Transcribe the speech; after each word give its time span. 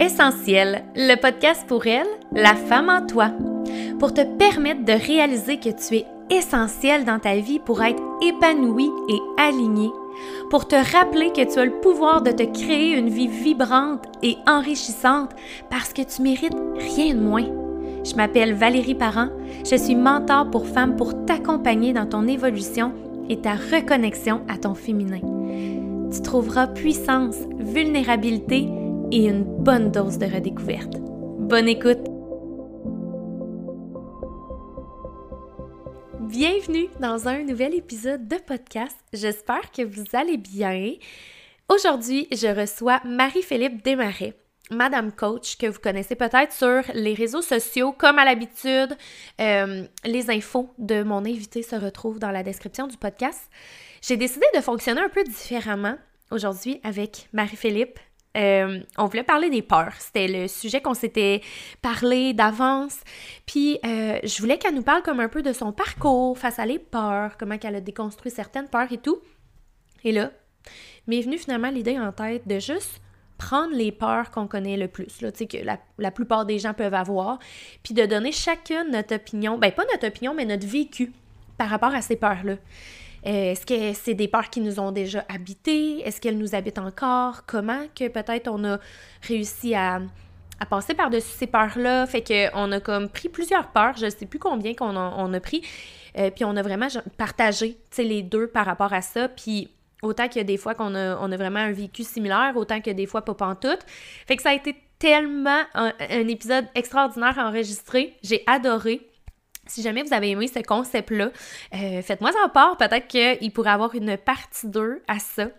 Essentiel, 0.00 0.84
le 0.94 1.16
podcast 1.16 1.66
pour 1.66 1.88
elle, 1.88 2.06
la 2.32 2.54
femme 2.54 2.88
en 2.88 3.04
toi, 3.04 3.32
pour 3.98 4.14
te 4.14 4.20
permettre 4.20 4.84
de 4.84 4.92
réaliser 4.92 5.58
que 5.58 5.70
tu 5.70 5.96
es 5.96 6.06
essentiel 6.30 7.04
dans 7.04 7.18
ta 7.18 7.34
vie 7.36 7.58
pour 7.58 7.82
être 7.82 8.00
épanouie 8.22 8.92
et 9.08 9.18
alignée, 9.42 9.90
pour 10.50 10.68
te 10.68 10.76
rappeler 10.76 11.32
que 11.32 11.52
tu 11.52 11.58
as 11.58 11.64
le 11.64 11.80
pouvoir 11.80 12.22
de 12.22 12.30
te 12.30 12.44
créer 12.44 12.96
une 12.96 13.08
vie 13.08 13.26
vibrante 13.26 14.04
et 14.22 14.36
enrichissante 14.46 15.30
parce 15.68 15.92
que 15.92 16.02
tu 16.02 16.22
mérites 16.22 16.56
rien 16.76 17.14
de 17.14 17.20
moins. 17.20 17.46
Je 18.04 18.14
m'appelle 18.14 18.54
Valérie 18.54 18.94
Parent, 18.94 19.30
je 19.68 19.74
suis 19.74 19.96
mentor 19.96 20.48
pour 20.48 20.66
femmes 20.66 20.94
pour 20.94 21.24
t'accompagner 21.26 21.92
dans 21.92 22.06
ton 22.06 22.28
évolution 22.28 22.92
et 23.28 23.40
ta 23.40 23.54
reconnexion 23.54 24.42
à 24.48 24.58
ton 24.58 24.74
féminin. 24.74 25.20
Tu 26.12 26.22
trouveras 26.22 26.68
puissance, 26.68 27.36
vulnérabilité 27.58 28.68
et 29.10 29.26
une 29.26 29.57
bonne 29.68 29.90
dose 29.90 30.16
de 30.16 30.24
redécouverte. 30.24 30.94
Bonne 30.98 31.68
écoute! 31.68 31.98
Bienvenue 36.20 36.88
dans 37.00 37.28
un 37.28 37.42
nouvel 37.42 37.74
épisode 37.74 38.26
de 38.26 38.36
podcast. 38.36 38.96
J'espère 39.12 39.70
que 39.70 39.82
vous 39.82 40.04
allez 40.14 40.38
bien. 40.38 40.94
Aujourd'hui, 41.68 42.28
je 42.32 42.46
reçois 42.46 43.02
Marie-Philippe 43.04 43.84
Desmarais. 43.84 44.32
Madame 44.70 45.12
Coach, 45.12 45.58
que 45.58 45.66
vous 45.66 45.80
connaissez 45.80 46.14
peut-être 46.14 46.54
sur 46.54 46.80
les 46.94 47.12
réseaux 47.12 47.42
sociaux, 47.42 47.92
comme 47.92 48.18
à 48.18 48.24
l'habitude. 48.24 48.96
Euh, 49.38 49.84
les 50.06 50.30
infos 50.30 50.72
de 50.78 51.02
mon 51.02 51.26
invité 51.26 51.62
se 51.62 51.76
retrouvent 51.76 52.18
dans 52.18 52.30
la 52.30 52.42
description 52.42 52.86
du 52.86 52.96
podcast. 52.96 53.50
J'ai 54.00 54.16
décidé 54.16 54.46
de 54.56 54.62
fonctionner 54.62 55.02
un 55.02 55.10
peu 55.10 55.24
différemment 55.24 55.96
aujourd'hui 56.30 56.80
avec 56.84 57.28
Marie-Philippe. 57.34 57.98
Euh, 58.38 58.80
on 58.96 59.06
voulait 59.06 59.24
parler 59.24 59.50
des 59.50 59.62
peurs. 59.62 59.94
C'était 59.98 60.28
le 60.28 60.48
sujet 60.48 60.80
qu'on 60.80 60.94
s'était 60.94 61.42
parlé 61.82 62.32
d'avance. 62.32 63.00
Puis, 63.46 63.78
euh, 63.84 64.18
je 64.22 64.40
voulais 64.40 64.58
qu'elle 64.58 64.74
nous 64.74 64.82
parle 64.82 65.02
comme 65.02 65.20
un 65.20 65.28
peu 65.28 65.42
de 65.42 65.52
son 65.52 65.72
parcours 65.72 66.38
face 66.38 66.58
à 66.58 66.66
les 66.66 66.78
peurs, 66.78 67.36
comment 67.36 67.56
elle 67.60 67.76
a 67.76 67.80
déconstruit 67.80 68.30
certaines 68.30 68.68
peurs 68.68 68.92
et 68.92 68.98
tout. 68.98 69.18
Et 70.04 70.12
là, 70.12 70.30
m'est 71.06 71.20
venue 71.20 71.38
finalement 71.38 71.70
l'idée 71.70 71.98
en 71.98 72.12
tête 72.12 72.46
de 72.46 72.58
juste 72.58 73.00
prendre 73.38 73.74
les 73.74 73.92
peurs 73.92 74.30
qu'on 74.30 74.46
connaît 74.46 74.76
le 74.76 74.88
plus, 74.88 75.20
là, 75.20 75.30
que 75.30 75.58
la, 75.98 76.10
plupart 76.10 76.44
des 76.44 76.58
gens 76.58 76.74
peuvent 76.74 76.94
avoir, 76.94 77.38
puis 77.82 77.94
de 77.94 78.04
donner 78.04 78.32
chacune 78.32 78.90
notre 78.90 79.14
opinion, 79.14 79.58
ben 79.58 79.70
pas 79.72 79.84
notre 79.92 80.08
opinion, 80.08 80.34
mais 80.34 80.44
notre 80.44 80.66
vécu 80.66 81.12
par 81.56 81.68
rapport 81.68 81.94
à 81.94 82.02
ces 82.02 82.16
peurs-là. 82.16 82.56
Est-ce 83.28 83.66
que 83.66 83.92
c'est 83.92 84.14
des 84.14 84.26
peurs 84.26 84.48
qui 84.48 84.60
nous 84.60 84.80
ont 84.80 84.90
déjà 84.90 85.22
habité? 85.28 86.00
Est-ce 86.00 86.18
qu'elles 86.18 86.38
nous 86.38 86.54
habitent 86.54 86.78
encore? 86.78 87.44
Comment 87.46 87.82
que 87.94 88.08
peut-être 88.08 88.48
on 88.48 88.64
a 88.64 88.78
réussi 89.20 89.74
à, 89.74 90.00
passer 90.70 90.94
par-dessus 90.94 91.28
ces 91.36 91.46
peurs-là? 91.46 92.06
Fait 92.06 92.22
qu'on 92.22 92.72
a 92.72 92.80
comme 92.80 93.10
pris 93.10 93.28
plusieurs 93.28 93.68
peurs, 93.68 93.98
je 93.98 94.06
ne 94.06 94.10
sais 94.10 94.24
plus 94.24 94.38
combien 94.38 94.72
qu'on 94.72 94.96
on 94.96 95.34
a 95.34 95.40
pris, 95.40 95.62
euh, 96.16 96.30
puis 96.30 96.46
on 96.46 96.56
a 96.56 96.62
vraiment 96.62 96.88
partagé 97.18 97.76
les 97.98 98.22
deux 98.22 98.46
par 98.46 98.64
rapport 98.64 98.94
à 98.94 99.02
ça, 99.02 99.28
puis 99.28 99.68
autant 100.00 100.26
qu'il 100.28 100.38
y 100.38 100.40
a 100.40 100.44
des 100.44 100.56
fois 100.56 100.74
qu'on 100.74 100.94
a, 100.94 101.18
on 101.18 101.30
a 101.30 101.36
vraiment 101.36 101.60
un 101.60 101.72
vécu 101.72 102.04
similaire, 102.04 102.54
autant 102.56 102.80
que 102.80 102.90
des 102.90 103.06
fois 103.06 103.26
pas 103.26 103.34
pantoute. 103.34 103.80
Fait 104.26 104.36
que 104.36 104.42
ça 104.42 104.50
a 104.50 104.54
été 104.54 104.74
tellement 104.98 105.64
un, 105.74 105.92
un 105.98 106.28
épisode 106.28 106.64
extraordinaire 106.74 107.38
à 107.38 107.46
enregistrer. 107.46 108.16
J'ai 108.22 108.42
adoré. 108.46 109.07
Si 109.68 109.82
jamais 109.82 110.02
vous 110.02 110.14
avez 110.14 110.30
aimé 110.30 110.48
ce 110.48 110.60
concept-là, 110.60 111.30
euh, 111.74 112.02
faites-moi 112.02 112.30
en 112.44 112.48
part. 112.48 112.76
Peut-être 112.76 113.06
qu'il 113.06 113.52
pourrait 113.52 113.70
avoir 113.70 113.94
une 113.94 114.16
partie 114.16 114.66
2 114.66 115.02
à 115.06 115.18
ça. 115.18 115.50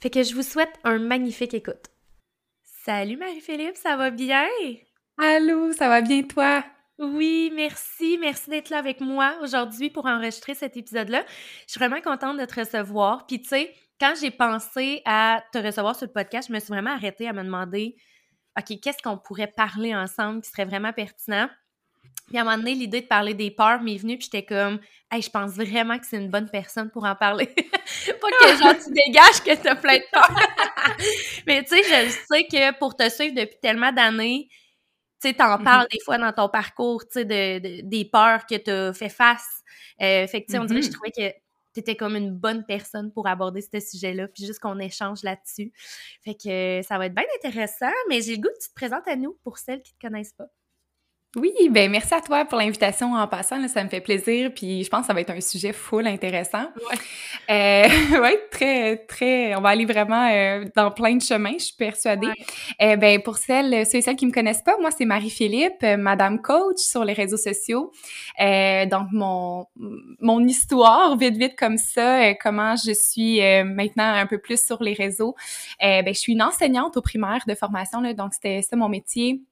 Fait 0.00 0.10
que 0.10 0.22
je 0.22 0.34
vous 0.34 0.42
souhaite 0.42 0.72
un 0.84 0.98
magnifique 0.98 1.54
écoute. 1.54 1.86
Salut 2.84 3.16
Marie-Philippe, 3.16 3.76
ça 3.76 3.96
va 3.96 4.10
bien? 4.10 4.46
Allô, 5.18 5.72
ça 5.72 5.88
va 5.88 6.00
bien 6.00 6.22
toi? 6.22 6.64
Oui, 6.98 7.52
merci. 7.54 8.18
Merci 8.18 8.50
d'être 8.50 8.70
là 8.70 8.78
avec 8.78 9.00
moi 9.00 9.36
aujourd'hui 9.42 9.88
pour 9.90 10.06
enregistrer 10.06 10.54
cet 10.54 10.76
épisode-là. 10.76 11.24
Je 11.66 11.72
suis 11.72 11.78
vraiment 11.78 12.00
contente 12.00 12.38
de 12.38 12.44
te 12.44 12.58
recevoir. 12.58 13.26
Puis 13.26 13.40
tu 13.40 13.48
sais, 13.48 13.72
quand 14.00 14.14
j'ai 14.20 14.30
pensé 14.30 15.02
à 15.04 15.42
te 15.52 15.58
recevoir 15.58 15.94
sur 15.96 16.06
le 16.06 16.12
podcast, 16.12 16.48
je 16.48 16.52
me 16.54 16.58
suis 16.58 16.68
vraiment 16.68 16.90
arrêtée 16.90 17.28
à 17.28 17.32
me 17.32 17.44
demander, 17.44 17.96
OK, 18.58 18.80
qu'est-ce 18.80 19.02
qu'on 19.02 19.18
pourrait 19.18 19.52
parler 19.54 19.94
ensemble 19.94 20.40
qui 20.40 20.50
serait 20.50 20.64
vraiment 20.64 20.92
pertinent? 20.92 21.48
Puis 22.28 22.36
à 22.36 22.42
un 22.42 22.44
moment 22.44 22.58
donné, 22.58 22.74
l'idée 22.74 23.00
de 23.00 23.06
parler 23.06 23.34
des 23.34 23.50
peurs 23.50 23.80
m'est 23.80 23.96
venue, 23.96 24.18
puis 24.18 24.28
j'étais 24.30 24.44
comme, 24.44 24.80
hey, 25.10 25.22
je 25.22 25.30
pense 25.30 25.52
vraiment 25.52 25.98
que 25.98 26.06
c'est 26.06 26.18
une 26.18 26.30
bonne 26.30 26.48
personne 26.50 26.90
pour 26.90 27.04
en 27.04 27.16
parler. 27.16 27.46
pas 27.56 28.28
que 28.40 28.58
genre 28.58 28.74
tu 28.74 28.92
dégages 28.92 29.42
que 29.42 29.62
t'as 29.62 29.76
plein 29.76 29.96
de 29.96 30.04
peurs. 30.12 30.36
Mais 31.46 31.64
tu 31.64 31.76
sais, 31.76 31.82
je 31.82 32.10
sais 32.10 32.44
que 32.44 32.78
pour 32.78 32.96
te 32.96 33.08
suivre 33.08 33.34
depuis 33.34 33.58
tellement 33.62 33.92
d'années, 33.92 34.48
tu 35.20 35.28
sais, 35.28 35.34
t'en 35.34 35.56
mm-hmm. 35.56 35.64
parles 35.64 35.86
des 35.90 36.00
fois 36.04 36.18
dans 36.18 36.32
ton 36.32 36.48
parcours, 36.48 37.02
tu 37.04 37.20
sais, 37.20 37.24
de, 37.24 37.88
des 37.88 38.04
peurs 38.04 38.46
que 38.46 38.56
t'as 38.56 38.92
fait 38.92 39.08
face. 39.08 39.62
Euh, 40.00 40.26
fait 40.26 40.42
que, 40.42 40.46
tu 40.46 40.52
sais, 40.52 40.58
on 40.58 40.64
dirait 40.64 40.80
que 40.80 40.86
je 40.86 40.90
mm-hmm. 40.90 40.94
trouvais 40.94 41.32
que 41.32 41.36
t'étais 41.72 41.96
comme 41.96 42.16
une 42.16 42.32
bonne 42.32 42.64
personne 42.66 43.12
pour 43.12 43.26
aborder 43.26 43.62
ce 43.62 43.80
sujet-là, 43.80 44.28
puis 44.28 44.44
juste 44.44 44.60
qu'on 44.60 44.78
échange 44.78 45.22
là-dessus. 45.22 45.72
Fait 46.24 46.34
que 46.34 46.86
ça 46.86 46.98
va 46.98 47.06
être 47.06 47.14
bien 47.14 47.24
intéressant, 47.42 47.92
mais 48.08 48.20
j'ai 48.20 48.36
le 48.36 48.42
goût 48.42 48.48
que 48.48 48.62
tu 48.62 48.68
te 48.68 48.74
présentes 48.74 49.08
à 49.08 49.16
nous 49.16 49.38
pour 49.42 49.58
celles 49.58 49.82
qui 49.82 49.94
te 49.94 50.06
connaissent 50.06 50.34
pas. 50.34 50.48
Oui, 51.36 51.52
ben 51.70 51.90
merci 51.90 52.14
à 52.14 52.22
toi 52.22 52.46
pour 52.46 52.56
l'invitation 52.56 53.12
en 53.12 53.28
passant, 53.28 53.58
là, 53.58 53.68
ça 53.68 53.84
me 53.84 53.90
fait 53.90 54.00
plaisir, 54.00 54.50
puis 54.54 54.82
je 54.82 54.88
pense 54.88 55.02
que 55.02 55.08
ça 55.08 55.12
va 55.12 55.20
être 55.20 55.28
un 55.28 55.42
sujet 55.42 55.74
full 55.74 56.06
intéressant. 56.06 56.64
Ouais, 56.90 56.96
euh, 57.50 58.20
ouais 58.22 58.40
très, 58.50 58.96
très, 58.96 59.54
on 59.54 59.60
va 59.60 59.68
aller 59.68 59.84
vraiment 59.84 60.26
euh, 60.32 60.64
dans 60.74 60.90
plein 60.90 61.16
de 61.16 61.20
chemins, 61.20 61.52
je 61.58 61.64
suis 61.64 61.76
persuadée. 61.76 62.32
Euh, 62.80 62.96
ben 62.96 63.20
pour 63.20 63.36
celles, 63.36 63.84
ceux 63.84 63.98
et 63.98 64.00
celles 64.00 64.16
qui 64.16 64.24
me 64.24 64.32
connaissent 64.32 64.62
pas, 64.62 64.78
moi 64.80 64.90
c'est 64.90 65.04
Marie-Philippe, 65.04 65.82
euh, 65.82 65.98
Madame 65.98 66.40
Coach 66.40 66.78
sur 66.78 67.04
les 67.04 67.12
réseaux 67.12 67.36
sociaux. 67.36 67.92
Euh, 68.40 68.86
donc 68.86 69.08
mon 69.12 69.66
mon 70.20 70.42
histoire, 70.46 71.14
vite 71.18 71.36
vite 71.36 71.56
comme 71.58 71.76
ça, 71.76 72.32
comment 72.36 72.74
je 72.76 72.92
suis 72.92 73.40
maintenant 73.64 74.14
un 74.14 74.26
peu 74.26 74.38
plus 74.38 74.64
sur 74.64 74.82
les 74.82 74.94
réseaux. 74.94 75.34
ben 75.78 76.06
je 76.06 76.18
suis 76.18 76.32
une 76.32 76.42
enseignante 76.42 76.96
au 76.96 77.02
primaire 77.02 77.44
de 77.46 77.54
formation, 77.54 78.00
là, 78.00 78.14
donc 78.14 78.32
c'était 78.32 78.62
ça 78.62 78.76
mon 78.76 78.88
métier 78.88 79.42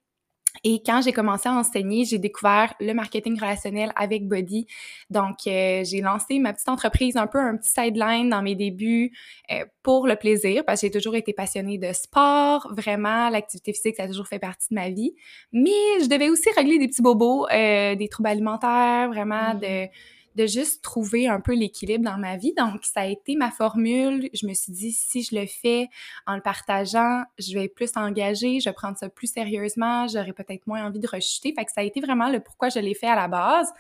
et 0.65 0.83
quand 0.85 1.01
j'ai 1.03 1.13
commencé 1.13 1.49
à 1.49 1.53
enseigner, 1.53 2.05
j'ai 2.05 2.19
découvert 2.19 2.75
le 2.81 2.93
marketing 2.93 3.39
relationnel 3.39 3.93
avec 3.97 4.29
Body. 4.29 4.67
Donc, 5.11 5.47
euh, 5.47 5.83
j'ai 5.85 6.01
lancé 6.01 6.39
ma 6.39 6.53
petite 6.53 6.69
entreprise, 6.69 7.17
un 7.17 7.27
peu 7.27 7.39
un 7.39 7.57
petit 7.57 7.71
sideline 7.71 8.31
dans 8.31 8.43
mes 8.43 8.55
débuts 8.55 9.13
euh, 9.51 9.65
pour 9.83 10.07
le 10.07 10.17
plaisir, 10.17 10.65
parce 10.65 10.81
que 10.81 10.87
j'ai 10.87 10.91
toujours 10.91 11.17
été 11.17 11.33
passionnée 11.33 11.79
de 11.79 11.93
sport. 11.93 12.73
Vraiment, 12.75 13.29
l'activité 13.31 13.73
physique, 13.73 13.97
ça 13.97 14.05
a 14.05 14.09
toujours 14.09 14.29
fait 14.29 14.39
partie 14.39 14.69
de 14.71 14.75
ma 14.75 14.91
vie. 14.91 15.15
Mais 15.53 15.71
je 16.01 16.09
devais 16.09 16.29
aussi 16.29 16.49
régler 16.57 16.79
des 16.79 16.89
petits 16.89 17.03
bobos, 17.03 17.47
euh, 17.53 17.95
des 17.95 18.09
troubles 18.09 18.29
alimentaires, 18.29 19.09
vraiment 19.09 19.55
de 19.55 19.89
de 20.37 20.47
juste 20.47 20.83
trouver 20.83 21.27
un 21.29 21.41
peu 21.41 21.55
l'équilibre 21.55 22.05
dans 22.05 22.19
ma 22.19 22.37
vie. 22.37 22.53
Donc, 22.57 22.85
ça 22.85 23.01
a 23.01 23.07
été 23.07 23.37
ma 23.37 23.51
formule. 23.51 24.29
Je 24.35 24.47
me 24.47 24.53
suis 24.53 24.73
dit, 24.73 24.93
si 24.93 25.23
je 25.23 25.35
le 25.35 25.47
fais 25.47 25.89
en 26.27 26.37
le 26.37 26.43
partageant, 26.43 27.23
je 27.39 27.55
vais 27.55 27.65
être 27.65 27.75
plus 27.75 27.91
engagée, 27.97 28.61
je 28.61 28.69
vais 28.69 28.75
prendre 28.75 28.99
ça 28.99 29.09
plus 29.09 29.33
sérieusement, 29.33 30.07
j'aurais 30.09 30.35
peut-être 30.35 30.67
moins 30.67 30.87
envie 30.87 31.01
de 31.01 31.09
rechuter. 31.09 31.55
Fait 31.57 31.65
que 31.65 31.73
ça 31.73 31.81
a 31.81 31.85
été 31.85 32.01
vraiment 32.01 32.29
le 32.29 32.41
pourquoi 32.41 32.69
je 32.69 32.79
l'ai 32.79 32.95
fait 32.95 33.09
à 33.09 33.17
la 33.17 33.29
base. 33.29 33.73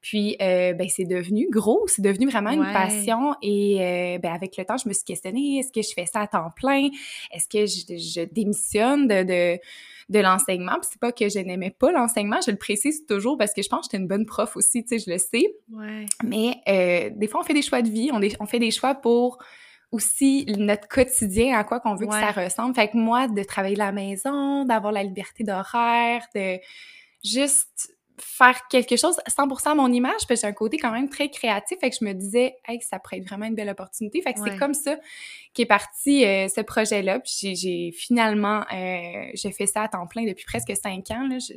Puis, 0.00 0.36
euh, 0.40 0.72
ben, 0.72 0.88
c'est 0.88 1.04
devenu 1.04 1.48
gros, 1.50 1.86
c'est 1.88 2.02
devenu 2.02 2.28
vraiment 2.30 2.52
une 2.52 2.72
passion. 2.72 3.34
Et 3.42 3.78
euh, 3.80 4.18
ben, 4.18 4.32
avec 4.32 4.56
le 4.56 4.64
temps, 4.64 4.76
je 4.78 4.88
me 4.88 4.94
suis 4.94 5.04
questionnée, 5.04 5.58
est-ce 5.58 5.72
que 5.72 5.82
je 5.82 5.92
fais 5.92 6.06
ça 6.06 6.20
à 6.20 6.26
temps 6.26 6.50
plein? 6.56 6.88
Est-ce 7.32 7.48
que 7.48 7.66
je, 7.66 7.98
je 7.98 8.24
démissionne 8.24 9.08
de, 9.08 9.24
de 9.24 9.60
de 10.08 10.20
l'enseignement. 10.20 10.72
Puis 10.80 10.90
c'est 10.92 11.00
pas 11.00 11.12
que 11.12 11.28
je 11.28 11.38
n'aimais 11.38 11.70
pas 11.70 11.92
l'enseignement, 11.92 12.38
je 12.44 12.50
le 12.50 12.56
précise 12.56 13.04
toujours 13.06 13.36
parce 13.36 13.52
que 13.52 13.62
je 13.62 13.68
pense 13.68 13.80
que 13.80 13.84
j'étais 13.92 14.02
une 14.02 14.08
bonne 14.08 14.26
prof 14.26 14.56
aussi, 14.56 14.84
tu 14.84 14.98
sais, 14.98 15.04
je 15.04 15.10
le 15.10 15.18
sais. 15.18 15.54
Ouais. 15.72 16.06
Mais 16.24 16.56
euh, 16.68 17.10
des 17.14 17.28
fois, 17.28 17.40
on 17.40 17.44
fait 17.44 17.54
des 17.54 17.62
choix 17.62 17.82
de 17.82 17.88
vie, 17.88 18.10
on, 18.12 18.20
on 18.40 18.46
fait 18.46 18.58
des 18.58 18.70
choix 18.70 18.94
pour 18.94 19.38
aussi 19.90 20.44
notre 20.58 20.86
quotidien, 20.86 21.58
à 21.58 21.64
quoi 21.64 21.80
qu'on 21.80 21.94
veut 21.94 22.06
que 22.06 22.12
ça 22.12 22.30
ressemble. 22.30 22.74
Fait 22.74 22.88
que 22.88 22.96
moi, 22.96 23.26
de 23.26 23.42
travailler 23.42 23.80
à 23.80 23.86
la 23.86 23.92
maison, 23.92 24.64
d'avoir 24.64 24.92
la 24.92 25.02
liberté 25.02 25.44
d'horaire, 25.44 26.22
de 26.34 26.58
juste 27.24 27.97
faire 28.20 28.60
quelque 28.68 28.96
chose 28.96 29.16
100% 29.28 29.70
à 29.70 29.74
mon 29.74 29.92
image, 29.92 30.26
parce 30.28 30.40
que 30.40 30.46
j'ai 30.46 30.46
un 30.46 30.52
côté 30.52 30.78
quand 30.78 30.92
même 30.92 31.08
très 31.08 31.30
créatif, 31.30 31.78
fait 31.80 31.90
que 31.90 31.96
je 31.98 32.04
me 32.04 32.12
disais, 32.12 32.56
hey, 32.66 32.80
ça 32.80 32.98
pourrait 32.98 33.18
être 33.18 33.28
vraiment 33.28 33.46
une 33.46 33.54
belle 33.54 33.70
opportunité. 33.70 34.22
Fait 34.22 34.34
que 34.34 34.40
c'est 34.44 34.56
comme 34.56 34.74
ça 34.74 34.96
qu'est 35.54 35.66
parti 35.66 36.24
euh, 36.24 36.48
ce 36.48 36.60
projet-là. 36.60 37.20
Puis 37.20 37.56
j'ai 37.56 37.92
finalement, 37.92 38.64
euh, 38.72 39.30
j'ai 39.34 39.52
fait 39.52 39.66
ça 39.66 39.82
à 39.82 39.88
temps 39.88 40.06
plein 40.06 40.24
depuis 40.24 40.44
presque 40.44 40.72
cinq 40.76 41.10
ans. 41.10 41.26
Là. 41.28 41.38
Je, 41.38 41.54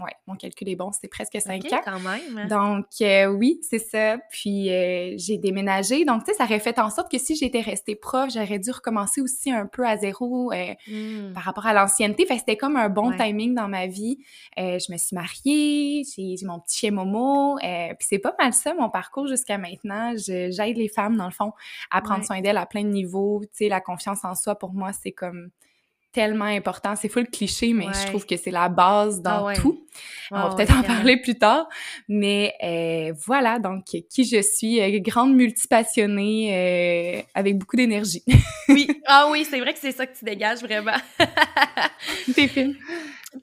ouais, 0.00 0.12
mon 0.26 0.34
calcul 0.36 0.68
est 0.68 0.76
bon, 0.76 0.90
c'est 0.92 1.08
presque 1.08 1.40
cinq 1.40 1.64
ans. 1.72 1.80
quand 1.84 2.00
même. 2.00 2.48
Donc, 2.48 2.86
euh, 3.00 3.26
oui, 3.26 3.60
c'est 3.62 3.78
ça. 3.78 4.18
Puis, 4.30 4.70
euh, 4.70 5.14
j'ai 5.16 5.38
déménagé. 5.38 6.04
Donc, 6.04 6.24
tu 6.24 6.30
sais, 6.32 6.38
ça 6.38 6.44
aurait 6.44 6.60
fait 6.60 6.78
en 6.78 6.90
sorte 6.90 7.10
que 7.10 7.18
si 7.18 7.36
j'étais 7.36 7.60
restée 7.60 7.94
proche, 7.94 8.34
j'aurais 8.34 8.58
dû 8.58 8.70
recommencer 8.70 9.20
aussi 9.20 9.50
un 9.50 9.66
peu 9.66 9.86
à 9.86 9.96
zéro 9.96 10.52
euh, 10.52 10.74
hmm. 10.86 11.32
par 11.32 11.44
rapport 11.44 11.66
à 11.66 11.72
l'ancienneté. 11.72 12.26
Fait 12.26 12.38
c'était 12.38 12.56
comme 12.56 12.76
un 12.76 12.88
bon 12.88 13.16
timing 13.16 13.54
dans 13.54 13.68
ma 13.68 13.86
vie. 13.86 14.18
je 14.56 14.92
me 14.92 14.96
suis 14.98 15.14
mariée, 15.14 16.02
j'ai 16.16 16.36
mon 16.44 16.60
petit 16.60 16.78
chien 16.78 16.90
Momo. 16.90 17.56
puis, 17.60 18.08
c'est 18.08 18.18
pas 18.18 18.34
mal 18.38 18.52
ça, 18.52 18.74
mon 18.74 18.90
parcours 18.90 19.26
jusqu'à 19.26 19.58
maintenant. 19.58 20.14
J'aide 20.16 20.76
les 20.76 20.88
femmes, 20.88 21.16
dans 21.16 21.26
le 21.26 21.32
fond, 21.32 21.52
à 21.90 22.00
prendre 22.02 22.24
soin 22.24 22.40
d'elles 22.40 22.56
à 22.56 22.66
plein 22.66 22.82
de 22.82 22.88
niveaux. 22.88 23.40
Tu 23.42 23.64
sais, 23.64 23.68
la 23.68 23.80
confiance 23.80 24.24
en 24.24 24.34
soi, 24.34 24.56
pour 24.56 24.72
moi, 24.72 24.92
c'est 24.92 25.12
comme 25.12 25.50
tellement 26.12 26.44
important. 26.46 26.96
C'est 26.96 27.08
full 27.08 27.28
cliché, 27.28 27.72
mais 27.72 27.86
je 27.92 28.06
trouve 28.08 28.26
que 28.26 28.36
c'est 28.36 28.50
la 28.50 28.68
base 28.68 29.20
dans 29.22 29.30
Ah 29.30 29.44
ouais. 29.44 29.54
tout. 29.54 29.84
On 30.32 30.36
va 30.36 30.48
Ah 30.50 30.54
peut-être 30.54 30.72
ouais, 30.72 30.78
en 30.78 30.82
parler 30.82 31.16
plus 31.20 31.36
tard. 31.38 31.68
Mais 32.08 32.54
euh, 32.62 33.12
voilà, 33.26 33.58
donc 33.58 33.84
qui 33.84 34.24
je 34.24 34.40
suis, 34.42 34.80
euh, 34.80 34.98
grande 35.00 35.34
multipassionnée, 35.34 37.18
euh, 37.18 37.22
avec 37.34 37.58
beaucoup 37.58 37.76
d'énergie. 37.76 38.22
Oui, 38.68 38.88
ah 39.06 39.26
oui, 39.30 39.44
c'est 39.50 39.58
vrai 39.58 39.72
que 39.72 39.80
c'est 39.80 39.90
ça 39.90 40.06
que 40.06 40.16
tu 40.16 40.24
dégages 40.24 40.60
vraiment. 40.60 40.92
Tes 42.34 42.46
films. 42.48 42.76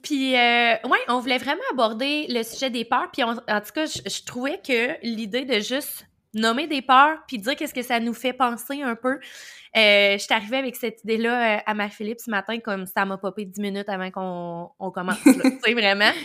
Puis, 0.01 0.31
ouais, 0.33 0.79
on 1.09 1.19
voulait 1.19 1.37
vraiment 1.37 1.61
aborder 1.71 2.27
le 2.29 2.43
sujet 2.43 2.69
des 2.69 2.85
peurs. 2.85 3.09
Puis, 3.11 3.23
on- 3.25 3.31
en 3.31 3.61
tout 3.61 3.71
cas, 3.73 3.85
je, 3.85 3.99
je 4.09 4.23
trouvais 4.25 4.59
que 4.65 4.95
l'idée 5.03 5.43
de 5.45 5.59
juste 5.59 6.06
nommer 6.33 6.67
des 6.67 6.81
peurs 6.81 7.17
puis 7.27 7.37
dire 7.37 7.55
qu'est-ce 7.55 7.73
que 7.73 7.81
ça 7.81 7.99
nous 7.99 8.13
fait 8.13 8.33
penser 8.33 8.81
un 8.81 8.95
peu. 8.95 9.19
Euh, 9.75 10.13
je 10.13 10.17
suis 10.17 10.33
arrivée 10.33 10.57
avec 10.57 10.75
cette 10.75 11.03
idée-là 11.03 11.57
euh, 11.57 11.61
à 11.65 11.73
ma 11.73 11.89
Philippe 11.89 12.19
ce 12.19 12.29
matin, 12.31 12.59
comme 12.59 12.85
ça 12.85 13.05
m'a 13.05 13.17
popé 13.17 13.45
10 13.45 13.59
minutes 13.61 13.89
avant 13.89 14.09
qu'on 14.11 14.69
on 14.79 14.91
commence, 14.91 15.21
tu 15.23 15.33
sais, 15.33 15.73
vraiment. 15.73 16.11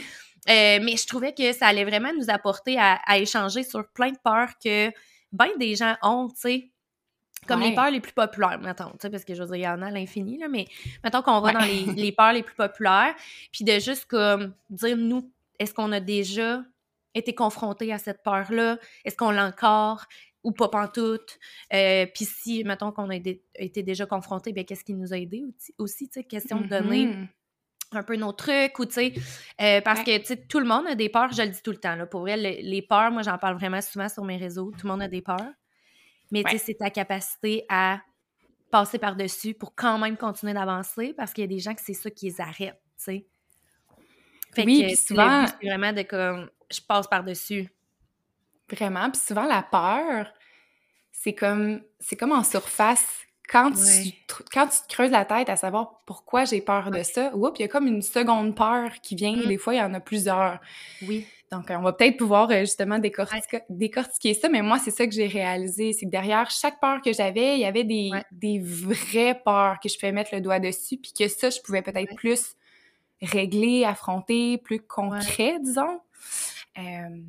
Euh, 0.48 0.80
mais 0.82 0.96
je 0.96 1.06
trouvais 1.06 1.32
que 1.32 1.52
ça 1.52 1.68
allait 1.68 1.84
vraiment 1.84 2.10
nous 2.18 2.28
apporter 2.28 2.76
à, 2.76 2.98
à 3.06 3.16
échanger 3.16 3.62
sur 3.62 3.86
plein 3.92 4.10
de 4.10 4.18
peurs 4.24 4.48
que 4.58 4.90
ben 5.30 5.46
des 5.56 5.76
gens 5.76 5.94
ont, 6.02 6.26
tu 6.30 6.34
sais. 6.40 6.70
Comme 7.46 7.60
les 7.60 7.76
peurs 7.76 7.92
les 7.92 8.00
plus 8.00 8.12
populaires, 8.12 8.58
mettons, 8.60 8.90
tu 8.90 8.96
sais, 9.02 9.10
parce 9.10 9.24
que 9.24 9.34
je 9.36 9.40
veux 9.44 9.46
dire, 9.46 9.56
il 9.56 9.62
y 9.62 9.68
en 9.68 9.80
a 9.82 9.86
à 9.86 9.90
l'infini, 9.92 10.38
là, 10.38 10.48
mais 10.48 10.66
mettons 11.04 11.22
qu'on 11.22 11.40
va 11.40 11.46
Ouais. 11.46 11.52
dans 11.52 11.60
les, 11.60 11.84
les 11.94 12.10
peurs 12.10 12.32
les 12.32 12.42
plus 12.42 12.56
populaires, 12.56 13.14
puis 13.52 13.62
de 13.64 13.78
juste 13.78 14.06
comme 14.06 14.52
dire, 14.68 14.96
nous, 14.96 15.30
est-ce 15.60 15.72
qu'on 15.72 15.92
a 15.92 16.00
déjà 16.00 16.62
été 17.14 17.34
confronté 17.34 17.92
à 17.92 17.98
cette 17.98 18.22
peur-là? 18.22 18.78
Est-ce 19.04 19.16
qu'on 19.16 19.30
l'a 19.30 19.46
encore? 19.46 20.06
Ou 20.44 20.50
pas 20.52 20.68
pantoute? 20.68 21.38
Euh, 21.72 22.06
puis 22.12 22.24
si, 22.24 22.64
mettons 22.64 22.90
qu'on 22.90 23.10
a 23.10 23.14
été, 23.16 23.82
déjà 23.82 24.06
confronté, 24.06 24.52
bien, 24.52 24.64
qu'est-ce 24.64 24.84
qui 24.84 24.94
nous 24.94 25.12
a 25.12 25.18
aidé 25.18 25.44
aussi, 25.78 26.08
tu 26.08 26.14
sais, 26.20 26.24
question 26.24 26.60
de 26.60 26.66
donner 26.68 27.06
Mhm. 27.06 27.28
un 27.92 28.02
peu 28.02 28.16
nos 28.16 28.32
trucs 28.32 28.78
ou 28.78 28.86
tu 28.86 28.92
sais 28.94 29.12
euh, 29.60 29.80
parce 29.82 30.00
Ouais. 30.00 30.04
que 30.04 30.18
tu 30.18 30.24
sais 30.24 30.46
tout 30.46 30.58
le 30.58 30.64
monde 30.66 30.86
a 30.86 30.94
des 30.94 31.10
peurs 31.10 31.30
je 31.32 31.42
le 31.42 31.48
dis 31.50 31.62
tout 31.62 31.72
le 31.72 31.76
temps 31.76 31.94
là 31.94 32.06
pour 32.06 32.22
vrai 32.22 32.36
le- 32.38 32.62
les 32.68 32.80
peurs 32.82 33.10
moi 33.10 33.20
j'en 33.22 33.36
parle 33.36 33.56
vraiment 33.56 33.82
souvent 33.82 34.08
sur 34.08 34.24
mes 34.24 34.38
réseaux 34.38 34.72
tout 34.72 34.86
le 34.86 34.92
monde 34.92 35.02
a 35.02 35.08
des 35.08 35.20
peurs 35.20 35.52
mais 36.30 36.44
tu 36.44 36.52
sais 36.52 36.58
c'est 36.58 36.74
ta 36.74 36.90
capacité 36.90 37.64
à 37.68 38.00
passer 38.70 38.98
par 38.98 39.16
dessus 39.16 39.54
pour 39.54 39.74
quand 39.74 39.98
même 39.98 40.16
continuer 40.16 40.54
d'avancer 40.54 41.14
parce 41.14 41.32
qu'il 41.34 41.42
y 41.42 41.44
a 41.44 41.48
des 41.48 41.58
gens 41.60 41.74
que 41.74 41.82
c'est 41.82 41.94
ça 41.94 42.10
qui 42.10 42.26
les 42.26 42.40
arrête 42.40 42.80
tu 42.98 43.04
sais 43.04 43.26
fait 44.54 44.64
Oui, 44.64 44.86
que 44.90 44.96
souvent- 44.96 45.46
c'est 45.46 45.66
vraiment 45.66 45.92
de 45.92 46.02
comme 46.02 46.50
je 46.70 46.80
passe 46.80 47.06
par 47.06 47.24
dessus 47.24 47.68
Vraiment. 48.70 49.10
Puis 49.10 49.20
souvent, 49.20 49.44
la 49.44 49.62
peur, 49.62 50.32
c'est 51.10 51.34
comme, 51.34 51.82
c'est 52.00 52.16
comme 52.16 52.32
en 52.32 52.42
surface. 52.42 53.04
Quand, 53.50 53.70
Ouais. 53.72 54.02
tu, 54.04 54.34
quand 54.50 54.66
tu 54.68 54.78
te 54.88 54.94
creuses 54.94 55.10
la 55.10 55.26
tête 55.26 55.50
à 55.50 55.56
savoir 55.56 56.00
pourquoi 56.06 56.46
j'ai 56.46 56.62
peur 56.62 56.90
de 56.90 57.02
ça, 57.02 57.32
oups, 57.36 57.58
il 57.58 57.62
y 57.62 57.64
a 57.66 57.68
comme 57.68 57.86
une 57.86 58.00
seconde 58.00 58.56
peur 58.56 58.90
qui 59.02 59.14
vient. 59.14 59.36
Mm. 59.36 59.46
Des 59.46 59.58
fois, 59.58 59.74
il 59.74 59.78
y 59.78 59.82
en 59.82 59.92
a 59.92 60.00
plusieurs. 60.00 60.58
oui 61.06 61.26
Donc, 61.50 61.70
euh, 61.70 61.74
on 61.76 61.82
va 61.82 61.92
peut-être 61.92 62.16
pouvoir 62.16 62.50
euh, 62.50 62.60
justement 62.60 62.98
décortiquer, 62.98 63.60
décortiquer 63.68 64.32
ça, 64.32 64.48
mais 64.48 64.62
moi, 64.62 64.78
c'est 64.78 64.90
ça 64.90 65.06
que 65.06 65.12
j'ai 65.12 65.26
réalisé. 65.26 65.92
C'est 65.92 66.06
que 66.06 66.10
derrière 66.10 66.48
chaque 66.50 66.80
peur 66.80 67.02
que 67.02 67.12
j'avais, 67.12 67.56
il 67.56 67.60
y 67.60 67.66
avait 67.66 67.84
des, 67.84 68.08
Ouais. 68.10 68.24
des 68.32 68.58
vraies 68.58 69.38
peurs 69.44 69.80
que 69.80 69.90
je 69.90 69.96
pouvais 69.98 70.12
mettre 70.12 70.34
le 70.34 70.40
doigt 70.40 70.60
dessus, 70.60 70.96
puis 70.96 71.12
que 71.12 71.28
ça, 71.28 71.50
je 71.50 71.60
pouvais 71.60 71.82
peut-être 71.82 72.14
plus 72.14 72.54
régler, 73.22 73.84
affronter, 73.84 74.58
plus 74.58 74.80
concret, 74.80 75.58
disons. 75.60 76.00
Euh, 76.78 77.22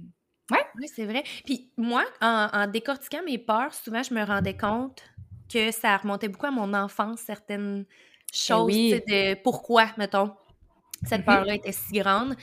Oui, 0.75 0.88
c'est 0.94 1.06
vrai. 1.06 1.24
Puis 1.45 1.72
moi, 1.78 2.04
en, 2.22 2.50
en 2.51 2.68
décortiquant 2.68 3.24
mes 3.24 3.38
peurs, 3.38 3.74
souvent, 3.74 4.04
je 4.04 4.13
me 4.13 4.24
rendais 4.25 4.57
compte 4.57 5.04
que 5.51 5.72
ça 5.72 5.95
remontait 5.98 6.28
beaucoup 6.30 6.48
à 6.48 6.51
mon 6.51 6.74
enfance, 6.74 7.22
certaines 7.22 7.86
choses, 8.31 8.68
oui. 8.68 8.94
de 9.07 9.36
pourquoi, 9.44 9.88
mettons, 9.98 10.36
cette 11.04 11.22
Mhm. 11.22 11.25
peur-là 11.25 11.56
était 11.56 11.72
si 11.74 11.94
grande. 11.94 12.36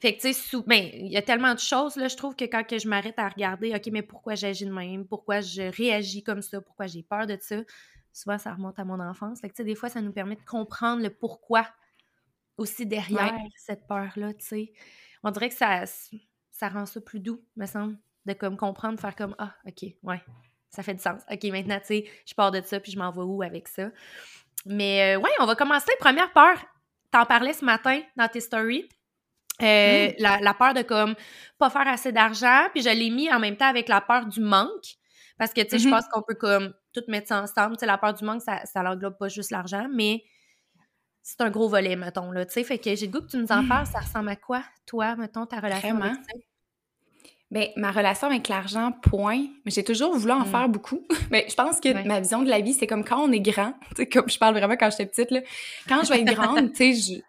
Fait 0.00 0.16
que, 0.16 0.22
tu 0.22 0.32
sais, 0.34 0.58
ben, 0.66 0.90
il 0.94 1.12
y 1.12 1.16
a 1.16 1.22
tellement 1.22 1.54
de 1.54 1.60
choses, 1.60 1.96
là, 1.96 2.08
je 2.08 2.16
trouve 2.16 2.36
que 2.36 2.44
quand 2.44 2.64
que 2.64 2.78
je 2.78 2.88
m'arrête 2.88 3.18
à 3.18 3.28
regarder, 3.28 3.74
OK, 3.74 3.88
mais 3.92 4.02
pourquoi 4.02 4.34
j'agis 4.36 4.66
de 4.66 4.72
même, 4.72 5.06
pourquoi 5.06 5.40
je 5.40 5.62
réagis 5.76 6.22
comme 6.24 6.42
ça, 6.42 6.60
pourquoi 6.60 6.86
j'ai 6.88 7.02
peur 7.04 7.26
de 7.26 7.38
ça, 7.40 7.56
souvent, 8.12 8.38
ça 8.38 8.54
remonte 8.54 8.78
à 8.78 8.84
mon 8.84 9.00
enfance. 9.00 9.40
Fait 9.40 9.48
que, 9.48 9.54
tu 9.54 9.58
sais, 9.58 9.64
des 9.64 9.74
fois, 9.76 9.88
ça 9.88 10.02
nous 10.02 10.12
permet 10.12 10.36
de 10.36 10.44
comprendre 10.44 11.02
le 11.02 11.10
pourquoi 11.10 11.66
aussi 12.58 12.84
derrière 12.86 13.32
Ouais. 13.32 13.48
cette 13.56 13.86
peur-là, 13.88 14.34
tu 14.34 14.44
sais. 14.46 14.72
On 15.22 15.30
dirait 15.30 15.48
que 15.48 15.54
ça, 15.54 15.84
ça 16.50 16.68
rend 16.68 16.84
ça 16.86 17.00
plus 17.00 17.20
doux, 17.20 17.40
me 17.56 17.66
semble, 17.66 17.96
de 18.26 18.32
comme 18.34 18.56
comprendre, 18.56 19.00
faire 19.00 19.16
comme 19.16 19.34
ah, 19.38 19.54
ok, 19.66 19.84
ouais, 20.02 20.22
ça 20.70 20.82
fait 20.82 20.94
du 20.94 21.00
sens. 21.02 21.22
Ok, 21.30 21.44
maintenant, 21.44 21.78
tu 21.80 21.86
sais, 21.86 22.04
je 22.26 22.34
pars 22.34 22.50
de 22.50 22.60
ça 22.60 22.78
puis 22.80 22.92
je 22.92 22.98
m'en 22.98 23.10
vais 23.10 23.22
où 23.22 23.42
avec 23.42 23.68
ça? 23.68 23.90
Mais 24.66 25.16
euh, 25.16 25.20
ouais, 25.20 25.30
on 25.40 25.46
va 25.46 25.54
commencer. 25.54 25.90
Première 26.00 26.32
peur, 26.32 26.58
t'en 27.10 27.24
parlais 27.24 27.52
ce 27.54 27.64
matin 27.64 28.00
dans 28.16 28.28
tes 28.28 28.40
stories. 28.40 28.88
Euh, 29.62 30.08
Mm. 30.10 30.12
la, 30.18 30.38
la 30.40 30.54
peur 30.54 30.72
de 30.74 30.82
comme 30.82 31.14
pas 31.58 31.68
faire 31.70 31.88
assez 31.88 32.12
d'argent, 32.12 32.68
puis 32.72 32.82
je 32.82 32.90
l'ai 32.90 33.10
mis 33.10 33.32
en 33.32 33.40
même 33.40 33.56
temps 33.56 33.66
avec 33.66 33.88
la 33.88 34.00
peur 34.00 34.26
du 34.26 34.40
manque. 34.40 34.96
Parce 35.36 35.52
que, 35.52 35.60
tu 35.62 35.70
sais, 35.70 35.78
je 35.78 35.86
Mhm. 35.86 35.94
pense 35.94 36.04
qu'on 36.08 36.22
peut 36.22 36.34
comme 36.34 36.74
tout 36.92 37.02
mettre 37.08 37.28
ça 37.28 37.40
ensemble. 37.42 37.76
Tu 37.76 37.80
sais, 37.80 37.86
la 37.86 37.98
peur 37.98 38.12
du 38.14 38.24
manque, 38.24 38.42
ça, 38.42 38.64
ça 38.66 38.82
l'englobe 38.82 39.16
pas 39.18 39.28
juste 39.28 39.50
l'argent, 39.50 39.88
mais 39.92 40.22
c'est 41.30 41.42
un 41.42 41.50
gros 41.50 41.68
volet, 41.68 41.94
mettons, 41.96 42.30
là. 42.32 42.46
Tu 42.46 42.52
sais, 42.54 42.64
fait 42.64 42.78
que 42.78 42.94
j'ai 42.94 43.06
le 43.06 43.12
goût 43.12 43.20
que 43.20 43.30
tu 43.30 43.36
nous 43.36 43.52
en 43.52 43.66
parles. 43.66 43.86
Ça 43.86 43.98
ressemble 44.00 44.30
à 44.30 44.36
quoi, 44.36 44.62
toi, 44.86 45.14
mettons, 45.16 45.44
ta 45.46 45.60
relation 45.60 45.90
Vraiment? 45.96 46.04
avec 46.04 46.16
ça? 46.24 46.38
Ben, 47.50 47.68
ma 47.76 47.90
relation 47.92 48.26
avec 48.28 48.48
l'argent, 48.48 48.92
point. 49.02 49.46
Mais 49.64 49.70
j'ai 49.70 49.82
toujours 49.84 50.14
voulu 50.14 50.32
en 50.32 50.40
Mm. 50.40 50.46
faire 50.46 50.68
beaucoup. 50.68 51.00
Mais 51.30 51.46
je 51.48 51.54
pense 51.54 51.80
que 51.80 51.88
Ouais. 51.88 52.04
ma 52.04 52.20
vision 52.20 52.42
de 52.42 52.48
la 52.50 52.60
vie, 52.60 52.74
c'est 52.74 52.86
comme 52.86 53.04
quand 53.04 53.20
on 53.22 53.32
est 53.32 53.40
grand. 53.40 53.72
Tu 53.90 54.02
sais, 54.02 54.06
comme 54.08 54.28
je 54.28 54.38
parle 54.38 54.54
vraiment 54.54 54.76
quand 54.76 54.90
j'étais 54.90 55.06
petite, 55.06 55.30
là. 55.30 55.40
Quand 55.88 56.02
je 56.02 56.10
vais 56.12 56.20
être 56.22 56.34
grande, 56.34 56.72
tu 56.72 56.94
sais, 56.94 57.22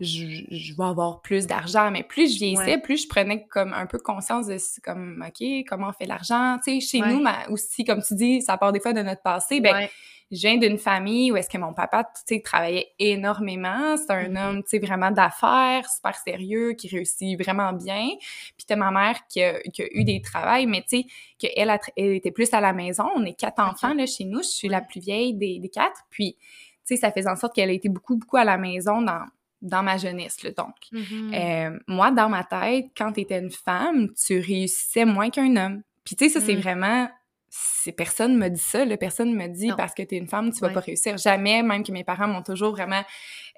je, 0.00 0.04
je, 0.04 0.44
je 0.50 0.74
vais 0.76 0.84
avoir 0.84 1.20
plus 1.22 1.46
d'argent. 1.46 1.90
Mais 1.90 2.02
plus 2.02 2.32
je 2.34 2.38
vieillissais, 2.38 2.64
Ouais. 2.76 2.80
plus 2.80 3.02
je 3.02 3.08
prenais 3.08 3.46
comme 3.46 3.72
un 3.74 3.86
peu 3.86 3.98
conscience 3.98 4.46
de 4.46 4.56
comme, 4.82 5.22
OK, 5.26 5.46
comment 5.68 5.88
on 5.88 5.92
fait 5.92 6.06
l'argent? 6.06 6.56
Tu 6.64 6.80
sais, 6.80 6.80
chez 6.80 7.02
Ouais. 7.02 7.12
nous, 7.12 7.20
ma- 7.20 7.46
aussi, 7.50 7.84
comme 7.84 8.02
tu 8.02 8.14
dis, 8.14 8.40
ça 8.42 8.56
part 8.56 8.72
des 8.72 8.80
fois 8.80 8.92
de 8.94 9.02
notre 9.02 9.22
passé. 9.22 9.60
Ben. 9.60 9.88
Je 10.32 10.38
viens 10.40 10.56
d'une 10.58 10.78
famille 10.78 11.30
où 11.30 11.36
est-ce 11.36 11.48
que 11.48 11.58
mon 11.58 11.72
papa, 11.72 12.04
tu 12.04 12.22
sais, 12.26 12.40
travaillait 12.40 12.88
énormément. 12.98 13.96
C'est 13.96 14.10
un 14.10 14.28
Mhm. 14.28 14.36
homme, 14.36 14.62
tu 14.64 14.70
sais, 14.70 14.78
vraiment 14.78 15.10
d'affaires, 15.10 15.88
super 15.88 16.14
sérieux, 16.16 16.72
qui 16.72 16.88
réussit 16.88 17.40
vraiment 17.40 17.72
bien. 17.72 18.08
Puis 18.56 18.66
t'as 18.66 18.76
ma 18.76 18.90
mère 18.90 19.20
qui 19.28 19.42
a, 19.42 19.60
qui 19.60 19.82
a 19.82 19.86
eu 19.92 20.04
des 20.04 20.20
travails, 20.20 20.66
mais 20.66 20.82
tu 20.82 21.02
sais, 21.02 21.06
qu'elle 21.38 21.78
elle 21.96 22.12
était 22.14 22.30
plus 22.32 22.52
à 22.52 22.60
la 22.60 22.72
maison. 22.72 23.04
On 23.14 23.24
est 23.24 23.34
quatre 23.38 23.60
enfants, 23.60 23.94
là, 23.94 24.06
chez 24.06 24.24
nous. 24.24 24.42
Je 24.42 24.48
suis 24.48 24.68
la 24.68 24.80
plus 24.80 25.00
vieille 25.00 25.34
des, 25.34 25.58
des 25.60 25.68
quatre. 25.68 26.02
Puis, 26.10 26.36
tu 26.38 26.94
sais, 26.94 26.96
ça 26.96 27.12
faisait 27.12 27.28
en 27.30 27.36
sorte 27.36 27.54
qu'elle 27.54 27.70
a 27.70 27.72
été 27.72 27.88
beaucoup, 27.88 28.16
beaucoup 28.16 28.36
à 28.36 28.44
la 28.44 28.56
maison 28.58 29.02
dans, 29.02 29.24
dans 29.62 29.82
ma 29.82 29.96
jeunesse, 29.96 30.42
là, 30.42 30.50
donc. 30.50 30.74
Mhm. 30.92 31.34
Euh, 31.34 31.78
moi, 31.86 32.10
dans 32.10 32.28
ma 32.28 32.44
tête, 32.44 32.86
quand 32.96 33.12
tu 33.12 33.20
étais 33.20 33.38
une 33.38 33.50
femme, 33.50 34.08
tu 34.14 34.38
réussissais 34.40 35.04
moins 35.04 35.30
qu'un 35.30 35.56
homme. 35.56 35.82
Puis 36.04 36.14
tu 36.16 36.28
sais, 36.28 36.38
ça, 36.38 36.44
c'est 36.44 36.54
vraiment... 36.54 37.08
C'est, 37.48 37.92
personne 37.92 38.36
me 38.36 38.48
dit 38.48 38.60
ça, 38.60 38.84
là. 38.84 38.96
Personne 38.96 39.32
me 39.34 39.46
dit 39.46 39.68
Non. 39.68 39.76
parce 39.76 39.94
que 39.94 40.02
t'es 40.02 40.16
une 40.16 40.26
femme, 40.26 40.52
tu 40.52 40.58
vas 40.60 40.66
Ouais. 40.68 40.74
pas 40.74 40.80
réussir. 40.80 41.16
Jamais, 41.16 41.62
même 41.62 41.84
que 41.84 41.92
mes 41.92 42.02
parents 42.04 42.26
m'ont 42.26 42.42
toujours 42.42 42.72
vraiment, 42.72 43.02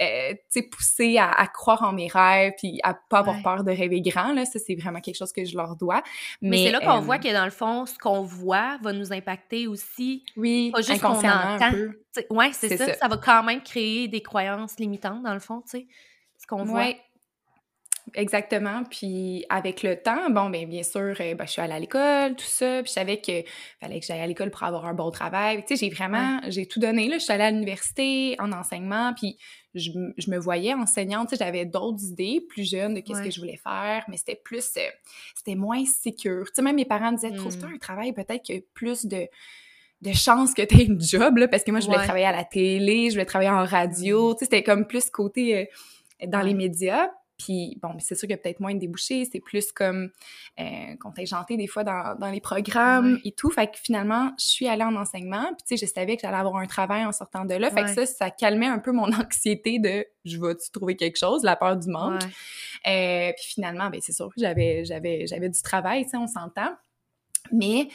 euh, 0.01 0.35
tu 0.53 0.69
poussé 0.69 1.17
à, 1.19 1.31
à 1.31 1.47
croire 1.47 1.83
en 1.83 1.93
mes 1.93 2.07
rêves 2.07 2.53
puis 2.59 2.79
à 2.83 2.95
pas 2.95 3.21
avoir 3.21 3.37
Ouais. 3.37 3.43
peur 3.43 3.65
de 3.65 3.71
rêver 3.73 4.01
grand, 4.03 4.33
là. 4.35 4.45
Ça, 4.45 4.59
c'est 4.59 4.75
vraiment 4.75 5.01
quelque 5.01 5.17
chose 5.17 5.33
que 5.33 5.45
je 5.45 5.57
leur 5.57 5.75
dois. 5.77 6.03
Mais, 6.43 6.51
Mais, 6.51 6.65
c'est 6.67 6.71
là 6.73 6.81
qu'on 6.81 6.99
euh, 6.99 7.01
voit 7.01 7.19
que 7.19 7.33
dans 7.33 7.45
le 7.47 7.51
fond, 7.51 7.87
ce 7.87 7.99
qu'on 7.99 8.23
voit 8.23 8.79
va 8.83 8.93
nous 8.93 9.13
impacter 9.13 9.67
aussi. 9.67 10.25
Oui, 10.37 10.71
Pas 10.73 10.83
juste 10.83 11.01
qu'on 11.01 11.09
inconsciemment 11.09 11.55
entend. 11.55 11.65
un 11.65 11.71
peu. 11.73 11.89
Tu 12.15 12.21
sais, 12.21 12.27
ouais, 12.31 12.51
c'est 12.53 12.77
ça. 12.77 12.95
ça. 12.95 13.09
va 13.09 13.17
quand 13.17 13.43
même 13.43 13.63
créer 13.63 14.07
des 14.09 14.21
croyances 14.23 14.79
limitantes, 14.79 15.23
dans 15.23 15.35
le 15.35 15.41
fond, 15.41 15.63
tu 15.63 15.79
sais. 15.79 15.87
Ce 16.41 16.47
qu'on 16.47 16.65
voit. 16.65 16.93
Exactement. 18.15 18.83
Puis 18.85 19.45
avec 19.49 19.83
le 19.83 19.97
temps, 20.01 20.31
bon, 20.31 20.51
ben 20.51 20.69
bien 20.69 20.83
sûr, 20.83 21.15
euh, 21.21 21.35
ben, 21.35 21.47
je 21.47 21.51
suis 21.53 21.61
allée 21.61 21.75
à 21.75 21.79
l'école, 21.79 22.37
tout 22.37 22.45
ça. 22.47 22.83
Puis 22.83 22.89
je 22.89 22.93
savais 22.93 23.21
que 23.21 23.43
fallait 23.81 24.01
que 24.01 24.07
j'aille 24.07 24.21
à 24.21 24.27
l'école 24.27 24.51
pour 24.51 24.63
avoir 24.63 24.87
un 24.87 24.95
bon 24.95 25.11
travail. 25.11 25.65
Tu 25.67 25.77
sais, 25.77 25.87
j'ai 25.87 25.95
vraiment, 25.95 26.41
j'ai 26.49 26.67
tout 26.67 26.81
donné. 26.81 27.09
Là, 27.09 27.19
je 27.19 27.25
suis 27.25 27.33
allée 27.33 27.45
à 27.45 27.51
l'université 27.51 28.37
en 28.39 28.53
enseignement. 28.53 29.13
Puis 29.15 29.37
je, 29.75 29.91
me 29.93 30.39
voyais 30.39 30.75
enseignante. 30.75 31.29
Tu 31.29 31.37
sais, 31.37 31.45
j'avais 31.45 31.65
d'autres 31.65 32.05
idées 32.05 32.41
plus 32.49 32.69
jeunes 32.69 32.95
de 32.95 33.01
qu'est-ce 33.01 33.19
Ouais. 33.21 33.25
que 33.29 33.31
je 33.31 33.41
voulais 33.41 33.59
faire, 33.63 34.05
mais 34.09 34.17
c'était 34.17 34.41
plus, 34.43 34.73
euh, 34.77 34.81
c'était 35.35 35.55
moins 35.55 35.85
sécure. 35.85 36.47
Tu 36.47 36.53
sais, 36.55 36.63
même 36.63 36.77
mes 36.77 36.85
parents 36.85 37.13
disaient, 37.13 37.33
trouve-toi 37.35 37.69
un 37.75 37.79
travail 37.79 38.13
peut-être 38.13 38.47
que 38.47 38.61
plus 38.75 39.07
de 39.07 39.27
de 40.01 40.13
chance 40.13 40.55
que 40.55 40.63
tu 40.63 40.77
aies 40.79 40.85
une 40.85 41.01
job, 41.01 41.39
là, 41.39 41.49
parce 41.49 41.65
que 41.65 41.73
moi, 41.73 41.81
je 41.81 41.87
voulais 41.87 41.99
Ouais. 41.99 42.05
travailler 42.05 42.27
à 42.27 42.31
la 42.31 42.45
télé, 42.45 43.07
je 43.11 43.15
voulais 43.15 43.25
travailler 43.25 43.51
en 43.51 43.65
radio, 43.65 44.33
tu 44.35 44.39
sais, 44.39 44.45
c'était 44.45 44.63
comme 44.63 44.87
plus 44.87 45.11
côté 45.11 45.57
euh, 46.23 46.27
dans 46.29 46.41
les 46.41 46.55
médias. 46.55 47.09
Puis, 47.39 47.79
bon, 47.81 47.91
c'est 48.01 48.15
sûr 48.17 48.23
qu'il 48.23 48.31
y 48.31 48.35
a 48.35 48.37
peut-être 48.39 48.61
moins 48.61 48.75
de 48.75 48.81
débouchés, 48.81 49.25
c'est 49.31 49.39
plus 49.41 49.71
comme 49.73 50.11
euh, 50.59 50.97
contingenté 51.01 51.57
des 51.57 51.69
fois 51.69 51.85
dans, 51.85 52.17
dans 52.19 52.31
les 52.31 52.41
programmes 52.41 53.15
Ouais. 53.15 53.21
et 53.25 53.33
tout. 53.33 53.51
Fait 53.51 53.69
que 53.71 53.79
finalement, 53.79 54.33
je 54.39 54.45
suis 54.45 54.67
allée 54.67 54.83
en 54.83 54.97
enseignement, 54.97 55.45
puis 55.55 55.65
tu 55.69 55.77
sais, 55.77 55.87
je 55.87 55.91
savais 55.93 56.17
que 56.17 56.23
j'allais 56.23 56.37
avoir 56.37 56.57
un 56.57 56.67
travail 56.67 57.05
en 57.05 57.13
sortant 57.13 57.45
de 57.45 57.55
là. 57.55 57.71
Fait 57.71 57.85
que 57.85 57.91
ça, 57.95 58.07
ça 58.07 58.31
calmait 58.31 58.67
un 58.67 58.79
peu 58.81 58.91
mon 58.93 59.11
anxiété 59.13 59.79
de 59.79 60.05
«je 60.25 60.37
vais-tu 60.39 60.71
trouver 60.73 60.97
quelque 60.97 61.17
chose?» 61.17 61.43
la 61.45 61.55
peur 61.57 61.77
du 61.77 61.89
manque. 61.89 62.21
Ouais. 62.23 63.29
Euh, 63.29 63.33
puis 63.37 63.47
finalement, 63.55 63.89
ben 63.91 64.01
c'est 64.03 64.13
sûr 64.13 64.27
que 64.29 64.41
j'avais, 64.41 64.85
j'avais, 64.85 65.27
j'avais 65.27 65.49
du 65.49 65.63
travail, 65.63 66.05
tu 66.05 66.11
sais, 66.11 66.17
on 66.17 66.27
s'entend. 66.27 66.71
Mais 67.53 67.89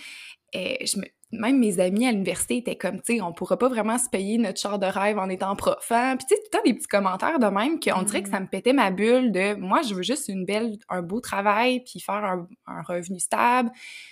euh, 0.56 0.76
je 0.86 1.00
me, 1.00 1.06
même 1.34 1.60
mes 1.60 1.80
amis 1.80 2.08
à 2.08 2.12
l'université 2.12 2.58
étaient 2.58 2.76
comme, 2.76 3.02
tu 3.02 3.16
sais, 3.16 3.22
on 3.22 3.34
pourra 3.34 3.58
pas 3.58 3.68
vraiment 3.68 3.98
se 3.98 4.10
payer 4.10 4.38
notre 4.38 4.60
char 4.60 4.80
de 4.80 4.86
rêve 4.86 5.18
en 5.18 5.30
étant 5.30 5.56
prof. 5.56 5.92
Hein? 5.92 6.16
Puis 6.18 6.28
tu 6.28 6.36
sais, 6.36 6.42
tout 6.42 6.48
le 6.52 6.58
temps 6.58 6.64
des 6.64 6.74
petits 6.74 6.88
commentaires 6.88 7.40
de 7.40 7.46
même 7.48 7.80
qu'on 7.80 8.04
dirait 8.04 8.24
que 8.24 8.30
ça 8.30 8.40
mm. 8.40 8.44
me 8.44 8.48
pétait 8.48 8.74
ma 8.74 8.92
bulle 8.92 9.32
de 9.32 9.56
moi, 9.56 9.82
je 9.82 9.94
veux 9.94 10.04
juste 10.04 10.28
une 10.28 10.46
belle, 10.46 10.78
un 10.90 11.02
beau 11.02 11.20
travail, 11.20 11.84
puis 11.84 12.00
faire 12.00 12.24
un, 12.24 12.82
revenu 12.88 13.20
stable. 13.20 13.72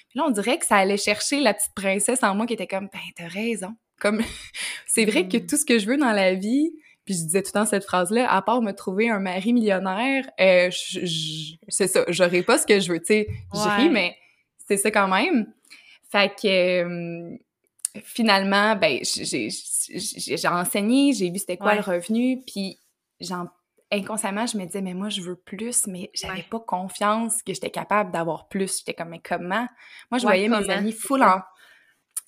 Puis 0.09 0.19
là, 0.19 0.25
on 0.27 0.31
dirait 0.31 0.57
que 0.57 0.65
ça 0.65 0.77
allait 0.77 0.97
chercher 0.97 1.39
la 1.39 1.53
petite 1.53 1.73
princesse 1.75 2.23
en 2.23 2.35
moi 2.35 2.45
qui 2.45 2.53
était 2.53 2.67
comme, 2.67 2.89
ben, 2.91 2.99
t'as 3.15 3.27
raison. 3.27 3.73
Comme, 3.99 4.21
c'est 4.87 5.05
vrai 5.05 5.27
que 5.27 5.37
mm. 5.37 5.45
tout 5.45 5.57
ce 5.57 5.65
que 5.65 5.79
je 5.79 5.87
veux 5.87 5.97
dans 5.97 6.11
la 6.11 6.33
vie, 6.33 6.71
puis 7.05 7.15
je 7.15 7.23
disais 7.23 7.41
tout 7.41 7.51
le 7.53 7.59
temps 7.59 7.65
cette 7.65 7.85
phrase-là, 7.85 8.31
à 8.31 8.41
part 8.41 8.61
me 8.61 8.71
trouver 8.71 9.09
un 9.09 9.19
mari 9.19 9.53
millionnaire, 9.53 10.29
euh, 10.39 10.69
c'est 11.67 11.87
ça, 11.87 12.03
j'aurais 12.09 12.43
pas 12.43 12.57
ce 12.57 12.67
que 12.67 12.79
je 12.79 12.91
veux, 12.91 12.99
tu 12.99 13.07
sais. 13.07 13.27
Je 13.53 13.81
ris, 13.81 13.89
mais 13.89 14.15
c'est 14.67 14.77
ça 14.77 14.91
quand 14.91 15.07
même. 15.07 15.47
Fait 16.11 16.33
que 16.35 17.37
finalement, 18.03 18.75
ben, 18.75 18.99
j'ai 19.03 20.47
enseigné, 20.47 21.13
j'ai 21.13 21.29
vu 21.29 21.39
c'était 21.39 21.57
quoi 21.57 21.75
le 21.75 21.81
revenu, 21.81 22.41
puis 22.45 22.79
inconsciemment, 23.91 24.45
je 24.45 24.57
me 24.57 24.65
disais, 24.65 24.81
mais 24.81 24.93
moi, 24.93 25.09
je 25.09 25.21
veux 25.21 25.35
plus, 25.35 25.87
mais 25.87 26.09
j'avais 26.13 26.43
pas 26.43 26.59
confiance 26.59 27.41
que 27.43 27.53
j'étais 27.53 27.69
capable 27.69 28.11
d'avoir 28.11 28.47
plus. 28.47 28.79
J'étais 28.79 28.93
comme, 28.93 29.09
mais 29.09 29.19
comment? 29.19 29.67
Moi, 30.09 30.17
je 30.17 30.23
voyais 30.23 30.47
mes 30.47 30.69
amis 30.69 30.93
full 30.93 31.23
en... 31.23 31.41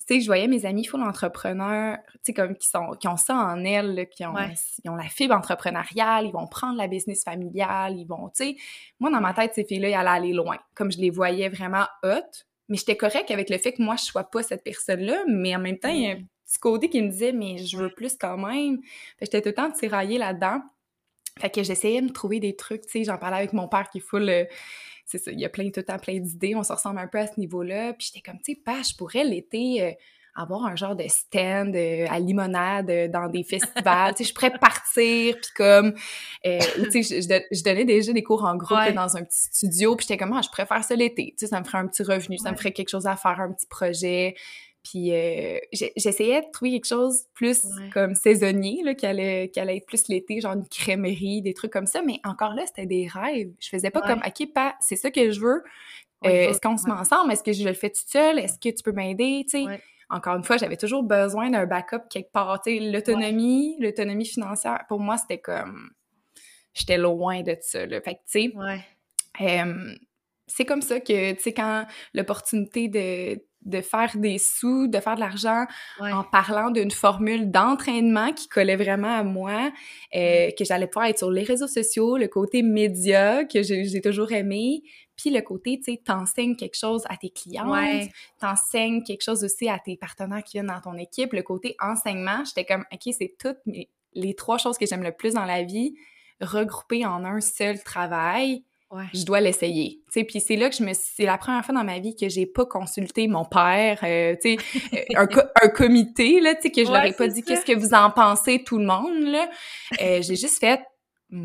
Tu 0.06 0.16
sais, 0.16 0.20
je 0.20 0.26
voyais 0.26 0.48
mes 0.48 0.66
amis 0.66 0.84
full 0.84 1.02
entrepreneurs, 1.02 1.96
tu 2.06 2.18
sais, 2.24 2.34
comme 2.34 2.54
qui, 2.56 2.68
sont, 2.68 2.90
qui 3.00 3.08
ont 3.08 3.16
ça 3.16 3.34
en 3.34 3.64
elles, 3.64 4.06
qui 4.10 4.26
ont, 4.26 4.34
ils 4.84 4.90
ont 4.90 4.96
la 4.96 5.08
fibre 5.08 5.34
entrepreneuriale, 5.34 6.26
ils 6.26 6.32
vont 6.32 6.46
prendre 6.46 6.76
la 6.76 6.88
business 6.88 7.24
familiale, 7.24 7.96
ils 7.96 8.04
vont, 8.04 8.28
tu 8.28 8.44
sais... 8.44 8.56
Moi, 9.00 9.10
dans 9.10 9.22
ma 9.22 9.32
tête, 9.32 9.54
ces 9.54 9.64
filles-là, 9.64 9.88
ils 9.88 9.94
allaient 9.94 10.10
aller 10.10 10.32
loin. 10.34 10.58
Comme 10.74 10.92
je 10.92 10.98
les 10.98 11.08
voyais 11.08 11.48
vraiment 11.48 11.86
hautes, 12.02 12.46
mais 12.68 12.76
j'étais 12.76 12.96
correct 12.96 13.30
avec 13.30 13.50
le 13.50 13.58
fait 13.58 13.72
que 13.72 13.82
moi, 13.82 13.96
je 13.96 14.04
sois 14.04 14.24
pas 14.24 14.42
cette 14.42 14.64
personne-là, 14.64 15.24
mais 15.28 15.54
en 15.54 15.58
même 15.58 15.78
temps, 15.78 15.90
il 15.90 16.02
y 16.02 16.06
a 16.06 16.12
un 16.12 16.22
petit 16.46 16.58
côté 16.58 16.88
qui 16.88 17.02
me 17.02 17.08
disait, 17.08 17.32
mais 17.32 17.58
je 17.58 17.76
veux 17.76 17.90
plus 17.90 18.16
quand 18.16 18.36
même. 18.36 18.80
J'étais 19.20 19.42
tout 19.42 19.48
le 19.48 19.54
temps 19.54 19.70
tiraillée 19.70 20.18
là-dedans. 20.18 20.60
Fait 21.38 21.50
que 21.50 21.62
j'essayais 21.62 22.00
de 22.00 22.06
me 22.06 22.12
trouver 22.12 22.40
des 22.40 22.54
trucs, 22.54 22.82
tu 22.82 22.90
sais, 22.90 23.04
j'en 23.04 23.18
parlais 23.18 23.38
avec 23.38 23.52
mon 23.52 23.68
père 23.68 23.88
qui 23.90 23.98
est 23.98 24.02
full... 24.02 24.28
Euh, 24.28 24.44
c'est 25.06 25.18
ça, 25.18 25.30
il 25.32 25.38
y 25.38 25.44
a 25.44 25.50
plein, 25.50 25.64
tout 25.70 25.80
le 25.80 25.84
temps 25.84 25.98
plein 25.98 26.18
d'idées, 26.18 26.54
on 26.56 26.62
se 26.62 26.72
ressemble 26.72 26.98
un 26.98 27.08
peu 27.08 27.18
à 27.18 27.26
ce 27.26 27.38
niveau-là. 27.38 27.92
Puis 27.92 28.10
j'étais 28.12 28.22
comme, 28.22 28.40
tu 28.40 28.54
sais, 28.54 28.60
pas, 28.64 28.82
je 28.82 28.94
pourrais 28.96 29.24
l'été... 29.24 29.82
Euh, 29.82 29.92
avoir 30.34 30.66
un 30.66 30.74
genre 30.74 30.96
de 30.96 31.06
stand 31.08 31.76
euh, 31.76 32.06
à 32.10 32.18
limonade 32.18 32.90
euh, 32.90 33.08
dans 33.08 33.28
des 33.28 33.44
festivals. 33.44 34.14
tu 34.14 34.24
sais, 34.24 34.30
je 34.30 34.34
pourrais 34.34 34.50
partir, 34.58 35.36
puis 35.36 35.50
comme, 35.56 35.94
euh, 36.44 36.58
tu 36.90 37.02
sais, 37.02 37.20
je, 37.22 37.62
donnais 37.62 37.84
déjà 37.84 38.12
des 38.12 38.22
cours 38.22 38.44
en 38.44 38.56
groupe 38.56 38.92
dans 38.94 39.16
un 39.16 39.22
petit 39.22 39.44
studio, 39.52 39.94
puis 39.96 40.06
j'étais 40.08 40.18
comme, 40.18 40.32
ah, 40.32 40.42
je 40.42 40.50
préfère 40.50 40.82
ça 40.82 40.96
l'été. 40.96 41.34
Tu 41.38 41.44
sais, 41.44 41.46
ça 41.46 41.60
me 41.60 41.64
ferait 41.64 41.78
un 41.78 41.86
petit 41.86 42.02
revenu, 42.02 42.38
ça 42.38 42.50
me 42.50 42.56
ferait 42.56 42.72
quelque 42.72 42.90
chose 42.90 43.06
à 43.06 43.16
faire, 43.16 43.40
un 43.40 43.52
petit 43.52 43.66
projet. 43.66 44.34
Puis 44.82 45.12
j'essayais 45.72 46.42
de 46.42 46.46
trouver 46.52 46.72
quelque 46.72 46.86
chose 46.86 47.24
plus 47.32 47.66
comme 47.94 48.14
saisonnier, 48.14 48.82
là, 48.84 48.94
qui 48.94 49.06
allait, 49.06 49.50
être 49.56 49.86
plus 49.86 50.08
l'été, 50.08 50.42
genre 50.42 50.52
une 50.52 50.68
crèmerie, 50.68 51.40
des 51.40 51.54
trucs 51.54 51.72
comme 51.72 51.86
ça. 51.86 52.02
Mais 52.02 52.20
encore 52.22 52.52
là, 52.52 52.64
c'était 52.66 52.84
des 52.84 53.08
rêves. 53.08 53.50
Je 53.60 53.68
faisais 53.70 53.90
pas 53.90 54.02
comme, 54.02 54.20
OK, 54.26 54.52
pas, 54.52 54.74
c'est 54.80 54.96
ça 54.96 55.10
que 55.10 55.30
je 55.30 55.40
veux. 55.40 55.62
Est-ce 56.22 56.60
qu'on 56.60 56.76
se 56.76 56.86
met 56.86 56.92
ensemble? 56.92 57.32
Est-ce 57.32 57.42
que 57.42 57.52
je 57.52 57.64
le 57.64 57.72
fais 57.72 57.88
toute 57.88 58.08
seule? 58.08 58.38
Est-ce 58.38 58.58
que 58.58 58.74
tu 58.74 58.82
peux 58.82 58.92
m'aider? 58.92 59.46
Tu 59.48 59.64
sais, 59.64 59.80
encore 60.14 60.36
une 60.36 60.44
fois, 60.44 60.56
j'avais 60.56 60.76
toujours 60.76 61.02
besoin 61.02 61.50
d'un 61.50 61.66
backup 61.66 62.08
quelque 62.08 62.30
part. 62.30 62.60
L'autonomie, 62.66 63.76
l'autonomie 63.80 64.26
financière, 64.26 64.84
pour 64.88 65.00
moi, 65.00 65.16
c'était 65.16 65.40
comme... 65.40 65.90
J'étais 66.72 66.98
loin 66.98 67.42
de 67.42 67.56
ça, 67.60 67.84
là. 67.84 68.00
Fait 68.00 68.14
que, 68.14 68.20
tu 68.30 68.52
sais... 69.38 69.96
c'est 70.46 70.64
comme 70.64 70.82
ça 70.82 71.00
que, 71.00 71.32
tu 71.32 71.42
sais, 71.42 71.52
quand 71.52 71.86
l'opportunité 72.12 72.88
de, 72.88 73.42
de 73.64 73.80
faire 73.80 74.12
des 74.16 74.38
sous, 74.38 74.88
de 74.88 75.00
faire 75.00 75.14
de 75.14 75.20
l'argent 75.20 75.64
en 76.00 76.22
parlant 76.22 76.70
d'une 76.70 76.90
formule 76.90 77.50
d'entraînement 77.50 78.32
qui 78.32 78.48
collait 78.48 78.76
vraiment 78.76 79.18
à 79.18 79.24
moi, 79.24 79.72
euh, 80.14 80.50
que 80.56 80.64
j'allais 80.64 80.86
pouvoir 80.86 81.06
être 81.06 81.18
sur 81.18 81.30
les 81.30 81.42
réseaux 81.44 81.66
sociaux, 81.66 82.16
le 82.16 82.28
côté 82.28 82.62
média 82.62 83.44
que 83.44 83.62
j'ai 83.62 84.00
toujours 84.00 84.32
aimé, 84.32 84.82
puis 85.16 85.30
le 85.30 85.40
côté, 85.40 85.78
tu 85.78 85.92
sais, 85.92 86.02
t'enseignes 86.04 86.56
quelque 86.56 86.76
chose 86.76 87.04
à 87.08 87.16
tes 87.16 87.30
clients, 87.30 87.72
t'enseignes 88.40 89.02
quelque 89.02 89.22
chose 89.22 89.44
aussi 89.44 89.68
à 89.68 89.78
tes 89.78 89.96
partenaires 89.96 90.42
qui 90.42 90.58
viennent 90.58 90.66
dans 90.66 90.80
ton 90.80 90.96
équipe. 90.96 91.32
Le 91.32 91.42
côté 91.42 91.76
enseignement, 91.80 92.42
j'étais 92.44 92.64
comme, 92.64 92.84
OK, 92.92 93.14
c'est 93.16 93.34
toutes 93.38 93.58
les 94.14 94.34
trois 94.34 94.58
choses 94.58 94.78
que 94.78 94.86
j'aime 94.86 95.02
le 95.02 95.12
plus 95.12 95.34
dans 95.34 95.44
la 95.44 95.62
vie 95.62 95.94
regroupées 96.40 97.06
en 97.06 97.24
un 97.24 97.40
seul 97.40 97.82
travail. 97.82 98.64
Je 99.12 99.24
dois 99.24 99.40
l'essayer. 99.40 100.02
Tu 100.06 100.20
sais, 100.20 100.24
puis 100.24 100.40
c'est 100.40 100.54
là 100.54 100.70
que 100.70 100.76
je 100.76 100.84
me 100.84 100.92
c'est 100.94 101.24
la 101.24 101.36
première 101.36 101.64
fois 101.64 101.74
dans 101.74 101.82
ma 101.82 101.98
vie 101.98 102.14
que 102.14 102.28
j'ai 102.28 102.46
pas 102.46 102.64
consulté 102.64 103.26
mon 103.26 103.44
père, 103.44 103.98
euh, 104.04 104.36
tu 104.40 104.56
sais, 104.56 105.06
un, 105.16 105.26
comité 105.74 106.40
là, 106.40 106.54
tu 106.54 106.62
sais 106.62 106.70
que 106.70 106.84
je 106.84 106.92
leur 106.92 107.04
ai 107.04 107.12
pas 107.12 107.26
dit 107.26 107.42
qu'est-ce 107.42 107.64
que 107.64 107.76
vous 107.76 107.92
en 107.92 108.10
pensez 108.12 108.62
tout 108.62 108.78
le 108.78 108.84
monde 108.84 109.24
là. 109.24 109.50
Euh, 110.00 110.22
j'ai 110.22 110.36
juste 110.36 110.60
fait 110.60 110.80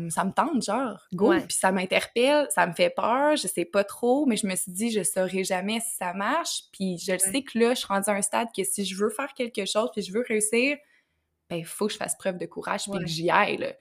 ça 0.08 0.24
me 0.24 0.32
tente, 0.32 0.62
genre, 0.62 1.00
go. 1.12 1.32
Puis 1.32 1.56
ça 1.58 1.72
m'interpelle, 1.72 2.46
ça 2.50 2.66
me 2.66 2.72
fait 2.72 2.90
peur, 2.90 3.36
je 3.36 3.48
sais 3.48 3.64
pas 3.64 3.82
trop, 3.82 4.26
mais 4.26 4.36
je 4.36 4.46
me 4.46 4.54
suis 4.54 4.72
dit, 4.72 4.90
je 4.90 5.02
saurais 5.02 5.44
jamais 5.44 5.80
si 5.80 5.96
ça 5.96 6.12
marche. 6.12 6.64
Puis 6.72 6.98
je 6.98 7.12
le 7.12 7.18
sais 7.18 7.42
que 7.42 7.58
là, 7.58 7.74
je 7.74 7.80
suis 7.80 7.88
rendue 7.88 8.08
à 8.08 8.14
un 8.14 8.22
stade 8.22 8.48
que 8.56 8.62
si 8.62 8.84
je 8.84 8.96
veux 8.96 9.10
faire 9.10 9.32
quelque 9.34 9.64
chose, 9.64 9.90
puis 9.92 10.02
je 10.02 10.12
veux 10.12 10.24
réussir, 10.26 10.76
ben, 11.50 11.56
il 11.56 11.64
faut 11.64 11.88
que 11.88 11.92
je 11.92 11.98
fasse 11.98 12.16
preuve 12.16 12.38
de 12.38 12.46
courage, 12.46 12.84
puis 12.84 13.00
que 13.00 13.06
j'y 13.06 13.28
aille, 13.28 13.56
là. 13.56 13.72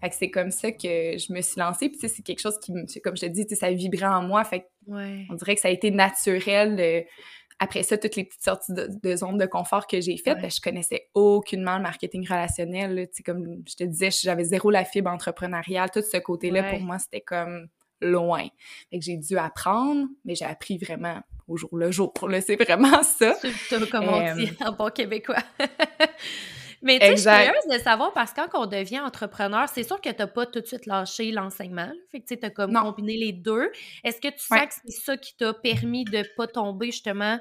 Fait 0.00 0.08
que 0.08 0.14
c'est 0.14 0.30
comme 0.30 0.50
ça 0.50 0.72
que 0.72 1.18
je 1.18 1.32
me 1.32 1.42
suis 1.42 1.60
lancée. 1.60 1.90
Puis, 1.90 2.08
c'est 2.08 2.22
quelque 2.22 2.40
chose 2.40 2.58
qui, 2.58 2.72
comme 3.02 3.16
je 3.16 3.26
te 3.26 3.26
dis, 3.26 3.44
ça 3.54 3.70
vibrait 3.70 4.06
en 4.06 4.22
moi. 4.22 4.44
Fait 4.44 4.70
on 4.88 5.34
dirait 5.34 5.54
que 5.54 5.60
ça 5.60 5.68
a 5.68 5.70
été 5.70 5.90
naturel 5.90 7.06
après 7.58 7.82
ça, 7.82 7.98
toutes 7.98 8.16
les 8.16 8.24
petites 8.24 8.44
sorties 8.44 8.72
de, 8.72 8.88
de 9.02 9.16
zone 9.16 9.36
de 9.36 9.46
confort 9.46 9.86
que 9.86 10.00
j'ai 10.00 10.16
faites, 10.16 10.40
ben, 10.40 10.50
je 10.50 10.60
connaissais 10.60 11.08
aucunement 11.14 11.76
le 11.76 11.82
marketing 11.82 12.26
relationnel. 12.26 13.08
sais 13.12 13.22
comme 13.22 13.62
je 13.66 13.74
te 13.74 13.84
disais, 13.84 14.10
j'avais 14.10 14.44
zéro 14.44 14.70
la 14.70 14.84
fibre 14.84 15.10
entrepreneuriale. 15.10 15.90
Tout 15.90 16.02
ce 16.02 16.18
côté-là, 16.18 16.70
pour 16.70 16.80
moi, 16.80 16.98
c'était 16.98 17.20
comme 17.20 17.68
loin. 18.00 18.46
Fait 18.90 18.98
que 18.98 19.04
j'ai 19.04 19.16
dû 19.16 19.36
apprendre, 19.38 20.06
mais 20.24 20.34
j'ai 20.34 20.44
appris 20.44 20.78
vraiment 20.78 21.20
au 21.48 21.56
jour 21.56 21.76
le 21.76 21.90
jour. 21.90 22.12
C'est 22.44 22.62
vraiment 22.62 23.02
ça. 23.02 23.34
comme 23.90 24.08
on 24.08 24.34
dit 24.36 24.52
en 24.64 24.72
bon 24.72 24.90
québécois. 24.90 25.42
Mais 26.82 26.98
tu 26.98 27.06
sais, 27.06 27.16
je 27.16 27.16
suis 27.16 27.30
curieuse 27.30 27.78
de 27.78 27.82
savoir 27.82 28.12
parce 28.12 28.32
que 28.32 28.46
quand 28.48 28.62
on 28.62 28.66
devient 28.66 29.00
entrepreneur, 29.00 29.68
c'est 29.68 29.82
sûr 29.82 30.00
que 30.00 30.10
tu 30.10 30.16
n'as 30.18 30.26
pas 30.26 30.46
tout 30.46 30.60
de 30.60 30.66
suite 30.66 30.86
lâché 30.86 31.30
l'enseignement. 31.32 31.90
Fait 32.10 32.20
que 32.20 32.34
tu 32.34 32.38
as 32.44 32.50
comme 32.50 32.72
combiné 32.72 33.16
les 33.16 33.32
deux. 33.32 33.70
Est-ce 34.04 34.20
que 34.20 34.28
tu 34.28 34.40
sens 34.40 34.60
que 34.60 34.74
c'est 34.86 35.00
ça 35.00 35.16
qui 35.16 35.36
t'a 35.36 35.52
permis 35.54 36.04
de 36.04 36.18
ne 36.18 36.24
pas 36.36 36.46
tomber 36.46 36.86
justement 36.86 37.38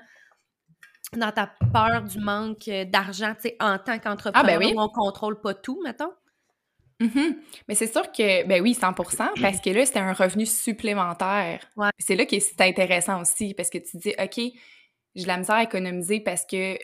dans 1.14 1.32
ta 1.32 1.52
peur 1.74 2.04
du 2.04 2.20
manque 2.20 2.68
euh, 2.68 2.86
d'argent, 2.86 3.34
tu 3.36 3.50
sais, 3.50 3.58
en 3.62 3.78
tant 3.78 3.98
qu'entrepreneur, 4.00 4.44
ah, 4.44 4.60
ben 4.60 4.60
oui. 4.60 4.74
où 4.76 4.82
on 4.82 4.90
contrôle 4.90 5.40
pas 5.40 5.54
tout, 5.54 5.82
mettons? 5.84 6.12
Mm-hmm. 7.00 7.38
Mais 7.68 7.76
c'est 7.76 7.92
sûr 7.92 8.12
que, 8.12 8.46
ben 8.46 8.62
oui, 8.62 8.74
100% 8.74 9.40
parce 9.42 9.62
que 9.62 9.70
là, 9.70 9.86
c'était 9.86 10.00
un 10.00 10.14
revenu 10.14 10.46
supplémentaire. 10.46 11.62
C'est 12.00 12.16
là 12.16 12.26
que 12.26 12.40
c'est 12.40 12.60
intéressant 12.62 13.22
aussi, 13.22 13.54
parce 13.54 13.70
que 13.70 13.78
tu 13.78 13.98
dis, 13.98 14.14
OK, 14.20 14.40
j'ai 15.16 15.26
la 15.26 15.38
misère 15.38 15.56
à 15.56 15.64
économiser 15.64 16.20
parce 16.20 16.46
que 16.46 16.78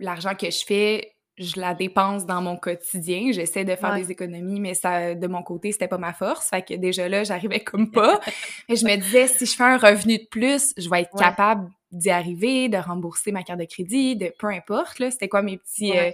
l'argent 0.00 0.34
que 0.34 0.50
je 0.50 0.64
fais, 0.64 1.13
je 1.36 1.58
la 1.60 1.74
dépense 1.74 2.26
dans 2.26 2.40
mon 2.40 2.56
quotidien. 2.56 3.32
J'essaie 3.32 3.64
de 3.64 3.74
faire 3.74 3.94
des 3.94 4.10
économies, 4.10 4.60
mais 4.60 4.74
ça, 4.74 5.14
de 5.14 5.26
mon 5.26 5.42
côté, 5.42 5.72
c'était 5.72 5.88
pas 5.88 5.98
ma 5.98 6.12
force. 6.12 6.48
Fait 6.48 6.62
que 6.62 6.74
déjà 6.74 7.08
là, 7.08 7.24
j'arrivais 7.24 7.60
comme 7.60 7.90
pas. 7.90 8.20
Et 8.68 8.76
je 8.76 8.84
me 8.84 8.96
disais, 8.96 9.26
si 9.26 9.46
je 9.46 9.56
fais 9.56 9.64
un 9.64 9.76
revenu 9.76 10.18
de 10.18 10.26
plus, 10.30 10.72
je 10.76 10.88
vais 10.88 11.02
être 11.02 11.16
capable 11.18 11.70
d'y 11.90 12.10
arriver, 12.10 12.68
de 12.68 12.76
rembourser 12.76 13.32
ma 13.32 13.42
carte 13.42 13.60
de 13.60 13.64
crédit, 13.64 14.16
de 14.16 14.32
peu 14.38 14.48
importe, 14.48 14.98
là, 14.98 15.10
c'était 15.10 15.28
quoi 15.28 15.42
mes 15.42 15.58
petits, 15.58 15.96
euh, 15.96 16.10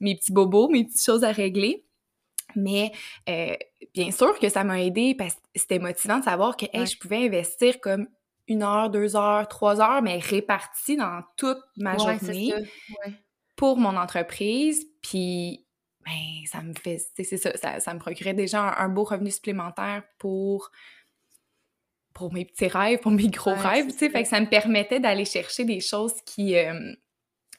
mes 0.00 0.16
petits 0.16 0.32
bobos, 0.32 0.68
mes 0.68 0.84
petites 0.84 1.04
choses 1.04 1.24
à 1.24 1.30
régler. 1.30 1.84
Mais 2.56 2.92
euh, 3.28 3.54
bien 3.94 4.10
sûr 4.10 4.38
que 4.38 4.48
ça 4.48 4.64
m'a 4.64 4.80
aidé 4.80 5.14
parce 5.16 5.34
que 5.34 5.40
c'était 5.56 5.78
motivant 5.78 6.18
de 6.18 6.24
savoir 6.24 6.56
que 6.56 6.66
je 6.72 6.98
pouvais 6.98 7.26
investir 7.26 7.80
comme 7.80 8.06
une 8.46 8.62
heure, 8.62 8.90
deux 8.90 9.16
heures, 9.16 9.48
trois 9.48 9.80
heures, 9.80 10.02
mais 10.02 10.18
réparties 10.18 10.96
dans 10.96 11.22
toute 11.36 11.58
ma 11.76 11.96
journée 11.96 12.52
pour 13.56 13.76
mon 13.76 13.96
entreprise. 13.96 14.86
Puis, 15.02 15.66
ben, 16.04 16.46
ça 16.46 16.62
me 16.62 16.74
fait, 16.74 16.98
c'est 17.16 17.36
ça, 17.36 17.80
ça, 17.80 17.94
me 17.94 17.98
procurait 17.98 18.34
déjà 18.34 18.60
un, 18.60 18.88
beau 18.88 19.04
revenu 19.04 19.30
supplémentaire 19.30 20.02
pour 20.18 20.70
pour 22.12 22.32
mes 22.32 22.44
petits 22.44 22.68
rêves, 22.68 23.00
pour 23.00 23.10
mes 23.10 23.28
gros 23.28 23.54
rêves, 23.54 23.88
tu 23.88 23.98
sais. 23.98 24.08
Fait 24.10 24.22
que 24.22 24.28
ça 24.28 24.40
me 24.40 24.46
permettait 24.46 25.00
d'aller 25.00 25.24
chercher 25.24 25.64
des 25.64 25.80
choses 25.80 26.14
qui, 26.24 26.56
euh, 26.56 26.92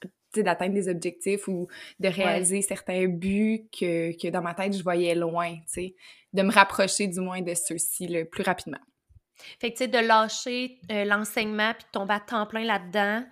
tu 0.01 0.09
sais, 0.33 0.43
d'atteindre 0.43 0.73
des 0.73 0.87
objectifs 0.87 1.49
ou 1.49 1.67
de 1.99 2.07
réaliser 2.07 2.61
certains 2.61 3.05
buts 3.07 3.67
que, 3.77 4.17
que, 4.17 4.29
dans 4.29 4.41
ma 4.41 4.53
tête, 4.53 4.77
je 4.77 4.81
voyais 4.81 5.13
loin, 5.13 5.55
tu 5.55 5.61
sais. 5.67 5.95
De 6.31 6.41
me 6.41 6.53
rapprocher 6.53 7.07
du 7.07 7.19
moins 7.19 7.41
de 7.41 7.53
ceux-ci 7.53 8.07
le 8.07 8.23
plus 8.23 8.43
rapidement. 8.43 8.79
Fait 9.59 9.71
que, 9.71 9.77
tu 9.77 9.83
sais, 9.83 9.87
de 9.89 9.97
lâcher 9.97 10.79
euh, 10.89 11.03
l'enseignement 11.03 11.73
puis 11.73 11.83
de 11.83 11.91
tomber 11.91 12.13
à 12.13 12.19
temps 12.21 12.45
plein 12.45 12.63
là-dedans, 12.63 13.25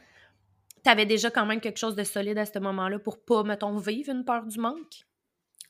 t'avais 0.84 1.06
déjà 1.06 1.30
quand 1.32 1.46
même 1.46 1.60
quelque 1.60 1.80
chose 1.80 1.96
de 1.96 2.04
solide 2.04 2.38
à 2.38 2.46
ce 2.46 2.60
moment-là 2.60 3.00
pour 3.00 3.24
pas, 3.24 3.44
mettons, 3.44 3.78
vivre 3.78 4.12
une 4.12 4.26
peur 4.26 4.46
du 4.46 4.60
manque? 4.60 5.06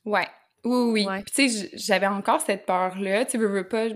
Ouais. 0.05 0.27
Oui, 0.63 1.05
oui. 1.07 1.21
Puis, 1.25 1.33
tu 1.33 1.49
sais, 1.49 1.69
j'avais 1.73 2.07
encore 2.07 2.41
cette 2.41 2.65
peur-là. 2.65 3.25
Tu 3.25 3.37
veux, 3.37 3.47
veux 3.47 3.67
pas 3.67 3.89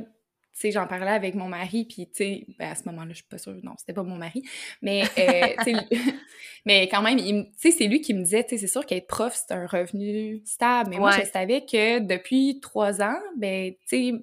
tu 0.57 0.61
sais, 0.61 0.71
j'en 0.71 0.87
parlais 0.87 1.11
avec 1.11 1.35
mon 1.35 1.47
mari, 1.47 1.85
puis 1.85 2.07
tu 2.07 2.15
sais, 2.15 2.47
ben, 2.57 2.71
à 2.71 2.73
ce 2.73 2.81
moment-là, 2.85 3.09
je 3.11 3.17
suis 3.17 3.27
pas 3.27 3.37
sûre, 3.37 3.53
non, 3.61 3.73
c'était 3.77 3.93
pas 3.93 4.01
mon 4.01 4.15
mari, 4.15 4.41
mais, 4.81 5.03
euh, 5.19 5.53
mais 6.65 6.89
quand 6.89 7.03
même, 7.03 7.19
tu 7.19 7.51
sais, 7.57 7.69
c'est 7.69 7.85
lui 7.85 8.01
qui 8.01 8.15
me 8.15 8.23
disait, 8.23 8.43
tu 8.43 8.49
sais, 8.49 8.57
c'est 8.57 8.71
sûr 8.71 8.83
qu'être 8.83 9.05
prof, 9.05 9.35
c'est 9.35 9.53
un 9.53 9.67
revenu 9.67 10.41
stable, 10.45 10.89
mais 10.89 10.97
moi, 10.97 11.11
je 11.11 11.29
savais 11.29 11.61
que 11.63 11.99
depuis 11.99 12.59
trois 12.59 13.03
ans, 13.03 13.19
ben, 13.37 13.73
tu 13.73 13.77
sais, 13.85 14.13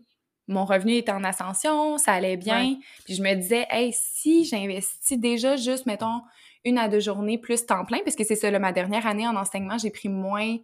mon 0.49 0.65
revenu 0.65 0.95
était 0.97 1.13
en 1.13 1.23
ascension, 1.23 1.99
ça 1.99 2.15
allait 2.15 2.37
bien, 2.37 2.79
puis 3.05 3.15
je 3.15 3.23
me 3.23 3.33
disais, 3.35 3.69
hey, 3.71 3.93
si 3.93 4.45
j'investis 4.45 5.17
déjà 5.17 5.55
juste, 5.55 5.87
mettons, 5.87 6.21
une 6.65 6.79
à 6.79 6.89
deux 6.89 7.01
journées 7.01 7.39
plus 7.39 7.67
temps 7.67 7.85
plein, 7.85 7.99
parce 8.05 8.17
que 8.17 8.25
c'est 8.25 8.37
ça, 8.37 8.51
là, 8.51 8.59
ma 8.59 8.73
dernière 8.73 9.07
année 9.07 9.27
en 9.27 9.37
enseignement, 9.37 9.79
j'ai 9.79 9.91
pris 9.91 10.09
moins, 10.09 10.57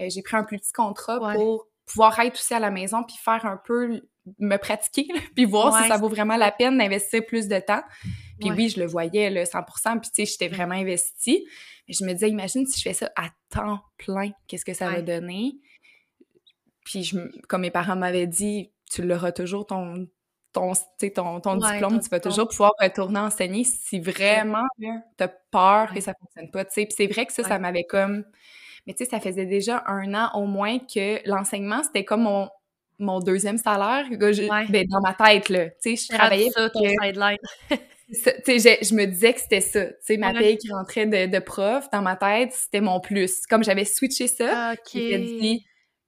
euh, 0.00 0.08
j'ai 0.08 0.22
pris 0.22 0.36
un 0.36 0.44
plus 0.44 0.58
petit 0.58 0.72
contrat 0.72 1.34
pour 1.34 1.66
pouvoir 1.86 2.18
être 2.20 2.34
aussi 2.34 2.54
à 2.54 2.60
la 2.60 2.70
maison 2.70 3.02
puis 3.02 3.16
faire 3.16 3.44
un 3.44 3.56
peu 3.56 4.00
me 4.38 4.56
pratiquer 4.56 5.08
puis 5.34 5.44
voir 5.44 5.82
si 5.82 5.88
ça 5.88 5.96
vaut 5.96 6.08
vraiment 6.08 6.36
la 6.36 6.52
peine 6.52 6.78
d'investir 6.78 7.24
plus 7.26 7.48
de 7.48 7.58
temps. 7.58 7.82
Puis 8.38 8.50
oui, 8.52 8.68
je 8.68 8.80
le 8.80 8.86
voyais 8.86 9.28
là 9.28 9.44
100% 9.44 10.00
puis 10.00 10.10
tu 10.10 10.24
sais 10.24 10.24
j'étais 10.24 10.48
vraiment 10.48 10.74
investie. 10.74 11.44
Mais 11.88 11.94
je 11.94 12.04
me 12.04 12.12
disais 12.12 12.28
imagine 12.28 12.66
si 12.66 12.78
je 12.78 12.82
fais 12.82 12.94
ça 12.94 13.10
à 13.16 13.28
temps 13.50 13.80
plein, 13.98 14.30
qu'est-ce 14.46 14.64
que 14.64 14.74
ça 14.74 14.88
va 14.88 15.02
donner? 15.02 15.58
Puis 16.84 17.04
je, 17.04 17.18
comme 17.48 17.62
mes 17.62 17.70
parents 17.70 17.96
m'avaient 17.96 18.26
dit, 18.26 18.70
tu 18.90 19.02
l'auras 19.02 19.32
toujours 19.32 19.66
ton 19.66 20.06
ton, 20.52 20.72
ton, 21.14 21.40
ton 21.40 21.56
diplôme, 21.56 22.00
tu 22.00 22.08
vas 22.08 22.20
toujours 22.20 22.48
pouvoir 22.48 22.72
retourner 22.80 23.20
enseigner 23.20 23.64
si 23.64 24.00
vraiment 24.00 24.66
tu 24.78 24.88
as 25.24 25.28
peur 25.28 25.92
que 25.94 26.00
ça 26.00 26.12
fonctionne 26.20 26.50
pas. 26.50 26.64
Puis 26.64 26.86
c'est 26.90 27.06
vrai 27.06 27.26
que 27.26 27.32
ça, 27.32 27.42
ça 27.42 27.58
m'avait 27.58 27.84
comme 27.84 28.24
mais 28.86 28.94
tu 28.94 29.04
sais, 29.04 29.10
ça 29.10 29.20
faisait 29.20 29.46
déjà 29.46 29.84
un 29.86 30.14
an 30.14 30.30
au 30.34 30.46
moins 30.46 30.78
que 30.78 31.26
l'enseignement, 31.28 31.82
c'était 31.82 32.04
comme 32.04 32.22
mon, 32.22 32.48
mon 32.98 33.20
deuxième 33.20 33.58
salaire. 33.58 34.06
ben, 34.68 34.86
dans 34.88 35.00
ma 35.00 35.14
tête, 35.14 35.48
là. 35.48 35.66
Tu 35.82 35.96
sais, 35.96 36.12
je 36.12 36.16
travaillais... 36.16 36.50
ça, 36.50 36.70
ton 36.70 36.80
sideline. 36.80 37.36
tu 38.08 38.58
sais, 38.58 38.78
je, 38.82 38.94
me 38.94 39.06
disais 39.06 39.34
que 39.34 39.40
c'était 39.40 39.60
ça. 39.60 39.86
Tu 39.86 39.94
sais, 40.00 40.16
ma 40.16 40.32
paye 40.32 40.58
qui 40.58 40.72
rentrait 40.72 41.06
de, 41.06 41.26
de, 41.26 41.38
prof, 41.38 41.88
dans 41.92 42.02
ma 42.02 42.16
tête, 42.16 42.52
c'était 42.52 42.80
mon 42.80 43.00
plus. 43.00 43.46
Comme 43.48 43.62
j'avais 43.62 43.84
switché 43.84 44.28
ça, 44.28 44.74
j'ai 44.92 45.18
dit, 45.18 45.64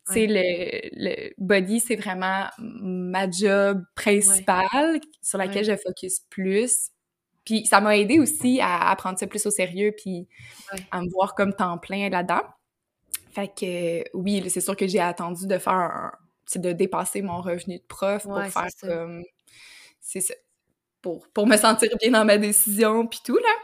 tu 0.06 0.14
sais, 0.14 0.26
le, 0.26 0.90
le 0.92 1.32
body, 1.38 1.80
c'est 1.80 1.96
vraiment 1.96 2.46
ma 2.58 3.30
job 3.30 3.82
principale 3.94 5.00
sur 5.20 5.38
laquelle 5.38 5.64
je 5.64 5.76
focus 5.76 6.20
plus. 6.28 6.88
Puis 7.44 7.66
ça 7.66 7.80
m'a 7.80 7.96
aidé 7.96 8.18
aussi 8.18 8.60
à, 8.60 8.90
à, 8.90 8.96
prendre 8.96 9.18
ça 9.18 9.26
plus 9.26 9.44
au 9.46 9.50
sérieux 9.50 9.92
puis 9.96 10.28
à 10.90 11.00
me 11.00 11.10
voir 11.10 11.34
comme 11.34 11.54
temps 11.54 11.78
plein 11.78 12.08
là-dedans. 12.08 12.42
Fait 13.32 13.48
que 13.48 14.04
oui, 14.16 14.44
c'est 14.50 14.60
sûr 14.60 14.76
que 14.76 14.86
j'ai 14.86 15.00
attendu 15.00 15.46
de 15.46 15.58
faire 15.58 16.12
c'est 16.46 16.60
de 16.60 16.72
dépasser 16.72 17.22
mon 17.22 17.40
revenu 17.40 17.78
de 17.78 17.84
prof 17.88 18.24
pour 18.24 18.42
faire 18.42 18.68
comme 18.80 19.22
c'est 20.00 20.20
ça 20.20 20.34
pour, 21.00 21.26
pour 21.28 21.46
me 21.48 21.56
sentir 21.56 21.90
bien 22.00 22.12
dans 22.12 22.24
ma 22.24 22.38
décision 22.38 23.06
puis 23.06 23.20
tout 23.24 23.36
là. 23.36 23.54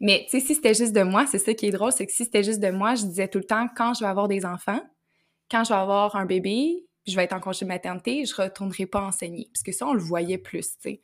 Mais 0.00 0.26
tu 0.30 0.40
sais 0.40 0.46
si 0.46 0.54
c'était 0.54 0.74
juste 0.74 0.94
de 0.94 1.02
moi, 1.02 1.26
c'est 1.26 1.38
ça 1.38 1.52
qui 1.54 1.66
est 1.66 1.70
drôle, 1.70 1.92
c'est 1.92 2.06
que 2.06 2.12
si 2.12 2.24
c'était 2.24 2.42
juste 2.42 2.60
de 2.60 2.70
moi, 2.70 2.94
je 2.94 3.04
disais 3.04 3.28
tout 3.28 3.38
le 3.38 3.44
temps 3.44 3.66
quand 3.76 3.94
je 3.94 4.00
vais 4.00 4.08
avoir 4.08 4.28
des 4.28 4.46
enfants, 4.46 4.80
quand 5.50 5.64
je 5.64 5.70
vais 5.70 5.78
avoir 5.78 6.16
un 6.16 6.26
bébé, 6.26 6.86
je 7.06 7.14
vais 7.14 7.24
être 7.24 7.32
en 7.32 7.40
congé 7.40 7.64
de 7.64 7.68
maternité, 7.68 8.24
je 8.24 8.34
retournerai 8.34 8.86
pas 8.86 9.02
enseigner 9.02 9.48
parce 9.52 9.62
que 9.62 9.72
ça 9.72 9.86
on 9.86 9.94
le 9.94 10.00
voyait 10.00 10.38
plus, 10.38 10.76
tu 10.78 10.90
sais. 10.90 11.00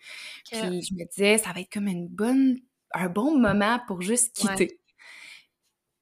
Puis 0.51 0.83
je 0.83 0.95
me 0.95 1.09
disais 1.09 1.39
ça 1.39 1.53
va 1.53 1.61
être 1.61 1.73
comme 1.73 1.89
une 1.89 2.09
bonne 2.09 2.59
un 2.93 3.09
bon 3.09 3.39
moment 3.39 3.79
pour 3.87 4.03
juste 4.03 4.35
quitter. 4.37 4.81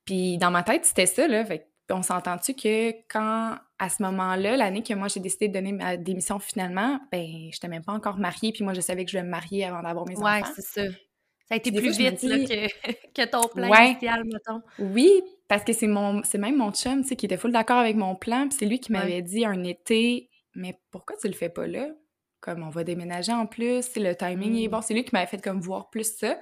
Puis 0.04 0.38
dans 0.38 0.50
ma 0.50 0.62
tête, 0.62 0.84
c'était 0.84 1.06
ça 1.06 1.28
là, 1.28 1.44
fait 1.44 1.70
on 1.92 2.02
s'entend-tu 2.02 2.54
que 2.54 2.90
quand, 3.08 3.56
à 3.78 3.88
ce 3.88 4.02
moment-là, 4.04 4.56
l'année 4.56 4.82
que 4.82 4.94
moi 4.94 5.08
j'ai 5.08 5.20
décidé 5.20 5.48
de 5.48 5.54
donner 5.54 5.72
ma 5.72 5.96
démission 5.96 6.38
finalement, 6.38 7.00
ben, 7.10 7.48
j'étais 7.52 7.68
même 7.68 7.84
pas 7.84 7.92
encore 7.92 8.16
mariée, 8.16 8.52
puis 8.52 8.64
moi 8.64 8.74
je 8.74 8.80
savais 8.80 9.04
que 9.04 9.10
je 9.10 9.18
vais 9.18 9.24
me 9.24 9.30
marier 9.30 9.64
avant 9.64 9.82
d'avoir 9.82 10.06
mes 10.06 10.16
enfants. 10.16 10.26
Ouais, 10.26 10.42
c'est 10.54 10.62
ça. 10.62 10.82
Ça 11.50 11.54
a 11.54 11.56
été 11.56 11.72
plus 11.72 11.98
vite 11.98 12.20
que, 12.20 12.92
que, 13.12 13.28
ton 13.28 13.48
plan 13.48 13.74
initial, 13.74 14.22
mettons. 14.24 14.62
Oui, 14.78 15.10
parce 15.48 15.64
que 15.64 15.72
c'est 15.72 15.88
mon 15.88 16.22
c'est 16.22 16.38
même 16.38 16.56
mon 16.56 16.70
chum, 16.70 17.02
tu 17.02 17.08
sais, 17.08 17.16
qui 17.16 17.26
était 17.26 17.36
full 17.36 17.50
d'accord 17.50 17.78
avec 17.78 17.96
mon 17.96 18.14
plan, 18.14 18.46
puis 18.48 18.56
c'est 18.56 18.66
lui 18.66 18.78
qui 18.78 18.92
m'avait 18.92 19.20
dit 19.20 19.44
un 19.44 19.64
été, 19.64 20.30
mais 20.54 20.78
pourquoi 20.92 21.16
tu 21.20 21.26
le 21.26 21.34
fais 21.34 21.48
pas 21.48 21.66
là? 21.66 21.88
Comme 22.40 22.62
on 22.62 22.70
va 22.70 22.84
déménager 22.84 23.32
en 23.32 23.46
plus, 23.46 23.96
le 23.96 24.14
timing 24.14 24.62
est 24.62 24.68
mm. 24.68 24.70
bon. 24.70 24.80
C'est 24.80 24.94
lui 24.94 25.04
qui 25.04 25.10
m'avait 25.12 25.26
fait 25.26 25.42
comme 25.42 25.60
voir 25.60 25.90
plus 25.90 26.16
ça. 26.16 26.38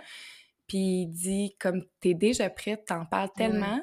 Puis 0.66 0.76
il 0.78 1.06
dit, 1.06 1.56
comme 1.59 1.82
t'es 2.00 2.12
déjà 2.12 2.50
prête, 2.50 2.85
t'en 2.87 3.06
parles 3.06 3.30
tellement, 3.35 3.80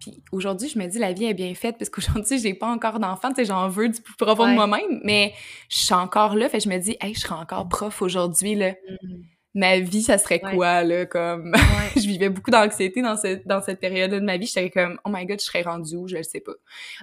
puis 0.00 0.22
aujourd'hui, 0.32 0.68
je 0.68 0.78
me 0.78 0.86
dis, 0.86 0.98
la 0.98 1.12
vie 1.12 1.26
est 1.26 1.34
bien 1.34 1.54
faite 1.54 1.76
parce 1.78 1.90
qu'aujourd'hui, 1.90 2.38
j'ai 2.42 2.54
pas 2.54 2.68
encore 2.68 2.98
d'enfant, 3.00 3.28
tu 3.28 3.36
sais, 3.36 3.44
j'en 3.44 3.68
veux 3.68 3.90
du 3.90 4.00
plus 4.00 4.16
profond 4.16 4.48
de 4.48 4.54
moi-même, 4.54 5.00
mais 5.04 5.34
je 5.68 5.76
suis 5.76 5.94
encore 5.94 6.34
là, 6.36 6.48
fait 6.48 6.60
je 6.60 6.70
me 6.70 6.78
dis, 6.78 6.96
hey, 7.00 7.14
je 7.14 7.20
serais 7.20 7.34
encore 7.34 7.68
prof 7.68 8.00
aujourd'hui, 8.00 8.54
là. 8.54 8.70
Mm. 8.70 9.35
Ma 9.56 9.80
vie, 9.80 10.02
ça 10.02 10.18
serait 10.18 10.38
quoi, 10.38 10.82
là, 10.84 11.06
comme... 11.06 11.54
je 11.96 12.06
vivais 12.06 12.28
beaucoup 12.28 12.50
d'anxiété 12.50 13.00
dans 13.00 13.16
cette, 13.16 13.46
dans 13.46 13.62
cette 13.62 13.80
période 13.80 14.10
de 14.10 14.20
ma 14.20 14.36
vie. 14.36 14.46
J'étais 14.46 14.68
comme, 14.68 15.00
oh 15.04 15.08
my 15.10 15.24
God, 15.24 15.40
je 15.40 15.46
serais 15.46 15.62
rendue 15.62 15.96
où? 15.96 16.06
Je 16.06 16.18
le 16.18 16.22
sais 16.22 16.40
pas. 16.40 16.52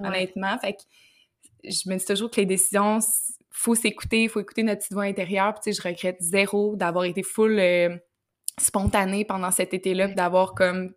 Honnêtement, 0.03 0.57
fait 0.59 0.73
que 0.73 0.81
je 1.63 1.89
me 1.89 1.97
dis 1.97 2.05
toujours 2.05 2.29
que 2.29 2.39
les 2.39 2.45
décisions, 2.45 2.99
faut 3.49 3.73
s'écouter, 3.73 4.27
faut 4.27 4.39
écouter 4.39 4.61
notre 4.61 4.81
petite 4.81 4.93
voix 4.93 5.05
intérieure. 5.05 5.55
Puis, 5.55 5.61
tu 5.63 5.73
sais, 5.73 5.81
je 5.81 5.87
regrette 5.87 6.17
zéro 6.19 6.75
d'avoir 6.75 7.05
été 7.05 7.23
full 7.23 7.57
euh, 7.59 7.97
spontanée 8.59 9.25
pendant 9.25 9.49
cet 9.49 9.73
été-là, 9.73 10.09
d'avoir 10.09 10.53
comme 10.53 10.93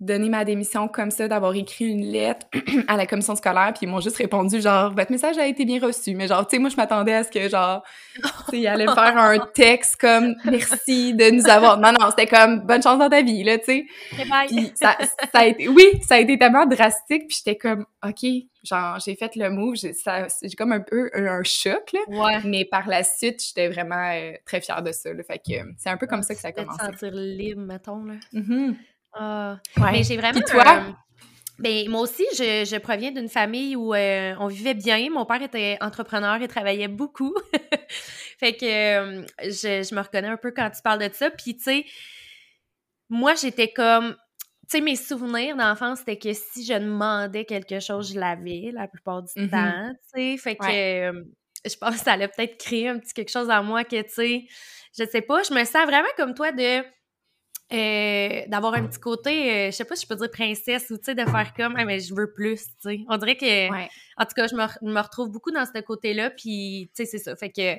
donner 0.00 0.30
ma 0.30 0.44
démission 0.44 0.88
comme 0.88 1.10
ça, 1.10 1.28
d'avoir 1.28 1.54
écrit 1.54 1.84
une 1.84 2.06
lettre 2.06 2.46
à 2.88 2.96
la 2.96 3.06
commission 3.06 3.36
scolaire, 3.36 3.72
puis 3.74 3.86
ils 3.86 3.88
m'ont 3.88 4.00
juste 4.00 4.16
répondu 4.16 4.60
genre 4.60 4.94
votre 4.94 5.12
message 5.12 5.36
a 5.38 5.46
été 5.46 5.64
bien 5.66 5.78
reçu, 5.78 6.14
mais 6.14 6.26
genre 6.26 6.46
tu 6.46 6.56
sais 6.56 6.58
moi 6.58 6.70
je 6.70 6.76
m'attendais 6.76 7.12
à 7.12 7.22
ce 7.22 7.30
que 7.30 7.48
genre 7.48 7.82
tu 8.16 8.28
sais 8.50 8.60
ils 8.60 8.66
allaient 8.66 8.86
faire 8.86 9.16
un 9.18 9.38
texte 9.54 9.96
comme 9.96 10.34
merci 10.44 11.14
de 11.14 11.30
nous 11.30 11.48
avoir 11.48 11.78
non 11.78 11.92
non 11.92 12.10
c'était 12.10 12.26
comme 12.26 12.60
bonne 12.60 12.82
chance 12.82 12.98
dans 12.98 13.10
ta 13.10 13.20
vie 13.20 13.44
là 13.44 13.58
tu 13.58 13.64
sais. 13.64 13.86
Ça, 14.74 14.96
ça 15.32 15.38
a 15.40 15.46
été 15.46 15.68
oui 15.68 15.84
ça 16.06 16.14
a 16.14 16.18
été 16.18 16.38
tellement 16.38 16.64
drastique 16.66 17.28
puis 17.28 17.36
j'étais 17.36 17.56
comme 17.56 17.84
ok 18.02 18.24
genre 18.64 18.98
j'ai 19.04 19.16
fait 19.16 19.36
le 19.36 19.50
move 19.50 19.76
j'ai 19.76 20.56
comme 20.56 20.72
un 20.72 20.80
peu 20.80 21.10
un, 21.14 21.42
choc 21.44 21.92
là. 21.92 22.00
Ouais. 22.08 22.40
mais 22.44 22.64
par 22.64 22.88
la 22.88 23.02
suite 23.02 23.42
j'étais 23.46 23.68
vraiment 23.68 24.10
euh, 24.14 24.32
très 24.46 24.60
fière 24.60 24.82
de 24.82 24.92
ça 24.92 25.12
là. 25.12 25.22
Fait 25.22 25.38
que 25.38 25.52
c'est 25.78 25.88
un 25.90 25.96
peu 25.96 26.06
comme 26.06 26.22
ça 26.22 26.34
que 26.34 26.40
ça 26.40 26.48
a 26.48 26.52
commencé. 26.52 26.78
sentir 26.84 27.10
libre 27.12 27.62
mettons 27.62 28.04
là. 28.04 28.14
Mm-hmm. 28.34 28.74
Ah, 29.12 29.58
mais 29.76 30.02
j'ai 30.02 30.16
vraiment. 30.16 30.40
toi? 30.40 30.94
ben, 31.60 31.88
moi 31.90 32.00
aussi, 32.00 32.24
je, 32.32 32.64
je 32.64 32.78
proviens 32.78 33.12
d'une 33.12 33.28
famille 33.28 33.76
où 33.76 33.94
euh, 33.94 34.34
on 34.38 34.46
vivait 34.46 34.74
bien. 34.74 35.10
Mon 35.10 35.26
père 35.26 35.42
était 35.42 35.76
entrepreneur 35.80 36.40
et 36.40 36.48
travaillait 36.48 36.88
beaucoup. 36.88 37.34
fait 38.38 38.56
que 38.56 38.64
euh, 38.64 39.26
je, 39.42 39.86
je, 39.86 39.94
me 39.94 40.00
reconnais 40.00 40.28
un 40.28 40.38
peu 40.38 40.52
quand 40.52 40.70
tu 40.70 40.80
parles 40.82 41.06
de 41.06 41.12
ça. 41.12 41.30
Puis, 41.30 41.56
tu 41.56 41.64
sais, 41.64 41.84
moi, 43.10 43.34
j'étais 43.34 43.68
comme. 43.68 44.16
Tu 44.70 44.78
sais, 44.78 44.80
mes 44.80 44.96
souvenirs 44.96 45.56
d'enfance, 45.56 45.98
c'était 45.98 46.16
que 46.16 46.32
si 46.32 46.64
je 46.64 46.74
demandais 46.74 47.44
quelque 47.44 47.80
chose, 47.80 48.12
je 48.12 48.18
l'avais 48.18 48.70
la 48.72 48.88
plupart 48.88 49.22
du 49.22 49.32
mm-hmm. 49.32 49.50
temps. 49.50 49.92
Tu 50.14 50.20
sais, 50.20 50.36
fait 50.38 50.56
que 50.56 51.10
euh, 51.10 51.24
je 51.66 51.76
pense 51.76 51.96
que 51.96 52.04
ça 52.04 52.12
allait 52.12 52.28
peut-être 52.28 52.56
créer 52.56 52.88
un 52.88 52.98
petit 52.98 53.12
quelque 53.12 53.30
chose 53.32 53.50
en 53.50 53.62
moi 53.62 53.84
que, 53.84 54.00
tu 54.00 54.08
sais, 54.10 54.44
je 54.98 55.04
sais 55.04 55.22
pas, 55.22 55.42
je 55.42 55.52
me 55.52 55.64
sens 55.64 55.84
vraiment 55.86 56.08
comme 56.16 56.34
toi 56.34 56.52
de 56.52 56.82
euh, 57.72 58.42
d'avoir 58.48 58.74
un 58.74 58.86
petit 58.86 58.98
côté, 58.98 59.50
euh, 59.50 59.66
je 59.70 59.76
sais 59.76 59.84
pas 59.84 59.94
si 59.94 60.02
je 60.02 60.08
peux 60.08 60.16
dire 60.16 60.30
princesse 60.30 60.90
ou 60.90 60.98
tu 60.98 61.04
sais, 61.04 61.14
de 61.14 61.24
faire 61.24 61.54
comme, 61.54 61.74
ah, 61.76 61.84
mais 61.84 62.00
je 62.00 62.14
veux 62.14 62.32
plus, 62.32 62.64
tu 62.64 62.72
sais. 62.80 63.00
On 63.08 63.16
dirait 63.16 63.36
que, 63.36 63.68
en 63.70 64.24
tout 64.24 64.34
cas, 64.34 64.48
je 64.48 64.56
me, 64.56 64.92
me, 64.92 65.00
retrouve 65.00 65.30
beaucoup 65.30 65.52
dans 65.52 65.64
ce 65.64 65.80
côté-là, 65.80 66.30
puis 66.30 66.90
tu 66.94 67.04
sais, 67.04 67.06
c'est 67.06 67.18
ça. 67.18 67.36
Fait 67.36 67.50
que, 67.50 67.76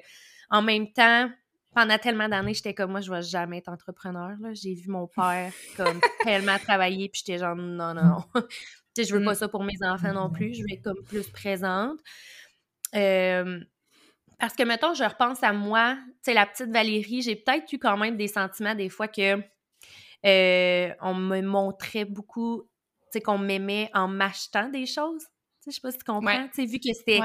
en 0.49 0.61
même 0.61 0.91
temps, 0.93 1.29
pendant 1.75 1.97
tellement 1.97 2.29
d'années, 2.29 2.53
j'étais 2.53 2.73
comme, 2.73 2.91
moi, 2.91 3.01
je 3.01 3.11
vais 3.11 3.21
jamais 3.21 3.57
être 3.57 3.69
entrepreneur, 3.69 4.31
là. 4.39 4.53
J'ai 4.53 4.73
vu 4.73 4.89
mon 4.89 5.07
père, 5.07 5.51
comme, 5.77 5.99
tellement 6.23 6.57
travailler, 6.57 7.09
puis 7.09 7.23
j'étais 7.25 7.39
genre, 7.39 7.55
non, 7.55 7.93
non, 7.93 8.03
non. 8.03 8.23
tu 8.33 8.41
sais, 8.95 9.03
je 9.03 9.15
veux 9.15 9.23
pas 9.23 9.33
mm. 9.33 9.35
ça 9.35 9.47
pour 9.47 9.63
mes 9.63 9.77
enfants 9.83 10.13
non 10.13 10.29
plus. 10.29 10.53
Je 10.53 10.61
veux 10.61 10.71
être 10.71 10.83
comme 10.83 11.03
plus 11.03 11.27
présente. 11.29 11.99
Euh, 12.95 13.59
parce 14.39 14.55
que, 14.55 14.63
mettons, 14.63 14.93
je 14.93 15.03
repense 15.03 15.43
à 15.43 15.53
moi, 15.53 15.95
tu 15.95 16.13
sais, 16.23 16.33
la 16.33 16.45
petite 16.45 16.69
Valérie, 16.71 17.21
j'ai 17.21 17.35
peut-être 17.35 17.71
eu 17.71 17.77
quand 17.77 17.97
même 17.97 18.17
des 18.17 18.27
sentiments 18.27 18.75
des 18.75 18.89
fois 18.89 19.07
que 19.07 19.41
euh, 20.25 20.93
on 21.01 21.13
me 21.13 21.41
montrait 21.41 22.05
beaucoup, 22.05 22.63
tu 23.05 23.07
sais, 23.13 23.21
qu'on 23.21 23.37
m'aimait 23.37 23.89
en 23.93 24.07
m'achetant 24.07 24.69
des 24.69 24.85
choses. 24.85 25.25
Je 25.65 25.71
sais 25.71 25.81
pas 25.81 25.91
si 25.91 25.99
tu 25.99 26.03
comprends. 26.03 26.47
Tu 26.47 26.55
sais, 26.55 26.65
vu 26.65 26.79
que 26.79 26.93
c'était... 26.93 27.19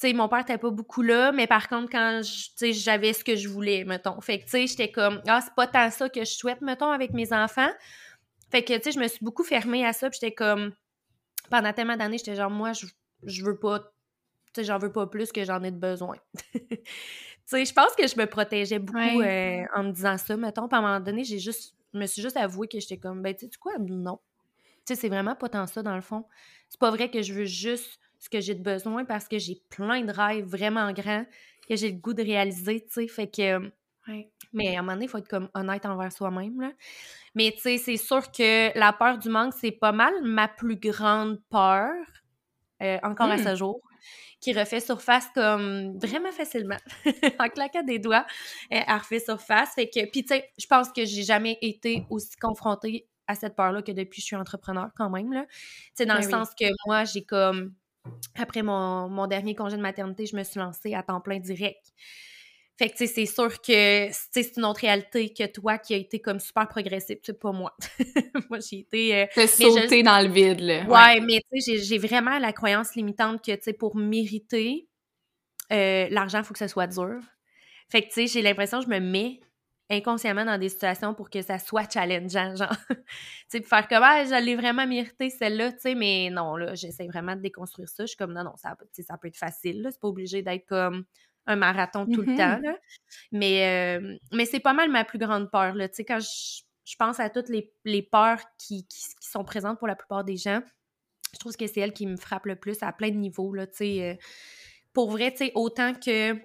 Tu 0.00 0.08
sais, 0.08 0.12
mon 0.12 0.28
père 0.28 0.40
n'était 0.40 0.58
pas 0.58 0.70
beaucoup 0.70 1.02
là, 1.02 1.30
mais 1.32 1.46
par 1.46 1.68
contre, 1.68 1.90
quand 1.90 2.20
j'avais 2.60 3.12
ce 3.12 3.22
que 3.22 3.36
je 3.36 3.48
voulais, 3.48 3.84
mettons. 3.84 4.20
Fait 4.20 4.38
que, 4.38 4.44
tu 4.44 4.50
sais, 4.50 4.66
j'étais 4.66 4.90
comme, 4.90 5.22
ah, 5.28 5.40
c'est 5.40 5.54
pas 5.54 5.68
tant 5.68 5.90
ça 5.90 6.08
que 6.08 6.20
je 6.20 6.32
souhaite, 6.32 6.60
mettons, 6.62 6.90
avec 6.90 7.12
mes 7.12 7.32
enfants. 7.32 7.70
Fait 8.50 8.64
que, 8.64 8.74
tu 8.74 8.82
sais, 8.82 8.92
je 8.92 8.98
me 8.98 9.06
suis 9.06 9.24
beaucoup 9.24 9.44
fermée 9.44 9.86
à 9.86 9.92
ça, 9.92 10.10
puis 10.10 10.18
j'étais 10.20 10.34
comme, 10.34 10.72
pendant 11.50 11.72
tellement 11.72 11.96
d'années, 11.96 12.18
j'étais 12.18 12.34
genre, 12.34 12.50
moi, 12.50 12.72
je, 12.72 12.86
je 13.22 13.44
veux 13.44 13.58
pas, 13.58 13.78
tu 13.78 13.86
sais, 14.56 14.64
j'en 14.64 14.78
veux 14.78 14.92
pas 14.92 15.06
plus 15.06 15.30
que 15.30 15.44
j'en 15.44 15.62
ai 15.62 15.70
de 15.70 15.78
besoin. 15.78 16.16
Tu 17.46 17.56
sais, 17.56 17.64
je 17.64 17.74
pense 17.74 17.94
que 17.94 18.06
je 18.06 18.18
me 18.18 18.26
protégeais 18.26 18.78
beaucoup 18.78 18.98
euh, 18.98 19.64
en 19.74 19.84
me 19.84 19.92
disant 19.92 20.16
ça, 20.16 20.36
mettons. 20.36 20.66
Puis 20.66 20.76
à 20.76 20.78
un 20.78 20.82
moment 20.82 21.00
donné, 21.00 21.24
j'ai 21.24 21.38
juste, 21.38 21.74
je 21.92 21.98
me 21.98 22.06
suis 22.06 22.22
juste 22.22 22.36
avoué 22.36 22.68
que 22.68 22.80
j'étais 22.80 22.96
comme, 22.96 23.22
ben, 23.22 23.34
tu 23.34 23.46
sais 23.46 23.50
quoi, 23.60 23.72
non. 23.78 24.18
Tu 24.86 24.94
sais, 24.94 25.00
c'est 25.00 25.08
vraiment 25.08 25.34
pas 25.34 25.48
tant 25.48 25.66
ça, 25.66 25.82
dans 25.82 25.94
le 25.94 26.00
fond. 26.00 26.24
C'est 26.68 26.80
pas 26.80 26.90
vrai 26.90 27.10
que 27.10 27.22
je 27.22 27.34
veux 27.34 27.44
juste 27.44 28.00
ce 28.18 28.30
que 28.30 28.40
j'ai 28.40 28.54
de 28.54 28.62
besoin 28.62 29.04
parce 29.04 29.28
que 29.28 29.38
j'ai 29.38 29.60
plein 29.68 30.02
de 30.02 30.10
rêves 30.10 30.46
vraiment 30.46 30.90
grands 30.92 31.26
que 31.68 31.76
j'ai 31.76 31.90
le 31.90 31.98
goût 31.98 32.14
de 32.14 32.22
réaliser, 32.22 32.80
tu 32.80 32.92
sais. 32.92 33.08
Fait 33.08 33.26
que. 33.26 33.70
Mais 34.52 34.76
à 34.76 34.80
un 34.80 34.82
moment 34.82 34.92
donné, 34.92 35.06
il 35.06 35.08
faut 35.08 35.18
être 35.18 35.28
comme 35.28 35.48
honnête 35.54 35.86
envers 35.86 36.12
soi-même, 36.12 36.60
là. 36.60 36.72
Mais 37.34 37.52
tu 37.52 37.60
sais, 37.60 37.78
c'est 37.78 37.96
sûr 37.96 38.30
que 38.30 38.76
la 38.78 38.92
peur 38.92 39.18
du 39.18 39.28
manque, 39.28 39.54
c'est 39.54 39.72
pas 39.72 39.92
mal 39.92 40.14
ma 40.22 40.46
plus 40.46 40.76
grande 40.76 41.40
peur, 41.50 41.90
euh, 42.82 42.98
encore 43.02 43.30
à 43.30 43.36
hmm. 43.36 43.44
ce 43.44 43.54
jour, 43.56 43.80
qui 44.40 44.52
refait 44.52 44.80
surface 44.80 45.28
comme 45.34 45.98
vraiment 45.98 46.32
facilement, 46.32 46.76
en 47.38 47.48
claquant 47.48 47.82
des 47.82 47.98
doigts, 47.98 48.26
elle 48.70 48.84
refait 48.88 49.20
surface. 49.20 49.74
Fait 49.74 49.88
que, 49.88 50.04
puis 50.10 50.22
tu 50.22 50.34
sais, 50.34 50.50
je 50.58 50.66
pense 50.66 50.90
que 50.90 51.04
j'ai 51.04 51.22
jamais 51.22 51.58
été 51.62 52.04
aussi 52.10 52.36
confrontée 52.36 53.06
à 53.26 53.34
cette 53.34 53.56
peur-là 53.56 53.82
que 53.82 53.92
depuis 53.92 54.16
que 54.16 54.22
je 54.22 54.26
suis 54.26 54.36
entrepreneur 54.36 54.88
quand 54.96 55.10
même, 55.10 55.32
là. 55.32 55.46
Dans 55.98 56.06
ben 56.06 56.16
le 56.16 56.22
sens 56.22 56.50
que 56.58 56.66
moi, 56.86 57.04
j'ai 57.04 57.24
comme, 57.24 57.74
après 58.36 58.62
mon, 58.62 59.08
mon 59.08 59.26
dernier 59.26 59.54
congé 59.54 59.76
de 59.76 59.82
maternité, 59.82 60.26
je 60.26 60.36
me 60.36 60.44
suis 60.44 60.60
lancée 60.60 60.94
à 60.94 61.02
temps 61.02 61.20
plein 61.20 61.38
direct. 61.38 61.92
Fait 62.76 62.88
que, 62.88 62.96
tu 62.96 63.06
sais, 63.06 63.12
c'est 63.12 63.26
sûr 63.26 63.60
que 63.60 64.08
c'est 64.10 64.56
une 64.56 64.64
autre 64.64 64.80
réalité 64.80 65.32
que 65.32 65.46
toi 65.46 65.78
qui 65.78 65.94
a 65.94 65.96
été 65.96 66.20
comme 66.20 66.40
super 66.40 66.66
progressive, 66.66 67.18
tu 67.18 67.26
sais, 67.26 67.32
pas 67.32 67.52
moi. 67.52 67.76
moi, 68.50 68.58
j'ai 68.58 68.80
été... 68.80 69.14
Euh, 69.14 69.26
T'as 69.32 69.46
sauté 69.46 70.02
dans 70.02 70.20
le 70.20 70.32
vide, 70.32 70.60
là. 70.60 70.82
Ouais, 70.84 71.20
mais 71.20 71.40
tu 71.52 71.60
sais, 71.60 71.78
j'ai 71.78 71.98
vraiment 71.98 72.38
la 72.40 72.52
croyance 72.52 72.96
limitante 72.96 73.44
que, 73.44 73.52
tu 73.52 73.62
sais, 73.62 73.72
pour 73.74 73.94
mériter 73.94 74.88
euh, 75.72 76.08
l'argent, 76.10 76.38
il 76.38 76.44
faut 76.44 76.52
que 76.52 76.58
ce 76.58 76.66
soit 76.66 76.88
dur. 76.88 77.20
Fait 77.88 78.02
que, 78.02 78.08
tu 78.08 78.14
sais, 78.14 78.26
j'ai 78.26 78.42
l'impression 78.42 78.80
que 78.80 78.86
je 78.86 78.90
me 78.90 78.98
mets 78.98 79.38
inconsciemment 79.88 80.44
dans 80.44 80.58
des 80.58 80.70
situations 80.70 81.14
pour 81.14 81.30
que 81.30 81.42
ça 81.42 81.60
soit 81.60 81.88
challengeant, 81.88 82.56
genre, 82.56 82.76
tu 82.88 82.96
sais, 83.48 83.62
faire 83.62 83.86
comme, 83.86 84.02
ah, 84.02 84.24
j'allais 84.24 84.56
vraiment 84.56 84.84
mériter 84.84 85.30
celle-là, 85.30 85.72
tu 85.72 85.78
sais, 85.80 85.94
mais 85.94 86.28
non, 86.30 86.56
là, 86.56 86.74
j'essaie 86.74 87.06
vraiment 87.06 87.36
de 87.36 87.40
déconstruire 87.40 87.88
ça. 87.88 88.02
Je 88.02 88.08
suis 88.08 88.16
comme, 88.16 88.32
non, 88.32 88.42
non, 88.42 88.56
ça, 88.56 88.76
ça 89.06 89.16
peut 89.16 89.28
être 89.28 89.36
facile, 89.36 89.82
là, 89.82 89.92
c'est 89.92 90.00
pas 90.00 90.08
obligé 90.08 90.42
d'être 90.42 90.66
comme 90.66 91.04
un 91.46 91.56
marathon 91.56 92.06
tout 92.06 92.22
le 92.22 92.32
mmh 92.32 92.36
temps. 92.36 92.58
Là. 92.62 92.76
Mais, 93.32 94.00
mais 94.32 94.46
c'est 94.46 94.60
pas 94.60 94.72
mal 94.72 94.90
ma 94.90 95.04
plus 95.04 95.18
grande 95.18 95.50
peur. 95.50 95.74
Là. 95.74 95.88
Tu 95.88 95.96
sais, 95.96 96.04
quand 96.04 96.20
je, 96.20 96.96
pense 96.96 97.20
à 97.20 97.30
toutes 97.30 97.48
les, 97.48 97.72
les 97.84 98.02
peurs 98.02 98.40
qui, 98.58 98.86
qui, 98.86 99.00
sont 99.20 99.44
présentes 99.44 99.78
pour 99.78 99.88
la 99.88 99.96
plupart 99.96 100.24
des 100.24 100.36
gens, 100.36 100.60
je 101.32 101.38
trouve 101.38 101.56
que 101.56 101.66
c'est 101.66 101.80
elle 101.80 101.92
qui 101.92 102.06
me 102.06 102.16
frappe 102.16 102.46
le 102.46 102.56
plus 102.56 102.82
à 102.82 102.92
plein 102.92 103.10
de 103.10 103.16
niveaux. 103.16 103.52
Là, 103.52 103.66
tu 103.66 103.76
sais, 103.76 104.18
pour 104.92 105.10
vrai, 105.10 105.32
tu 105.32 105.38
sais, 105.38 105.52
autant 105.54 105.92
que 105.92 106.38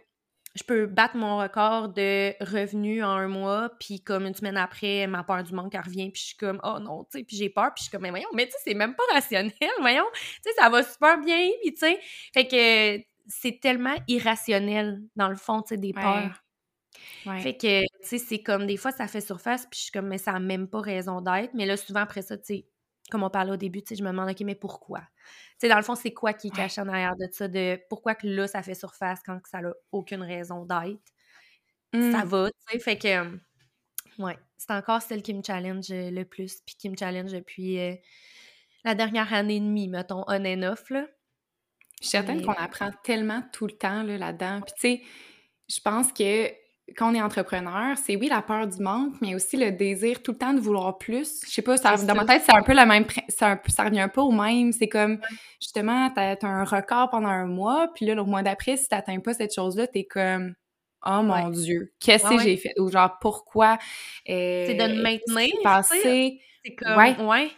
je 0.55 0.63
peux 0.63 0.87
battre 0.87 1.15
mon 1.15 1.37
record 1.37 1.89
de 1.89 2.33
revenus 2.43 3.03
en 3.03 3.09
un 3.09 3.27
mois, 3.27 3.69
puis 3.79 4.01
comme 4.01 4.25
une 4.25 4.33
semaine 4.33 4.57
après, 4.57 5.07
ma 5.07 5.23
peur 5.23 5.43
du 5.43 5.53
manque, 5.53 5.75
elle 5.75 5.81
revient, 5.81 6.09
puis 6.09 6.21
je 6.21 6.27
suis 6.27 6.37
comme, 6.37 6.59
oh 6.63 6.79
non, 6.79 7.03
tu 7.03 7.19
sais, 7.19 7.23
puis 7.23 7.37
j'ai 7.37 7.49
peur, 7.49 7.71
puis 7.73 7.81
je 7.81 7.83
suis 7.83 7.91
comme, 7.91 8.01
mais 8.01 8.09
voyons, 8.09 8.29
mais 8.33 8.45
tu 8.45 8.53
sais, 8.53 8.57
c'est 8.65 8.73
même 8.73 8.95
pas 8.95 9.03
rationnel, 9.13 9.53
voyons, 9.79 10.05
tu 10.13 10.19
sais, 10.43 10.51
ça 10.57 10.69
va 10.69 10.83
super 10.83 11.19
bien, 11.19 11.49
puis 11.61 11.73
tu 11.73 11.79
sais, 11.79 11.99
fait 12.33 12.47
que, 12.47 13.08
c'est 13.29 13.59
tellement 13.61 13.95
irrationnel, 14.07 15.01
dans 15.15 15.29
le 15.29 15.35
fond, 15.35 15.61
tu 15.61 15.69
sais, 15.69 15.77
des 15.77 15.93
peurs. 15.93 16.43
Fait 17.41 17.55
que, 17.55 17.81
tu 17.81 17.87
sais, 18.01 18.17
c'est 18.17 18.41
comme, 18.41 18.65
des 18.65 18.75
fois, 18.75 18.91
ça 18.91 19.07
fait 19.07 19.21
surface, 19.21 19.65
puis 19.67 19.77
je 19.77 19.83
suis 19.83 19.91
comme, 19.91 20.07
mais 20.07 20.17
ça 20.17 20.33
n'a 20.33 20.39
même 20.39 20.67
pas 20.67 20.81
raison 20.81 21.21
d'être. 21.21 21.53
Mais 21.53 21.65
là, 21.65 21.77
souvent, 21.77 22.01
après 22.01 22.23
ça, 22.23 22.37
tu 22.37 22.45
sais, 22.45 22.67
comme 23.11 23.23
on 23.23 23.29
parlait 23.29 23.51
au 23.51 23.57
début, 23.57 23.81
tu 23.81 23.89
sais, 23.89 23.95
je 23.95 24.03
me 24.03 24.09
demande, 24.09 24.29
OK, 24.29 24.41
mais 24.41 24.55
pourquoi? 24.55 24.99
Tu 24.99 25.05
sais, 25.59 25.69
dans 25.69 25.77
le 25.77 25.83
fond, 25.83 25.95
c'est 25.95 26.13
quoi 26.13 26.33
qui 26.33 26.47
est 26.47 26.55
caché 26.55 26.81
en 26.81 26.87
arrière 26.87 27.15
de 27.15 27.27
ça, 27.31 27.47
de 27.47 27.79
pourquoi 27.89 28.15
que 28.15 28.27
là, 28.27 28.47
ça 28.47 28.63
fait 28.63 28.73
surface 28.73 29.19
quand 29.25 29.39
ça 29.45 29.61
n'a 29.61 29.71
aucune 29.91 30.23
raison 30.23 30.65
d'être? 30.65 31.01
Ça 31.93 32.25
mmh. 32.25 32.27
va, 32.27 32.49
tu 32.49 32.71
sais, 32.71 32.79
fait 32.79 32.97
que, 32.97 33.37
ouais, 34.19 34.37
c'est 34.57 34.71
encore 34.71 35.01
celle 35.01 35.21
qui 35.21 35.33
me 35.33 35.41
challenge 35.45 35.87
le 35.89 36.23
plus, 36.23 36.61
puis 36.65 36.75
qui 36.75 36.89
me 36.89 36.95
challenge 36.97 37.31
depuis 37.31 37.79
euh, 37.79 37.95
la 38.83 38.95
dernière 38.95 39.33
année 39.33 39.57
et 39.57 39.59
demie, 39.59 39.87
mettons, 39.87 40.23
on 40.27 40.45
and 40.45 40.63
off, 40.63 40.89
là. 40.89 41.07
Je 42.01 42.07
suis 42.07 42.11
certaine 42.11 42.41
qu'on 42.45 42.53
apprend 42.53 42.91
tellement 43.03 43.43
tout 43.51 43.67
le 43.67 43.73
temps 43.73 44.03
là-dedans. 44.03 44.61
Puis 44.61 44.73
tu 44.75 44.81
sais, 44.81 45.01
je 45.67 45.81
pense 45.81 46.13
que 46.13 46.47
quand 46.95 47.11
on 47.11 47.15
est 47.15 47.21
entrepreneur, 47.21 47.97
c'est 47.97 48.15
oui 48.15 48.27
la 48.29 48.41
peur 48.41 48.67
du 48.67 48.81
manque, 48.81 49.13
mais 49.21 49.35
aussi 49.35 49.57
le 49.57 49.71
désir 49.71 50.23
tout 50.23 50.31
le 50.31 50.37
temps 50.37 50.53
de 50.53 50.59
vouloir 50.59 50.97
plus. 50.97 51.41
Je 51.45 51.51
sais 51.51 51.61
pas, 51.61 51.77
ça, 51.77 51.97
dans 51.97 52.15
ma 52.15 52.25
tête, 52.25 52.43
c'est 52.45 52.55
un 52.55 52.63
peu 52.63 52.73
le 52.73 52.85
même, 52.85 53.05
ça, 53.27 53.59
ça 53.67 53.83
revient 53.83 53.99
un 54.01 54.09
peu 54.09 54.21
au 54.21 54.31
même. 54.31 54.71
C'est 54.71 54.87
comme, 54.87 55.19
justement, 55.61 56.09
t'as 56.09 56.35
as 56.41 56.45
un 56.45 56.63
record 56.63 57.09
pendant 57.09 57.29
un 57.29 57.45
mois, 57.45 57.89
puis 57.93 58.05
là, 58.05 58.15
le 58.15 58.23
mois 58.23 58.41
d'après, 58.41 58.77
si 58.77 58.87
t'atteins 58.87 59.19
pas 59.19 59.33
cette 59.33 59.53
chose-là, 59.53 59.87
t'es 59.87 60.05
comme, 60.05 60.55
oh 61.05 61.21
mon 61.21 61.49
Dieu, 61.49 61.93
qu'est-ce 61.99 62.27
que 62.27 62.39
j'ai 62.39 62.57
fait? 62.57 62.73
Ou 62.79 62.89
genre, 62.89 63.17
pourquoi? 63.19 63.77
c'est 64.25 64.75
de 64.75 64.95
le 64.95 65.01
maintenir. 65.01 65.51
C'est 66.63 66.75
comme, 66.75 66.97
ouais 67.27 67.49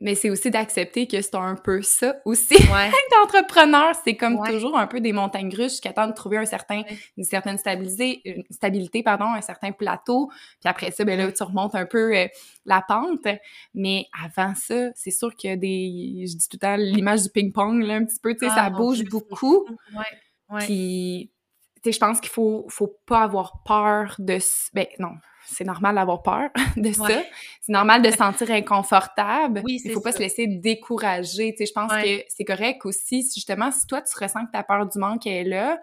mais 0.00 0.14
c'est 0.14 0.28
aussi 0.28 0.50
d'accepter 0.50 1.06
que 1.06 1.20
c'est 1.22 1.34
un 1.34 1.54
peu 1.54 1.82
ça 1.82 2.16
aussi. 2.24 2.54
Ouais. 2.74 2.90
d'entrepreneur, 3.12 3.94
c'est 4.04 4.16
comme 4.16 4.42
toujours 4.44 4.76
un 4.76 4.86
peu 4.86 5.00
des 5.00 5.12
montagnes 5.12 5.54
russes 5.54 5.72
jusqu'à 5.72 5.92
temps 5.92 6.08
de 6.08 6.12
trouver 6.12 6.38
un 6.38 6.44
certain, 6.44 6.82
une 7.16 7.24
certaine 7.24 7.56
stabilité, 7.56 8.20
une 8.24 8.42
stabilité, 8.50 9.02
pardon, 9.02 9.26
un 9.26 9.40
certain 9.40 9.70
plateau. 9.70 10.28
Puis 10.60 10.68
après 10.68 10.90
ça, 10.90 11.04
ben 11.04 11.16
là, 11.16 11.30
tu 11.30 11.42
remontes 11.42 11.74
un 11.74 11.86
peu 11.86 12.16
euh, 12.16 12.26
la 12.64 12.82
pente. 12.86 13.26
Mais 13.74 14.06
avant 14.24 14.54
ça, 14.54 14.90
c'est 14.94 15.12
sûr 15.12 15.34
qu'il 15.36 15.50
y 15.50 15.52
a 15.52 15.56
des, 15.56 16.26
je 16.26 16.36
dis 16.36 16.48
tout 16.48 16.56
le 16.56 16.66
temps 16.66 16.76
l'image 16.76 17.22
du 17.22 17.30
ping-pong, 17.30 17.82
là, 17.82 17.94
un 17.94 18.04
petit 18.04 18.18
peu, 18.20 18.34
tu 18.34 18.40
sais, 18.40 18.48
ça 18.48 18.64
ah, 18.64 18.70
bouge 18.70 19.04
beaucoup. 19.04 19.64
Ouais. 19.92 20.04
Ouais. 20.50 20.64
Puis, 20.64 21.30
tu 21.76 21.80
sais, 21.84 21.92
je 21.92 21.98
pense 21.98 22.20
qu'il 22.20 22.30
faut, 22.30 22.66
faut 22.68 22.98
pas 23.06 23.22
avoir 23.22 23.62
peur 23.64 24.16
de, 24.18 24.38
ben 24.72 24.86
non, 24.98 25.12
c'est 25.46 25.64
normal 25.64 25.94
d'avoir 25.94 26.22
peur 26.22 26.50
de 26.76 26.92
ça. 26.92 27.22
C'est 27.60 27.72
normal 27.72 28.02
de 28.02 28.10
se 28.10 28.16
sentir 28.16 28.50
inconfortable. 28.50 29.62
Oui, 29.64 29.80
Il 29.84 29.92
faut 29.92 30.00
pas 30.00 30.12
se 30.12 30.18
laisser 30.18 30.46
décourager. 30.46 31.52
Tu 31.52 31.58
sais, 31.58 31.66
je 31.66 31.72
pense 31.72 31.92
que 31.92 32.24
c'est 32.28 32.44
correct 32.44 32.84
aussi, 32.84 33.22
justement, 33.34 33.70
si 33.70 33.86
toi, 33.86 34.02
tu 34.02 34.12
ressens 34.18 34.46
que 34.46 34.52
ta 34.52 34.62
peur 34.62 34.86
du 34.86 34.98
manque 34.98 35.26
est 35.26 35.44
là, 35.44 35.80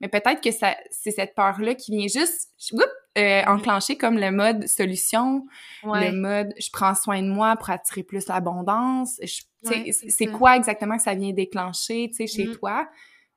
mais 0.00 0.08
peut-être 0.08 0.40
que 0.40 0.50
ça, 0.50 0.76
c'est 0.90 1.12
cette 1.12 1.34
peur-là 1.34 1.74
qui 1.76 1.92
vient 1.92 2.08
juste 2.08 2.50
euh, 3.18 3.42
enclencher 3.46 3.96
comme 3.96 4.18
le 4.18 4.32
mode 4.32 4.66
solution, 4.66 5.46
le 5.84 6.10
mode 6.10 6.52
je 6.58 6.70
prends 6.72 6.94
soin 6.94 7.22
de 7.22 7.28
moi 7.28 7.56
pour 7.56 7.70
attirer 7.70 8.02
plus 8.02 8.26
l'abondance. 8.26 9.20
c'est 9.62 10.26
quoi 10.26 10.56
exactement 10.56 10.96
que 10.96 11.02
ça 11.02 11.14
vient 11.14 11.32
déclencher, 11.32 12.08
tu 12.10 12.16
sais, 12.16 12.26
chez 12.26 12.50
toi, 12.50 12.88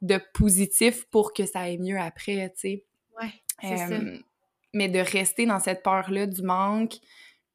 de 0.02 0.20
positif 0.34 1.06
pour 1.06 1.34
que 1.34 1.46
ça 1.46 1.62
aille 1.62 1.78
mieux 1.78 2.00
après, 2.00 2.52
tu 2.56 2.62
sais? 2.62 2.84
Ouais, 3.22 3.32
c'est 3.62 3.78
ça 3.78 4.00
mais 4.76 4.90
de 4.90 5.00
rester 5.00 5.46
dans 5.48 5.60
cette 5.60 5.82
peur-là 5.82 6.28
du 6.28 6.44
manque, 6.44 6.98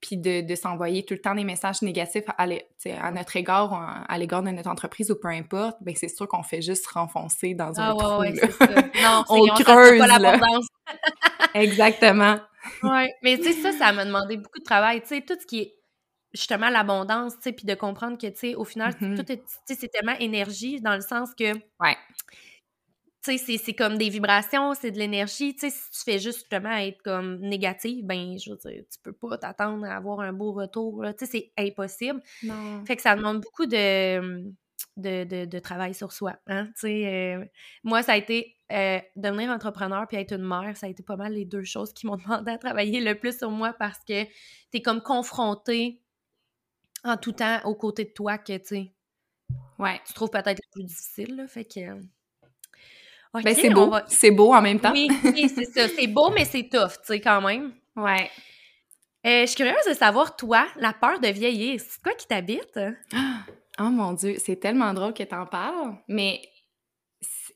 puis 0.00 0.16
de, 0.16 0.40
de 0.40 0.54
s'envoyer 0.54 1.04
tout 1.04 1.14
le 1.14 1.20
temps 1.20 1.34
des 1.34 1.44
messages 1.44 1.82
négatifs 1.82 2.24
à, 2.38 2.46
à 2.46 3.10
notre 3.12 3.36
égard, 3.36 4.04
à 4.08 4.18
l'égard 4.18 4.42
de 4.42 4.50
notre 4.50 4.70
entreprise 4.70 5.10
ou 5.10 5.14
peu 5.14 5.28
importe, 5.28 5.76
ben 5.82 5.94
c'est 5.94 6.08
sûr 6.08 6.26
qu'on 6.26 6.42
fait 6.42 6.62
juste 6.62 6.86
renfoncer 6.86 7.54
dans 7.54 7.78
un 7.78 7.90
ah, 7.90 7.94
trou. 7.96 8.20
Ouais, 8.20 8.32
là. 8.32 8.48
Non, 9.02 9.24
on 9.28 9.46
creuse, 9.62 9.98
pas 9.98 10.18
là. 10.18 10.40
Exactement. 11.54 12.38
Ouais, 12.82 13.12
mais 13.22 13.36
tu 13.36 13.44
sais, 13.44 13.52
ça, 13.52 13.72
ça 13.72 13.92
m'a 13.92 14.04
demandé 14.06 14.38
beaucoup 14.38 14.58
de 14.58 14.64
travail. 14.64 15.02
Tu 15.02 15.08
sais, 15.08 15.20
tout 15.20 15.36
ce 15.38 15.46
qui 15.46 15.60
est 15.60 15.74
justement 16.32 16.70
l'abondance, 16.70 17.34
tu 17.34 17.42
sais, 17.42 17.52
puis 17.52 17.66
de 17.66 17.74
comprendre 17.74 18.16
que, 18.16 18.26
tu 18.28 18.38
sais, 18.38 18.54
au 18.54 18.64
final, 18.64 18.92
mm-hmm. 18.92 19.16
tout 19.16 19.32
est, 19.32 19.42
c'est 19.66 19.88
tellement 19.88 20.16
énergie 20.18 20.80
dans 20.80 20.94
le 20.94 21.02
sens 21.02 21.30
que... 21.38 21.54
Ouais 21.54 21.96
tu 23.22 23.36
sais, 23.36 23.58
c'est 23.58 23.74
comme 23.74 23.98
des 23.98 24.08
vibrations, 24.08 24.72
c'est 24.74 24.90
de 24.90 24.98
l'énergie. 24.98 25.54
Tu 25.54 25.68
sais, 25.68 25.70
si 25.70 25.90
tu 25.90 26.04
fais 26.04 26.18
juste 26.18 26.38
justement 26.40 26.72
être 26.72 27.02
comme 27.02 27.38
négative, 27.40 28.04
ben, 28.04 28.38
je 28.38 28.50
veux 28.50 28.56
dire, 28.56 28.82
tu 28.90 28.98
peux 29.02 29.12
pas 29.12 29.36
t'attendre 29.36 29.84
à 29.84 29.96
avoir 29.96 30.20
un 30.20 30.32
beau 30.32 30.52
retour. 30.52 31.04
Tu 31.18 31.26
sais, 31.26 31.30
c'est 31.30 31.52
impossible. 31.58 32.22
Non. 32.42 32.84
Fait 32.86 32.96
que 32.96 33.02
ça 33.02 33.16
demande 33.16 33.40
beaucoup 33.40 33.66
de, 33.66 34.50
de, 34.96 35.44
de, 35.44 35.58
travail 35.58 35.94
sur 35.94 36.12
soi. 36.12 36.36
Hein? 36.46 36.66
Tu 36.74 36.80
sais, 36.80 37.06
euh, 37.06 37.44
moi, 37.84 38.02
ça 38.02 38.12
a 38.12 38.16
été 38.16 38.56
euh, 38.72 39.00
devenir 39.16 39.50
entrepreneur 39.50 40.06
puis 40.06 40.16
être 40.16 40.32
une 40.32 40.46
mère, 40.46 40.76
ça 40.76 40.86
a 40.86 40.88
été 40.88 41.02
pas 41.02 41.16
mal 41.16 41.32
les 41.32 41.44
deux 41.44 41.64
choses 41.64 41.92
qui 41.92 42.06
m'ont 42.06 42.16
demandé 42.24 42.52
à 42.52 42.58
travailler 42.58 43.00
le 43.00 43.18
plus 43.18 43.36
sur 43.36 43.50
moi 43.50 43.72
parce 43.72 43.98
que 43.98 44.24
tu 44.24 44.30
es 44.74 44.82
comme 44.82 45.02
confrontée 45.02 46.00
en 47.04 47.16
tout 47.16 47.32
temps 47.32 47.60
aux 47.64 47.74
côtés 47.74 48.04
de 48.04 48.12
toi 48.12 48.38
que, 48.38 48.56
tu 48.58 48.66
sais, 48.66 48.92
ouais. 49.78 50.00
tu 50.06 50.12
trouves 50.12 50.30
peut-être 50.30 50.60
le 50.60 50.70
plus 50.72 50.84
difficile. 50.84 51.36
Là, 51.36 51.48
fait 51.48 51.64
que 51.64 52.00
ben, 53.34 53.54
c'est 53.54 53.70
beau. 53.70 53.94
C'est 54.08 54.30
beau 54.30 54.54
en 54.54 54.62
même 54.62 54.80
temps. 54.80 54.92
Oui, 54.92 55.08
c'est 55.24 55.64
ça. 55.64 55.88
C'est 55.88 56.06
beau, 56.06 56.30
mais 56.30 56.44
c'est 56.44 56.68
tough, 56.68 56.92
tu 57.00 57.06
sais, 57.06 57.20
quand 57.20 57.40
même. 57.40 57.72
Ouais. 57.96 58.30
Euh, 59.26 59.42
je 59.42 59.46
suis 59.46 59.56
curieuse 59.56 59.84
de 59.88 59.94
savoir, 59.94 60.34
toi, 60.34 60.66
la 60.76 60.92
peur 60.92 61.20
de 61.20 61.28
vieillir, 61.28 61.78
c'est 61.80 62.02
quoi 62.02 62.12
qui 62.14 62.26
t'habite? 62.26 62.78
Oh 63.78 63.84
mon 63.84 64.14
Dieu, 64.14 64.36
c'est 64.38 64.56
tellement 64.56 64.94
drôle 64.94 65.12
que 65.12 65.22
t'en 65.22 65.46
parles. 65.46 65.94
Mais 66.08 66.40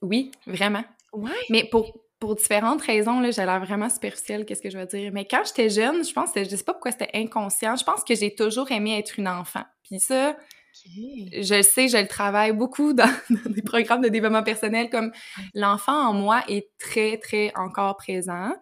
oui, 0.03 0.31
vraiment. 0.47 0.85
Ouais. 1.13 1.31
Mais 1.49 1.65
pour, 1.65 1.91
pour 2.19 2.35
différentes 2.35 2.83
raisons, 2.83 3.21
là, 3.21 3.31
j'ai 3.31 3.45
l'air 3.45 3.65
vraiment 3.65 3.89
superficielle, 3.89 4.45
qu'est-ce 4.45 4.63
que 4.63 4.71
je 4.71 4.79
veux 4.79 4.87
dire? 4.87 5.11
Mais 5.13 5.27
quand 5.27 5.43
j'étais 5.47 5.71
jeune, 5.71 6.05
je 6.05 6.13
pense 6.13 6.33
que 6.33 6.45
je 6.45 6.51
sais 6.51 6.65
pas 6.65 6.75
pourquoi 6.75 6.93
c'était 6.93 7.11
inconscient. 7.15 7.77
Je 7.77 7.85
pense 7.85 8.05
que 8.05 8.15
j'ai 8.15 8.35
toujours 8.35 8.71
aimé 8.71 8.99
être 8.99 9.19
une 9.19 9.29
enfant. 9.29 9.65
Puis 9.83 10.01
ça, 10.01 10.37
je 10.83 11.63
sais, 11.63 11.89
je 11.89 11.97
le 11.97 12.07
travaille 12.07 12.53
beaucoup 12.53 12.93
dans, 12.93 13.11
des 13.47 13.63
programmes 13.63 14.03
de 14.03 14.09
développement 14.09 14.43
personnel, 14.43 14.91
comme 14.91 15.13
l'enfant 15.55 16.09
en 16.09 16.13
moi 16.13 16.43
est 16.49 16.71
très, 16.79 17.19
très 17.19 17.53
encore 17.55 17.97
présent, 17.97 18.53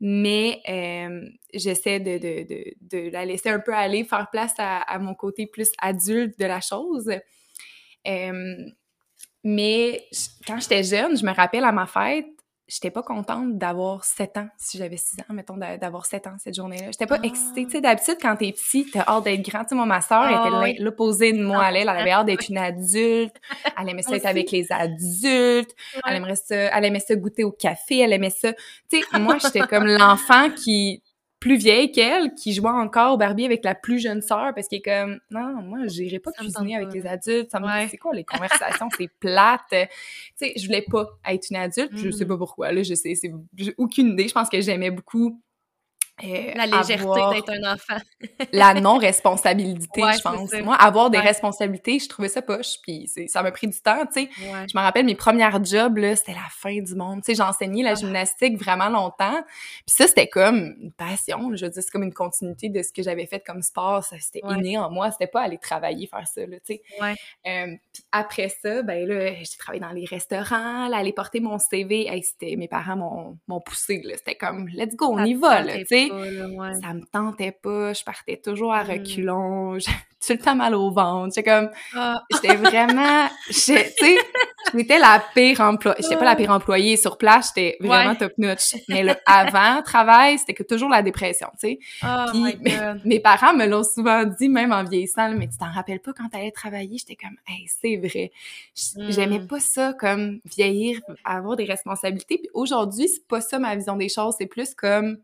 mais 0.00 0.60
euh, 0.68 1.28
j'essaie 1.52 2.00
de, 2.00 2.18
de, 2.18 2.46
de, 2.48 2.64
de, 2.80 3.10
la 3.10 3.24
laisser 3.26 3.50
un 3.50 3.60
peu 3.60 3.74
aller, 3.74 4.04
faire 4.04 4.28
place 4.30 4.54
à, 4.58 4.78
à, 4.78 4.98
mon 4.98 5.14
côté 5.14 5.46
plus 5.46 5.70
adulte 5.80 6.38
de 6.38 6.46
la 6.46 6.60
chose. 6.60 7.10
Euh, 8.06 8.56
Mais 9.44 10.06
quand 10.46 10.58
j'étais 10.60 10.82
jeune, 10.82 11.16
je 11.16 11.24
me 11.24 11.32
rappelle 11.32 11.64
à 11.64 11.72
ma 11.72 11.86
fête, 11.86 12.26
j'étais 12.70 12.90
pas 12.90 13.02
contente 13.02 13.58
d'avoir 13.58 14.04
7 14.04 14.36
ans, 14.36 14.48
si 14.56 14.78
j'avais 14.78 14.96
6 14.96 15.20
ans, 15.20 15.34
mettons, 15.34 15.56
d'avoir 15.56 16.06
7 16.06 16.28
ans 16.28 16.36
cette 16.38 16.54
journée-là. 16.54 16.92
J'étais 16.92 17.06
pas 17.06 17.18
ah. 17.20 17.26
excitée. 17.26 17.64
Tu 17.64 17.72
sais, 17.72 17.80
d'habitude, 17.80 18.16
quand 18.22 18.36
t'es 18.36 18.52
petit, 18.52 18.88
t'as 18.90 19.04
hâte 19.08 19.24
d'être 19.24 19.42
grand. 19.42 19.62
Tu 19.62 19.70
sais, 19.70 19.74
moi, 19.74 19.86
ma 19.86 20.00
soeur 20.00 20.22
ah, 20.22 20.68
était 20.68 20.80
l'opposé 20.80 21.32
de 21.32 21.42
moi. 21.42 21.68
Elle, 21.68 21.76
elle 21.76 21.88
avait 21.88 22.12
hâte 22.12 22.26
d'être 22.26 22.48
une 22.48 22.58
adulte. 22.58 23.34
Elle 23.78 23.88
aimait 23.88 24.02
ça 24.02 24.16
être 24.16 24.26
avec 24.26 24.52
les 24.52 24.70
adultes. 24.70 25.74
Elle 26.06 26.16
aimerait 26.16 26.36
ça, 26.36 26.54
elle 26.54 26.84
aimait 26.84 27.00
ça 27.00 27.16
goûter 27.16 27.42
au 27.42 27.50
café. 27.50 27.98
Elle 27.98 28.12
aimait 28.12 28.30
ça. 28.30 28.52
Tu 28.88 29.00
sais, 29.00 29.18
moi, 29.18 29.38
j'étais 29.38 29.60
comme 29.60 29.86
l'enfant 29.86 30.50
qui, 30.50 31.02
plus 31.40 31.56
vieille 31.56 31.90
qu'elle 31.90 32.34
qui 32.34 32.52
jouait 32.52 32.68
encore 32.68 33.14
au 33.14 33.16
Barbie 33.16 33.46
avec 33.46 33.64
la 33.64 33.74
plus 33.74 33.98
jeune 33.98 34.20
sœur 34.20 34.52
parce 34.54 34.68
qu'elle 34.68 34.80
est 34.80 34.82
comme 34.82 35.20
non 35.30 35.62
moi 35.62 35.86
j'irai 35.86 36.18
pas 36.18 36.32
cuisiner 36.32 36.76
avec 36.76 36.92
les 36.92 37.06
adultes. 37.06 37.50
Ça 37.50 37.58
me 37.58 37.82
dit 37.82 37.88
c'est 37.90 37.96
quoi 37.96 38.14
les 38.14 38.24
conversations? 38.24 38.88
C'est 38.96 39.10
plate. 39.18 39.60
Tu 39.70 39.76
sais 40.36 40.52
je 40.56 40.66
voulais 40.66 40.84
pas 40.88 41.06
être 41.26 41.48
une 41.50 41.56
adulte 41.56 41.92
je 41.96 42.10
sais 42.10 42.26
mm. 42.26 42.28
pas 42.28 42.36
pourquoi 42.36 42.72
là 42.72 42.82
je 42.82 42.94
sais 42.94 43.14
c'est 43.14 43.32
aucune 43.78 44.08
idée. 44.10 44.28
Je 44.28 44.34
pense 44.34 44.50
que 44.50 44.60
j'aimais 44.60 44.90
beaucoup 44.90 45.40
euh, 46.24 46.52
la 46.54 46.66
légèreté 46.66 47.20
d'être 47.32 47.50
un 47.50 47.74
enfant. 47.74 47.98
la 48.52 48.74
non-responsabilité, 48.74 50.02
je 50.16 50.22
pense. 50.22 50.52
Moi, 50.62 50.74
avoir 50.74 51.10
des 51.10 51.18
responsabilités, 51.18 51.98
je 51.98 52.08
trouvais 52.08 52.28
ça 52.28 52.42
poche, 52.42 52.76
puis 52.82 53.10
ça 53.28 53.42
m'a 53.42 53.50
pris 53.50 53.68
du 53.68 53.80
temps, 53.80 54.04
tu 54.06 54.22
sais. 54.22 54.30
Je 54.38 54.76
me 54.76 54.82
rappelle, 54.82 55.06
mes 55.06 55.14
premières 55.14 55.62
jobs, 55.64 55.96
là, 55.98 56.16
c'était 56.16 56.32
la 56.32 56.48
fin 56.50 56.80
du 56.80 56.94
monde. 56.94 57.22
Tu 57.22 57.26
sais, 57.26 57.34
j'ai 57.34 57.42
enseigné 57.42 57.82
la 57.82 57.92
ah. 57.92 57.94
gymnastique 57.94 58.58
vraiment 58.58 58.88
longtemps, 58.88 59.42
puis 59.86 59.94
ça, 59.94 60.06
c'était 60.06 60.28
comme 60.28 60.74
une 60.80 60.92
passion. 60.92 61.54
Je 61.54 61.64
veux 61.64 61.70
dire, 61.70 61.82
c'est 61.82 61.90
comme 61.90 62.02
une 62.02 62.14
continuité 62.14 62.68
de 62.68 62.82
ce 62.82 62.92
que 62.92 63.02
j'avais 63.02 63.26
fait 63.26 63.40
comme 63.40 63.62
sport. 63.62 64.04
C'était 64.04 64.40
inné 64.48 64.78
en 64.78 64.90
moi. 64.90 65.10
C'était 65.10 65.26
pas 65.26 65.42
aller 65.42 65.58
travailler, 65.58 66.06
faire 66.06 66.26
ça, 66.26 66.42
là, 66.46 66.56
tu 66.64 66.74
sais. 66.74 66.82
Euh, 67.46 67.66
puis 67.92 68.04
après 68.12 68.48
ça, 68.48 68.82
ben 68.82 69.06
là, 69.06 69.32
j'ai 69.34 69.58
travaillé 69.58 69.80
dans 69.80 69.92
les 69.92 70.04
restaurants, 70.04 70.88
là, 70.88 70.98
aller 70.98 71.12
porter 71.12 71.40
mon 71.40 71.58
CV. 71.58 72.08
Hey, 72.08 72.22
c'était... 72.22 72.56
Mes 72.56 72.68
parents 72.68 73.38
m'ont 73.46 73.60
poussé, 73.60 74.02
là. 74.04 74.14
C'était 74.16 74.34
comme, 74.34 74.68
let's 74.68 74.96
go, 74.96 75.06
on 75.12 75.24
y 75.24 75.34
va, 75.34 75.62
là, 75.62 75.78
tu 75.78 75.86
sais. 75.86 76.09
Ça 76.80 76.94
me 76.94 77.04
tentait 77.04 77.52
pas, 77.52 77.92
je 77.92 78.04
partais 78.04 78.36
toujours 78.36 78.72
à 78.72 78.84
mm. 78.84 78.90
reculons, 78.90 79.78
j'avais 79.78 79.96
tout 80.26 80.32
le 80.32 80.38
temps 80.38 80.54
mal 80.54 80.74
au 80.74 80.90
ventre. 80.90 81.34
J'étais 81.34 81.50
comme, 81.50 81.70
ah. 81.94 82.22
j'étais 82.30 82.56
vraiment, 82.56 83.28
tu 83.46 83.52
sais, 83.54 83.94
j'étais 84.74 84.98
la 84.98 85.22
pire 85.34 85.60
employée. 85.60 85.96
J'étais 86.02 86.16
pas 86.16 86.24
la 86.24 86.36
pire 86.36 86.50
employée 86.50 86.96
sur 86.96 87.16
place, 87.16 87.52
j'étais 87.54 87.76
vraiment 87.80 88.14
top 88.14 88.32
notch. 88.38 88.74
Mais 88.88 89.02
le 89.02 89.14
avant 89.26 89.82
travail, 89.82 90.38
c'était 90.38 90.54
que 90.54 90.62
toujours 90.62 90.90
la 90.90 91.02
dépression, 91.02 91.48
tu 91.58 91.68
sais. 91.68 91.78
Oh 92.04 92.36
mes, 93.04 93.20
parents 93.20 93.54
me 93.54 93.66
l'ont 93.66 93.84
souvent 93.84 94.24
dit, 94.24 94.48
même 94.48 94.72
en 94.72 94.84
vieillissant, 94.84 95.32
mais 95.34 95.48
tu 95.48 95.56
t'en 95.56 95.70
rappelles 95.70 96.00
pas 96.00 96.12
quand 96.12 96.28
t'allais 96.28 96.50
travailler? 96.50 96.98
J'étais 96.98 97.16
comme, 97.16 97.36
hey, 97.48 97.66
c'est 97.66 97.96
vrai. 97.96 98.32
J'aimais 99.08 99.40
mm. 99.40 99.46
pas 99.46 99.60
ça, 99.60 99.94
comme 99.94 100.40
vieillir, 100.44 101.00
avoir 101.24 101.56
des 101.56 101.64
responsabilités. 101.64 102.38
Puis 102.38 102.50
aujourd'hui, 102.52 103.08
c'est 103.08 103.26
pas 103.26 103.40
ça 103.40 103.58
ma 103.58 103.74
vision 103.74 103.96
des 103.96 104.08
choses. 104.08 104.34
C'est 104.38 104.46
plus 104.46 104.74
comme, 104.74 105.18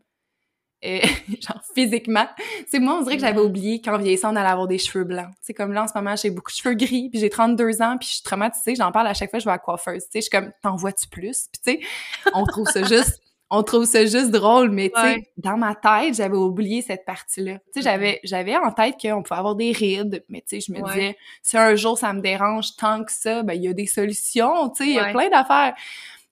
euh, 0.85 0.99
genre 1.41 1.61
physiquement. 1.73 2.27
C'est 2.67 2.79
moi, 2.79 2.97
on 2.99 3.01
dirait 3.03 3.15
que 3.15 3.21
j'avais 3.21 3.39
oublié 3.39 3.81
qu'en 3.81 3.97
vieillissant, 3.97 4.33
on 4.33 4.35
allait 4.35 4.49
avoir 4.49 4.67
des 4.67 4.77
cheveux 4.77 5.03
blancs. 5.03 5.31
C'est 5.41 5.53
comme 5.53 5.73
là, 5.73 5.83
en 5.83 5.87
ce 5.87 5.93
moment, 5.95 6.15
j'ai 6.15 6.29
beaucoup 6.29 6.51
de 6.51 6.57
cheveux 6.57 6.75
gris, 6.75 7.09
puis 7.09 7.19
j'ai 7.19 7.29
32 7.29 7.81
ans, 7.81 7.97
puis 7.97 8.07
je 8.07 8.13
suis 8.15 8.23
traumatisée. 8.23 8.75
J'en 8.75 8.91
parle 8.91 9.07
à 9.07 9.13
chaque 9.13 9.29
fois 9.29 9.39
que 9.39 9.43
je 9.43 9.47
vais 9.47 9.51
à 9.51 9.55
la 9.55 9.59
coiffeuse. 9.59 10.03
Tu 10.03 10.09
sais, 10.11 10.19
je 10.19 10.21
suis 10.21 10.29
comme, 10.29 10.51
t'en 10.61 10.75
vois-tu 10.75 11.07
plus? 11.07 11.47
Puis 11.51 11.77
tu 11.79 11.81
sais, 11.81 11.87
on 12.33 12.45
trouve 12.45 12.67
ça 12.67 12.83
juste... 12.83 13.21
On 13.49 13.63
trouve 13.63 13.85
ça 13.85 14.05
juste 14.05 14.31
drôle, 14.31 14.71
mais 14.71 14.91
tu 14.93 15.01
sais, 15.01 15.23
dans 15.37 15.55
ma 15.55 15.73
tête, 15.73 16.15
j'avais 16.15 16.35
oublié 16.35 16.81
cette 16.81 17.05
partie-là. 17.05 17.53
Tu 17.53 17.59
sais, 17.75 17.81
j'avais, 17.81 18.19
j'avais 18.25 18.57
en 18.57 18.73
tête 18.73 18.95
qu'on 19.01 19.23
pouvait 19.23 19.39
avoir 19.39 19.55
des 19.55 19.71
rides, 19.71 20.25
mais 20.27 20.41
tu 20.41 20.59
sais, 20.59 20.67
je 20.67 20.77
me 20.77 20.85
disais, 20.85 21.15
si 21.43 21.57
un 21.57 21.73
jour 21.75 21.97
ça 21.97 22.11
me 22.11 22.19
dérange 22.19 22.75
tant 22.75 23.05
que 23.05 23.11
ça, 23.13 23.43
ben 23.43 23.53
il 23.53 23.63
y 23.63 23.69
a 23.69 23.73
des 23.73 23.85
solutions, 23.85 24.69
tu 24.71 24.83
sais, 24.83 24.89
il 24.89 24.95
y 24.95 24.99
a 24.99 25.13
plein 25.13 25.29
d'affaires. 25.29 25.75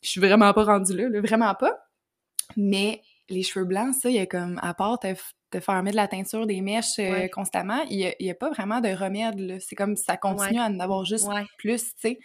Je 0.02 0.10
suis 0.10 0.20
vraiment 0.20 0.52
pas 0.52 0.66
rendue 0.66 0.94
là, 0.94 1.08
là, 1.08 1.22
vraiment 1.22 1.56
pas. 1.56 1.72
Mais 2.58 3.02
les 3.30 3.44
cheveux 3.44 3.66
blancs, 3.66 3.96
ça, 3.96 4.10
il 4.10 4.16
y 4.16 4.20
a 4.20 4.26
comme, 4.26 4.60
à 4.62 4.74
part 4.74 5.00
te, 5.00 5.14
te 5.52 5.60
faire 5.60 5.82
mettre 5.84 5.96
de 5.96 6.02
la 6.02 6.08
teinture, 6.08 6.46
des 6.46 6.62
mèches 6.62 7.00
euh, 7.00 7.28
constamment, 7.28 7.82
il 7.90 8.14
n'y 8.20 8.30
a, 8.30 8.36
pas 8.36 8.50
vraiment 8.50 8.82
de 8.82 8.90
remède, 8.90 9.40
là. 9.40 9.60
C'est 9.60 9.76
comme 9.76 9.96
ça 9.96 10.18
continue 10.18 10.60
à 10.60 10.66
en 10.66 10.80
avoir 10.80 11.06
juste 11.06 11.28
plus, 11.58 11.84
tu 11.84 11.92
sais. 11.98 12.20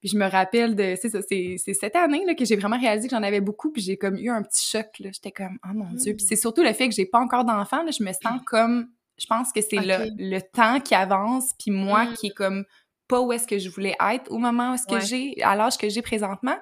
Puis 0.00 0.10
je 0.10 0.16
me 0.16 0.30
rappelle 0.30 0.76
de, 0.76 0.94
c'est 1.00 1.08
ça, 1.08 1.18
c'est 1.28 1.56
cette 1.58 1.96
année 1.96 2.24
là, 2.24 2.34
que 2.34 2.44
j'ai 2.44 2.54
vraiment 2.54 2.78
réalisé 2.78 3.08
que 3.08 3.16
j'en 3.16 3.22
avais 3.22 3.40
beaucoup, 3.40 3.72
puis 3.72 3.82
j'ai 3.82 3.96
comme 3.96 4.16
eu 4.16 4.30
un 4.30 4.42
petit 4.42 4.64
choc, 4.68 4.86
là. 5.00 5.10
J'étais 5.12 5.32
comme, 5.32 5.58
oh 5.64 5.74
mon 5.74 5.92
Dieu. 5.92 6.14
Puis 6.14 6.24
c'est 6.24 6.36
mmh. 6.36 6.38
surtout 6.38 6.62
le 6.62 6.72
fait 6.72 6.88
que 6.88 6.94
j'ai 6.94 7.06
pas 7.06 7.18
encore 7.18 7.44
d'enfant, 7.44 7.82
là, 7.82 7.90
je 7.90 8.04
me 8.04 8.12
sens 8.12 8.40
comme, 8.46 8.88
je 9.18 9.26
pense 9.26 9.52
que 9.52 9.60
c'est 9.60 9.76
le, 9.76 10.08
le, 10.16 10.40
temps 10.40 10.80
qui 10.80 10.94
avance, 10.94 11.52
puis 11.58 11.72
moi 11.72 12.04
mmh. 12.04 12.14
qui 12.14 12.26
est 12.28 12.34
comme 12.34 12.64
pas 13.08 13.20
où 13.20 13.32
est-ce 13.32 13.48
que 13.48 13.58
je 13.58 13.70
voulais 13.70 13.96
être 14.12 14.30
au 14.30 14.38
moment 14.38 14.70
où 14.70 14.74
est-ce 14.74 14.86
que 14.86 15.00
j'ai, 15.00 15.42
à 15.42 15.56
l'âge 15.56 15.78
que 15.78 15.88
j'ai 15.88 16.02
présentement. 16.02 16.56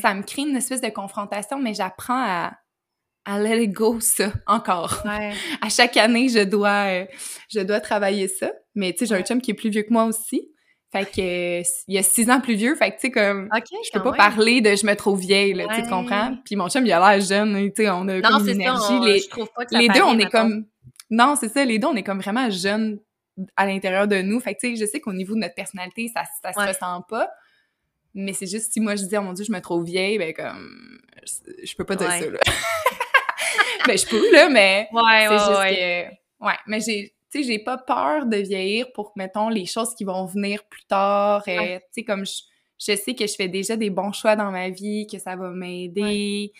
Ça 0.00 0.14
me 0.14 0.22
crée 0.22 0.42
une 0.42 0.56
espèce 0.56 0.80
de 0.80 0.88
confrontation, 0.88 1.58
mais 1.58 1.74
j'apprends 1.74 2.24
à 2.26 2.54
à 3.24 3.40
let 3.40 3.62
it 3.62 3.72
go 3.72 4.00
ça 4.00 4.32
encore. 4.46 5.02
à 5.06 5.68
chaque 5.68 5.96
année, 5.96 6.28
je 6.28 6.44
dois 6.44 6.86
euh, 6.88 7.04
je 7.48 7.60
dois 7.60 7.80
travailler 7.80 8.28
ça. 8.28 8.52
Mais 8.74 8.92
tu 8.92 9.00
sais, 9.00 9.06
j'ai 9.06 9.14
un 9.14 9.22
chum 9.22 9.40
qui 9.40 9.52
est 9.52 9.54
plus 9.54 9.70
vieux 9.70 9.82
que 9.82 9.92
moi 9.92 10.04
aussi. 10.04 10.50
Fait 10.92 11.04
que 11.04 11.60
il 11.88 11.94
y 11.94 11.98
a 11.98 12.04
six 12.04 12.30
ans 12.30 12.40
plus 12.40 12.54
vieux, 12.54 12.76
fait 12.76 12.90
que 12.90 12.94
tu 12.94 13.00
sais 13.00 13.10
comme 13.10 13.48
je 13.52 13.90
peux 13.92 14.02
pas 14.02 14.12
parler 14.12 14.60
de 14.60 14.76
je 14.76 14.86
me 14.86 14.94
trouve 14.94 15.18
vieille 15.18 15.52
là, 15.52 15.64
tu 15.74 15.82
comprends? 15.88 16.36
Puis 16.44 16.54
mon 16.54 16.68
chum 16.68 16.86
il 16.86 16.92
a 16.92 17.00
l'air 17.00 17.20
jeune, 17.20 17.72
tu 17.72 17.82
sais 17.82 17.90
on 17.90 18.06
a 18.06 18.20
comme 18.20 18.48
une 18.48 18.60
énergie 18.60 19.00
les, 19.00 19.20
les 19.72 19.88
deux 19.88 20.02
on 20.02 20.16
est 20.18 20.30
comme 20.30 20.66
non, 21.10 21.36
c'est 21.38 21.48
ça, 21.48 21.64
les 21.64 21.78
deux 21.78 21.88
on 21.88 21.96
est 21.96 22.02
comme 22.02 22.20
vraiment 22.20 22.50
jeunes 22.50 22.98
à 23.56 23.66
l'intérieur 23.66 24.08
de 24.08 24.22
nous. 24.22 24.40
Fait 24.40 24.54
que 24.54 24.60
tu 24.60 24.76
sais, 24.76 24.76
je 24.76 24.90
sais 24.90 25.00
qu'au 25.00 25.12
niveau 25.12 25.34
de 25.34 25.40
notre 25.40 25.54
personnalité, 25.54 26.10
ça 26.14 26.22
ça 26.42 26.52
se 26.52 26.68
ressent 26.68 27.02
pas. 27.08 27.28
Mais 28.14 28.32
c'est 28.32 28.46
juste 28.46 28.72
si 28.72 28.80
moi 28.80 28.94
je 28.94 29.04
dis 29.04 29.16
oh 29.16 29.22
mon 29.22 29.32
dieu, 29.32 29.44
je 29.44 29.52
me 29.52 29.60
trouve 29.60 29.84
vieille, 29.84 30.18
ben 30.18 30.32
comme 30.32 31.00
je, 31.64 31.74
peux 31.74 31.84
pas 31.84 31.96
dire 31.96 32.10
ça 32.10 32.30
là. 32.30 32.38
ben, 33.86 33.98
je 33.98 34.06
peux, 34.06 34.32
là, 34.32 34.48
mais 34.48 34.88
ouais, 34.92 35.26
c'est 35.28 35.38
juste 35.38 35.48
que... 35.50 36.44
Ouais, 36.44 36.58
mais 36.66 36.80
j'ai... 36.80 37.14
Tu 37.30 37.42
sais, 37.42 37.48
j'ai 37.48 37.58
pas 37.58 37.78
peur 37.78 38.26
de 38.26 38.36
vieillir 38.36 38.92
pour, 38.92 39.12
mettons, 39.16 39.48
les 39.48 39.66
choses 39.66 39.92
qui 39.96 40.04
vont 40.04 40.24
venir 40.24 40.62
plus 40.68 40.84
tard. 40.84 41.42
Tu 41.44 41.52
sais, 41.90 42.04
comme 42.04 42.24
je, 42.24 42.42
je, 42.78 42.94
sais 42.94 43.14
que 43.14 43.26
je 43.26 43.34
fais 43.34 43.48
déjà 43.48 43.74
des 43.76 43.90
bons 43.90 44.12
choix 44.12 44.36
dans 44.36 44.52
ma 44.52 44.68
vie, 44.68 45.08
que 45.10 45.18
ça 45.18 45.34
va 45.34 45.50
m'aider. 45.50 46.52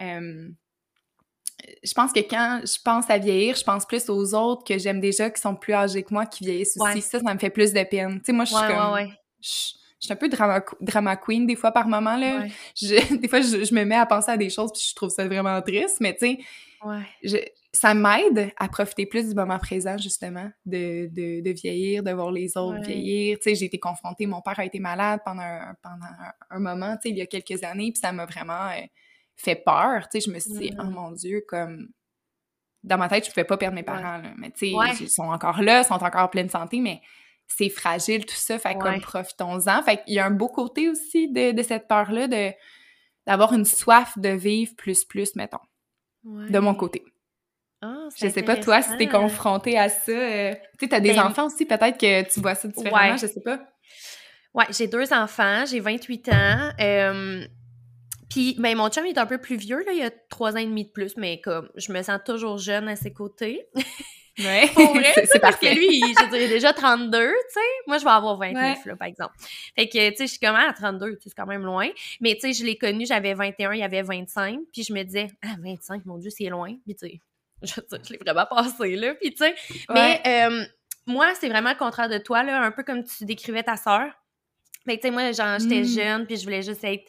je 0.00 1.94
pense 1.94 2.12
que 2.12 2.20
quand 2.20 2.62
je 2.64 2.80
pense 2.82 3.10
à 3.10 3.18
vieillir, 3.18 3.56
je 3.56 3.64
pense 3.64 3.84
plus 3.84 4.08
aux 4.08 4.34
autres 4.34 4.64
que 4.64 4.78
j'aime 4.78 5.00
déjà 5.00 5.28
qui 5.28 5.40
sont 5.40 5.54
plus 5.54 5.74
âgés 5.74 6.02
que 6.02 6.14
moi 6.14 6.24
qui 6.24 6.44
vieillissent 6.44 6.78
aussi. 6.80 7.02
Ça, 7.02 7.20
ça 7.20 7.34
me 7.34 7.38
fait 7.38 7.50
plus 7.50 7.74
de 7.74 7.82
peine. 7.82 8.18
Tu 8.20 8.26
sais, 8.26 8.32
moi, 8.32 8.46
je 8.46 8.54
suis 8.54 8.66
comme... 8.66 9.12
Je, 9.40 10.06
suis 10.06 10.12
un 10.12 10.16
peu 10.16 10.28
drama, 10.28 10.64
drama 10.80 11.14
queen 11.16 11.46
des 11.46 11.54
fois 11.56 11.70
par 11.70 11.86
moment, 11.86 12.16
là. 12.16 12.46
Je, 12.74 13.16
des 13.20 13.28
fois, 13.28 13.40
je, 13.40 13.64
je, 13.64 13.74
me 13.74 13.84
mets 13.84 13.96
à 13.96 14.06
penser 14.06 14.32
à 14.32 14.36
des 14.36 14.50
choses 14.50 14.72
puis 14.72 14.82
je 14.88 14.94
trouve 14.94 15.10
ça 15.10 15.26
vraiment 15.26 15.60
triste, 15.62 15.98
mais 16.00 16.12
tu 16.14 16.26
sais, 16.26 16.38
Ouais. 16.84 17.52
ça 17.72 17.94
m'aide 17.94 18.52
à 18.58 18.68
profiter 18.68 19.06
plus 19.06 19.28
du 19.28 19.34
moment 19.34 19.58
présent, 19.58 19.96
justement, 19.98 20.50
de, 20.66 21.08
de, 21.12 21.40
de 21.40 21.50
vieillir, 21.50 22.02
de 22.02 22.10
voir 22.10 22.32
les 22.32 22.56
autres 22.56 22.82
vieillir. 22.82 23.38
Tu 23.38 23.44
sais, 23.44 23.54
j'ai 23.54 23.66
été 23.66 23.78
confrontée, 23.78 24.26
mon 24.26 24.40
père 24.40 24.58
a 24.58 24.64
été 24.64 24.80
malade 24.80 25.20
pendant 25.24 25.42
un, 25.42 25.74
pendant 25.82 26.06
un, 26.50 26.58
moment, 26.58 26.96
tu 26.96 27.02
sais, 27.02 27.10
il 27.10 27.18
y 27.18 27.22
a 27.22 27.26
quelques 27.26 27.62
années, 27.62 27.92
puis 27.92 28.00
ça 28.00 28.12
m'a 28.12 28.26
vraiment 28.26 28.68
euh, 28.70 28.82
fait 29.36 29.56
peur. 29.56 30.08
Tu 30.08 30.20
sais, 30.20 30.26
je 30.28 30.34
me 30.34 30.40
suis 30.40 30.52
dit, 30.52 30.72
oh 30.78 30.84
mon 30.84 31.12
Dieu, 31.12 31.44
comme. 31.46 31.88
Dans 32.82 32.98
ma 32.98 33.08
tête, 33.08 33.24
je 33.24 33.30
pouvais 33.30 33.44
pas 33.44 33.56
perdre 33.56 33.76
mes 33.76 33.84
parents, 33.84 34.18
là. 34.18 34.32
Mais 34.36 34.50
tu 34.50 34.72
sais, 34.72 34.74
ils 35.00 35.08
sont 35.08 35.22
encore 35.22 35.62
là, 35.62 35.82
ils 35.82 35.84
sont 35.84 35.94
encore 35.94 36.22
en 36.22 36.28
pleine 36.28 36.48
santé, 36.48 36.80
mais 36.80 37.00
c'est 37.46 37.68
fragile, 37.68 38.26
tout 38.26 38.34
ça. 38.34 38.58
Fait 38.58 38.74
comme 38.74 39.00
profitons-en. 39.00 39.82
Fait 39.82 40.02
qu'il 40.02 40.14
y 40.14 40.18
a 40.18 40.26
un 40.26 40.32
beau 40.32 40.48
côté 40.48 40.88
aussi 40.88 41.30
de, 41.30 41.52
de 41.52 41.62
cette 41.62 41.86
peur-là, 41.86 42.26
de 42.26 42.50
d'avoir 43.24 43.52
une 43.52 43.64
soif 43.64 44.18
de 44.18 44.30
vivre 44.30 44.74
plus, 44.74 45.04
plus, 45.04 45.36
mettons 45.36 45.60
de 46.24 46.58
mon 46.58 46.74
côté. 46.74 47.04
Oh, 47.84 48.08
je 48.16 48.28
sais 48.28 48.42
pas, 48.42 48.56
toi, 48.56 48.80
si 48.80 48.96
t'es 48.96 49.08
confronté 49.08 49.76
à 49.76 49.88
ça. 49.88 50.12
Euh, 50.12 50.54
tu 50.78 50.84
sais, 50.84 50.88
t'as 50.88 51.00
des 51.00 51.14
ben 51.14 51.26
enfants 51.26 51.46
aussi, 51.46 51.66
peut-être 51.66 51.98
que 51.98 52.32
tu 52.32 52.40
vois 52.40 52.54
ça 52.54 52.68
différemment, 52.68 53.16
je 53.16 53.26
sais 53.26 53.40
pas. 53.40 53.60
Ouais, 54.54 54.66
j'ai 54.70 54.86
deux 54.86 55.12
enfants, 55.12 55.64
j'ai 55.66 55.80
28 55.80 56.28
ans. 56.28 56.70
Euh, 56.80 57.44
puis, 58.30 58.54
ben, 58.58 58.76
mon 58.76 58.88
chum 58.88 59.04
est 59.04 59.18
un 59.18 59.26
peu 59.26 59.38
plus 59.38 59.56
vieux, 59.56 59.82
là, 59.84 59.92
il 59.92 60.02
a 60.02 60.10
trois 60.30 60.52
ans 60.52 60.58
et 60.58 60.66
demi 60.66 60.84
de 60.84 60.90
plus, 60.90 61.16
mais 61.16 61.40
comme, 61.40 61.68
je 61.74 61.92
me 61.92 62.02
sens 62.02 62.20
toujours 62.24 62.58
jeune 62.58 62.88
à 62.88 62.96
ses 62.96 63.12
côtés. 63.12 63.66
Ouais. 64.38 64.70
c'est 64.74 65.38
parfait. 65.38 65.40
Parce 65.40 65.56
que 65.56 65.74
lui, 65.74 66.00
je 66.00 66.30
dirais 66.30 66.48
déjà 66.48 66.72
32, 66.72 67.28
tu 67.28 67.34
sais. 67.52 67.60
Moi, 67.86 67.98
je 67.98 68.04
vais 68.04 68.10
avoir 68.10 68.38
29, 68.38 68.86
là, 68.86 68.96
par 68.96 69.08
exemple. 69.08 69.34
Fait 69.76 69.88
que, 69.88 70.10
tu 70.10 70.16
sais, 70.16 70.26
je 70.26 70.30
suis 70.32 70.38
comme 70.38 70.56
à 70.56 70.72
32, 70.72 71.18
c'est 71.22 71.34
quand 71.34 71.46
même 71.46 71.64
loin. 71.64 71.88
Mais, 72.20 72.34
tu 72.34 72.40
sais, 72.40 72.52
je 72.52 72.64
l'ai 72.64 72.76
connu, 72.76 73.04
j'avais 73.06 73.34
21, 73.34 73.72
il 73.72 73.80
y 73.80 73.82
avait 73.82 74.02
25. 74.02 74.60
Puis 74.72 74.84
je 74.84 74.92
me 74.92 75.02
disais, 75.02 75.28
ah, 75.42 75.54
25, 75.62 76.06
mon 76.06 76.18
Dieu, 76.18 76.30
c'est 76.30 76.48
loin. 76.48 76.74
Puis, 76.84 76.94
tu 76.94 77.06
sais, 77.08 77.20
je, 77.62 77.74
je 77.90 78.12
l'ai 78.12 78.18
vraiment 78.18 78.46
passé, 78.46 78.96
là. 78.96 79.14
Puis, 79.14 79.34
tu 79.34 79.44
sais, 79.44 79.54
mais 79.90 80.20
euh, 80.26 80.64
moi, 81.06 81.34
c'est 81.38 81.48
vraiment 81.48 81.70
le 81.70 81.78
contraire 81.78 82.08
de 82.08 82.18
toi, 82.18 82.42
là, 82.42 82.62
un 82.62 82.70
peu 82.70 82.84
comme 82.84 83.04
tu 83.04 83.24
décrivais 83.24 83.62
ta 83.62 83.76
sœur. 83.76 84.06
Fait 84.86 84.96
que, 84.96 85.02
tu 85.02 85.08
sais, 85.08 85.10
moi, 85.10 85.30
genre, 85.32 85.58
j'étais 85.58 85.82
mm. 85.82 85.84
jeune, 85.84 86.26
puis 86.26 86.36
je 86.36 86.44
voulais 86.44 86.62
juste 86.62 86.82
être 86.84 87.04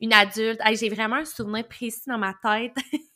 une 0.00 0.12
adulte. 0.12 0.60
j'ai 0.74 0.88
vraiment 0.88 1.16
un 1.16 1.24
souvenir 1.24 1.68
précis 1.68 2.02
dans 2.06 2.18
ma 2.18 2.34
tête. 2.42 2.74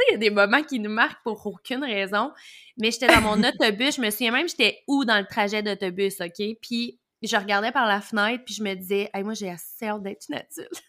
sais, 0.00 0.04
il 0.08 0.12
y 0.12 0.14
a 0.14 0.18
des 0.18 0.30
moments 0.30 0.62
qui 0.62 0.78
nous 0.78 0.90
marquent 0.90 1.22
pour 1.22 1.44
aucune 1.46 1.84
raison. 1.84 2.32
Mais 2.80 2.90
j'étais 2.90 3.06
dans 3.06 3.20
mon 3.20 3.42
autobus, 3.48 3.96
je 3.96 4.00
me 4.00 4.10
souviens 4.10 4.32
même, 4.32 4.48
j'étais 4.48 4.82
où 4.88 5.04
dans 5.04 5.18
le 5.18 5.26
trajet 5.26 5.62
d'autobus, 5.62 6.20
OK? 6.20 6.56
Puis 6.60 6.98
je 7.22 7.36
regardais 7.36 7.72
par 7.72 7.86
la 7.86 8.00
fenêtre, 8.00 8.44
puis 8.44 8.54
je 8.54 8.62
me 8.62 8.74
disais, 8.74 9.10
hey, 9.12 9.22
moi, 9.22 9.34
j'ai 9.34 9.50
assez 9.50 9.86
hâte 9.86 10.02
d'être 10.02 10.26
une 10.28 10.36
adulte. 10.36 10.82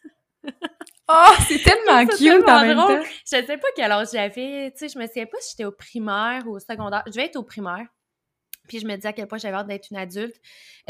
Oh, 1.14 1.34
c'est 1.48 1.60
tellement 1.64 2.06
cute 2.06 2.48
en 2.48 2.62
même 2.62 2.78
temps. 2.78 3.04
Je 3.04 3.46
sais 3.46 3.58
pas 3.58 3.68
quel 3.76 3.92
âge 3.92 4.08
j'avais, 4.14 4.72
tu 4.72 4.78
sais, 4.78 4.90
je 4.90 4.98
me 4.98 5.06
souviens 5.08 5.26
pas 5.26 5.38
si 5.42 5.52
j'étais 5.52 5.66
au 5.66 5.72
primaire 5.72 6.44
ou 6.46 6.56
au 6.56 6.60
secondaire. 6.60 7.04
Je 7.08 7.12
devais 7.12 7.26
être 7.26 7.36
au 7.36 7.44
primaire. 7.44 7.86
Puis 8.68 8.80
je 8.80 8.86
me 8.86 8.96
disais 8.96 9.10
à 9.10 9.14
quel 9.14 9.28
point 9.28 9.38
j'avais 9.38 9.58
hâte 9.58 9.68
d'être 9.68 9.90
une 9.92 9.98
adulte. 9.98 10.36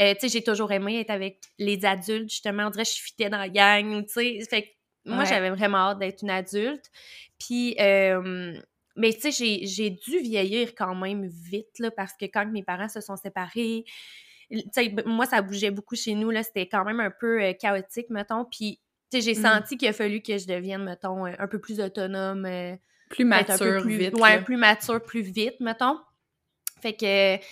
Euh, 0.00 0.14
tu 0.14 0.20
sais, 0.20 0.28
j'ai 0.28 0.44
toujours 0.44 0.70
aimé 0.70 1.00
être 1.00 1.10
avec 1.10 1.40
les 1.58 1.84
adultes, 1.84 2.30
justement. 2.30 2.66
On 2.66 2.70
dirait 2.70 2.84
que 2.84 2.90
je 2.90 3.02
fitais 3.02 3.30
dans 3.30 3.38
la 3.38 3.48
gang, 3.48 4.04
tu 4.04 4.12
sais. 4.12 4.38
Fait 4.48 4.62
que 4.62 4.68
moi, 5.04 5.24
j'avais 5.24 5.50
vraiment 5.50 5.78
hâte 5.78 5.98
d'être 5.98 6.22
une 6.22 6.30
adulte. 6.30 6.84
Puis, 7.40 7.74
euh, 7.80 8.54
mais 8.96 9.12
tu 9.12 9.32
sais, 9.32 9.60
j'ai 9.64 9.90
dû 9.90 10.18
vieillir 10.18 10.74
quand 10.74 10.94
même 10.94 11.26
vite, 11.26 11.78
là, 11.78 11.90
parce 11.90 12.12
que 12.12 12.26
quand 12.26 12.46
mes 12.46 12.62
parents 12.62 12.88
se 12.88 13.00
sont 13.00 13.16
séparés, 13.16 13.84
tu 14.50 14.62
sais, 14.72 14.94
moi, 15.06 15.26
ça 15.26 15.40
bougeait 15.40 15.70
beaucoup 15.70 15.96
chez 15.96 16.14
nous, 16.14 16.30
là. 16.30 16.42
C'était 16.42 16.68
quand 16.68 16.84
même 16.84 17.00
un 17.00 17.10
peu 17.10 17.42
euh, 17.42 17.52
chaotique, 17.54 18.10
mettons. 18.10 18.44
Puis, 18.44 18.80
tu 19.10 19.20
sais, 19.20 19.22
j'ai 19.22 19.40
mmh. 19.40 19.42
senti 19.42 19.76
qu'il 19.78 19.88
a 19.88 19.92
fallu 19.92 20.20
que 20.20 20.36
je 20.36 20.46
devienne, 20.46 20.84
mettons, 20.84 21.24
un 21.24 21.48
peu 21.48 21.58
plus 21.58 21.80
autonome. 21.80 22.46
plus 23.08 23.24
mature, 23.24 23.82
plus, 23.82 23.96
vite. 23.96 24.20
Ouais, 24.20 24.42
plus 24.42 24.56
mature, 24.56 25.02
plus 25.02 25.22
vite, 25.22 25.58
mettons. 25.60 25.98
Fait 26.80 26.94
que. 26.94 27.42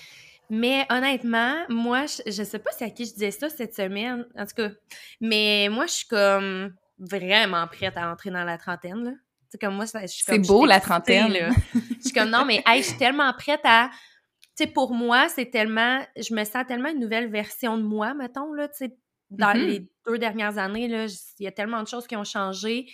Mais 0.52 0.84
honnêtement, 0.90 1.64
moi, 1.68 2.06
je, 2.06 2.28
je 2.28 2.42
sais 2.42 2.58
pas 2.58 2.72
si 2.72 2.82
à 2.82 2.90
qui 2.90 3.04
je 3.06 3.12
disais 3.12 3.30
ça 3.30 3.48
cette 3.48 3.74
semaine, 3.74 4.26
en 4.36 4.44
tout 4.44 4.56
cas. 4.56 4.70
Mais 5.20 5.68
moi, 5.70 5.86
je 5.86 5.92
suis 5.92 6.08
comme 6.08 6.74
vraiment 6.98 7.66
prête 7.68 7.96
à 7.96 8.10
entrer 8.10 8.30
dans 8.30 8.44
la 8.44 8.58
trentaine, 8.58 9.04
là. 9.04 9.12
C'est 9.50 9.60
comme 9.60 9.74
moi, 9.74 9.84
je 9.84 10.06
suis 10.06 10.22
C'est 10.24 10.38
beau, 10.38 10.64
la 10.64 10.80
trentaine. 10.80 11.32
Là. 11.32 11.50
je 11.74 12.02
suis 12.02 12.12
comme, 12.12 12.30
non, 12.30 12.44
mais 12.44 12.62
hey, 12.66 12.82
je 12.82 12.88
suis 12.88 12.98
tellement 12.98 13.32
prête 13.32 13.60
à... 13.64 13.90
Tu 14.56 14.64
sais, 14.64 14.66
pour 14.66 14.94
moi, 14.94 15.28
c'est 15.28 15.50
tellement... 15.50 16.00
Je 16.16 16.32
me 16.34 16.44
sens 16.44 16.64
tellement 16.66 16.90
une 16.90 17.00
nouvelle 17.00 17.28
version 17.28 17.76
de 17.76 17.82
moi, 17.82 18.14
mettons, 18.14 18.52
là, 18.52 18.68
tu 18.68 18.86
sais. 18.86 18.96
Dans 19.30 19.52
mm-hmm. 19.52 19.66
les 19.66 19.88
deux 20.06 20.18
dernières 20.18 20.58
années, 20.58 20.88
là, 20.88 21.06
il 21.38 21.44
y 21.44 21.46
a 21.46 21.52
tellement 21.52 21.82
de 21.82 21.88
choses 21.88 22.06
qui 22.06 22.16
ont 22.16 22.24
changé. 22.24 22.86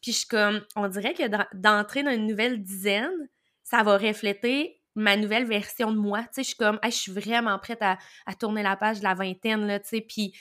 Puis 0.00 0.12
je 0.12 0.18
suis 0.18 0.26
comme... 0.26 0.62
On 0.76 0.86
dirait 0.88 1.14
que 1.14 1.24
d'entrer 1.54 2.02
dans 2.02 2.12
une 2.12 2.26
nouvelle 2.26 2.62
dizaine, 2.62 3.28
ça 3.62 3.82
va 3.82 3.96
refléter 3.96 4.82
ma 4.94 5.16
nouvelle 5.16 5.46
version 5.46 5.92
de 5.92 5.98
moi. 5.98 6.20
Tu 6.22 6.28
sais, 6.32 6.42
je 6.42 6.48
suis 6.48 6.56
comme, 6.56 6.78
je 6.84 6.90
suis 6.90 7.12
vraiment 7.12 7.58
prête 7.58 7.80
à, 7.82 7.98
tourner 8.38 8.62
la 8.62 8.76
page 8.76 8.98
de 8.98 9.04
la 9.04 9.14
vingtaine, 9.14 9.66
là, 9.66 9.80
tu 9.80 9.88
sais, 9.88 10.00
puis 10.00 10.34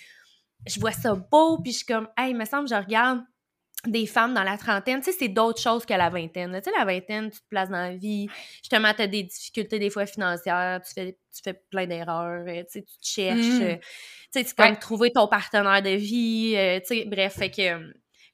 je 0.68 0.80
vois 0.80 0.92
ça 0.92 1.16
beau, 1.16 1.60
puis 1.62 1.72
je 1.72 1.78
suis 1.78 1.86
comme, 1.86 2.08
hey, 2.18 2.32
il 2.32 2.38
me 2.38 2.46
semble, 2.46 2.68
je 2.68 2.76
regarde 2.76 3.22
des 3.88 4.06
femmes 4.06 4.34
dans 4.34 4.44
la 4.44 4.58
trentaine, 4.58 5.00
tu 5.00 5.12
sais, 5.12 5.18
c'est 5.18 5.28
d'autres 5.28 5.62
choses 5.62 5.86
que 5.86 5.94
la 5.94 6.10
vingtaine. 6.10 6.56
Tu 6.62 6.70
sais, 6.70 6.78
la 6.78 6.86
vingtaine, 6.86 7.32
tu 7.32 7.40
te 7.40 7.48
places 7.50 7.70
dans 7.70 7.78
la 7.78 7.96
vie, 7.96 8.28
justement, 8.62 8.94
tu 8.94 9.02
as 9.02 9.08
des 9.08 9.24
difficultés 9.24 9.80
des 9.80 9.90
fois 9.90 10.06
financières, 10.06 10.82
tu 10.86 10.94
fais, 10.94 11.18
tu 11.34 11.42
fais 11.44 11.54
plein 11.70 11.88
d'erreurs, 11.88 12.46
euh, 12.48 12.64
tu 12.64 12.66
sais, 12.70 12.82
tu 12.84 12.98
te 12.98 13.08
cherches, 13.08 13.38
mmh. 13.38 13.62
euh, 13.62 13.76
tu 13.76 13.84
sais, 14.32 14.44
c'est 14.44 14.56
comme 14.56 14.78
trouver 14.78 15.12
ton 15.12 15.28
partenaire 15.28 15.82
de 15.82 15.96
vie, 15.96 16.54
euh, 16.56 16.80
tu 16.80 16.98
sais, 16.98 17.06
bref, 17.06 17.34
fait 17.34 17.50
que, 17.50 17.56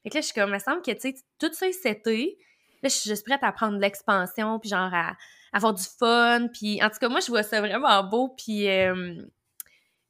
fait 0.02 0.10
que 0.10 0.14
là, 0.14 0.20
je 0.20 0.26
suis 0.26 0.34
comme, 0.34 0.50
il 0.50 0.54
me 0.54 0.58
semble 0.58 0.82
que, 0.82 0.90
tu 0.90 1.00
sais, 1.00 1.14
tout 1.38 1.52
ça, 1.52 1.66
c'était, 1.72 2.36
là, 2.82 2.88
je 2.88 2.94
suis 2.94 3.08
juste 3.08 3.24
prête 3.24 3.42
à 3.42 3.52
prendre 3.52 3.78
l'expansion, 3.78 4.58
puis 4.58 4.68
genre 4.68 4.92
à 4.92 5.16
avoir 5.52 5.74
du 5.74 5.82
fun. 5.98 6.48
Puis 6.52 6.82
en 6.82 6.90
tout 6.90 6.98
cas, 7.00 7.08
moi, 7.08 7.20
je 7.20 7.28
vois 7.28 7.42
ça 7.42 7.60
vraiment 7.60 8.04
beau. 8.04 8.34
Puis. 8.36 8.68
Euh, 8.68 9.22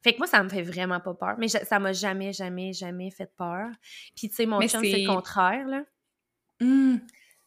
fait 0.03 0.13
que 0.13 0.19
moi, 0.19 0.27
ça 0.27 0.43
me 0.43 0.49
fait 0.49 0.63
vraiment 0.63 1.01
pas 1.01 1.15
peur. 1.15 1.35
Mais 1.39 1.49
ça 1.49 1.79
m'a 1.79 1.93
jamais, 1.93 2.33
jamais, 2.33 2.73
jamais 2.73 3.11
fait 3.11 3.31
peur. 3.37 3.69
Puis, 4.17 4.29
tu 4.29 4.35
sais, 4.35 4.47
mon 4.47 4.61
chum, 4.61 4.83
c'est 4.83 4.99
le 4.99 5.07
contraire, 5.07 5.67
là. 5.67 5.83
Mmh. 6.61 6.97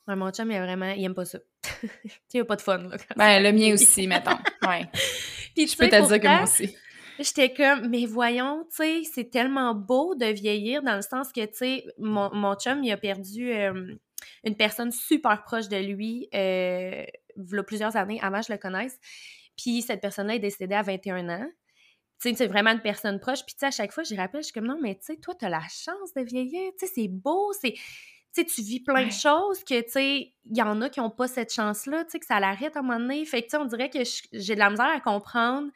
mon 0.07 0.31
chum, 0.31 0.51
il, 0.51 0.55
a 0.55 0.65
vraiment, 0.65 0.91
il 0.91 1.03
aime 1.03 1.13
pas 1.13 1.25
ça. 1.25 1.39
il 2.33 2.41
a 2.41 2.45
pas 2.45 2.55
de 2.55 2.61
fun, 2.61 2.77
là. 2.77 2.97
Ben, 3.15 3.41
le 3.41 3.51
mien 3.51 3.73
aussi, 3.73 4.07
mettons. 4.07 4.37
Ouais. 4.67 4.87
Puis, 5.55 5.67
je 5.67 5.75
peux 5.75 5.89
te 5.89 6.07
dire 6.07 6.19
que 6.19 6.27
moi 6.27 6.43
aussi. 6.43 6.75
J'étais 7.19 7.53
comme, 7.53 7.89
mais 7.89 8.05
voyons, 8.05 8.65
tu 8.69 8.77
sais, 8.77 9.01
c'est 9.11 9.29
tellement 9.29 9.75
beau 9.75 10.15
de 10.15 10.25
vieillir 10.25 10.81
dans 10.81 10.95
le 10.95 11.01
sens 11.01 11.31
que, 11.31 11.45
tu 11.45 11.53
sais, 11.53 11.85
mon, 11.97 12.33
mon 12.33 12.55
chum, 12.55 12.83
il 12.83 12.91
a 12.91 12.97
perdu 12.97 13.51
euh, 13.51 13.95
une 14.43 14.55
personne 14.55 14.91
super 14.91 15.43
proche 15.43 15.67
de 15.67 15.77
lui 15.77 16.29
euh, 16.33 17.05
il 17.37 17.55
y 17.55 17.57
a 17.57 17.63
plusieurs 17.63 17.95
années, 17.95 18.19
avant 18.21 18.39
que 18.39 18.47
je 18.47 18.53
le 18.53 18.57
connaisse. 18.57 18.99
Puis 19.57 19.81
cette 19.81 20.01
personne-là 20.01 20.35
est 20.35 20.39
décédée 20.39 20.75
à 20.75 20.81
21 20.81 21.29
ans. 21.29 21.49
Tu 22.21 22.29
sais, 22.29 22.35
c'est 22.35 22.47
vraiment 22.47 22.71
une 22.71 22.81
personne 22.81 23.19
proche. 23.19 23.43
Puis 23.45 23.55
tu 23.55 23.59
sais, 23.59 23.65
à 23.67 23.71
chaque 23.71 23.91
fois, 23.91 24.03
je 24.03 24.15
rappelle, 24.15 24.41
je 24.41 24.47
suis 24.47 24.53
comme, 24.53 24.67
non, 24.67 24.77
mais 24.79 24.95
tu 24.95 25.05
sais, 25.05 25.17
toi, 25.17 25.33
tu 25.33 25.45
as 25.45 25.49
la 25.49 25.61
chance 25.61 26.13
de 26.15 26.21
vieillir. 26.21 26.71
Tu 26.79 26.85
sais, 26.85 26.91
c'est 26.93 27.07
beau, 27.07 27.51
c'est... 27.53 27.73
Tu 28.33 28.43
sais, 28.43 28.45
tu 28.45 28.61
vis 28.61 28.79
plein 28.79 29.07
de 29.07 29.11
choses 29.11 29.61
que, 29.65 29.81
tu 29.81 29.91
sais, 29.91 30.33
il 30.45 30.57
y 30.57 30.61
en 30.61 30.81
a 30.81 30.89
qui 30.89 31.01
n'ont 31.01 31.09
pas 31.09 31.27
cette 31.27 31.51
chance-là, 31.51 32.05
tu 32.05 32.11
sais, 32.11 32.19
que 32.19 32.25
ça 32.25 32.39
l'arrête 32.39 32.77
à 32.77 32.79
un 32.79 32.83
moment 32.83 32.99
donné. 32.99 33.25
Fait 33.25 33.41
que, 33.41 33.47
tu 33.47 33.51
sais, 33.51 33.57
on 33.57 33.65
dirait 33.65 33.89
que 33.89 33.99
j'ai 34.31 34.55
de 34.55 34.59
la 34.59 34.69
misère 34.69 34.87
à 34.87 35.01
comprendre 35.01 35.69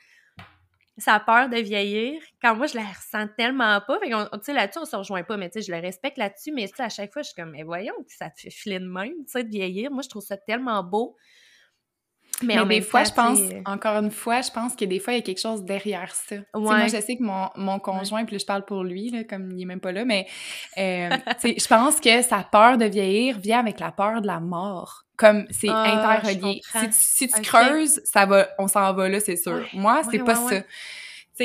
sa 0.98 1.20
peur 1.20 1.50
de 1.50 1.58
vieillir, 1.58 2.22
quand 2.42 2.56
moi, 2.56 2.68
je 2.68 2.78
la 2.78 2.86
ressens 2.86 3.28
tellement 3.36 3.82
pas. 3.82 4.00
Fait 4.00 4.10
que, 4.10 4.38
tu 4.38 4.44
sais, 4.44 4.54
là-dessus, 4.54 4.80
on 4.80 4.86
se 4.86 4.96
rejoint 4.96 5.24
pas, 5.24 5.36
mais 5.36 5.50
tu 5.50 5.60
sais, 5.60 5.68
je 5.68 5.72
le 5.74 5.82
respecte 5.82 6.18
là-dessus. 6.18 6.54
Mais, 6.54 6.70
tu 6.70 6.76
sais, 6.78 6.84
à 6.84 6.90
chaque 6.90 7.12
fois, 7.12 7.24
je 7.24 7.32
suis 7.32 7.36
comme, 7.36 7.52
mais 7.52 7.64
voyons, 7.64 7.94
ça 8.08 8.30
te 8.30 8.40
fait 8.40 8.50
filer 8.50 8.80
de 8.80 8.88
même, 8.88 9.16
tu 9.26 9.32
sais, 9.34 9.44
de 9.44 9.50
vieillir. 9.50 9.92
Moi, 9.92 10.04
je 10.04 10.08
trouve 10.08 10.24
ça 10.24 10.38
tellement 10.38 10.82
beau. 10.82 11.18
Mais, 12.44 12.64
des 12.66 12.82
fois, 12.82 13.04
je 13.04 13.12
pense, 13.12 13.40
encore 13.66 13.98
une 13.98 14.12
fois, 14.12 14.42
je 14.42 14.52
pense 14.52 14.76
que 14.76 14.84
des 14.86 15.00
fois, 15.00 15.14
il 15.14 15.18
y 15.18 15.20
a 15.20 15.22
quelque 15.22 15.40
chose 15.40 15.64
derrière 15.64 16.14
ça. 16.14 16.36
Moi, 16.54 16.88
je 16.88 17.00
sais 17.00 17.16
que 17.16 17.24
mon, 17.24 17.50
mon 17.56 17.80
conjoint, 17.80 18.26
puis 18.26 18.38
je 18.40 18.46
parle 18.46 18.66
pour 18.66 18.84
lui, 18.84 19.10
là, 19.10 19.24
comme 19.24 19.52
il 19.52 19.62
est 19.62 19.66
même 19.66 19.80
pas 19.80 19.92
là, 19.92 20.06
mais 20.06 20.28
euh, 20.78 21.10
je 21.44 21.68
pense 21.68 22.00
que 22.00 22.22
sa 22.22 22.44
peur 22.44 22.78
de 22.78 22.86
vieillir 22.86 23.40
vient 23.40 23.60
avec 23.60 23.80
la 23.80 23.92
peur 23.92 24.22
de 24.22 24.28
la 24.28 24.40
mort. 24.40 25.04
Comme 25.18 25.46
c'est 25.50 25.70
ah, 25.70 26.18
interrelié. 26.18 26.62
Si, 26.92 27.30
tu, 27.30 27.42
creuses, 27.42 28.02
ça 28.04 28.26
va, 28.26 28.50
on 28.60 28.68
s'en 28.68 28.94
va 28.94 29.08
là, 29.08 29.22
c'est 29.22 29.38
sûr. 29.38 29.66
Moi, 29.74 30.02
c'est 30.12 30.20
pas 30.20 30.36
ça. 30.36 30.60
Tu 30.60 30.66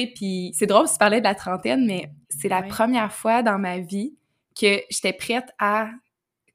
sais, 0.01 0.13
puis 0.13 0.53
c'est 0.55 0.67
drôle, 0.67 0.89
tu 0.91 0.99
parlais 0.99 1.21
de 1.21 1.25
la 1.25 1.37
trentaine, 1.37 1.87
mais 1.87 2.11
c'est 2.29 2.49
la 2.49 2.63
première 2.63 3.13
fois 3.13 3.43
dans 3.43 3.59
ma 3.59 3.79
vie 3.79 4.15
que 4.61 4.81
j'étais 4.91 5.13
prête 5.13 5.53
à 5.61 5.89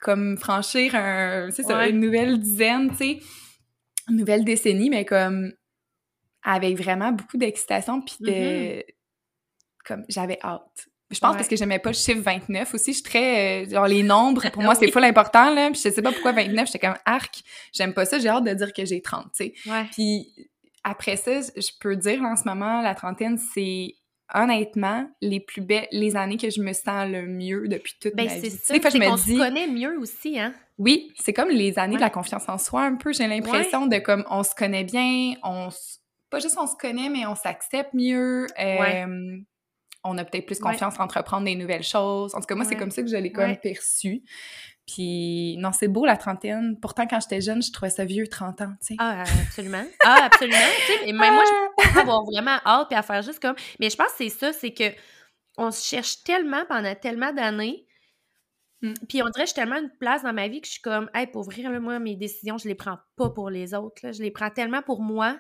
comme 0.01 0.37
franchir 0.37 0.93
un, 0.93 1.49
ça, 1.51 1.87
une 1.87 2.01
nouvelle 2.01 2.37
dizaine, 2.37 2.89
tu 2.91 2.97
sais 2.97 3.19
nouvelle 4.09 4.43
décennie, 4.43 4.89
mais 4.89 5.05
comme 5.05 5.53
avec 6.43 6.77
vraiment 6.77 7.11
beaucoup 7.11 7.37
d'excitation, 7.37 8.01
puis 8.01 8.15
de... 8.19 8.31
Mm-hmm. 8.31 8.83
Comme, 9.85 10.05
j'avais 10.09 10.39
hâte. 10.43 10.87
Je 11.11 11.19
pense 11.19 11.35
parce 11.35 11.47
que 11.47 11.55
j'aimais 11.55 11.79
pas 11.79 11.89
le 11.89 11.95
chiffre 11.95 12.21
29 12.21 12.73
aussi. 12.73 12.91
Je 12.91 12.97
suis 12.97 13.03
très... 13.03 13.65
Euh, 13.65 13.69
genre, 13.69 13.87
les 13.87 14.03
nombres, 14.03 14.49
pour 14.51 14.63
moi, 14.63 14.75
c'est 14.75 14.91
full 14.91 15.03
important, 15.03 15.53
là. 15.53 15.69
Puis 15.71 15.81
je 15.83 15.89
sais 15.89 16.01
pas 16.01 16.11
pourquoi 16.11 16.31
29, 16.31 16.67
j'étais 16.67 16.79
comme 16.79 16.97
arc. 17.05 17.41
J'aime 17.73 17.93
pas 17.93 18.05
ça, 18.05 18.19
j'ai 18.19 18.29
hâte 18.29 18.43
de 18.43 18.53
dire 18.53 18.73
que 18.73 18.85
j'ai 18.85 19.01
30, 19.01 19.25
tu 19.25 19.29
sais. 19.33 19.53
Puis 19.91 20.27
après 20.83 21.17
ça, 21.17 21.41
je 21.41 21.71
peux 21.79 21.95
dire, 21.95 22.21
en 22.21 22.35
ce 22.35 22.43
moment, 22.45 22.81
la 22.81 22.95
trentaine, 22.95 23.37
c'est 23.53 23.95
honnêtement, 24.33 25.09
les 25.21 25.39
plus 25.39 25.61
belles, 25.61 25.87
les 25.91 26.15
années 26.15 26.37
que 26.37 26.49
je 26.49 26.61
me 26.61 26.73
sens 26.73 27.09
le 27.09 27.27
mieux 27.27 27.67
depuis 27.67 27.93
toute 28.01 28.15
ben, 28.15 28.25
ma 28.25 28.33
vie. 28.33 28.49
C'est 28.49 28.57
ça, 28.57 28.89
c'est 28.89 28.99
qu'on 28.99 29.17
se 29.17 29.37
connaît 29.37 29.67
mieux 29.67 29.97
aussi, 29.99 30.39
hein? 30.39 30.53
Oui, 30.77 31.13
c'est 31.19 31.33
comme 31.33 31.49
les 31.49 31.79
années 31.79 31.95
de 31.95 32.01
la 32.01 32.09
confiance 32.09 32.49
en 32.49 32.57
soi, 32.57 32.83
un 32.83 32.95
peu, 32.95 33.13
j'ai 33.13 33.27
l'impression 33.27 33.87
de 33.87 33.97
comme, 33.99 34.25
on 34.29 34.43
se 34.43 34.53
connaît 34.55 34.83
bien, 34.83 35.35
on 35.43 35.69
pas 36.29 36.39
juste 36.39 36.57
on 36.59 36.67
se 36.67 36.75
connaît, 36.75 37.09
mais 37.09 37.25
on 37.25 37.35
s'accepte 37.35 37.93
mieux, 37.93 38.47
euh, 38.59 39.37
on 40.03 40.17
a 40.17 40.25
peut-être 40.25 40.45
plus 40.45 40.59
confiance 40.59 40.99
à 40.99 41.03
entreprendre 41.03 41.45
des 41.45 41.55
nouvelles 41.55 41.83
choses. 41.83 42.35
En 42.35 42.39
tout 42.39 42.45
cas, 42.45 42.55
moi, 42.55 42.65
c'est 42.65 42.75
comme 42.75 42.91
ça 42.91 43.01
que 43.01 43.07
je 43.07 43.15
l'ai 43.15 43.31
comme 43.31 43.55
perçu. 43.57 44.21
Puis 44.87 45.57
non, 45.57 45.71
c'est 45.71 45.87
beau 45.87 46.05
la 46.05 46.15
trentaine. 46.15 46.77
Pourtant, 46.79 47.07
quand 47.07 47.19
j'étais 47.19 47.41
jeune, 47.41 47.61
je 47.61 47.71
trouvais 47.71 47.89
ça 47.89 48.05
vieux 48.05 48.27
30 48.27 48.61
ans, 48.61 48.73
tu 48.79 48.87
sais. 48.87 48.95
Ah, 48.99 49.23
absolument. 49.41 49.83
Ah, 50.03 50.25
absolument. 50.25 50.57
sais, 50.87 51.11
mais 51.11 51.31
moi, 51.31 51.43
je 51.43 51.91
peux 51.91 51.99
avoir 51.99 52.23
vraiment 52.23 52.57
hâte 52.65 52.89
puis 52.89 52.97
à 52.97 53.01
faire 53.01 53.21
juste 53.23 53.39
comme. 53.39 53.55
Mais 53.79 53.89
je 53.89 53.95
pense 53.95 54.09
que 54.09 54.17
c'est 54.17 54.29
ça, 54.29 54.53
c'est 54.53 54.73
que 54.73 54.91
on 55.57 55.71
se 55.71 55.87
cherche 55.87 56.23
tellement 56.23 56.65
pendant 56.67 56.93
tellement 56.93 57.33
d'années. 57.33 57.85
Mm. 58.81 58.93
Puis 59.09 59.23
on 59.23 59.29
dirait 59.29 59.45
que 59.45 59.49
j'ai 59.49 59.55
tellement 59.55 59.77
une 59.77 59.91
place 59.99 60.21
dans 60.21 60.33
ma 60.33 60.47
vie 60.47 60.61
que 60.61 60.67
je 60.67 60.73
suis 60.73 60.81
comme, 60.81 61.09
hey, 61.15 61.25
pour 61.27 61.41
ouvrir, 61.41 61.69
moi, 61.81 61.97
mes 61.97 62.15
décisions, 62.15 62.57
je 62.59 62.67
les 62.67 62.75
prends 62.75 62.99
pas 63.15 63.29
pour 63.31 63.49
les 63.49 63.73
autres. 63.73 64.01
Là. 64.03 64.11
Je 64.11 64.21
les 64.21 64.31
prends 64.31 64.51
tellement 64.51 64.83
pour 64.83 65.01
moi. 65.01 65.39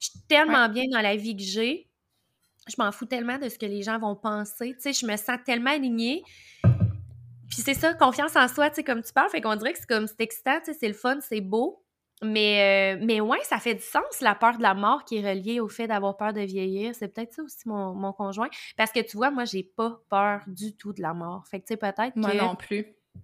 Je 0.00 0.08
suis 0.08 0.20
tellement 0.28 0.68
bien 0.68 0.84
dans 0.90 1.00
la 1.00 1.14
vie 1.14 1.36
que 1.36 1.42
j'ai. 1.42 1.88
Je 2.68 2.74
m'en 2.78 2.90
fous 2.90 3.06
tellement 3.06 3.38
de 3.38 3.48
ce 3.48 3.58
que 3.58 3.66
les 3.66 3.82
gens 3.82 3.98
vont 3.98 4.16
penser. 4.16 4.74
Tu 4.74 4.80
sais, 4.80 4.92
je 4.92 5.06
me 5.06 5.16
sens 5.16 5.38
tellement 5.44 5.70
alignée 5.70 6.24
puis 7.52 7.60
c'est 7.60 7.74
ça, 7.74 7.92
confiance 7.92 8.34
en 8.34 8.48
soi, 8.48 8.70
tu 8.70 8.76
sais, 8.76 8.82
comme 8.82 9.02
tu 9.02 9.12
parles, 9.12 9.28
fait 9.28 9.42
qu'on 9.42 9.56
dirait 9.56 9.74
que 9.74 9.78
c'est 9.78 9.86
comme, 9.86 10.06
c'est 10.06 10.22
excitant, 10.22 10.58
tu 10.64 10.72
sais, 10.72 10.78
c'est 10.80 10.88
le 10.88 10.94
fun, 10.94 11.18
c'est 11.20 11.42
beau. 11.42 11.84
Mais, 12.22 12.96
euh, 12.96 13.04
mais 13.04 13.20
ouais, 13.20 13.40
ça 13.42 13.58
fait 13.58 13.74
du 13.74 13.82
sens, 13.82 14.22
la 14.22 14.34
peur 14.34 14.56
de 14.56 14.62
la 14.62 14.72
mort 14.72 15.04
qui 15.04 15.18
est 15.18 15.28
reliée 15.28 15.60
au 15.60 15.68
fait 15.68 15.86
d'avoir 15.86 16.16
peur 16.16 16.32
de 16.32 16.40
vieillir. 16.40 16.94
C'est 16.94 17.08
peut-être 17.08 17.34
ça 17.34 17.42
aussi 17.42 17.68
mon, 17.68 17.92
mon, 17.92 18.14
conjoint. 18.14 18.48
Parce 18.78 18.90
que 18.90 19.00
tu 19.00 19.18
vois, 19.18 19.30
moi, 19.30 19.44
j'ai 19.44 19.64
pas 19.64 20.00
peur 20.08 20.40
du 20.46 20.74
tout 20.74 20.94
de 20.94 21.02
la 21.02 21.12
mort. 21.12 21.46
Fait 21.46 21.60
que, 21.60 21.66
tu 21.66 21.74
sais, 21.74 21.76
peut-être 21.76 22.16
Moi 22.16 22.32
non 22.32 22.56
plus. 22.56 22.84
Tu 22.84 23.22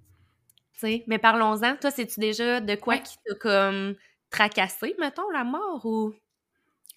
sais, 0.74 1.04
mais 1.06 1.18
parlons-en. 1.18 1.76
Toi, 1.76 1.90
c'est-tu 1.90 2.20
déjà 2.20 2.60
de 2.60 2.74
quoi 2.74 2.98
qui 2.98 3.16
t'a 3.24 3.34
comme 3.36 3.94
tracassé, 4.28 4.94
mettons, 4.98 5.30
la 5.30 5.44
mort 5.44 5.86
ou... 5.86 6.12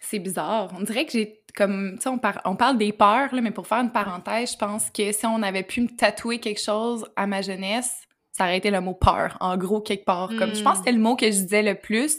C'est 0.02 0.20
bizarre. 0.20 0.74
On 0.78 0.82
dirait 0.82 1.06
que 1.06 1.12
j'ai 1.12 1.42
comme, 1.56 1.96
tu 1.96 2.02
sais, 2.02 2.10
on, 2.10 2.20
on, 2.46 2.56
parle 2.56 2.78
des 2.78 2.92
peurs, 2.92 3.34
là, 3.34 3.42
mais 3.42 3.52
pour 3.52 3.68
faire 3.68 3.80
une 3.80 3.92
parenthèse, 3.92 4.54
je 4.54 4.58
pense 4.58 4.90
que 4.90 5.12
si 5.12 5.26
on 5.26 5.44
avait 5.44 5.64
pu 5.64 5.82
me 5.82 5.88
tatouer 5.88 6.40
quelque 6.40 6.62
chose 6.62 7.06
à 7.16 7.28
ma 7.28 7.42
jeunesse, 7.42 8.08
ça 8.32 8.46
aurait 8.46 8.58
été 8.58 8.72
le 8.72 8.82
mot 8.82 8.94
peur, 8.94 9.38
en 9.40 9.58
gros, 9.58 9.82
quelque 9.82 10.06
part. 10.06 10.30
Comme, 10.38 10.56
je 10.56 10.64
pense 10.64 10.74
que 10.74 10.78
c'était 10.80 10.92
le 10.94 11.00
mot 11.00 11.16
que 11.16 11.28
je 11.28 11.42
disais 11.42 11.62
le 11.62 11.76
plus. 11.76 12.18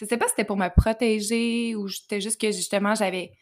Je 0.00 0.06
sais 0.06 0.16
pas 0.16 0.24
si 0.26 0.30
c'était 0.30 0.44
pour 0.44 0.56
me 0.56 0.68
protéger 0.68 1.76
ou 1.76 1.88
c'était 1.88 2.20
juste 2.20 2.40
que, 2.40 2.50
justement, 2.50 2.94
j'avais 2.94 3.32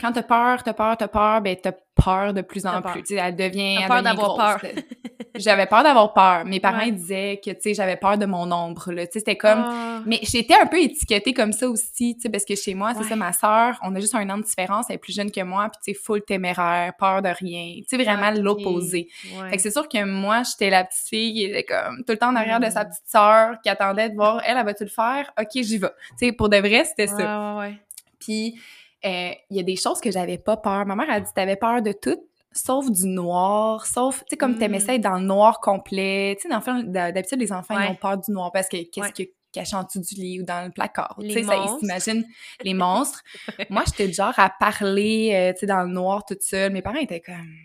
quand 0.00 0.12
t'as 0.12 0.22
peur, 0.22 0.62
t'as 0.62 0.72
peur, 0.72 0.96
t'as 0.96 1.08
peur, 1.08 1.40
ben 1.42 1.56
t'as 1.60 1.72
peur 1.94 2.32
de 2.32 2.40
plus 2.40 2.66
en 2.66 2.80
plus. 2.82 3.02
Elle 3.10 3.36
devient. 3.36 3.78
T'as 3.80 3.88
peur 3.88 4.02
d'avoir 4.02 4.36
peur. 4.36 4.70
j'avais 5.34 5.66
peur 5.66 5.82
d'avoir 5.82 6.12
peur. 6.12 6.44
Mes 6.44 6.60
parents 6.60 6.86
disaient 6.86 7.40
que, 7.44 7.50
tu 7.50 7.60
sais, 7.60 7.74
j'avais 7.74 7.96
peur 7.96 8.18
de 8.18 8.26
mon 8.26 8.50
ombre, 8.50 8.92
là. 8.92 9.06
Tu 9.06 9.12
sais, 9.12 9.18
c'était 9.20 9.36
comme... 9.36 9.64
Ah. 9.64 10.00
Mais 10.06 10.20
j'étais 10.22 10.54
un 10.54 10.66
peu 10.66 10.80
étiquetée 10.80 11.32
comme 11.32 11.52
ça 11.52 11.68
aussi, 11.68 12.14
tu 12.16 12.22
sais, 12.22 12.28
parce 12.28 12.44
que 12.44 12.54
chez 12.54 12.74
moi, 12.74 12.92
c'est 12.96 13.04
ça, 13.04 13.16
ma 13.16 13.32
sœur, 13.32 13.78
on 13.82 13.94
a 13.94 14.00
juste 14.00 14.14
un 14.14 14.28
an 14.30 14.38
de 14.38 14.42
différence, 14.42 14.86
elle 14.88 14.96
est 14.96 14.98
plus 14.98 15.14
jeune 15.14 15.30
que 15.30 15.42
moi, 15.42 15.68
puis 15.68 15.80
tu 15.84 15.92
sais, 15.92 15.98
full 15.98 16.22
téméraire, 16.22 16.92
peur 16.98 17.22
de 17.22 17.28
rien. 17.28 17.76
Tu 17.76 17.84
sais, 17.96 18.02
vraiment 18.02 18.30
l'opposé. 18.30 19.08
Fait 19.50 19.56
que 19.56 19.62
c'est 19.62 19.70
sûr 19.70 19.88
que 19.88 20.04
moi, 20.04 20.42
j'étais 20.42 20.70
la 20.70 20.84
petite 20.84 21.08
fille 21.08 21.34
qui 21.34 21.44
était 21.44 21.64
comme 21.64 21.98
tout 21.98 22.12
le 22.12 22.18
temps 22.18 22.30
en 22.30 22.36
arrière 22.36 22.60
de 22.60 22.70
sa 22.70 22.84
petite 22.84 23.06
sœur, 23.06 23.60
qui 23.62 23.68
attendait 23.68 24.10
de 24.10 24.14
voir, 24.14 24.42
elle, 24.44 24.56
elle 24.56 24.64
va-tu 24.64 24.84
le 24.84 24.90
faire? 24.90 25.32
OK, 25.38 25.50
j'y 25.54 25.78
vais. 25.78 25.90
Tu 26.18 26.26
sais, 26.26 26.32
pour 26.32 26.48
de 26.48 26.56
vrai, 26.56 26.84
c'était 26.84 27.06
ça. 27.06 27.54
Ouais, 27.54 27.60
ouais, 27.60 27.78
Puis... 28.18 28.58
Euh, 29.04 29.30
il 29.50 29.56
y 29.56 29.60
a 29.60 29.62
des 29.62 29.76
choses 29.76 30.00
que 30.00 30.10
j'avais 30.10 30.38
pas 30.38 30.56
peur. 30.56 30.84
Ma 30.86 30.94
mère 30.94 31.10
a 31.10 31.20
dit 31.20 31.30
t'avais 31.34 31.56
peur 31.56 31.82
de 31.82 31.92
tout, 31.92 32.18
sauf 32.52 32.90
du 32.90 33.06
noir, 33.06 33.86
sauf, 33.86 34.20
tu 34.20 34.24
sais, 34.30 34.36
comme 34.36 34.58
t'aimais 34.58 34.78
mm. 34.78 34.80
ça 34.80 34.94
être 34.94 35.00
dans 35.00 35.18
le 35.18 35.24
noir 35.24 35.60
complet. 35.60 36.36
Tu 36.40 36.48
sais, 36.48 36.82
d'habitude, 36.84 37.40
les 37.40 37.52
enfants, 37.52 37.78
ils 37.78 37.90
ont 37.90 37.94
peur 37.94 38.18
du 38.18 38.30
noir 38.32 38.52
parce 38.52 38.68
que 38.68 38.76
qu'est-ce 38.90 39.12
que 39.12 39.28
caché 39.52 39.76
en 39.76 39.82
dessous 39.82 40.00
du 40.00 40.14
lit 40.14 40.40
ou 40.40 40.44
dans 40.44 40.64
le 40.64 40.70
placard. 40.70 41.16
Tu 41.20 41.30
sais, 41.30 41.40
ils 41.40 41.78
s'imaginent 41.80 42.24
les 42.62 42.74
monstres. 42.74 43.22
Moi, 43.68 43.82
j'étais 43.86 44.06
du 44.06 44.14
genre 44.14 44.34
à 44.36 44.50
parler, 44.50 45.32
euh, 45.34 45.52
tu 45.52 45.60
sais, 45.60 45.66
dans 45.66 45.82
le 45.82 45.88
noir 45.88 46.24
toute 46.24 46.42
seule. 46.42 46.72
Mes 46.72 46.82
parents 46.82 46.98
étaient 46.98 47.20
comme... 47.20 47.56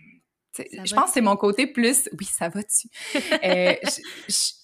Je 0.58 0.94
pense 0.94 1.06
que 1.06 1.10
c'est 1.12 1.20
mon 1.20 1.36
côté 1.36 1.66
plus... 1.66 2.08
Oui, 2.18 2.24
ça 2.24 2.48
va-tu? 2.48 2.88
euh, 3.44 3.74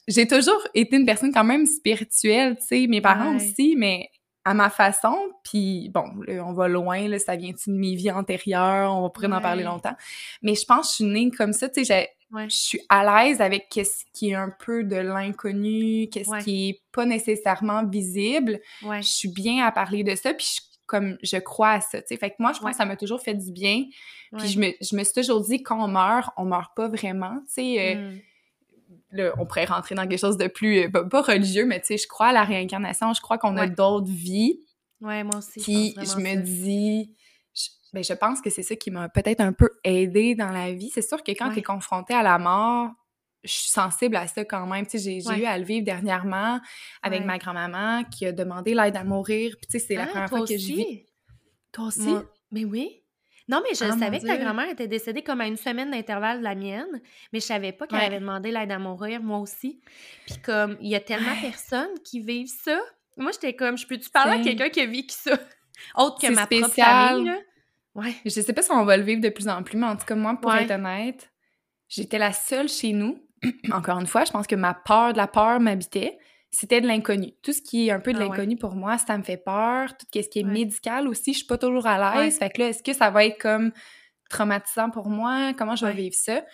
j'ai 0.09 0.27
toujours 0.27 0.66
été 0.75 0.97
une 0.97 1.05
personne 1.05 1.33
quand 1.33 1.45
même 1.45 1.66
spirituelle, 1.66 2.57
tu 2.57 2.66
sais, 2.66 2.87
mes 2.87 3.01
parents 3.01 3.37
aussi, 3.37 3.75
mais 3.77 4.09
à 4.45 4.55
ma 4.55 4.70
façon, 4.70 5.16
puis 5.45 5.88
bon, 5.90 6.05
on 6.28 6.53
va 6.53 6.68
loin, 6.68 7.09
là, 7.09 7.18
ça 7.18 7.36
vient 7.36 7.53
de 7.53 7.72
mes 7.72 7.95
vies 7.95 8.11
antérieures, 8.11 8.93
on 8.93 9.03
va 9.03 9.11
pourrait 9.11 9.32
en 9.32 9.40
parler 9.40 9.62
longtemps, 9.62 9.95
mais 10.43 10.55
je 10.55 10.64
pense 10.64 10.86
que 10.86 10.88
je 10.88 10.95
suis 10.95 11.05
née 11.05 11.30
comme 11.30 11.53
ça, 11.53 11.68
tu 11.68 11.84
sais, 11.84 12.11
je 12.32 12.49
suis 12.49 12.80
à 12.88 13.05
l'aise 13.24 13.40
avec 13.40 13.66
ce 13.72 14.05
qui 14.12 14.30
est 14.30 14.34
un 14.34 14.51
peu 14.51 14.84
de 14.84 14.97
l'inconnu, 14.97 16.09
qu'est-ce 16.11 16.43
qui 16.43 16.70
est 16.70 16.80
pas 16.93 17.05
nécessairement 17.05 17.84
visible, 17.84 18.61
je 18.82 19.01
suis 19.03 19.28
bien 19.28 19.64
à 19.64 19.70
parler 19.70 20.03
de 20.03 20.14
ça, 20.14 20.34
puis 20.34 20.59
comme 20.86 21.16
je 21.22 21.36
crois 21.36 21.70
à 21.70 21.80
ça, 21.80 22.03
tu 22.03 22.09
sais, 22.09 22.16
fait 22.16 22.30
que 22.30 22.36
moi, 22.38 22.53
je 22.53 22.61
pense 22.61 22.72
que 22.72 22.76
ça 22.76 22.84
m'a 22.84 22.97
toujours 22.97 23.22
fait 23.22 23.34
du 23.34 23.53
bien, 23.53 23.84
puis 24.36 24.49
je 24.49 24.59
me, 24.59 24.72
je 24.80 24.97
me 24.97 25.05
suis 25.05 25.14
toujours 25.14 25.40
dit, 25.40 25.62
quand 25.62 25.82
on 25.82 25.88
meurt, 25.88 26.30
on 26.36 26.45
meurt 26.45 26.74
pas 26.74 26.88
vraiment, 26.88 27.38
tu 27.47 27.55
sais, 27.55 27.97
euh, 27.97 28.11
mm 28.11 28.20
on 29.38 29.47
pourrait 29.47 29.64
rentrer 29.64 29.95
dans 29.95 30.07
quelque 30.07 30.20
chose 30.20 30.36
de 30.36 30.49
plus, 30.49 30.84
euh, 30.84 30.88
pas, 30.90 31.22
religieux, 31.22 31.66
mais 31.66 31.80
tu 31.80 31.86
sais, 31.88 31.99
je 31.99 32.07
crois 32.07 32.28
à 32.28 32.32
la 32.32 32.45
réincarnation, 32.45 33.12
je 33.12 33.20
crois 33.20 33.38
qu'on 33.38 33.57
a 33.57 33.66
d'autres 33.66 34.11
vies. 34.11 34.61
Ouais, 35.01 35.24
moi 35.24 35.36
aussi. 35.38 35.61
Puis 35.61 35.95
je, 35.97 36.16
me 36.18 36.40
dis, 36.40 37.14
je, 37.55 37.68
ben, 37.93 38.05
je 38.05 38.12
pense 38.12 38.40
que 38.40 38.51
c'est 38.51 38.62
ça 38.62 38.76
qui 38.76 38.90
m'a 38.90 39.09
peut-être 39.09 39.40
un 39.40 39.53
peu 39.53 39.70
aidé 39.84 40.34
dans 40.34 40.51
la 40.51 40.72
vie. 40.72 40.90
C'est 40.90 41.03
sûr 41.03 41.22
que 41.22 41.32
quand 41.32 41.51
tu 41.53 41.59
es 41.59 41.62
confronté 41.62 42.14
à 42.14 42.22
la 42.22 42.38
mort, 42.38 42.90
je 43.45 43.51
suis 43.51 43.70
sensible 43.70 44.16
à 44.16 44.26
ça 44.28 44.45
quand 44.45 44.66
même. 44.66 44.86
Tu 44.86 44.99
sais, 44.99 45.20
j'ai 45.20 45.40
eu 45.40 45.45
à 45.45 45.59
le 45.59 45.64
vivre 45.64 45.84
dernièrement 45.84 46.61
avec 47.03 47.24
ma 47.24 47.38
grand-maman 47.38 48.05
qui 48.05 48.26
a 48.26 48.32
demandé 48.32 48.74
l'aide 48.74 48.97
à 48.97 49.05
mourir. 49.05 49.57
Puis 49.59 49.66
tu 49.66 49.78
sais, 49.78 49.86
c'est 49.86 49.95
la 49.97 50.05
ah, 50.05 50.07
première 50.07 50.28
fois 50.28 50.47
que 50.47 50.57
je 50.57 50.66
vis. 50.66 51.07
Toi 51.72 51.86
aussi? 51.86 52.14
Mais 52.53 52.64
oui. 52.64 53.01
Non, 53.53 53.61
mais 53.62 53.74
je 53.74 53.84
ah, 53.84 53.98
savais 53.98 54.18
que 54.18 54.26
ta 54.26 54.38
grand-mère 54.38 54.70
était 54.70 54.88
décédée 54.88 55.22
comme 55.22 55.42
à 55.42 55.46
une 55.46 55.59
semaine 55.59 55.90
d'intervalle 55.90 56.38
de 56.38 56.42
la 56.42 56.55
mienne, 56.55 57.03
mais 57.32 57.38
je 57.38 57.44
savais 57.44 57.72
pas 57.72 57.86
qu'elle 57.86 58.00
avait 58.00 58.18
demandé 58.18 58.50
l'aide 58.50 58.72
à 58.72 58.78
mourir, 58.78 59.22
moi 59.22 59.40
aussi. 59.40 59.78
Puis 60.24 60.36
comme, 60.42 60.78
il 60.80 60.88
y 60.88 60.94
a 60.94 61.00
tellement 61.00 61.34
de 61.34 61.42
personnes 61.42 61.98
qui 62.03 62.20
vivent 62.20 62.48
ça. 62.48 62.80
Moi, 63.18 63.30
j'étais 63.32 63.55
comme, 63.55 63.76
je 63.76 63.86
peux-tu 63.86 64.09
parler 64.09 64.40
à 64.40 64.42
quelqu'un 64.42 64.70
qui 64.70 64.80
a 64.80 64.86
vécu 64.86 65.14
ça? 65.14 65.32
Autre 65.96 66.18
que 66.18 66.32
ma 66.32 66.46
propre 66.46 66.68
famille, 66.68 67.26
là. 67.26 67.38
Ouais. 67.94 68.14
Je 68.24 68.30
sais 68.30 68.55
pas 68.55 68.62
si 68.62 68.70
on 68.70 68.86
va 68.86 68.96
le 68.96 69.03
vivre 69.03 69.20
de 69.20 69.28
plus 69.28 69.48
en 69.48 69.62
plus, 69.62 69.76
mais 69.76 69.86
en 69.86 69.96
tout 69.96 70.07
cas, 70.07 70.14
moi, 70.14 70.34
pour 70.40 70.55
être 70.55 70.70
honnête, 70.70 71.30
j'étais 71.88 72.18
la 72.18 72.32
seule 72.32 72.70
chez 72.70 72.94
nous. 72.94 73.22
Encore 73.70 73.98
une 73.98 74.07
fois, 74.07 74.24
je 74.24 74.32
pense 74.32 74.46
que 74.46 74.55
ma 74.55 74.72
peur 74.72 75.12
de 75.12 75.18
la 75.18 75.26
peur 75.26 75.61
m'habitait 75.61 76.18
c'était 76.53 76.82
de 76.82 76.86
l'inconnu. 76.86 77.32
Tout 77.42 77.53
ce 77.53 77.62
qui 77.62 77.88
est 77.88 77.90
un 77.90 77.98
peu 77.98 78.12
de 78.12 78.18
ah 78.18 78.24
l'inconnu 78.24 78.57
pour 78.57 78.74
moi, 78.74 78.98
ça 78.98 79.16
me 79.16 79.22
fait 79.22 79.38
peur. 79.38 79.96
Tout 79.96 80.07
ce 80.14 80.28
qui 80.28 80.40
est 80.40 80.44
médical 80.44 81.09
aussi, 81.09 81.32
je 81.32 81.38
suis 81.38 81.46
pas 81.46 81.59
toujours 81.59 81.86
à 81.86 82.22
l'aise. 82.22 82.38
Fait 82.38 82.50
que 82.50 82.61
là, 82.61 82.68
est-ce 82.68 82.82
que 82.82 82.92
ça 82.92 83.11
va 83.11 83.24
être 83.24 83.40
comme 83.40 83.72
traumatisant 84.28 84.90
pour 84.90 85.09
moi? 85.09 85.55
Comment 85.57 85.76
je 85.76 85.86
vais 85.86 85.94
vivre 85.94 86.14
ça? 86.14 86.42
Tu 86.42 86.46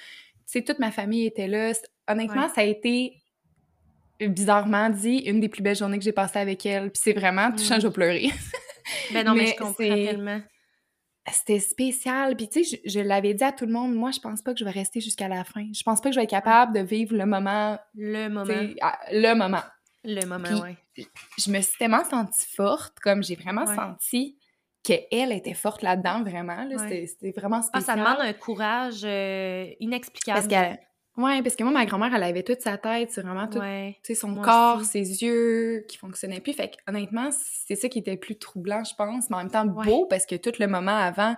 sais, 0.46 0.62
toute 0.62 0.78
ma 0.78 0.92
famille 0.92 1.26
était 1.26 1.48
là. 1.48 1.72
Honnêtement, 2.06 2.48
ça 2.48 2.60
a 2.60 2.64
été 2.64 3.16
bizarrement 4.20 4.88
dit, 4.88 5.18
une 5.18 5.40
des 5.40 5.48
plus 5.48 5.62
belles 5.62 5.76
journées 5.76 5.98
que 5.98 6.04
j'ai 6.04 6.12
passées 6.12 6.38
avec 6.38 6.64
elle. 6.64 6.90
Puis 6.90 7.02
c'est 7.02 7.12
vraiment, 7.12 7.50
tout 7.50 7.62
change, 7.62 7.82
je 7.82 7.88
vais 7.88 7.92
pleurer. 7.92 8.30
ben 9.12 9.26
non, 9.26 9.34
mais, 9.34 9.46
je 9.46 9.56
comprends 9.56 9.74
tellement. 9.74 10.40
C'était 11.30 11.58
spécial. 11.58 12.36
Puis 12.36 12.48
tu 12.48 12.64
sais, 12.64 12.80
je, 12.84 13.00
l'avais 13.00 13.34
dit 13.34 13.44
à 13.44 13.52
tout 13.52 13.66
le 13.66 13.72
monde, 13.72 13.94
moi, 13.94 14.12
je 14.12 14.20
pense 14.20 14.42
pas 14.42 14.52
que 14.52 14.60
je 14.60 14.64
vais 14.64 14.70
rester 14.70 15.00
jusqu'à 15.00 15.28
la 15.28 15.44
fin. 15.44 15.66
Je 15.74 15.82
pense 15.82 16.00
pas 16.00 16.08
que 16.08 16.14
je 16.14 16.20
vais 16.20 16.24
être 16.24 16.30
capable 16.30 16.72
de 16.72 16.80
vivre 16.80 17.16
le 17.16 17.26
moment. 17.26 17.78
Le 17.94 18.28
moment. 18.28 18.54
Le 19.12 19.34
moment. 19.34 19.62
Le 20.04 20.24
moment, 20.26 20.48
oui. 20.62 21.06
Je 21.38 21.50
me 21.50 21.60
suis 21.60 21.76
tellement 21.78 22.04
sentie 22.04 22.46
forte, 22.54 22.98
comme 23.00 23.22
j'ai 23.22 23.36
vraiment 23.36 23.66
senti 23.66 24.38
qu'elle 24.82 25.32
était 25.32 25.54
forte 25.54 25.82
là-dedans, 25.82 26.22
vraiment. 26.22 26.68
C'était 26.88 27.32
vraiment 27.36 27.62
spécial. 27.62 27.98
Ah, 27.98 28.04
ça 28.04 28.14
demande 28.14 28.26
un 28.26 28.32
courage 28.32 29.00
euh, 29.04 29.66
inexplicable. 29.80 30.38
Parce 30.38 30.48
qu'elle... 30.48 30.78
Ouais, 31.18 31.42
parce 31.42 31.56
que 31.56 31.64
moi, 31.64 31.72
ma 31.72 31.84
grand-mère, 31.84 32.14
elle 32.14 32.22
avait 32.22 32.44
toute 32.44 32.60
sa 32.60 32.78
tête, 32.78 33.10
c'est 33.10 33.22
vraiment 33.22 33.48
tout, 33.48 33.60
son 34.14 34.36
corps, 34.36 34.84
ses 34.84 35.24
yeux 35.24 35.84
qui 35.88 35.98
fonctionnaient 35.98 36.40
plus. 36.40 36.52
Fait 36.52 36.76
honnêtement, 36.86 37.30
c'est 37.32 37.74
ça 37.74 37.88
qui 37.88 37.98
était 37.98 38.16
plus 38.16 38.38
troublant, 38.38 38.84
je 38.84 38.94
pense, 38.94 39.28
mais 39.28 39.34
en 39.34 39.38
même 39.40 39.50
temps 39.50 39.66
beau, 39.66 40.06
parce 40.06 40.26
que 40.26 40.36
tout 40.36 40.52
le 40.60 40.68
moment 40.68 40.96
avant, 40.96 41.34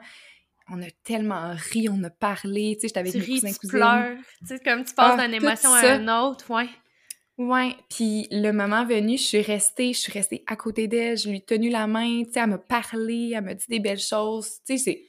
on 0.69 0.83
a 0.83 0.91
tellement 1.03 1.55
ri, 1.55 1.89
on 1.91 2.05
a 2.05 2.11
parlé, 2.11 2.75
tu 2.75 2.83
sais, 2.83 2.89
j'étais 2.89 3.01
avec 3.01 3.15
mes 3.15 3.25
cousins, 3.25 3.53
tu 3.59 3.69
pleures, 3.69 4.17
tu 4.41 4.47
sais, 4.47 4.59
comme 4.61 4.85
tu 4.85 4.95
passes 4.95 5.19
ah, 5.19 5.27
d'une 5.27 5.35
émotion 5.35 5.73
à 5.73 5.95
une 5.95 6.11
autre, 6.11 6.51
ouais. 6.51 6.69
Ouais, 7.39 7.75
puis 7.89 8.29
le 8.31 8.53
moment 8.53 8.85
venu, 8.85 9.17
je 9.17 9.23
suis 9.23 9.41
restée, 9.41 9.95
je 9.95 9.99
suis 9.99 10.13
restée 10.13 10.45
à 10.47 10.57
côté 10.57 10.89
d'elle, 10.89 11.17
je 11.17 11.31
lui 11.31 11.39
ai 11.39 11.41
tenu 11.41 11.71
la 11.71 11.87
main, 11.87 12.23
tu 12.25 12.33
sais, 12.33 12.41
elle 12.41 12.51
m'a 12.51 12.59
parlé, 12.59 13.33
elle 13.35 13.43
m'a 13.43 13.55
dit 13.55 13.65
des 13.69 13.81
belles 13.81 14.01
choses, 14.01 14.59
tu 14.67 14.77
sais, 14.77 14.79
c'est... 14.79 15.03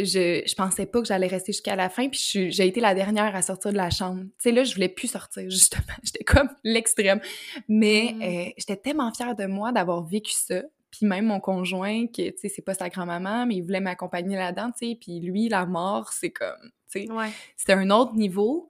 Je, 0.00 0.44
je 0.46 0.54
pensais 0.54 0.86
pas 0.86 1.00
que 1.00 1.08
j'allais 1.08 1.26
rester 1.26 1.52
jusqu'à 1.52 1.74
la 1.74 1.88
fin, 1.88 2.08
puis 2.08 2.50
j'ai 2.50 2.66
été 2.66 2.80
la 2.80 2.94
dernière 2.94 3.34
à 3.34 3.42
sortir 3.42 3.72
de 3.72 3.76
la 3.76 3.90
chambre. 3.90 4.22
Tu 4.22 4.30
sais, 4.38 4.52
là, 4.52 4.62
je 4.62 4.72
voulais 4.74 4.88
plus 4.88 5.08
sortir, 5.08 5.42
justement. 5.50 5.82
J'étais 6.04 6.22
comme 6.22 6.48
l'extrême. 6.62 7.20
Mais 7.66 8.14
mm. 8.14 8.22
euh, 8.22 8.50
j'étais 8.58 8.76
tellement 8.76 9.12
fière 9.12 9.34
de 9.34 9.46
moi 9.46 9.72
d'avoir 9.72 10.04
vécu 10.04 10.30
ça. 10.32 10.62
Puis 10.92 11.04
même 11.04 11.26
mon 11.26 11.40
conjoint, 11.40 12.06
qui, 12.06 12.32
tu 12.32 12.38
sais, 12.38 12.48
c'est 12.48 12.62
pas 12.62 12.74
sa 12.74 12.88
grand-maman, 12.88 13.46
mais 13.46 13.56
il 13.56 13.62
voulait 13.62 13.80
m'accompagner 13.80 14.36
là-dedans, 14.36 14.70
tu 14.70 14.88
sais. 14.88 14.98
Puis 15.00 15.18
lui, 15.18 15.48
la 15.48 15.66
mort, 15.66 16.12
c'est 16.12 16.30
comme, 16.30 16.70
tu 16.92 17.06
sais, 17.06 17.10
ouais. 17.10 17.30
c'était 17.56 17.74
un 17.74 17.90
autre 17.90 18.14
niveau. 18.14 18.68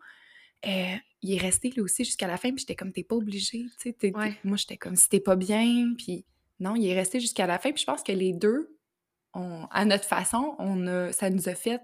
Euh, 0.66 0.96
il 1.22 1.34
est 1.34 1.38
resté 1.38 1.70
lui 1.70 1.80
aussi 1.80 2.04
jusqu'à 2.04 2.26
la 2.26 2.36
fin, 2.36 2.50
puis 2.50 2.60
j'étais 2.60 2.76
comme, 2.76 2.92
t'es 2.92 3.02
pas 3.02 3.16
obligé, 3.16 3.66
tu 3.80 3.94
sais. 4.00 4.12
Moi, 4.44 4.56
j'étais 4.56 4.76
comme, 4.76 4.96
si 4.96 5.08
t'es 5.08 5.20
pas 5.20 5.36
bien, 5.36 5.94
puis 5.96 6.24
non, 6.60 6.76
il 6.76 6.86
est 6.86 6.94
resté 6.94 7.20
jusqu'à 7.20 7.46
la 7.46 7.58
fin, 7.58 7.72
puis 7.72 7.80
je 7.80 7.86
pense 7.86 8.02
que 8.02 8.12
les 8.12 8.32
deux, 8.32 8.76
on, 9.34 9.66
à 9.70 9.84
notre 9.84 10.04
façon, 10.04 10.54
on 10.58 10.86
a, 10.86 11.12
ça 11.12 11.30
nous 11.30 11.48
a 11.48 11.54
fait 11.54 11.80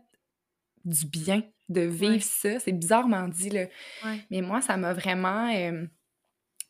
du 0.85 1.07
bien 1.07 1.43
de 1.69 1.81
vivre 1.81 2.23
ça. 2.23 2.59
C'est 2.59 2.73
bizarrement 2.73 3.29
dit, 3.29 3.51
là. 3.51 3.67
Mais 4.31 4.43
moi, 4.43 4.61
ça 4.61 4.77
m'a 4.77 4.93
vraiment... 4.93 5.53
Euh, 5.55 5.87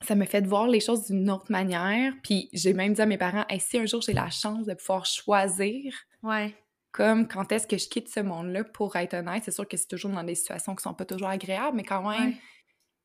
ça 0.03 0.15
m'a 0.15 0.27
fait 0.27 0.47
voir 0.47 0.67
les 0.67 0.81
choses 0.81 1.07
d'une 1.07 1.31
autre 1.31 1.51
manière. 1.51 2.13
Puis 2.23 2.51
j'ai 2.53 2.75
même 2.75 2.93
dit 2.93 3.01
à 3.01 3.07
mes 3.07 3.17
parents, 3.17 3.47
si 3.59 3.79
un 3.79 3.87
jour 3.87 4.03
j'ai 4.03 4.13
la 4.13 4.29
chance 4.29 4.67
de 4.67 4.75
pouvoir 4.75 5.07
choisir, 5.07 5.95
ouais 6.23 6.55
comme 6.95 7.27
quand 7.27 7.51
est-ce 7.51 7.67
que 7.67 7.77
je 7.77 7.89
quitte 7.89 8.09
ce 8.09 8.21
monde-là, 8.21 8.63
pour 8.63 8.95
être 8.95 9.15
honnête, 9.15 9.43
c'est 9.45 9.51
sûr 9.51 9.67
que 9.67 9.77
c'est 9.77 9.89
toujours 9.89 10.13
dans 10.13 10.23
des 10.23 10.37
situations 10.37 10.77
qui 10.77 10.83
sont 10.85 10.95
pas 10.95 11.05
toujours 11.05 11.27
agréables, 11.27 11.77
mais 11.77 11.83
quand 11.83 12.09
même, 12.09 12.35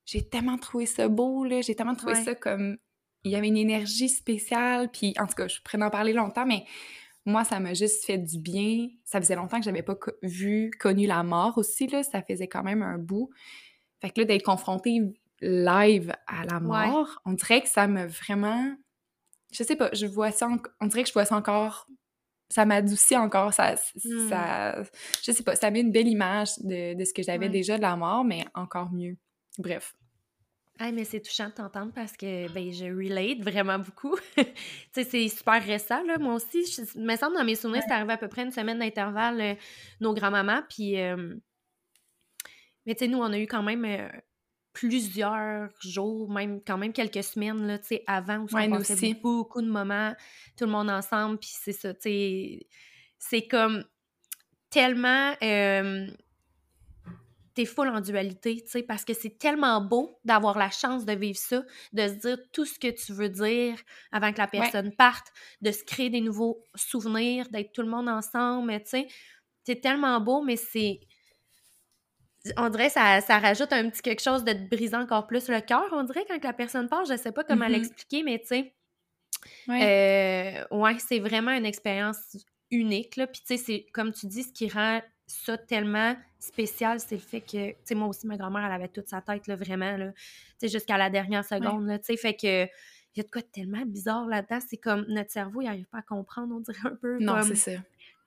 j'ai 0.10 0.28
tellement 0.28 0.57
trouvé 0.57 0.88
ça 0.88 1.07
beau, 1.07 1.43
là, 1.43 1.62
j'ai 1.62 1.76
tellement 1.76 1.95
trouvé 1.95 2.16
ça 2.16 2.34
comme... 2.34 2.78
Il 3.24 3.32
y 3.32 3.36
avait 3.36 3.49
une 3.49 3.57
énergie 3.57 4.10
spéciale, 4.10 4.89
puis 4.89 5.14
en 5.20 5.28
tout 5.28 5.36
cas, 5.36 5.47
je 5.47 5.60
pourrais 5.62 5.84
en 5.84 5.89
parler 5.89 6.14
longtemps, 6.14 6.45
mais 6.45 6.64
moi, 7.26 7.43
ça 7.43 7.60
m'a 7.60 7.74
juste 7.74 8.05
fait 8.05 8.18
du 8.18 8.39
bien. 8.39 8.88
Ça 9.03 9.20
faisait 9.20 9.36
longtemps 9.36 9.60
que 9.60 9.66
j'avais 9.66 9.84
pas 9.84 9.97
vu, 10.24 10.72
connu 10.80 11.05
la 11.05 11.22
mort 11.22 11.57
aussi, 11.57 11.86
là, 11.88 12.01
ça 12.01 12.24
faisait 12.24 12.47
quand 12.47 12.64
même 12.64 12.82
un 12.82 12.97
bout. 12.97 13.30
Fait 14.01 14.10
que 14.10 14.22
là, 14.22 14.26
d'être 14.26 14.43
confrontée 14.43 15.01
live 15.41 16.14
à 16.28 16.45
la 16.45 16.60
mort, 16.60 17.22
on 17.26 17.34
dirait 17.34 17.62
que 17.62 17.70
ça 17.70 17.88
m'a 17.88 18.07
vraiment... 18.07 18.74
Je 19.51 19.64
sais 19.64 19.76
pas, 19.76 19.89
je 19.93 20.05
vois 20.05 20.32
ça, 20.32 20.47
on 20.80 20.88
dirait 20.88 21.03
que 21.03 21.10
je 21.10 21.14
vois 21.14 21.26
ça 21.26 21.36
encore 21.36 21.88
ça 22.51 22.66
m'adoucit 22.66 23.16
encore, 23.16 23.53
ça, 23.53 23.76
hmm. 24.03 24.28
ça, 24.28 24.82
je 25.22 25.32
sais 25.32 25.43
pas, 25.43 25.55
ça 25.55 25.70
met 25.70 25.82
une 25.82 25.91
belle 25.91 26.07
image 26.07 26.57
de, 26.60 26.95
de 26.95 27.05
ce 27.05 27.14
que 27.14 27.22
j'avais 27.22 27.47
déjà 27.47 27.78
de 27.78 27.84
la 27.84 27.95
mort, 27.95 28.24
mais 28.24 28.43
encore 28.55 28.91
mieux. 28.91 29.18
Bref. 29.60 29.93
Ah, 30.82 30.93
mais 30.93 31.03
c'est 31.03 31.19
touchant 31.19 31.49
de 31.49 31.53
t'entendre 31.53 31.91
parce 31.93 32.15
que 32.15 32.49
ben, 32.53 32.71
je 32.71 32.86
relate 32.86 33.41
vraiment 33.41 33.80
beaucoup. 33.80 34.15
tu 34.38 34.45
sais, 34.93 35.03
c'est 35.03 35.27
super 35.27 35.61
récent, 35.61 36.01
là. 36.03 36.17
Moi 36.17 36.36
aussi, 36.36 36.65
je, 36.65 36.97
me 36.97 37.17
semble 37.17 37.36
dans 37.36 37.43
mes 37.43 37.55
souvenirs, 37.55 37.84
c'est 37.86 37.93
arrivé 37.93 38.13
à 38.13 38.17
peu 38.17 38.30
près 38.30 38.43
une 38.43 38.51
semaine 38.51 38.80
d'intervalle, 38.80 39.41
euh, 39.41 39.55
nos 39.99 40.13
grands-mamans. 40.13 40.61
Puis, 40.69 40.97
euh, 40.97 41.36
mais 42.86 42.95
tu 42.95 42.99
sais, 42.99 43.07
nous, 43.11 43.17
on 43.17 43.34
a 43.34 43.38
eu 43.38 43.45
quand 43.45 43.61
même 43.61 43.84
euh, 43.84 44.07
plusieurs 44.71 45.69
jours, 45.82 46.32
même 46.32 46.61
quand 46.65 46.77
même 46.77 46.93
quelques 46.93 47.25
semaines 47.25 47.67
là, 47.67 47.77
avant 48.07 48.38
où 48.38 48.47
on 48.49 48.71
passait 48.71 49.15
beaucoup 49.15 49.61
de 49.61 49.69
moments, 49.69 50.15
tout 50.55 50.63
le 50.63 50.71
monde 50.71 50.89
ensemble, 50.89 51.39
puis 51.39 51.51
c'est 51.51 51.73
ça, 51.73 51.93
tu 51.93 52.03
sais, 52.03 52.67
c'est 53.17 53.47
comme 53.47 53.84
tellement. 54.69 55.34
T'es 57.60 57.66
full 57.66 57.89
en 57.89 57.99
dualité, 57.99 58.62
tu 58.64 58.70
sais, 58.70 58.84
parce 58.84 59.03
que 59.03 59.14
c'est 59.14 59.38
tellement 59.38 59.82
beau 59.82 60.18
d'avoir 60.24 60.57
la 60.57 60.70
chance 60.70 61.03
de 61.03 61.12
vivre 61.12 61.38
ça, 61.38 61.62
de 61.91 62.07
se 62.07 62.14
dire 62.14 62.38
tout 62.53 62.64
ce 62.64 62.80
que 62.80 62.88
tu 62.88 63.12
veux 63.12 63.28
dire 63.28 63.76
avant 64.14 64.32
que 64.32 64.38
la 64.38 64.47
personne 64.47 64.95
parte, 64.95 65.28
de 65.62 65.70
se 65.70 65.84
créer 65.84 66.10
des 66.10 66.22
nouveaux 66.22 66.64
souvenirs, 66.74 67.49
d'être 67.49 67.74
tout 67.74 67.82
le 67.82 67.89
monde 67.89 68.07
ensemble, 68.07 68.72
tu 68.84 68.91
sais. 68.91 69.07
C'est 69.66 69.82
tellement 69.82 70.22
beau, 70.22 70.41
mais 70.41 70.55
c'est. 70.55 71.01
On 72.55 72.70
dirait 72.70 72.88
ça, 72.88 73.20
ça 73.20 73.39
rajoute 73.39 73.74
un 73.74 73.89
petit 73.89 74.01
quelque 74.01 74.22
chose 74.22 74.45
de 74.45 74.53
te 74.53 74.70
briser 74.74 74.95
encore 74.95 75.28
plus 75.28 75.49
le 75.49 75.60
cœur, 75.60 75.84
on 75.91 76.03
dirait, 76.03 76.24
quand 76.30 76.41
la 76.41 76.53
personne 76.53 76.88
part. 76.88 77.03
Je 77.03 77.18
sais 77.18 77.34
pas 77.34 77.43
comment 77.43 77.66
mm-hmm. 77.66 77.72
l'expliquer, 77.72 78.24
mais 78.24 78.39
tu 78.39 78.47
sais. 78.47 78.74
Ouais, 79.68 80.64
euh, 80.72 80.78
ouais 80.78 80.95
c'est 80.99 81.20
vraiment 81.20 81.51
une 81.51 81.66
expérience 81.66 82.38
unique, 82.72 83.18
là. 83.18 83.28
Puis, 83.28 83.41
tu 83.41 83.57
sais, 83.57 83.57
c'est 83.57 83.86
comme 83.91 84.14
tu 84.14 84.28
dis, 84.28 84.43
ce 84.43 84.53
qui 84.53 84.70
rend 84.70 85.01
ça 85.28 85.57
tellement 85.57 86.16
spécial, 86.40 87.00
c'est 87.00 87.16
le 87.16 87.22
fait 87.22 87.42
que, 87.42 87.70
tu 87.72 87.76
sais, 87.84 87.96
moi 87.96 88.08
aussi, 88.08 88.26
ma 88.28 88.38
grand-mère, 88.38 88.66
elle 88.66 88.72
avait 88.72 88.88
toute 88.88 89.08
sa 89.08 89.22
tête, 89.22 89.48
là, 89.48 89.56
vraiment, 89.56 89.98
là, 89.98 90.12
tu 90.12 90.22
sais, 90.58 90.68
jusqu'à 90.70 90.98
la 90.98 91.10
dernière 91.10 91.44
seconde, 91.46 91.86
là, 91.86 92.00
tu 92.00 92.06
sais, 92.06 92.18
fait 92.18 92.36
que 92.36 92.66
il 93.16 93.18
y 93.18 93.22
a 93.22 93.24
de 93.24 93.32
quoi 93.32 93.42
tellement 93.42 93.86
bizarre 93.86 94.28
là-dedans, 94.28 94.60
c'est 94.68 94.78
comme 94.78 95.06
notre 95.08 95.32
cerveau, 95.32 95.62
il 95.62 95.66
n'arrive 95.66 95.88
pas 95.88 95.98
à 95.98 96.02
comprendre, 96.04 96.56
on 96.56 96.60
dirait 96.60 96.78
un 96.88 96.96
peu. 96.96 97.18
Non, 97.20 97.42
c'est 97.42 97.56
ça. 97.56 97.72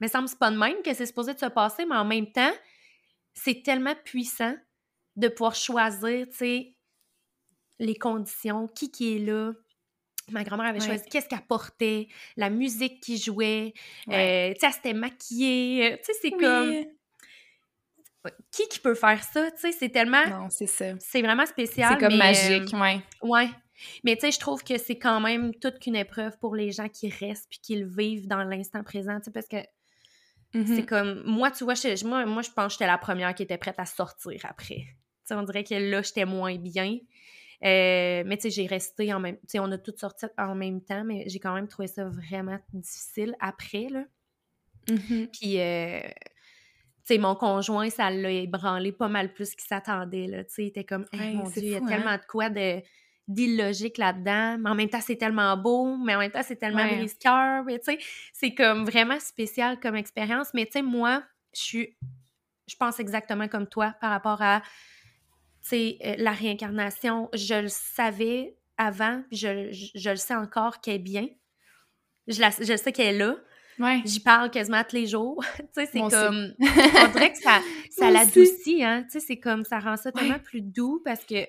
Mais 0.01 0.09
ça 0.09 0.21
me 0.21 0.27
semble 0.27 0.39
pas 0.39 0.51
de 0.51 0.59
même 0.59 0.83
que 0.83 0.93
c'est 0.93 1.07
supposé 1.07 1.35
de 1.35 1.39
se 1.39 1.47
passer, 1.47 1.87
mais 1.87 1.95
en 1.95 2.05
même 2.05 2.31
temps, 2.31 2.53
c'est 3.33 3.63
tellement 3.63 3.95
puissant 4.05 4.55
de 5.17 5.29
pouvoir 5.29 5.55
choisir, 5.55 6.27
tu 6.29 6.37
sais, 6.37 6.77
les 7.79 7.95
conditions, 7.95 8.69
qui 8.69 8.91
qui 8.91 9.17
est 9.17 9.19
là, 9.21 9.53
Ma 10.31 10.45
grand-mère 10.45 10.67
avait 10.67 10.81
choisi 10.81 11.05
qu'est-ce 11.11 11.29
qu'elle 11.29 11.47
portait, 11.47 12.09
la 12.37 12.49
musique 12.49 13.01
qui 13.01 13.19
jouait, 13.19 13.75
euh, 14.09 14.53
tu 14.53 14.61
sais, 14.61 14.67
elle 14.67 14.73
s'était 14.73 14.95
maquillée. 14.95 15.93
Euh, 15.93 15.97
tu 15.97 16.05
sais, 16.05 16.19
c'est 16.23 16.31
comme. 16.31 16.87
Qui 18.51 18.68
qui 18.68 18.79
peut 18.79 18.95
faire 18.95 19.23
ça? 19.23 19.51
Tu 19.51 19.59
sais, 19.59 19.73
c'est 19.73 19.89
tellement. 19.89 20.25
Non, 20.29 20.49
c'est 20.51 20.66
ça. 20.66 20.95
C'est 21.01 21.23
vraiment 21.23 21.47
spécial. 21.47 21.93
C'est 21.93 22.07
comme 22.07 22.16
magique, 22.16 22.73
euh, 22.75 22.79
ouais. 22.79 23.01
Ouais. 23.23 23.49
Mais 24.05 24.14
tu 24.14 24.23
sais, 24.23 24.31
je 24.31 24.39
trouve 24.39 24.62
que 24.62 24.79
c'est 24.79 24.99
quand 24.99 25.20
même 25.20 25.53
toute 25.55 25.79
qu'une 25.81 25.97
épreuve 25.97 26.39
pour 26.39 26.55
les 26.55 26.70
gens 26.70 26.89
qui 26.89 27.09
restent 27.09 27.49
puis 27.51 27.59
qui 27.61 27.77
le 27.77 27.87
vivent 27.87 28.29
dans 28.29 28.45
l'instant 28.45 28.85
présent, 28.85 29.18
tu 29.18 29.25
sais, 29.25 29.31
parce 29.33 29.49
que 29.49 29.57
c'est 30.53 30.59
mm-hmm. 30.59 30.87
comme. 30.87 31.23
Moi, 31.25 31.51
tu 31.51 31.64
vois, 31.64 31.75
je, 31.75 32.07
moi, 32.07 32.27
moi, 32.27 32.43
je 32.43 32.51
pense 32.51 32.66
que 32.66 32.73
j'étais 32.73 32.87
la 32.87 32.99
première 32.99 33.35
qui 33.35 33.43
était 33.43 33.59
prête 33.59 33.79
à 33.79 33.87
sortir 33.87 34.41
après. 34.45 34.77
Tu 34.77 34.85
sais, 35.25 35.35
on 35.35 35.43
dirait 35.43 35.64
que 35.64 35.75
là, 35.75 36.03
j'étais 36.03 36.27
moins 36.27 36.57
bien. 36.57 36.99
Euh, 37.64 38.23
mais 38.27 38.37
tu 38.37 38.43
sais, 38.43 38.51
j'ai 38.51 38.66
resté 38.66 39.14
en 39.14 39.20
même... 39.20 39.37
Tu 39.37 39.43
sais, 39.49 39.59
on 39.61 39.70
a 39.70 39.79
toutes 39.79 39.99
sorti 39.99 40.27
en 40.37 40.55
même 40.55 40.83
temps, 40.83 41.05
mais 41.05 41.25
j'ai 41.29 41.39
quand 41.39 41.55
même 41.55 41.68
trouvé 41.68 41.87
ça 41.87 42.05
vraiment 42.05 42.59
difficile 42.73 43.35
après, 43.41 43.89
là. 43.89 44.05
Mm-hmm. 44.89 45.29
Puis, 45.29 45.61
euh, 45.61 46.01
sais, 47.05 47.18
mon 47.18 47.34
conjoint, 47.34 47.90
ça 47.90 48.11
l'a 48.11 48.30
ébranlé 48.30 48.92
pas 48.92 49.09
mal 49.09 49.32
plus 49.32 49.55
qu'il 49.55 49.66
s'attendait, 49.66 50.26
là. 50.26 50.44
Tu 50.44 50.55
sais, 50.55 50.62
il 50.64 50.68
était 50.68 50.84
comme, 50.84 51.07
mon 51.12 51.44
Dieu, 51.50 51.62
il 51.62 51.68
y 51.70 51.74
a 51.74 51.80
tellement 51.80 52.11
hein? 52.11 52.18
de 52.18 52.26
quoi 52.26 52.50
de 52.50 52.80
d'illogique 53.28 53.98
là-dedans, 53.98 54.59
mais 54.59 54.70
en 54.70 54.74
même 54.74 54.88
temps, 54.88 55.00
c'est 55.00 55.16
tellement 55.16 55.57
beau, 55.57 55.96
mais 55.96 56.16
en 56.16 56.18
même 56.18 56.32
temps, 56.32 56.42
c'est 56.42 56.57
tellement 56.57 56.84
ouais. 56.84 57.07
tu 57.09 57.92
sais, 57.92 57.98
c'est 58.32 58.53
comme 58.53 58.84
vraiment 58.84 59.18
spécial 59.20 59.78
comme 59.78 59.94
expérience, 59.94 60.48
mais 60.55 60.66
tu 60.66 60.72
sais, 60.72 60.82
moi, 60.82 61.22
je 61.55 61.61
suis, 61.61 61.96
je 62.66 62.74
pense 62.76 62.98
exactement 62.98 63.46
comme 63.46 63.68
toi 63.68 63.94
par 64.00 64.11
rapport 64.11 64.42
à 64.42 64.61
sais, 65.62 65.98
euh, 66.05 66.14
la 66.18 66.32
réincarnation, 66.32 67.30
je 67.32 67.55
le 67.55 67.68
savais 67.68 68.57
avant, 68.76 69.22
puis 69.28 69.38
je, 69.38 69.90
je, 69.94 70.11
le 70.11 70.16
sais 70.16 70.34
encore 70.34 70.80
qu'elle 70.80 70.96
est 70.96 70.98
bien. 70.98 71.28
Je, 72.26 72.40
la, 72.40 72.50
je 72.50 72.76
sais 72.76 72.92
qu'elle 72.92 73.14
est 73.14 73.18
là. 73.18 73.36
Ouais. 73.83 74.03
J'y 74.05 74.20
parle 74.20 74.51
quasiment 74.51 74.83
tous 74.85 74.97
les 74.97 75.07
jours. 75.07 75.43
tu 75.57 75.64
sais, 75.72 75.87
c'est 75.87 76.01
comme... 76.01 76.55
on 76.61 77.09
dirait 77.12 77.33
que 77.33 77.39
ça, 77.39 77.61
ça 77.91 78.11
l'adoucit, 78.11 78.85
hein. 78.85 79.03
Tu 79.05 79.12
sais, 79.12 79.20
c'est 79.20 79.39
comme, 79.39 79.64
ça 79.64 79.78
rend 79.78 79.97
ça 79.97 80.12
tellement 80.12 80.39
plus 80.39 80.62
doux 80.62 81.03
parce 81.05 81.24
que 81.24 81.47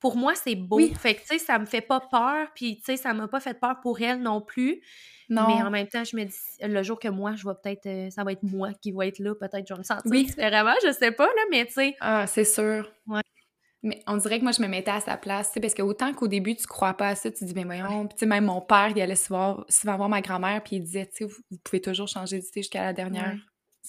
pour 0.00 0.16
moi, 0.16 0.34
c'est 0.34 0.54
beau. 0.54 0.78
Fait 0.98 1.14
que, 1.14 1.20
tu 1.20 1.26
sais, 1.28 1.38
ça 1.38 1.58
me 1.58 1.64
fait 1.64 1.80
pas 1.80 2.00
peur, 2.00 2.48
puis, 2.54 2.76
tu 2.76 2.84
sais, 2.84 2.96
ça 2.98 3.14
m'a 3.14 3.26
pas 3.26 3.40
fait 3.40 3.58
peur 3.58 3.80
pour 3.80 4.02
elle 4.02 4.20
non 4.20 4.42
plus. 4.42 4.82
Non. 5.30 5.46
Mais 5.48 5.62
en 5.62 5.70
même 5.70 5.88
temps, 5.88 6.04
je 6.04 6.14
me 6.14 6.24
dis, 6.24 6.36
le 6.60 6.82
jour 6.82 6.98
que 6.98 7.08
moi, 7.08 7.34
je 7.36 7.48
vais 7.48 7.54
peut-être, 7.54 7.86
euh, 7.86 8.10
ça 8.10 8.22
va 8.22 8.32
être 8.32 8.42
moi 8.42 8.72
qui 8.74 8.92
va 8.92 9.06
être 9.06 9.18
là, 9.18 9.34
peut-être, 9.34 9.66
je 9.66 9.72
vais 9.72 9.78
me 9.78 9.84
sentir 9.84 10.10
oui. 10.10 10.26
différemment, 10.26 10.74
je 10.84 10.92
sais 10.92 11.12
pas, 11.12 11.24
là, 11.24 11.42
mais 11.50 11.64
tu 11.64 11.72
sais. 11.72 11.96
Ah, 12.00 12.26
c'est 12.26 12.44
sûr. 12.44 12.92
Ouais. 13.06 13.22
Mais 13.84 14.02
on 14.06 14.16
dirait 14.16 14.38
que 14.38 14.44
moi, 14.44 14.52
je 14.52 14.62
me 14.62 14.66
mettais 14.66 14.90
à 14.90 15.00
sa 15.00 15.18
place, 15.18 15.48
tu 15.48 15.54
sais, 15.54 15.60
parce 15.60 15.74
que 15.74 15.82
autant 15.82 16.14
qu'au 16.14 16.26
début, 16.26 16.56
tu 16.56 16.66
crois 16.66 16.94
pas 16.94 17.08
à 17.08 17.14
ça, 17.14 17.30
tu 17.30 17.44
dis, 17.44 17.52
ben 17.52 17.66
voyons, 17.66 18.08
tu 18.08 18.16
sais, 18.16 18.26
même 18.26 18.46
mon 18.46 18.62
père, 18.62 18.88
il 18.96 19.00
allait 19.00 19.14
souvent, 19.14 19.62
souvent 19.68 19.96
voir 19.96 20.08
ma 20.08 20.22
grand-mère, 20.22 20.62
puis 20.64 20.76
il 20.76 20.82
disait, 20.82 21.06
tu 21.06 21.16
sais, 21.16 21.24
vous, 21.24 21.58
pouvez 21.62 21.82
toujours 21.82 22.08
changer 22.08 22.38
d'idée 22.38 22.62
jusqu'à 22.62 22.82
la 22.82 22.92
dernière 22.94 23.36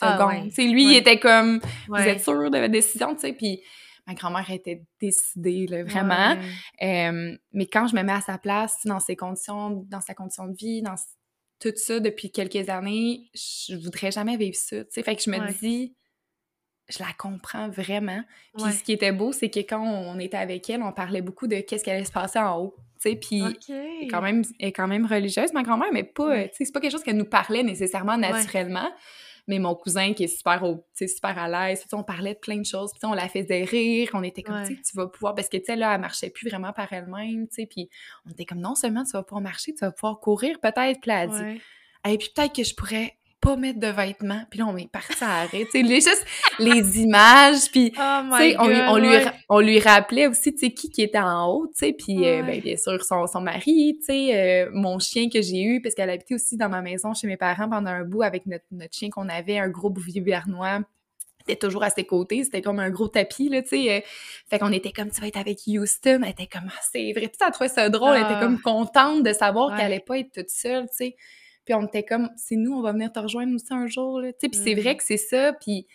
ah, 0.01 0.17
seconde. 0.17 0.49
tu 0.49 0.55
sais, 0.55 0.67
lui, 0.67 0.83
il 0.83 0.97
était 0.97 1.17
comme, 1.17 1.61
vous 1.87 1.95
êtes 1.95 2.21
sûr 2.21 2.51
de 2.51 2.57
votre 2.57 2.71
décision, 2.71 3.15
tu 3.15 3.21
sais, 3.21 3.33
puis 3.33 3.61
ma 4.05 4.13
grand-mère 4.15 4.51
était 4.51 4.83
décidée, 5.01 5.65
là, 5.65 5.85
vraiment. 5.85 6.35
mais 6.81 7.65
quand 7.71 7.87
je 7.87 7.95
me 7.95 8.03
mets 8.03 8.11
à 8.11 8.21
sa 8.21 8.37
place, 8.37 8.79
dans 8.83 8.99
ses 8.99 9.15
conditions, 9.15 9.85
dans 9.87 10.01
sa 10.01 10.13
condition 10.13 10.45
de 10.47 10.55
vie, 10.57 10.81
dans 10.81 10.95
tout 11.59 11.73
ça 11.75 12.01
depuis 12.01 12.31
quelques 12.31 12.69
années, 12.69 13.29
je 13.33 13.75
voudrais 13.75 14.11
jamais 14.11 14.35
vivre 14.35 14.57
ça. 14.57 14.77
sais. 14.89 15.03
Fait 15.03 15.15
que 15.15 15.21
je 15.21 15.29
me 15.29 15.51
dis, 15.59 15.95
je 16.87 16.99
la 16.99 17.11
comprends 17.17 17.69
vraiment. 17.69 18.21
Puis 18.57 18.71
ce 18.71 18.83
qui 18.83 18.93
était 18.93 19.11
beau, 19.11 19.31
c'est 19.31 19.49
que 19.49 19.59
quand 19.59 19.81
on 19.81 20.19
était 20.19 20.37
avec 20.37 20.69
elle, 20.69 20.83
on 20.83 20.91
parlait 20.91 21.21
beaucoup 21.21 21.47
de 21.47 21.57
qu'est-ce 21.57 21.83
qui 21.83 21.89
allait 21.89 22.05
se 22.05 22.11
passer 22.11 22.39
en 22.39 22.59
haut. 22.59 22.75
Puis 23.03 23.41
elle, 23.41 24.03
est 24.03 24.07
quand 24.07 24.21
même, 24.21 24.43
est 24.59 24.71
quand 24.71 24.87
même 24.87 25.05
religieuse, 25.05 25.53
ma 25.53 25.63
grand-mère, 25.63 25.89
mais 25.93 26.03
pas, 26.03 26.45
c'est 26.53 26.71
pas 26.71 26.79
quelque 26.79 26.91
chose 26.91 27.03
qu'elle 27.03 27.17
nous 27.17 27.25
parlait 27.25 27.63
nécessairement 27.63 28.17
naturellement. 28.17 28.89
Mais 29.47 29.59
mon 29.59 29.75
cousin 29.75 30.13
qui 30.13 30.23
est 30.23 30.27
super, 30.27 30.63
au, 30.63 30.83
super 30.95 31.37
à 31.37 31.47
l'aise, 31.47 31.85
on 31.93 32.01
parlait 32.01 32.33
de 32.33 32.39
plein 32.39 32.57
de 32.57 32.65
choses, 32.65 32.91
puis 32.93 33.05
on 33.05 33.13
la 33.13 33.29
faisait 33.29 33.63
rire, 33.63 34.09
on 34.13 34.23
était 34.23 34.41
comme, 34.41 34.63
tu 34.63 34.95
vas 34.95 35.05
pouvoir, 35.05 35.35
parce 35.35 35.49
que 35.49 35.57
tu 35.57 35.65
sais, 35.65 35.75
là, 35.75 35.93
elle 35.93 36.01
marchait 36.01 36.31
plus 36.31 36.49
vraiment 36.49 36.73
par 36.73 36.91
elle-même, 36.91 37.47
puis 37.47 37.89
on 38.25 38.31
était 38.31 38.45
comme, 38.45 38.59
non 38.59 38.73
seulement 38.73 39.03
tu 39.03 39.11
vas 39.11 39.21
pouvoir 39.21 39.41
marcher, 39.41 39.75
tu 39.75 39.81
vas 39.81 39.91
pouvoir 39.91 40.19
courir 40.19 40.59
peut-être, 40.59 40.99
puis 40.99 41.11
elle 41.11 41.11
a 41.11 41.27
dit, 41.27 41.61
et 42.07 42.17
puis 42.17 42.29
peut-être 42.35 42.55
que 42.55 42.63
je 42.63 42.73
pourrais 42.73 43.13
pas 43.45 43.55
mettre 43.55 43.79
de 43.79 43.87
vêtements. 43.87 44.41
Puis 44.49 44.59
là, 44.59 44.65
on 44.67 44.75
est 44.75 44.89
parti 44.89 45.23
à 45.23 45.41
arrêter. 45.41 45.65
Tu 45.65 45.71
sais, 45.71 45.81
les, 45.83 46.01
juste 46.01 46.25
les 46.59 46.99
images, 47.01 47.69
puis 47.71 47.93
oh 47.95 48.21
tu 48.31 48.37
sais, 48.37 48.55
on, 48.57 48.63
on, 48.63 48.97
lui, 48.97 49.09
on 49.49 49.59
lui 49.59 49.79
rappelait 49.79 50.27
aussi, 50.27 50.53
tu 50.53 50.65
sais, 50.65 50.71
qui 50.71 50.89
qui 50.89 51.03
était 51.03 51.19
en 51.19 51.47
haut, 51.47 51.67
tu 51.67 51.85
sais, 51.85 51.93
puis 51.93 52.27
euh, 52.27 52.41
ben, 52.41 52.59
bien 52.59 52.75
sûr, 52.75 53.03
son, 53.03 53.27
son 53.27 53.41
mari, 53.41 53.97
tu 53.99 54.05
sais, 54.05 54.35
euh, 54.35 54.69
mon 54.73 54.97
chien 54.99 55.29
que 55.29 55.41
j'ai 55.41 55.61
eu, 55.61 55.81
parce 55.81 55.93
qu'elle 55.93 56.09
habitait 56.09 56.35
aussi 56.35 56.57
dans 56.57 56.69
ma 56.69 56.81
maison 56.81 57.13
chez 57.13 57.27
mes 57.27 57.37
parents 57.37 57.69
pendant 57.69 57.91
un 57.91 58.03
bout 58.03 58.23
avec 58.23 58.45
notre, 58.47 58.65
notre 58.71 58.93
chien 58.93 59.09
qu'on 59.09 59.29
avait, 59.29 59.59
un 59.59 59.69
gros 59.69 59.89
bouvier 59.89 60.21
bernois 60.21 60.79
était 61.47 61.59
toujours 61.59 61.83
à 61.83 61.91
ses 61.91 62.05
côtés, 62.05 62.43
c'était 62.43 62.63
comme 62.63 62.79
un 62.79 62.89
gros 62.89 63.07
tapis, 63.07 63.49
là, 63.49 63.61
tu 63.61 63.69
sais. 63.69 63.97
Euh, 63.97 64.01
fait 64.49 64.57
qu'on 64.57 64.71
était 64.71 64.91
comme, 64.91 65.11
tu 65.11 65.21
vas 65.21 65.27
être 65.27 65.37
avec 65.37 65.59
Houston, 65.67 66.21
elle 66.23 66.31
était 66.31 66.47
comme, 66.47 66.67
ah, 66.67 66.79
c'est 66.91 67.11
vrai. 67.13 67.27
Puis 67.27 67.37
ça 67.39 67.51
trouvait 67.51 67.69
ça 67.69 67.89
drôle, 67.89 68.15
elle 68.15 68.23
était 68.23 68.33
ah. 68.37 68.39
comme 68.41 68.59
contente 68.59 69.23
de 69.23 69.31
savoir 69.31 69.75
qu'elle 69.75 69.85
allait 69.85 69.99
pas 69.99 70.17
être 70.17 70.31
toute 70.31 70.49
seule, 70.49 70.85
tu 70.87 70.95
sais. 70.95 71.15
Puis 71.65 71.73
on 71.73 71.85
était 71.85 72.03
comme, 72.03 72.29
c'est 72.37 72.55
nous, 72.55 72.73
on 72.73 72.81
va 72.81 72.91
venir 72.91 73.11
te 73.11 73.19
rejoindre 73.19 73.53
aussi 73.55 73.73
un 73.73 73.87
jour, 73.87 74.21
là. 74.21 74.31
Tu 74.33 74.39
sais, 74.41 74.49
puis 74.49 74.59
c'est 74.63 74.75
vrai 74.75 74.93
mm. 74.93 74.97
que 74.97 75.03
c'est 75.03 75.17
ça, 75.17 75.53
puis 75.53 75.87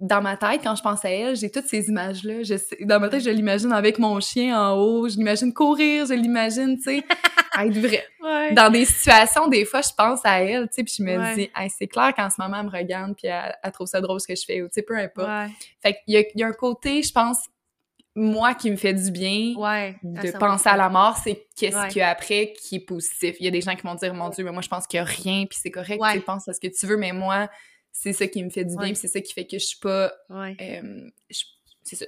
dans 0.00 0.20
ma 0.20 0.36
tête, 0.36 0.60
quand 0.62 0.74
je 0.74 0.82
pense 0.82 1.04
à 1.04 1.10
elle, 1.10 1.36
j'ai 1.36 1.50
toutes 1.50 1.66
ces 1.66 1.88
images-là. 1.88 2.42
Dans 2.82 3.00
ma 3.00 3.08
tête, 3.08 3.24
je 3.24 3.30
l'imagine 3.30 3.72
avec 3.72 3.98
mon 3.98 4.20
chien 4.20 4.60
en 4.60 4.76
haut, 4.76 5.08
je 5.08 5.16
l'imagine 5.16 5.52
courir, 5.52 6.06
je 6.06 6.14
l'imagine, 6.14 6.76
tu 6.76 6.82
sais, 6.82 7.04
être 7.58 7.78
vrai. 7.78 8.04
Dans 8.54 8.70
des 8.70 8.84
situations, 8.84 9.48
des 9.48 9.64
fois, 9.64 9.80
je 9.80 9.90
pense 9.96 10.20
à 10.24 10.42
elle, 10.42 10.68
tu 10.68 10.74
sais, 10.74 10.84
puis 10.84 10.94
je 10.98 11.02
me 11.02 11.34
dis, 11.34 11.50
c'est 11.76 11.86
clair 11.86 12.12
qu'en 12.14 12.30
ce 12.30 12.40
moment, 12.40 12.58
elle 12.60 12.66
me 12.66 12.70
regarde, 12.70 13.14
puis 13.16 13.28
elle, 13.28 13.72
trouve 13.72 13.86
ça 13.86 14.00
drôle 14.00 14.20
ce 14.20 14.26
que 14.26 14.36
je 14.36 14.44
fais, 14.44 14.62
ou 14.62 14.66
tu 14.66 14.74
sais, 14.74 14.82
peu 14.82 14.96
importe. 14.96 15.50
Fait 15.80 15.96
qu'il 16.04 16.24
y 16.34 16.42
a 16.42 16.46
un 16.46 16.52
côté, 16.52 17.02
je 17.02 17.12
pense, 17.12 17.38
moi 18.14 18.54
qui 18.54 18.70
me 18.70 18.76
fait 18.76 18.92
du 18.94 19.10
bien 19.10 19.54
de 20.02 20.38
penser 20.38 20.68
à 20.68 20.76
la 20.76 20.88
mort, 20.88 21.16
c'est 21.16 21.46
qu'est-ce 21.56 21.88
qu'il 21.88 21.98
y 21.98 22.02
a 22.02 22.10
après 22.10 22.52
qui 22.52 22.76
est 22.76 22.80
positif. 22.80 23.36
Il 23.40 23.44
y 23.44 23.48
a 23.48 23.50
des 23.50 23.60
gens 23.60 23.74
qui 23.74 23.82
vont 23.82 23.94
dire 23.94 24.14
mon 24.14 24.28
Dieu, 24.28 24.44
mais 24.44 24.52
moi 24.52 24.62
je 24.62 24.68
pense 24.68 24.86
qu'il 24.86 25.00
n'y 25.00 25.06
a 25.06 25.10
rien, 25.10 25.46
puis 25.46 25.58
c'est 25.60 25.70
correct, 25.70 26.02
tu 26.12 26.20
penses 26.20 26.48
à 26.48 26.52
ce 26.52 26.60
que 26.60 26.68
tu 26.68 26.86
veux, 26.86 26.96
mais 26.96 27.12
moi, 27.12 27.48
c'est 27.90 28.12
ça 28.12 28.26
qui 28.26 28.42
me 28.42 28.50
fait 28.50 28.64
du 28.64 28.76
bien, 28.76 28.94
c'est 28.94 29.08
ça 29.08 29.20
qui 29.20 29.32
fait 29.32 29.46
que 29.46 29.58
je 29.58 29.64
suis 29.64 29.78
pas. 29.78 30.12
Euh, 30.30 31.10
c'est 31.82 31.96
ça, 31.96 32.06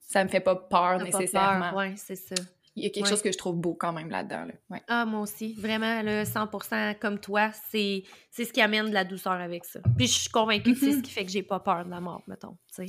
ça 0.00 0.24
me 0.24 0.28
fait 0.28 0.40
pas 0.40 0.56
peur 0.56 1.02
nécessairement. 1.02 1.74
Ouais, 1.74 1.94
c'est 1.96 2.16
ça. 2.16 2.34
Il 2.76 2.84
y 2.84 2.86
a 2.86 2.90
quelque 2.90 3.08
chose 3.08 3.22
que 3.22 3.32
je 3.32 3.36
trouve 3.36 3.56
beau 3.56 3.74
quand 3.74 3.92
même 3.92 4.08
là-dedans. 4.08 4.46
Ah, 4.86 5.04
moi 5.04 5.20
aussi. 5.20 5.54
Vraiment, 5.54 6.00
le 6.02 6.22
100% 6.22 6.96
comme 7.00 7.18
toi, 7.18 7.50
c'est 7.70 8.04
ce 8.32 8.52
qui 8.52 8.60
amène 8.60 8.86
de 8.86 8.94
la 8.94 9.04
douceur 9.04 9.32
avec 9.32 9.64
ça. 9.64 9.80
Puis 9.96 10.06
je 10.06 10.12
suis 10.12 10.30
convaincue 10.30 10.74
que 10.74 10.78
c'est 10.78 10.92
ce 10.92 10.98
mm-hmm. 10.98 11.02
qui 11.02 11.10
fait 11.10 11.24
que 11.24 11.30
j'ai 11.32 11.42
pas 11.42 11.58
peur 11.58 11.84
de 11.84 11.90
la 11.90 12.00
mort, 12.00 12.22
mettons. 12.28 12.56
Tu 12.76 12.86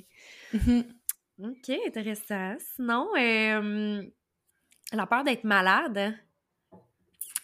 sais. 0.53 0.85
OK, 1.41 1.71
intéressant. 1.87 2.55
Sinon, 2.75 3.09
euh, 3.17 4.03
la 4.91 5.05
peur 5.07 5.23
d'être 5.23 5.45
malade, 5.45 6.13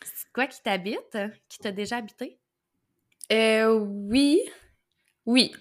c'est 0.03 0.31
quoi 0.33 0.47
qui 0.47 0.61
t'habite, 0.61 1.17
qui 1.47 1.59
t'a 1.59 1.71
déjà 1.71 1.97
habité? 1.97 2.37
Euh, 3.31 3.73
oui. 3.73 4.41
Oui. 5.25 5.53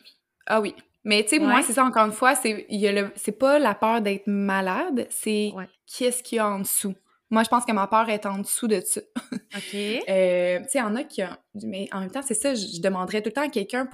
Ah 0.46 0.60
oui. 0.60 0.74
Mais 1.04 1.22
tu 1.22 1.30
sais, 1.30 1.38
moi, 1.38 1.62
c'est 1.62 1.74
ça, 1.74 1.84
encore 1.84 2.06
une 2.06 2.12
fois, 2.12 2.34
c'est, 2.34 2.66
c'est 3.14 3.38
pas 3.38 3.58
la 3.58 3.74
peur 3.74 4.00
d'être 4.00 4.26
malade, 4.26 5.06
c'est 5.10 5.52
qu'est-ce 5.86 6.22
qu'il 6.22 6.36
y 6.36 6.38
a 6.38 6.48
en 6.48 6.60
dessous. 6.60 6.94
Moi, 7.30 7.42
je 7.42 7.48
pense 7.48 7.64
que 7.64 7.72
ma 7.72 7.86
peur 7.86 8.08
est 8.08 8.26
en 8.26 8.38
dessous 8.38 8.68
de 8.68 8.80
ça. 8.80 9.00
OK. 9.32 9.74
Euh, 9.74 10.58
tu 10.60 10.64
sais, 10.68 10.78
il 10.78 10.78
y 10.78 10.82
en 10.82 10.96
a 10.96 11.04
qui 11.04 11.22
ont... 11.22 11.36
Mais 11.62 11.88
en 11.92 12.00
même 12.00 12.10
temps, 12.10 12.22
c'est 12.22 12.34
ça, 12.34 12.54
je 12.54 12.80
demanderais 12.80 13.22
tout 13.22 13.28
le 13.28 13.32
temps 13.32 13.42
à 13.42 13.48
quelqu'un, 13.48 13.88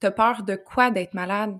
t'as 0.00 0.10
peur 0.10 0.42
de 0.42 0.56
quoi 0.56 0.90
d'être 0.90 1.14
malade? 1.14 1.56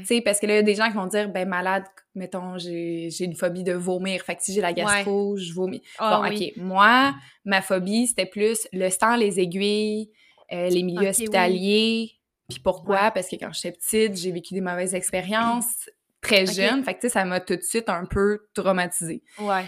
Tu 0.00 0.06
sais, 0.06 0.20
parce 0.20 0.40
que 0.40 0.46
là, 0.46 0.54
il 0.54 0.56
y 0.56 0.60
a 0.60 0.62
des 0.62 0.74
gens 0.74 0.88
qui 0.88 0.94
vont 0.94 1.06
dire, 1.06 1.28
ben 1.28 1.48
malade, 1.48 1.84
mettons, 2.14 2.58
j'ai 2.58 3.24
une 3.24 3.34
phobie 3.34 3.64
de 3.64 3.72
vomir. 3.72 4.22
Fait 4.22 4.36
que 4.36 4.42
si 4.42 4.52
j'ai 4.52 4.60
la 4.60 4.72
gastro, 4.72 5.36
je 5.36 5.52
vomis. 5.52 5.82
Ah 5.98 6.20
bon, 6.22 6.34
OK. 6.34 6.52
Moi, 6.56 7.14
ma 7.44 7.62
phobie, 7.62 8.06
c'était 8.06 8.26
plus 8.26 8.66
le 8.72 8.90
sang, 8.90 9.16
les 9.16 9.40
aiguilles, 9.40 10.10
euh, 10.52 10.68
les 10.68 10.82
milieux 10.82 11.08
hospitaliers. 11.08 12.12
Puis 12.48 12.60
pourquoi? 12.60 13.10
Parce 13.10 13.28
que 13.28 13.36
quand 13.36 13.52
j'étais 13.52 13.72
petite, 13.72 14.16
j'ai 14.16 14.32
vécu 14.32 14.54
des 14.54 14.60
mauvaises 14.60 14.94
expériences 14.94 15.88
très 16.22 16.46
jeune. 16.46 16.82
Fait 16.84 16.94
que, 16.94 17.08
ça 17.08 17.24
m'a 17.24 17.40
tout 17.40 17.56
de 17.56 17.62
suite 17.62 17.88
un 17.88 18.06
peu 18.06 18.46
traumatisée. 18.54 19.22
Ouais. 19.38 19.64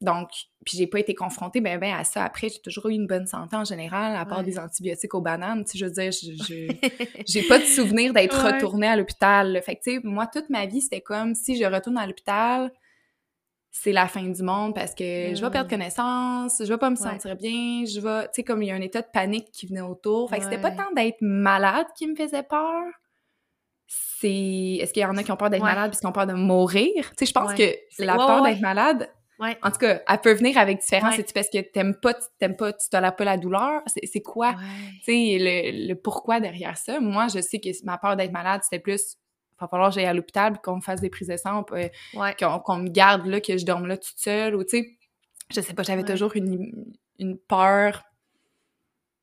donc, 0.00 0.30
puis 0.64 0.78
j'ai 0.78 0.86
pas 0.86 1.00
été 1.00 1.14
confrontée 1.14 1.60
ben, 1.60 1.78
ben 1.78 1.94
à 1.94 2.04
ça. 2.04 2.24
Après, 2.24 2.48
j'ai 2.48 2.60
toujours 2.62 2.88
eu 2.88 2.94
une 2.94 3.06
bonne 3.06 3.26
santé 3.26 3.54
en 3.56 3.64
général, 3.64 4.16
à 4.16 4.24
part 4.24 4.42
des 4.42 4.58
antibiotiques 4.58 5.12
aux 5.14 5.20
bananes. 5.20 5.64
Tu 5.64 5.76
je 5.76 5.84
veux 5.84 5.90
dire, 5.90 6.10
j'ai 7.26 7.42
pas 7.42 7.58
de 7.58 7.64
souvenir 7.64 8.14
d'être 8.14 8.40
retournée 8.40 8.86
à 8.86 8.96
l'hôpital. 8.96 9.60
Fait 9.62 9.76
que, 9.76 9.82
tu 9.82 9.94
sais, 9.96 10.00
moi, 10.02 10.26
toute 10.26 10.48
ma 10.48 10.64
vie, 10.64 10.80
c'était 10.80 11.02
comme 11.02 11.34
si 11.34 11.56
je 11.56 11.64
retourne 11.64 11.98
à 11.98 12.06
l'hôpital, 12.06 12.72
c'est 13.76 13.92
la 13.92 14.06
fin 14.06 14.22
du 14.22 14.42
monde 14.42 14.72
parce 14.72 14.94
que 14.94 15.34
je 15.34 15.44
vais 15.44 15.50
perdre 15.50 15.66
mmh. 15.66 15.70
connaissance, 15.70 16.56
je 16.60 16.72
vais 16.72 16.78
pas 16.78 16.90
me 16.90 16.96
sentir 16.96 17.34
bien, 17.34 17.84
je 17.84 18.00
vais, 18.00 18.22
tu 18.26 18.34
sais, 18.34 18.44
comme 18.44 18.62
il 18.62 18.68
y 18.68 18.70
a 18.70 18.74
un 18.76 18.80
état 18.80 19.02
de 19.02 19.08
panique 19.12 19.50
qui 19.50 19.66
venait 19.66 19.80
autour. 19.80 20.30
Fait 20.30 20.38
que 20.38 20.44
c'était 20.44 20.60
pas 20.60 20.70
tant 20.70 20.92
d'être 20.94 21.20
malade 21.20 21.86
qui 21.98 22.06
me 22.06 22.14
faisait 22.14 22.44
peur, 22.44 22.84
c'est 24.24 24.82
est-ce 24.82 24.92
qu'il 24.94 25.02
y 25.02 25.06
en 25.06 25.16
a 25.16 25.22
qui 25.22 25.30
ont 25.30 25.36
peur 25.36 25.50
d'être 25.50 25.62
malade 25.62 25.90
puis 25.90 26.00
qui 26.00 26.06
ont 26.06 26.12
peur 26.12 26.26
de 26.26 26.32
mourir? 26.32 27.10
Tu 27.10 27.14
sais 27.18 27.26
je 27.26 27.32
pense 27.32 27.54
que 27.54 27.74
la 27.98 28.16
peur 28.16 28.42
d'être 28.42 28.60
malade 28.60 29.10
en 29.38 29.70
tout 29.70 29.78
cas 29.78 30.00
elle 30.08 30.20
peut 30.20 30.32
venir 30.32 30.56
avec 30.56 30.80
différence 30.80 31.16
c'est 31.16 31.32
parce 31.34 31.50
que 31.50 31.58
t'aimes 31.58 31.94
pas 31.94 32.14
t'aimes 32.38 32.56
pas 32.56 32.72
tu 32.72 32.88
tolères 32.88 33.14
pas 33.14 33.24
la 33.24 33.36
douleur? 33.36 33.82
C'est 33.86 34.22
quoi 34.22 34.54
tu 34.54 35.04
sais 35.04 35.36
le, 35.38 35.88
le, 35.88 35.94
pourquoi 35.94 36.40
derrière 36.40 36.76
ça? 36.78 37.00
Moi 37.00 37.26
je 37.28 37.40
sais 37.40 37.60
que 37.60 37.68
ma 37.84 37.98
peur 37.98 38.16
d'être 38.16 38.32
malade 38.32 38.62
c'était 38.64 38.80
plus 38.80 39.16
il 39.52 39.60
va 39.60 39.68
falloir 39.68 39.90
que 39.90 39.96
j'aille 39.96 40.06
à 40.06 40.14
l'hôpital 40.14 40.58
qu'on 40.62 40.76
me 40.76 40.80
fasse 40.80 41.00
des 41.00 41.10
prises 41.10 41.28
de 41.28 41.36
sang 41.36 41.64
euh, 41.72 41.88
qu'on 42.38 42.76
me 42.78 42.88
garde 42.88 43.26
là 43.26 43.40
que 43.40 43.58
je 43.58 43.64
dorme 43.64 43.86
là 43.86 43.96
toute 43.96 44.18
seule 44.18 44.54
ou 44.54 44.64
tu 44.64 44.78
sais 44.78 44.98
je 45.54 45.60
sais 45.60 45.74
pas 45.74 45.82
j'avais 45.82 46.02
toujours 46.02 46.34
une, 46.34 46.94
une 47.18 47.36
peur 47.36 48.02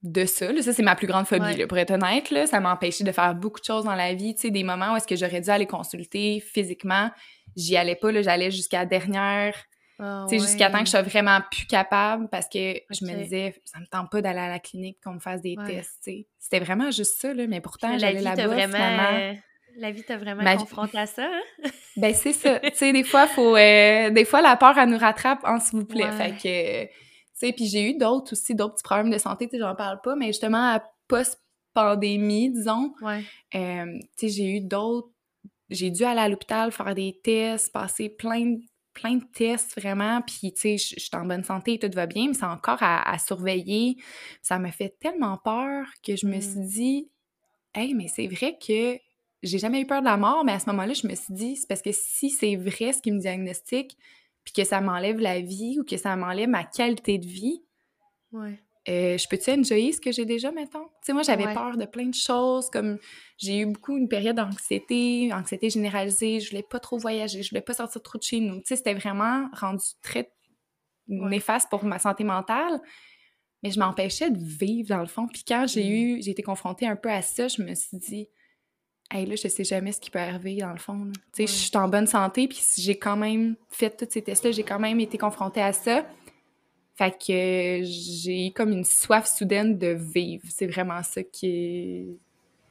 de 0.03 0.25
ça. 0.25 0.51
Là. 0.51 0.61
Ça, 0.61 0.73
c'est 0.73 0.83
ma 0.83 0.95
plus 0.95 1.07
grande 1.07 1.27
phobie, 1.27 1.55
là, 1.55 1.67
pour 1.67 1.77
être 1.77 1.91
honnête. 1.91 2.31
Là. 2.31 2.47
Ça 2.47 2.59
m'a 2.59 2.73
empêché 2.73 3.03
de 3.03 3.11
faire 3.11 3.35
beaucoup 3.35 3.59
de 3.59 3.65
choses 3.65 3.85
dans 3.85 3.95
la 3.95 4.13
vie. 4.13 4.33
Tu 4.35 4.41
sais, 4.41 4.51
des 4.51 4.63
moments 4.63 4.93
où 4.93 4.95
est-ce 4.95 5.07
que 5.07 5.15
j'aurais 5.15 5.41
dû 5.41 5.49
aller 5.49 5.67
consulter 5.67 6.39
physiquement, 6.39 7.11
j'y 7.55 7.77
allais 7.77 7.95
pas. 7.95 8.11
Là, 8.11 8.21
j'allais 8.21 8.51
jusqu'à 8.51 8.79
la 8.79 8.85
dernière... 8.85 9.55
Ah 10.03 10.25
tu 10.27 10.39
sais, 10.39 10.47
jusqu'à 10.47 10.71
temps 10.71 10.79
que 10.79 10.85
je 10.85 10.89
sois 10.89 11.03
vraiment 11.03 11.41
plus 11.51 11.67
capable 11.67 12.27
parce 12.29 12.47
que 12.49 12.73
je 12.89 13.05
me 13.05 13.13
disais, 13.21 13.53
ça 13.65 13.79
me 13.79 13.85
tente 13.85 14.09
pas 14.09 14.19
d'aller 14.23 14.39
à 14.39 14.49
la 14.49 14.57
clinique 14.57 14.97
qu'on 15.03 15.13
me 15.13 15.19
fasse 15.19 15.43
des 15.43 15.55
tests. 15.67 16.09
C'était 16.39 16.59
vraiment 16.59 16.89
juste 16.89 17.21
ça, 17.21 17.35
là. 17.35 17.45
Mais 17.45 17.61
pourtant, 17.61 17.99
j'allais 17.99 18.21
là-bas, 18.21 18.47
vraiment... 18.47 19.35
La 19.77 19.91
vie 19.91 20.03
t'a 20.03 20.17
vraiment 20.17 20.57
confronté 20.57 20.97
à 20.97 21.05
ça, 21.05 21.23
hein? 21.23 21.69
ben, 21.97 22.13
c'est 22.13 22.33
ça. 22.33 22.59
tu 22.59 22.71
sais, 22.73 22.91
des 22.91 23.03
fois, 23.03 23.27
faut... 23.27 23.55
Euh, 23.55 24.09
des 24.09 24.25
fois, 24.25 24.41
la 24.41 24.57
peur, 24.57 24.77
elle 24.77 24.89
nous 24.89 24.97
rattrape, 24.97 25.43
en 25.43 25.59
s'il 25.59 25.79
vous 25.79 25.85
plaît. 25.85 26.11
Fait 26.11 26.31
que 26.31 26.91
puis 27.41 27.65
j'ai 27.65 27.89
eu 27.89 27.97
d'autres 27.97 28.33
aussi, 28.33 28.55
d'autres 28.55 28.75
petits 28.75 28.83
problèmes 28.83 29.09
de 29.09 29.17
santé, 29.17 29.47
tu 29.47 29.51
sais, 29.51 29.59
j'en 29.59 29.75
parle 29.75 29.99
pas, 30.01 30.15
mais 30.15 30.27
justement, 30.27 30.75
à 30.75 30.83
post-pandémie, 31.07 32.51
disons, 32.51 32.93
ouais. 33.01 33.23
euh, 33.55 33.99
tu 34.17 34.27
sais, 34.27 34.29
j'ai 34.29 34.57
eu 34.57 34.61
d'autres... 34.61 35.09
J'ai 35.69 35.89
dû 35.89 36.03
aller 36.03 36.19
à 36.19 36.27
l'hôpital 36.27 36.71
faire 36.71 36.93
des 36.93 37.17
tests, 37.23 37.71
passer 37.71 38.09
plein 38.09 38.45
de 38.45 38.59
plein 38.93 39.15
de 39.15 39.23
tests 39.33 39.79
vraiment, 39.79 40.21
puis 40.21 40.53
tu 40.53 40.77
sais, 40.77 40.77
je 40.77 40.99
suis 40.99 41.09
en 41.13 41.25
bonne 41.25 41.43
santé, 41.43 41.79
tout 41.79 41.89
va 41.93 42.07
bien, 42.07 42.27
mais 42.27 42.33
c'est 42.33 42.43
encore 42.43 42.79
à, 42.81 43.17
surveiller. 43.19 43.97
Ça 44.41 44.59
m'a 44.59 44.71
fait 44.71 44.95
tellement 44.99 45.37
peur 45.37 45.85
que 46.05 46.15
je 46.15 46.25
me 46.27 46.37
mmh. 46.37 46.41
suis 46.41 46.59
dit, 46.59 47.09
hey, 47.73 47.93
mais 47.93 48.07
c'est 48.07 48.27
vrai 48.27 48.57
que 48.57 48.97
j'ai 49.43 49.57
jamais 49.57 49.81
eu 49.81 49.85
peur 49.85 50.01
de 50.01 50.05
la 50.05 50.17
mort, 50.17 50.43
mais 50.43 50.51
à 50.51 50.59
ce 50.59 50.69
moment-là, 50.69 50.93
je 50.93 51.07
me 51.07 51.15
suis 51.15 51.33
dit, 51.33 51.55
c'est 51.55 51.67
parce 51.67 51.81
que 51.81 51.91
si 51.91 52.29
c'est 52.29 52.55
vrai 52.55 52.93
ce 52.93 53.01
qui 53.01 53.11
me 53.11 53.19
diagnostique, 53.19 53.97
puis 54.43 54.53
que 54.53 54.63
ça 54.63 54.81
m'enlève 54.81 55.19
la 55.19 55.39
vie 55.39 55.79
ou 55.79 55.83
que 55.83 55.97
ça 55.97 56.15
m'enlève 56.15 56.49
ma 56.49 56.63
qualité 56.63 57.17
de 57.17 57.27
vie, 57.27 57.63
ouais. 58.31 58.59
Euh, 58.89 59.15
je 59.15 59.27
peux-tu 59.27 59.51
enjoyer 59.51 59.93
ce 59.93 60.01
que 60.01 60.11
j'ai 60.11 60.25
déjà, 60.25 60.51
mettons? 60.51 60.85
Tu 60.85 60.89
sais, 61.03 61.13
moi, 61.13 61.21
j'avais 61.21 61.53
peur 61.53 61.77
de 61.77 61.85
plein 61.85 62.07
de 62.07 62.15
choses, 62.15 62.67
comme 62.71 62.97
j'ai 63.37 63.59
eu 63.59 63.65
beaucoup 63.67 63.95
une 63.95 64.09
période 64.09 64.37
d'anxiété, 64.37 65.31
anxiété 65.31 65.69
généralisée, 65.69 66.39
je 66.39 66.49
voulais 66.49 66.63
pas 66.63 66.79
trop 66.79 66.97
voyager, 66.97 67.43
je 67.43 67.49
voulais 67.51 67.61
pas 67.61 67.75
sortir 67.75 68.01
trop 68.01 68.17
de 68.17 68.23
chez 68.23 68.39
nous. 68.39 68.57
Tu 68.57 68.63
sais, 68.65 68.77
c'était 68.77 68.95
vraiment 68.95 69.47
rendu 69.53 69.85
très 70.01 70.33
néfaste 71.07 71.69
pour 71.69 71.83
ma 71.83 71.99
santé 71.99 72.23
mentale, 72.23 72.81
mais 73.61 73.69
je 73.69 73.79
m'empêchais 73.79 74.31
de 74.31 74.39
vivre, 74.39 74.89
dans 74.89 75.01
le 75.01 75.07
fond. 75.07 75.27
Puis 75.27 75.43
quand 75.47 75.67
j'ai 75.67 75.83
mm. 75.83 75.93
eu, 75.93 76.21
j'ai 76.23 76.31
été 76.31 76.41
confrontée 76.41 76.87
un 76.87 76.95
peu 76.95 77.11
à 77.11 77.21
ça, 77.21 77.47
je 77.47 77.61
me 77.61 77.75
suis 77.75 77.97
dit, 77.97 78.29
hey, 79.11 79.25
là, 79.25 79.35
je 79.35 79.47
sais 79.47 79.63
jamais 79.63 79.91
ce 79.91 79.99
qui 79.99 80.09
peut 80.09 80.19
arriver, 80.19 80.57
dans 80.57 80.71
le 80.71 80.79
fond. 80.79 81.11
Tu 81.33 81.45
sais, 81.45 81.47
je 81.47 81.51
suis 81.51 81.77
en 81.77 81.87
bonne 81.87 82.07
santé, 82.07 82.47
puis 82.47 82.61
j'ai 82.77 82.97
quand 82.97 83.17
même 83.17 83.55
fait 83.69 83.89
tous 83.89 84.11
ces 84.11 84.21
tests-là, 84.21 84.51
j'ai 84.51 84.63
quand 84.63 84.79
même 84.79 84.99
été 84.99 85.17
confrontée 85.17 85.61
à 85.61 85.73
ça. 85.73 86.05
Fait 86.95 87.11
que 87.11 87.83
j'ai 87.83 88.47
eu 88.47 88.51
comme 88.51 88.71
une 88.71 88.83
soif 88.83 89.25
soudaine 89.25 89.77
de 89.77 89.87
vivre. 89.87 90.43
C'est 90.49 90.67
vraiment 90.67 91.01
ça 91.03 91.23
qui, 91.23 92.19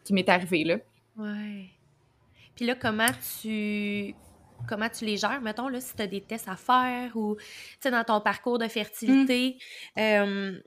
qui 0.05 0.13
m'est 0.13 0.29
arrivé, 0.29 0.65
là. 0.65 0.77
Ouais. 1.17 1.67
Puis 2.55 2.67
là, 2.67 2.75
comment 2.75 3.09
tu 3.41 4.15
comment 4.69 4.89
tu 4.91 5.07
les 5.07 5.17
gères, 5.17 5.41
mettons, 5.41 5.69
là, 5.69 5.81
si 5.81 5.95
tu 5.95 6.03
as 6.03 6.07
des 6.07 6.21
tests 6.21 6.49
à 6.49 6.57
faire 6.57 7.17
ou, 7.17 7.37
tu 7.37 7.45
sais, 7.81 7.91
dans 7.91 8.05
ton 8.05 8.21
parcours 8.21 8.59
de 8.59 8.69
fertilité, 8.69 9.57
mmh. 9.97 10.01
euh, 10.01 10.61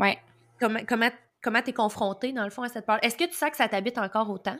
ouais. 0.00 0.18
comment 0.58 0.80
comment 0.86 1.10
comment 1.40 1.62
t'es 1.62 1.72
confrontée, 1.72 2.32
dans 2.32 2.44
le 2.44 2.50
fond, 2.50 2.62
à 2.62 2.68
cette 2.68 2.84
part? 2.84 2.98
Est-ce 3.02 3.16
que 3.16 3.24
tu 3.24 3.34
sens 3.34 3.50
que 3.50 3.56
ça 3.56 3.68
t'habite 3.68 3.96
encore 3.98 4.28
autant? 4.28 4.58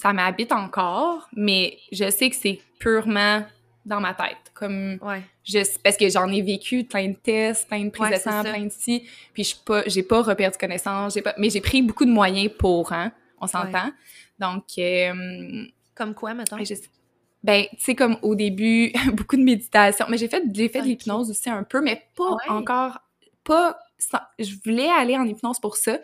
Ça 0.00 0.12
m'habite 0.12 0.52
encore, 0.52 1.28
mais 1.34 1.76
je 1.90 2.08
sais 2.08 2.30
que 2.30 2.36
c'est 2.36 2.60
purement 2.78 3.42
dans 3.84 4.00
ma 4.00 4.14
tête. 4.14 4.52
Comme 4.54 4.96
ouais. 5.02 5.22
je, 5.42 5.58
parce 5.82 5.96
que 5.96 6.08
j'en 6.08 6.28
ai 6.28 6.40
vécu 6.40 6.84
plein 6.84 7.08
de 7.08 7.16
tests, 7.16 7.66
plein 7.66 7.84
de 7.84 7.90
prises 7.90 8.10
de 8.10 8.14
sang, 8.14 8.42
plein 8.44 8.66
de 8.66 8.70
ci, 8.70 9.08
puis 9.32 9.42
je 9.42 9.56
pas 9.56 9.82
j'ai 9.88 10.04
pas 10.04 10.22
reperdu 10.22 10.56
connaissance, 10.56 11.14
j'ai 11.14 11.22
pas 11.22 11.34
mais 11.36 11.50
j'ai 11.50 11.60
pris 11.60 11.82
beaucoup 11.82 12.04
de 12.04 12.12
moyens 12.12 12.48
pour 12.56 12.92
hein, 12.92 13.10
on 13.40 13.48
s'entend. 13.48 13.90
Donc 14.38 14.66
euh, 14.78 15.64
comme 15.96 16.14
quoi 16.14 16.32
maintenant 16.32 16.58
ben 17.42 17.64
tu 17.70 17.76
sais 17.78 17.94
comme 17.96 18.18
au 18.22 18.36
début 18.36 18.92
beaucoup 19.14 19.36
de 19.36 19.42
méditation, 19.42 20.06
mais 20.08 20.16
j'ai 20.16 20.28
fait 20.28 20.44
j'ai 20.54 20.68
fait 20.68 20.82
de 20.82 20.86
l'hypnose 20.86 21.28
aussi 21.28 21.50
un 21.50 21.64
peu 21.64 21.80
mais 21.80 22.04
pas 22.16 22.36
encore 22.48 23.00
pas 23.42 23.76
je 24.38 24.54
voulais 24.64 24.88
aller 24.88 25.16
en 25.16 25.24
hypnose 25.24 25.60
pour 25.60 25.76
ça. 25.76 25.98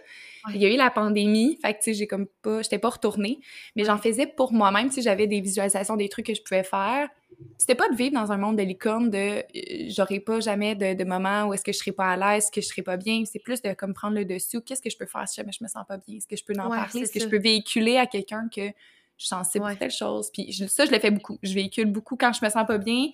Il 0.50 0.60
y 0.60 0.66
a 0.66 0.72
eu 0.72 0.76
la 0.76 0.90
pandémie, 0.90 1.58
fait 1.62 1.72
que 1.72 1.78
tu 1.78 1.84
sais, 1.84 1.94
j'ai 1.94 2.06
comme 2.06 2.26
pas, 2.42 2.60
j'étais 2.60 2.78
pas 2.78 2.90
retournée, 2.90 3.40
mais 3.76 3.84
j'en 3.84 3.96
faisais 3.96 4.26
pour 4.26 4.52
moi-même, 4.52 4.90
si 4.90 5.00
j'avais 5.00 5.26
des 5.26 5.40
visualisations, 5.40 5.96
des 5.96 6.10
trucs 6.10 6.26
que 6.26 6.34
je 6.34 6.42
pouvais 6.42 6.64
faire. 6.64 7.08
C'était 7.56 7.74
pas 7.74 7.88
de 7.88 7.96
vivre 7.96 8.14
dans 8.14 8.30
un 8.30 8.36
monde 8.36 8.56
de 8.56 8.62
licorne, 8.62 9.08
de 9.10 9.18
euh, 9.18 9.42
j'aurais 9.88 10.20
pas 10.20 10.40
jamais 10.40 10.74
de, 10.74 10.94
de 10.94 11.04
moment 11.04 11.46
où 11.46 11.54
est-ce 11.54 11.64
que 11.64 11.72
je 11.72 11.78
serais 11.78 11.92
pas 11.92 12.10
à 12.10 12.16
l'aise, 12.16 12.50
que 12.50 12.60
je 12.60 12.66
serais 12.66 12.82
pas 12.82 12.96
bien. 12.96 13.24
C'est 13.24 13.38
plus 13.38 13.62
de 13.62 13.72
comme 13.72 13.94
prendre 13.94 14.14
le 14.16 14.24
dessus. 14.24 14.60
Qu'est-ce 14.60 14.82
que 14.82 14.90
je 14.90 14.96
peux 14.96 15.06
faire 15.06 15.26
si 15.26 15.36
jamais 15.36 15.52
je 15.52 15.64
me 15.64 15.68
sens 15.68 15.84
pas 15.88 15.96
bien? 15.96 16.18
Est-ce 16.18 16.26
que 16.26 16.36
je 16.36 16.44
peux 16.44 16.52
en 16.60 16.68
parler? 16.68 17.00
Est-ce 17.00 17.12
que 17.12 17.20
je 17.20 17.28
peux 17.28 17.38
véhiculer 17.38 17.96
à 17.96 18.06
quelqu'un 18.06 18.48
que 18.54 18.70
je 19.16 19.26
suis 19.26 19.28
sensible 19.28 19.64
pour 19.64 19.78
telle 19.78 19.90
chose. 19.90 20.30
Puis 20.32 20.52
ça, 20.68 20.86
je 20.86 20.90
le 20.90 20.98
fais 20.98 21.10
beaucoup. 21.10 21.38
Je 21.42 21.54
véhicule 21.54 21.86
beaucoup 21.86 22.16
quand 22.16 22.32
je 22.32 22.44
me 22.44 22.50
sens 22.50 22.66
pas 22.66 22.78
bien. 22.78 23.08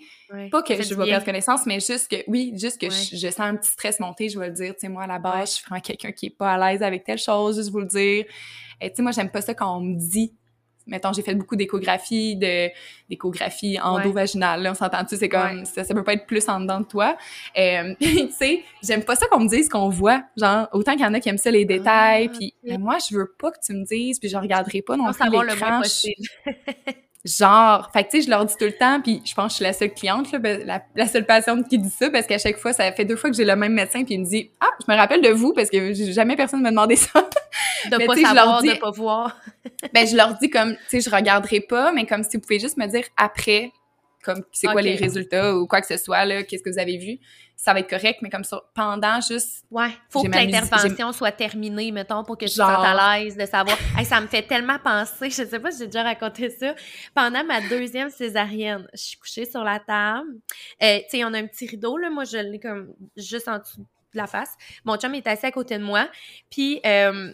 Pas 0.50 0.62
que 0.62 0.82
je 0.82 0.94
vais 0.94 1.04
perdre 1.04 1.24
connaissance, 1.24 1.66
mais 1.66 1.78
juste 1.80 2.08
que, 2.08 2.16
oui, 2.26 2.52
juste 2.56 2.80
que 2.80 2.88
je, 2.88 3.28
sens 3.28 3.40
un 3.40 3.56
petit 3.56 3.70
stress 3.70 4.00
monter, 4.00 4.28
je 4.28 4.38
vais 4.38 4.48
le 4.48 4.54
dire. 4.54 4.74
Tu 4.74 4.80
sais, 4.80 4.88
moi, 4.88 5.02
à 5.02 5.06
la 5.06 5.18
base, 5.18 5.50
je 5.50 5.54
suis 5.56 5.64
vraiment 5.66 5.80
quelqu'un 5.80 6.12
qui 6.12 6.26
est 6.26 6.36
pas 6.36 6.54
à 6.54 6.72
l'aise 6.72 6.82
avec 6.82 7.04
telle 7.04 7.18
chose, 7.18 7.56
juste 7.56 7.70
vous 7.70 7.80
le 7.80 7.86
dire. 7.86 8.24
Et 8.80 8.88
tu 8.88 8.96
sais, 8.96 9.02
moi, 9.02 9.12
j'aime 9.12 9.30
pas 9.30 9.42
ça 9.42 9.52
quand 9.52 9.76
on 9.76 9.80
me 9.80 9.96
dit 9.98 10.34
mettons, 10.86 11.12
j'ai 11.12 11.22
fait 11.22 11.34
beaucoup 11.34 11.56
d'échographie, 11.56 12.36
de, 12.36 12.68
d'échographie 13.08 13.78
endovaginale, 13.80 14.66
on 14.70 14.74
s'entend-tu? 14.74 15.16
C'est 15.16 15.28
comme, 15.28 15.64
ça, 15.64 15.84
ça 15.84 15.94
peut 15.94 16.04
pas 16.04 16.14
être 16.14 16.26
plus 16.26 16.48
en 16.48 16.60
dedans 16.60 16.80
de 16.80 16.86
toi. 16.86 17.16
Euh, 17.56 17.94
tu 18.00 18.30
sais, 18.30 18.62
j'aime 18.82 19.04
pas 19.04 19.16
ça 19.16 19.26
qu'on 19.26 19.40
me 19.40 19.48
dise 19.48 19.68
qu'on 19.68 19.88
voit. 19.88 20.22
Genre, 20.36 20.68
autant 20.72 20.92
qu'il 20.92 21.02
y 21.02 21.06
en 21.06 21.14
a 21.14 21.20
qui 21.20 21.28
aiment 21.28 21.38
ça, 21.38 21.50
les 21.50 21.64
détails, 21.64 22.30
ah, 22.32 22.36
puis 22.36 22.54
moi, 22.78 22.98
je 22.98 23.16
veux 23.16 23.34
pas 23.38 23.50
que 23.50 23.58
tu 23.64 23.72
me 23.72 23.84
dises, 23.84 24.18
puis 24.18 24.28
je 24.28 24.36
regarderai 24.36 24.82
pas 24.82 24.96
non 24.96 25.12
plus 25.12 25.30
l'écran. 25.30 25.82
Genre, 27.22 27.90
fait 27.92 28.04
que 28.04 28.10
tu 28.10 28.16
sais, 28.16 28.26
je 28.26 28.30
leur 28.30 28.46
dis 28.46 28.54
tout 28.58 28.64
le 28.64 28.72
temps, 28.72 28.98
puis 29.02 29.20
je 29.26 29.34
pense 29.34 29.48
que 29.48 29.50
je 29.50 29.54
suis 29.56 29.64
la 29.64 29.74
seule 29.74 29.92
cliente, 29.92 30.32
là, 30.32 30.38
ben, 30.38 30.80
la, 30.96 31.06
seule 31.06 31.26
patiente 31.26 31.68
qui 31.68 31.76
dit 31.78 31.90
ça, 31.90 32.08
parce 32.08 32.26
qu'à 32.26 32.38
chaque 32.38 32.56
fois, 32.56 32.72
ça 32.72 32.90
fait 32.92 33.04
deux 33.04 33.16
fois 33.16 33.28
que 33.28 33.36
j'ai 33.36 33.44
le 33.44 33.56
même 33.56 33.74
médecin, 33.74 34.04
puis 34.04 34.14
il 34.14 34.20
me 34.20 34.24
dit 34.24 34.50
«Ah, 34.60 34.70
je 34.86 34.90
me 34.90 34.96
rappelle 34.96 35.20
de 35.20 35.28
vous, 35.28 35.52
parce 35.52 35.68
que 35.68 35.92
jamais 35.92 36.34
personne 36.34 36.62
m'a 36.62 36.70
demandé 36.70 36.96
ça.» 36.96 37.28
De 37.86 38.06
pas 38.06 38.16
savoir, 38.16 38.30
je 38.30 38.34
leur 38.34 38.62
dis, 38.62 38.68
de 38.68 38.74
pas 38.74 38.90
voir. 38.90 39.36
ben, 39.94 40.06
je 40.06 40.16
leur 40.16 40.38
dis 40.38 40.50
comme, 40.50 40.74
tu 40.74 40.80
sais, 40.88 41.00
je 41.00 41.14
regarderai 41.14 41.60
pas, 41.60 41.92
mais 41.92 42.06
comme 42.06 42.22
si 42.22 42.36
vous 42.36 42.40
pouvez 42.40 42.58
juste 42.58 42.76
me 42.76 42.86
dire 42.86 43.04
après, 43.16 43.72
comme 44.22 44.42
c'est 44.52 44.66
quoi 44.66 44.82
les 44.82 44.96
résultats 44.96 45.56
ou 45.56 45.66
quoi 45.66 45.80
que 45.80 45.86
ce 45.86 45.96
soit, 45.96 46.24
là, 46.24 46.42
qu'est-ce 46.42 46.62
que 46.62 46.70
vous 46.70 46.78
avez 46.78 46.98
vu, 46.98 47.18
ça 47.56 47.74
va 47.74 47.80
être 47.80 47.90
correct, 47.90 48.20
mais 48.22 48.30
comme 48.30 48.44
ça, 48.44 48.62
pendant 48.74 49.20
juste. 49.20 49.64
Ouais, 49.70 49.90
faut 50.08 50.22
que 50.22 50.28
l'intervention 50.28 51.12
soit 51.12 51.32
terminée, 51.32 51.92
mettons, 51.92 52.24
pour 52.24 52.38
que 52.38 52.46
je 52.46 52.52
sois 52.52 52.86
à 52.86 53.18
l'aise 53.18 53.36
de 53.36 53.44
savoir. 53.46 53.76
ça 54.04 54.20
me 54.20 54.26
fait 54.26 54.42
tellement 54.42 54.78
penser, 54.78 55.30
je 55.30 55.44
sais 55.44 55.58
pas 55.58 55.70
si 55.70 55.80
j'ai 55.80 55.86
déjà 55.86 56.02
raconté 56.02 56.50
ça. 56.50 56.74
Pendant 57.14 57.44
ma 57.44 57.60
deuxième 57.68 58.10
césarienne, 58.10 58.88
je 58.94 58.98
suis 58.98 59.18
couchée 59.18 59.44
sur 59.44 59.62
la 59.62 59.78
table. 59.78 60.28
Euh, 60.82 60.98
tu 60.98 61.18
sais, 61.18 61.24
on 61.24 61.32
a 61.34 61.38
un 61.38 61.46
petit 61.46 61.66
rideau, 61.66 61.96
là, 61.96 62.10
moi, 62.10 62.24
je 62.24 62.38
l'ai 62.38 62.60
comme 62.60 62.94
juste 63.16 63.48
en 63.48 63.58
dessous 63.58 63.80
de 63.80 64.18
la 64.18 64.26
face. 64.26 64.54
Mon 64.84 64.96
chum 64.96 65.14
est 65.14 65.26
assis 65.26 65.46
à 65.46 65.52
côté 65.52 65.78
de 65.78 65.84
moi, 65.84 66.08
puis. 66.50 66.80
Euh, 66.84 67.32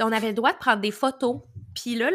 on 0.00 0.12
avait 0.12 0.28
le 0.28 0.34
droit 0.34 0.52
de 0.52 0.58
prendre 0.58 0.80
des 0.80 0.90
photos. 0.90 1.40
Puis 1.74 1.94
là, 1.94 2.10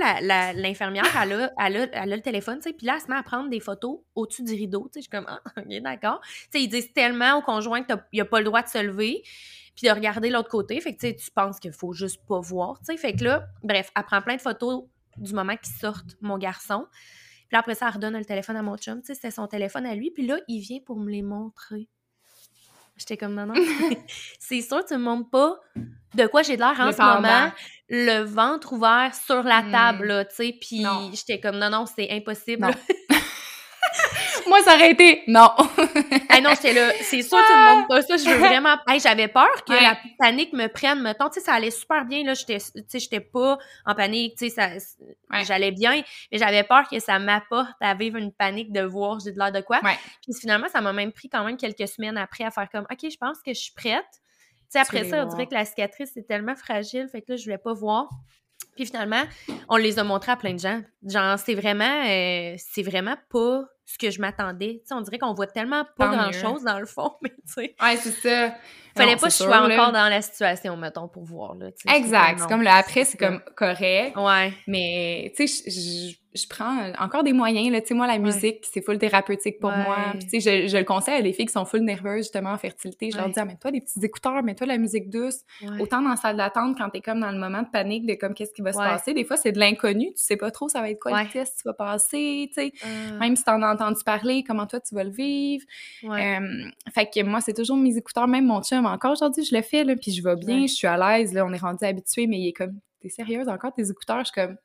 l'infirmière, 0.53 1.05
elle, 1.19 1.33
a, 1.33 1.51
elle, 1.57 2.09
le 2.11 2.21
téléphone, 2.21 2.57
tu 2.57 2.69
sais, 2.69 2.73
puis 2.73 2.85
là, 2.85 2.95
elle 2.95 3.01
se 3.01 3.07
met 3.07 3.15
à 3.15 3.23
prendre 3.23 3.49
des 3.49 3.59
photos 3.59 3.99
au-dessus 4.13 4.43
du 4.43 4.53
rideau, 4.53 4.87
tu 4.93 4.99
je 4.99 5.01
suis 5.01 5.09
comme, 5.09 5.25
ah, 5.27 5.41
ok, 5.57 5.81
d'accord. 5.81 6.21
Tu 6.21 6.29
sais, 6.51 6.63
ils 6.63 6.67
disent 6.67 6.93
tellement 6.93 7.37
au 7.37 7.41
conjoint 7.41 7.83
qu'il 7.83 7.97
n'y 8.13 8.21
a 8.21 8.25
pas 8.25 8.39
le 8.39 8.45
droit 8.45 8.61
de 8.61 8.67
se 8.67 8.77
lever, 8.77 9.23
puis 9.75 9.87
de 9.87 9.91
regarder 9.91 10.29
l'autre 10.29 10.49
côté, 10.49 10.79
fait 10.79 10.95
que, 10.95 11.11
tu 11.11 11.31
penses 11.31 11.59
qu'il 11.59 11.71
faut 11.71 11.93
juste 11.93 12.21
pas 12.27 12.39
voir, 12.39 12.79
tu 12.87 12.95
fait 12.97 13.13
que 13.13 13.23
là, 13.23 13.47
bref, 13.63 13.91
elle 13.95 14.03
prend 14.03 14.21
plein 14.21 14.35
de 14.35 14.41
photos 14.41 14.83
du 15.17 15.33
moment 15.33 15.55
qu'ils 15.55 15.73
sortent, 15.73 16.17
mon 16.21 16.37
garçon. 16.37 16.85
Puis 17.47 17.57
après 17.57 17.73
ça, 17.73 17.87
elle 17.87 17.95
redonne 17.95 18.17
le 18.17 18.25
téléphone 18.25 18.57
à 18.57 18.61
mon 18.61 18.77
chum, 18.77 19.01
tu 19.01 19.15
c'était 19.15 19.31
son 19.31 19.47
téléphone 19.47 19.87
à 19.87 19.95
lui, 19.95 20.11
puis 20.11 20.27
là, 20.27 20.37
il 20.47 20.59
vient 20.59 20.79
pour 20.85 20.99
me 20.99 21.09
les 21.09 21.23
montrer. 21.23 21.87
J'étais 22.97 23.17
comme, 23.17 23.35
non, 23.35 23.45
non, 23.45 23.53
c'est 24.39 24.61
sûr, 24.61 24.83
tu 24.85 24.93
me 24.95 24.99
montres 24.99 25.29
pas 25.29 25.59
de 26.15 26.25
quoi 26.25 26.41
j'ai 26.41 26.55
de 26.55 26.61
l'air 26.61 26.79
en 26.79 26.91
ce 26.91 27.01
moment, 27.01 27.51
le 27.89 28.23
ventre 28.23 28.73
ouvert 28.73 29.13
sur 29.13 29.43
la 29.43 29.61
hmm. 29.61 29.71
table, 29.71 30.27
tu 30.29 30.35
sais, 30.35 30.57
puis 30.59 30.85
j'étais 31.13 31.39
comme, 31.39 31.57
non, 31.57 31.69
non, 31.69 31.85
c'est 31.85 32.09
impossible. 32.11 32.67
Moi, 34.47 34.61
ça 34.63 34.75
aurait 34.75 34.91
été 34.91 35.23
non. 35.27 35.49
hey, 36.29 36.41
non, 36.41 36.51
j'étais 36.51 36.73
là, 36.73 36.91
c'est 37.01 37.21
sûr, 37.21 37.37
tu 37.37 37.53
me 37.53 37.75
montres 37.75 37.87
pas 37.87 38.01
ça, 38.01 38.17
je 38.17 38.29
veux 38.29 38.37
vraiment. 38.37 38.77
Hey, 38.87 38.99
j'avais 38.99 39.27
peur 39.27 39.63
que 39.65 39.73
la 39.73 39.97
panique 40.17 40.53
me 40.53 40.67
prenne, 40.67 41.01
mettons, 41.01 41.29
tu 41.29 41.39
sais, 41.39 41.45
ça 41.45 41.53
allait 41.53 41.71
super 41.71 42.05
bien, 42.05 42.23
là, 42.23 42.33
j'étais, 42.33 42.57
tu 42.59 42.83
sais, 42.87 42.99
j'étais 42.99 43.19
pas 43.19 43.57
en 43.85 43.95
panique, 43.95 44.37
tu 44.37 44.49
sais, 44.49 44.55
ça, 44.55 44.69
j'allais 45.43 45.71
bien, 45.71 46.01
mais 46.31 46.37
j'avais 46.37 46.63
peur 46.63 46.87
que 46.89 46.99
ça 46.99 47.19
m'apporte 47.19 47.75
à 47.81 47.93
vivre 47.93 48.17
une 48.17 48.31
panique 48.31 48.71
de 48.71 48.81
voir 48.81 49.19
j'ai 49.19 49.31
de 49.31 49.37
l'air 49.37 49.51
de 49.51 49.61
quoi. 49.61 49.79
Puis 50.21 50.33
finalement, 50.39 50.67
ça 50.69 50.81
m'a 50.81 50.93
même 50.93 51.11
pris 51.11 51.29
quand 51.29 51.43
même 51.43 51.57
quelques 51.57 51.87
semaines 51.87 52.17
après 52.17 52.43
à 52.43 52.51
faire 52.51 52.69
comme, 52.69 52.85
OK, 52.89 53.09
je 53.09 53.17
pense 53.17 53.37
que 53.45 53.53
je 53.53 53.59
suis 53.59 53.73
prête. 53.73 54.05
Tu 54.11 54.73
sais, 54.73 54.79
après 54.79 55.05
ça, 55.05 55.25
on 55.25 55.29
dirait 55.29 55.47
que 55.47 55.53
la 55.53 55.65
cicatrice, 55.65 56.11
c'est 56.13 56.27
tellement 56.27 56.55
fragile, 56.55 57.07
fait 57.11 57.21
que 57.21 57.31
là, 57.31 57.35
je 57.37 57.43
voulais 57.43 57.57
pas 57.57 57.73
voir. 57.73 58.09
Puis 58.75 58.85
finalement, 58.85 59.23
on 59.69 59.77
les 59.77 59.97
a 59.97 60.03
montrés 60.03 60.31
à 60.31 60.35
plein 60.35 60.53
de 60.53 60.59
gens. 60.59 60.81
Genre, 61.05 61.39
c'est 61.39 61.55
vraiment, 61.55 62.05
euh, 62.05 62.55
c'est 62.57 62.83
vraiment 62.83 63.15
pas 63.29 63.63
ce 63.87 63.97
que 63.97 64.11
je 64.11 64.19
m'attendais. 64.19 64.81
Tu 64.81 64.87
sais, 64.89 64.93
on 64.93 65.01
dirait 65.01 65.17
qu'on 65.17 65.33
voit 65.33 65.47
tellement 65.47 65.85
pas 65.97 66.09
grand-chose 66.09 66.63
dans 66.63 66.77
le 66.77 66.85
fond, 66.85 67.13
mais 67.23 67.29
tu 67.29 67.53
sais. 67.53 67.75
Ouais, 67.81 67.95
c'est 67.95 68.11
ça. 68.11 68.53
Fallait 68.95 69.15
pas 69.15 69.27
que 69.27 69.33
je 69.33 69.37
sois 69.37 69.61
encore 69.61 69.93
dans 69.93 70.09
la 70.09 70.21
situation, 70.21 70.75
mettons, 70.75 71.07
pour 71.07 71.23
voir, 71.23 71.55
là. 71.55 71.69
Exact. 71.95 72.39
C'est 72.39 72.47
comme 72.47 72.63
le 72.63 72.69
après, 72.69 73.05
c'est 73.05 73.17
comme 73.17 73.41
correct. 73.55 74.17
Ouais. 74.17 74.53
Mais, 74.67 75.31
tu 75.37 75.47
sais, 75.47 76.17
je 76.33 76.45
prends 76.47 76.91
encore 76.99 77.23
des 77.23 77.33
moyens. 77.33 77.71
Là. 77.71 77.81
Tu 77.81 77.87
sais, 77.87 77.93
moi, 77.93 78.07
la 78.07 78.19
musique, 78.19 78.65
c'est 78.71 78.81
full 78.81 78.97
thérapeutique 78.97 79.59
pour 79.59 79.71
moi. 79.71 80.13
tu 80.19 80.39
sais, 80.39 80.39
je, 80.39 80.67
je, 80.67 80.77
le 80.77 80.83
conseille 80.83 81.15
à 81.15 81.21
des 81.21 81.33
filles 81.33 81.45
qui 81.45 81.53
sont 81.53 81.65
full 81.65 81.81
nerveuses, 81.81 82.25
justement, 82.25 82.51
en 82.51 82.57
fertilité. 82.57 83.09
Je 83.11 83.17
leur 83.17 83.27
dis, 83.27 83.33
ah, 83.37 83.45
mets-toi 83.45 83.71
des 83.71 83.81
petits 83.81 84.03
écouteurs, 84.03 84.43
mets-toi 84.43 84.67
de 84.67 84.71
la 84.71 84.77
musique 84.77 85.09
douce. 85.09 85.39
Autant 85.79 86.01
dans 86.01 86.09
la 86.09 86.15
salle 86.15 86.37
d'attente, 86.37 86.77
quand 86.77 86.89
t'es 86.89 87.01
comme 87.01 87.19
dans 87.19 87.31
le 87.31 87.39
moment 87.39 87.61
de 87.61 87.69
panique 87.69 88.05
de 88.05 88.13
comme 88.13 88.33
qu'est-ce 88.33 88.53
qui 88.53 88.61
va 88.61 88.73
se 88.73 88.77
passer? 88.77 89.13
Des 89.13 89.23
fois, 89.23 89.37
c'est 89.37 89.51
de 89.51 89.59
l'inconnu. 89.59 90.07
Tu 90.07 90.23
sais 90.23 90.37
pas 90.37 90.51
trop 90.51 90.67
ça 90.69 90.81
va 90.81 90.89
être 90.89 90.99
quoi 90.99 91.23
le 91.23 91.29
test 91.29 91.59
tu 91.61 91.67
vas 91.67 91.73
passer, 91.73 92.49
tu 92.53 92.61
sais. 92.61 92.73
Ah. 92.83 93.19
Même 93.19 93.35
si 93.35 93.43
t'en 93.43 93.61
as 93.61 93.73
entendu 93.73 94.03
parler, 94.05 94.43
comment 94.45 94.65
toi, 94.65 94.79
tu 94.79 94.95
vas 94.95 95.03
le 95.03 95.11
vivre? 95.11 95.65
Euh, 96.03 96.69
fait 96.93 97.09
que 97.13 97.23
moi, 97.23 97.41
c'est 97.41 97.53
toujours 97.53 97.77
mes 97.77 97.97
écouteurs, 97.97 98.27
même 98.27 98.45
mon 98.45 98.61
chum. 98.61 98.85
Encore 98.85 99.13
aujourd'hui, 99.13 99.43
je 99.43 99.55
le 99.55 99.61
fais, 99.61 99.83
là, 99.83 99.95
puis 99.95 100.11
je 100.11 100.23
vais 100.23 100.35
bien, 100.35 100.61
je 100.61 100.73
suis 100.73 100.87
à 100.87 100.97
l'aise, 100.97 101.33
là, 101.33 101.45
on 101.45 101.53
est 101.53 101.57
rendu 101.57 101.83
habitué, 101.85 102.27
mais 102.27 102.39
il 102.39 102.49
est 102.49 102.53
comme, 102.53 102.79
t'es 103.01 103.09
sérieuse 103.09 103.47
encore, 103.47 103.73
tes 103.73 103.89
écouteurs? 103.89 104.19
Je 104.19 104.31
suis 104.31 104.33
comme, 104.33 104.57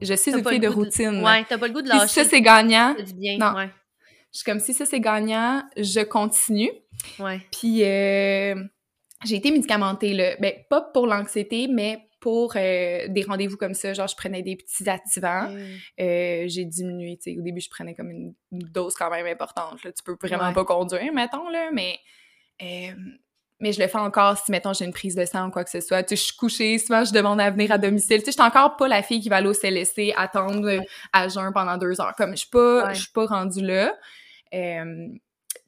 je 0.00 0.14
suis 0.14 0.32
une 0.32 0.46
fille 0.46 0.60
de 0.60 0.68
routine. 0.68 1.22
Ouais, 1.24 1.44
t'as 1.48 1.58
pas 1.58 1.68
le 1.68 1.72
goût 1.72 1.82
de 1.82 1.88
lâcher. 1.88 2.08
Si 2.08 2.14
ça, 2.14 2.24
c'est 2.24 2.40
gagnant. 2.40 2.94
bien, 3.14 3.38
non. 3.38 3.68
Je 4.32 4.40
suis 4.40 4.44
comme, 4.44 4.60
si 4.60 4.74
ça, 4.74 4.84
c'est 4.84 5.00
gagnant, 5.00 5.62
je 5.78 6.00
continue. 6.00 6.70
Ouais. 7.18 7.40
Puis, 7.50 7.84
euh, 7.84 8.54
j'ai 9.24 9.36
été 9.36 9.50
médicamentée, 9.50 10.12
là. 10.12 10.36
Ben, 10.40 10.52
pas 10.68 10.82
pour 10.82 11.06
l'anxiété, 11.06 11.68
mais 11.68 12.06
pour 12.20 12.54
euh, 12.56 13.08
des 13.08 13.22
rendez-vous 13.22 13.56
comme 13.56 13.72
ça. 13.72 13.94
Genre, 13.94 14.08
je 14.08 14.16
prenais 14.16 14.42
des 14.42 14.56
petits 14.56 14.88
activants. 14.88 15.48
Euh, 16.00 16.44
j'ai 16.46 16.64
diminué, 16.66 17.16
tu 17.16 17.32
sais. 17.32 17.38
Au 17.38 17.42
début, 17.42 17.60
je 17.60 17.70
prenais 17.70 17.94
comme 17.94 18.10
une, 18.10 18.34
dose 18.50 18.94
quand 18.94 19.10
même 19.10 19.26
importante. 19.26 19.82
Là. 19.84 19.92
Tu 19.92 20.02
peux 20.02 20.16
vraiment 20.20 20.52
pas 20.52 20.64
conduire, 20.64 21.12
mettons, 21.14 21.48
là. 21.48 21.70
Mais 21.72 21.98
mais 23.60 23.72
je 23.72 23.80
le 23.80 23.86
fais 23.86 23.98
encore 23.98 24.36
si, 24.36 24.50
mettons, 24.50 24.72
j'ai 24.72 24.84
une 24.84 24.92
prise 24.92 25.14
de 25.14 25.24
sang 25.24 25.48
ou 25.48 25.50
quoi 25.50 25.64
que 25.64 25.70
ce 25.70 25.80
soit. 25.80 26.02
Tu 26.02 26.10
sais, 26.10 26.16
je 26.16 26.26
suis 26.26 26.36
couchée, 26.36 26.78
souvent, 26.78 27.04
je 27.04 27.12
demande 27.12 27.40
à 27.40 27.50
venir 27.50 27.72
à 27.72 27.78
domicile. 27.78 28.18
Tu 28.18 28.26
sais, 28.26 28.32
je 28.32 28.36
suis 28.36 28.42
encore 28.42 28.76
pas 28.76 28.88
la 28.88 29.02
fille 29.02 29.20
qui 29.20 29.28
va 29.28 29.36
aller 29.36 29.48
au 29.48 29.54
CLSC 29.54 30.12
attendre 30.16 30.82
à 31.12 31.28
jeun 31.28 31.52
pendant 31.52 31.78
deux 31.78 32.00
heures. 32.00 32.14
Comme, 32.16 32.32
je 32.32 32.40
suis 32.40 32.50
pas, 32.50 32.92
je 32.92 33.00
suis 33.00 33.12
pas 33.12 33.26
rendue 33.26 33.64
là. 33.64 33.94
Euh, 34.54 35.08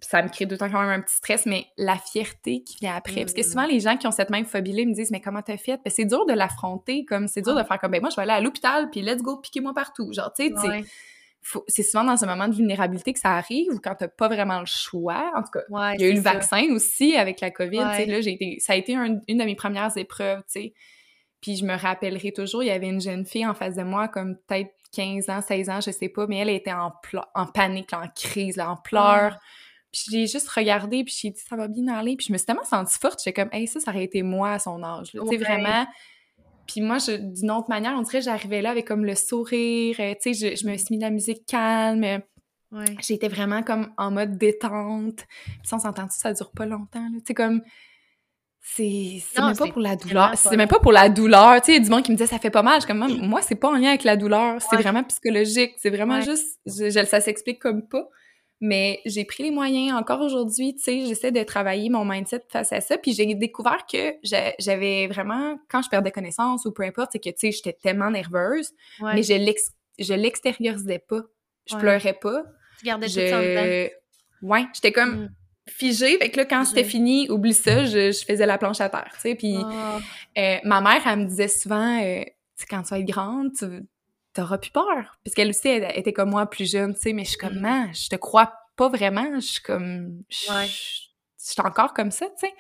ça 0.01 0.22
me 0.22 0.28
crée 0.28 0.47
d'autant 0.47 0.70
quand 0.70 0.80
même 0.80 0.91
un 0.91 1.01
petit 1.01 1.16
stress, 1.16 1.47
mais 1.47 1.66
la 1.76 1.97
fierté 1.97 2.62
qui 2.62 2.76
vient 2.80 2.95
après. 2.95 3.22
Parce 3.22 3.32
que 3.32 3.41
mm. 3.41 3.45
souvent, 3.45 3.66
les 3.66 3.80
gens 3.80 3.97
qui 3.97 4.07
ont 4.07 4.12
cette 4.12 4.30
même 4.30 4.45
phobie-là 4.45 4.84
me 4.84 4.93
disent, 4.93 5.11
mais 5.11 5.20
comment 5.20 5.43
t'as 5.43 5.57
fait? 5.57 5.80
Ben, 5.84 5.91
c'est 5.91 6.05
dur 6.05 6.24
de 6.26 6.34
l'affronter, 6.34 7.05
comme, 7.05 7.26
c'est 7.26 7.43
dur 7.43 7.55
de 7.55 7.62
faire 7.64 7.78
comme, 7.78 7.91
ben, 7.91 8.01
moi, 8.01 8.11
je 8.11 8.16
vais 8.16 8.22
aller 8.22 8.32
à 8.32 8.41
l'hôpital, 8.41 8.91
puis 8.91 9.03
let's 9.03 9.22
go, 9.22 9.39
piquez-moi 9.39 9.72
partout. 9.74 10.12
Genre, 10.12 10.32
tu 10.32 10.47
sais, 10.47 10.84
c'est 11.66 11.82
souvent 11.82 12.05
dans 12.05 12.22
un 12.22 12.26
moment 12.26 12.49
de 12.49 12.55
vulnérabilité 12.55 13.12
que 13.12 13.20
ça 13.20 13.36
arrive 13.36 13.72
ou 13.72 13.78
quand 13.78 13.95
t'as 13.95 14.09
pas 14.09 14.28
vraiment 14.28 14.61
le 14.61 14.66
choix. 14.66 15.32
En 15.34 15.43
tout 15.43 15.51
cas, 15.53 15.95
il 15.95 16.01
y 16.01 16.05
a 16.05 16.09
eu 16.09 16.14
le 16.14 16.20
vaccin 16.20 16.66
aussi 16.72 17.16
avec 17.16 17.41
la 17.41 17.51
COVID. 17.51 17.76
Là, 17.78 18.20
j'ai 18.20 18.32
été, 18.32 18.59
ça 18.61 18.74
a 18.74 18.76
été 18.76 18.95
une 18.95 19.20
de 19.26 19.45
mes 19.45 19.55
premières 19.55 19.97
épreuves, 19.97 20.41
tu 20.53 20.61
sais. 20.61 20.74
Puis 21.41 21.57
je 21.57 21.64
me 21.64 21.76
rappellerai 21.76 22.32
toujours, 22.32 22.62
il 22.62 22.66
y 22.66 22.70
avait 22.70 22.89
une 22.89 23.01
jeune 23.01 23.24
fille 23.24 23.47
en 23.47 23.55
face 23.55 23.76
de 23.76 23.84
moi, 23.84 24.09
comme 24.09 24.36
peut-être 24.49 24.72
15 24.93 25.28
ans, 25.30 25.41
16 25.41 25.70
ans, 25.70 25.80
je 25.80 25.91
sais 25.91 26.09
pas, 26.09 26.26
mais 26.26 26.39
elle 26.39 26.49
était 26.49 26.72
en, 26.72 26.93
en 27.34 27.47
panique, 27.47 27.93
en 27.93 28.09
crise, 28.09 28.57
là, 28.57 28.70
en 28.70 28.76
pleurs. 28.76 29.39
Puis 29.93 30.03
j'ai 30.11 30.26
juste 30.26 30.49
regardé, 30.49 31.05
puis 31.05 31.16
j'ai 31.16 31.30
dit, 31.30 31.41
ça 31.41 31.57
va 31.57 31.68
bien 31.68 31.86
aller. 31.89 32.16
Puis 32.16 32.26
je 32.26 32.32
me 32.32 32.39
suis 32.39 32.47
tellement 32.47 32.64
sentie 32.64 32.99
forte, 32.99 33.20
j'étais 33.24 33.41
comme, 33.41 33.51
hey, 33.53 33.66
ça, 33.66 33.80
ça 33.80 33.91
aurait 33.91 34.05
été 34.05 34.22
moi 34.22 34.53
à 34.53 34.59
son 34.59 34.82
âge. 34.82 35.12
Tu 35.12 35.18
sais, 35.18 35.36
vraiment 35.36 35.86
puis 36.68 36.82
moi, 36.82 36.98
d'une 37.08 37.50
autre 37.50 37.70
manière, 37.70 37.94
on 37.96 38.02
dirait 38.02 38.18
que 38.18 38.24
j'arrivais 38.24 38.60
là 38.60 38.70
avec 38.70 38.86
comme 38.86 39.04
le 39.04 39.14
sourire, 39.14 39.96
euh, 39.98 40.14
tu 40.22 40.34
sais, 40.34 40.54
je, 40.56 40.66
me 40.66 40.76
suis 40.76 40.86
mis 40.90 40.98
de 40.98 41.02
la 41.02 41.10
musique 41.10 41.46
calme. 41.46 42.04
Ouais. 42.70 42.84
J'étais 43.00 43.28
vraiment 43.28 43.62
comme 43.62 43.92
en 43.96 44.10
mode 44.10 44.36
détente. 44.36 45.24
Puis 45.46 45.72
on 45.72 45.78
s'entend 45.78 46.06
ça 46.10 46.34
dure 46.34 46.50
pas 46.52 46.66
longtemps, 46.66 47.08
Tu 47.14 47.22
sais, 47.28 47.34
comme... 47.34 47.62
C'est 48.60 49.22
même 49.38 49.56
pas 49.56 49.66
pour 49.68 49.80
la 49.80 49.96
douleur. 49.96 50.32
C'est 50.36 50.56
même 50.56 50.68
pas 50.68 50.78
pour 50.78 50.92
la 50.92 51.08
douleur. 51.08 51.58
Tu 51.62 51.72
sais, 51.72 51.80
du 51.80 51.88
monde 51.88 52.02
qui 52.02 52.12
me 52.12 52.16
disait 52.16 52.28
ça 52.28 52.38
fait 52.38 52.50
pas 52.50 52.62
mal. 52.62 52.82
Je 52.82 52.86
comme, 52.86 52.98
moi, 53.26 53.40
c'est 53.40 53.54
pas 53.54 53.68
en 53.68 53.76
lien 53.78 53.88
avec 53.88 54.04
la 54.04 54.18
douleur. 54.18 54.60
C'est 54.60 54.76
vraiment 54.76 55.02
psychologique. 55.04 55.72
C'est 55.78 55.88
vraiment 55.88 56.20
juste, 56.20 56.58
je, 56.66 57.04
ça 57.08 57.22
s'explique 57.22 57.60
comme 57.60 57.88
pas. 57.88 58.06
Mais 58.61 59.00
j'ai 59.06 59.24
pris 59.24 59.44
les 59.44 59.50
moyens 59.50 59.96
encore 59.96 60.20
aujourd'hui, 60.20 60.74
tu 60.74 60.82
sais, 60.82 61.06
j'essaie 61.06 61.30
de 61.30 61.42
travailler 61.44 61.90
mon 61.90 62.04
mindset 62.04 62.42
face 62.48 62.72
à 62.72 62.80
ça. 62.80 62.98
Puis 62.98 63.12
j'ai 63.12 63.32
découvert 63.34 63.86
que 63.86 64.14
j'avais 64.59 65.06
vraiment, 65.06 65.59
quand 65.68 65.82
je 65.82 65.88
perdais 65.88 66.11
connaissance 66.11 66.64
ou 66.64 66.72
peu 66.72 66.82
importe, 66.82 67.11
c'est 67.12 67.20
que, 67.20 67.30
tu 67.30 67.36
sais, 67.38 67.52
j'étais 67.52 67.72
tellement 67.72 68.11
nerveuse, 68.11 68.72
mais 69.00 69.22
je 69.22 70.14
l'extériorisais 70.14 70.98
pas. 70.98 71.22
Je 71.70 71.76
pleurais 71.76 72.14
pas. 72.14 72.42
Tu 72.78 72.86
gardais 72.86 73.06
tout 73.06 73.12
ça 73.12 73.38
en 73.38 73.88
Ouais, 74.40 74.64
j'étais 74.72 74.92
comme 74.92 75.24
mm. 75.24 75.30
figée. 75.68 76.16
Fait 76.18 76.30
que 76.30 76.36
là, 76.36 76.44
quand 76.44 76.64
c'était 76.64 76.84
fini, 76.84 77.28
oublie 77.28 77.54
ça, 77.54 77.84
je, 77.84 78.12
faisais 78.12 78.46
la 78.46 78.59
planche 78.59 78.80
à 78.80 78.88
terre, 78.88 79.11
tu 79.14 79.20
sais. 79.20 79.34
Puis 79.34 79.56
ah. 79.59 79.98
euh, 80.38 80.56
ma 80.64 80.80
mère, 80.80 81.02
elle 81.06 81.20
me 81.20 81.24
disait 81.26 81.48
souvent, 81.48 82.00
euh, 82.00 82.22
quand 82.70 82.82
tu 82.82 82.90
vas 82.90 83.00
être 83.00 83.09
grande, 83.09 83.52
tu 83.52 83.66
t'auras 84.35 84.59
plus 84.59 84.70
peur. 84.70 85.18
Puisqu'elle 85.24 85.51
aussi, 85.51 85.68
elle, 85.68 85.91
était 85.97 86.12
comme 86.12 86.31
moi, 86.31 86.47
plus 86.47 86.70
jeune, 86.70 86.95
tu 86.95 87.01
sais, 87.01 87.12
mais 87.12 87.24
je 87.24 87.31
suis 87.31 87.39
comme, 87.39 87.59
man, 87.59 87.91
je 87.95 88.09
te 88.09 88.16
crois 88.16 88.53
pas 88.76 88.89
vraiment. 88.89 89.35
Je 89.37 89.47
suis 89.47 89.62
comme, 89.62 90.22
je, 90.29 90.47
suis 91.37 91.62
encore 91.62 91.95
comme 91.95 92.11
ça, 92.11 92.26
tu 92.26 92.47
sais. 92.47 92.55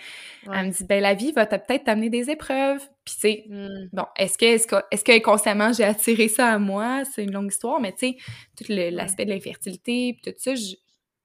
Elle 0.52 0.66
me 0.66 0.72
dit, 0.72 0.84
ben, 0.84 1.02
la 1.02 1.14
vie 1.14 1.32
va 1.32 1.46
peut-être 1.46 1.84
t'amener 1.84 2.10
des 2.10 2.30
épreuves. 2.30 2.86
Puis, 3.04 3.14
tu 3.14 3.20
sais, 3.20 3.44
mm. 3.48 3.88
bon, 3.92 4.04
est-ce 4.16 4.38
que, 4.38 4.46
est-ce 4.46 4.66
que, 4.66 4.76
est-ce 4.90 5.04
que 5.04 5.18
consciemment 5.20 5.72
j'ai 5.72 5.84
attiré 5.84 6.28
ça 6.28 6.52
à 6.52 6.58
moi? 6.58 7.02
C'est 7.04 7.24
une 7.24 7.32
longue 7.32 7.52
histoire, 7.52 7.80
mais 7.80 7.92
tu 7.92 8.08
sais, 8.08 8.16
tout 8.56 8.64
l'aspect 8.68 9.24
de 9.24 9.30
l'infertilité, 9.30 10.18
tout 10.22 10.32
ça, 10.36 10.52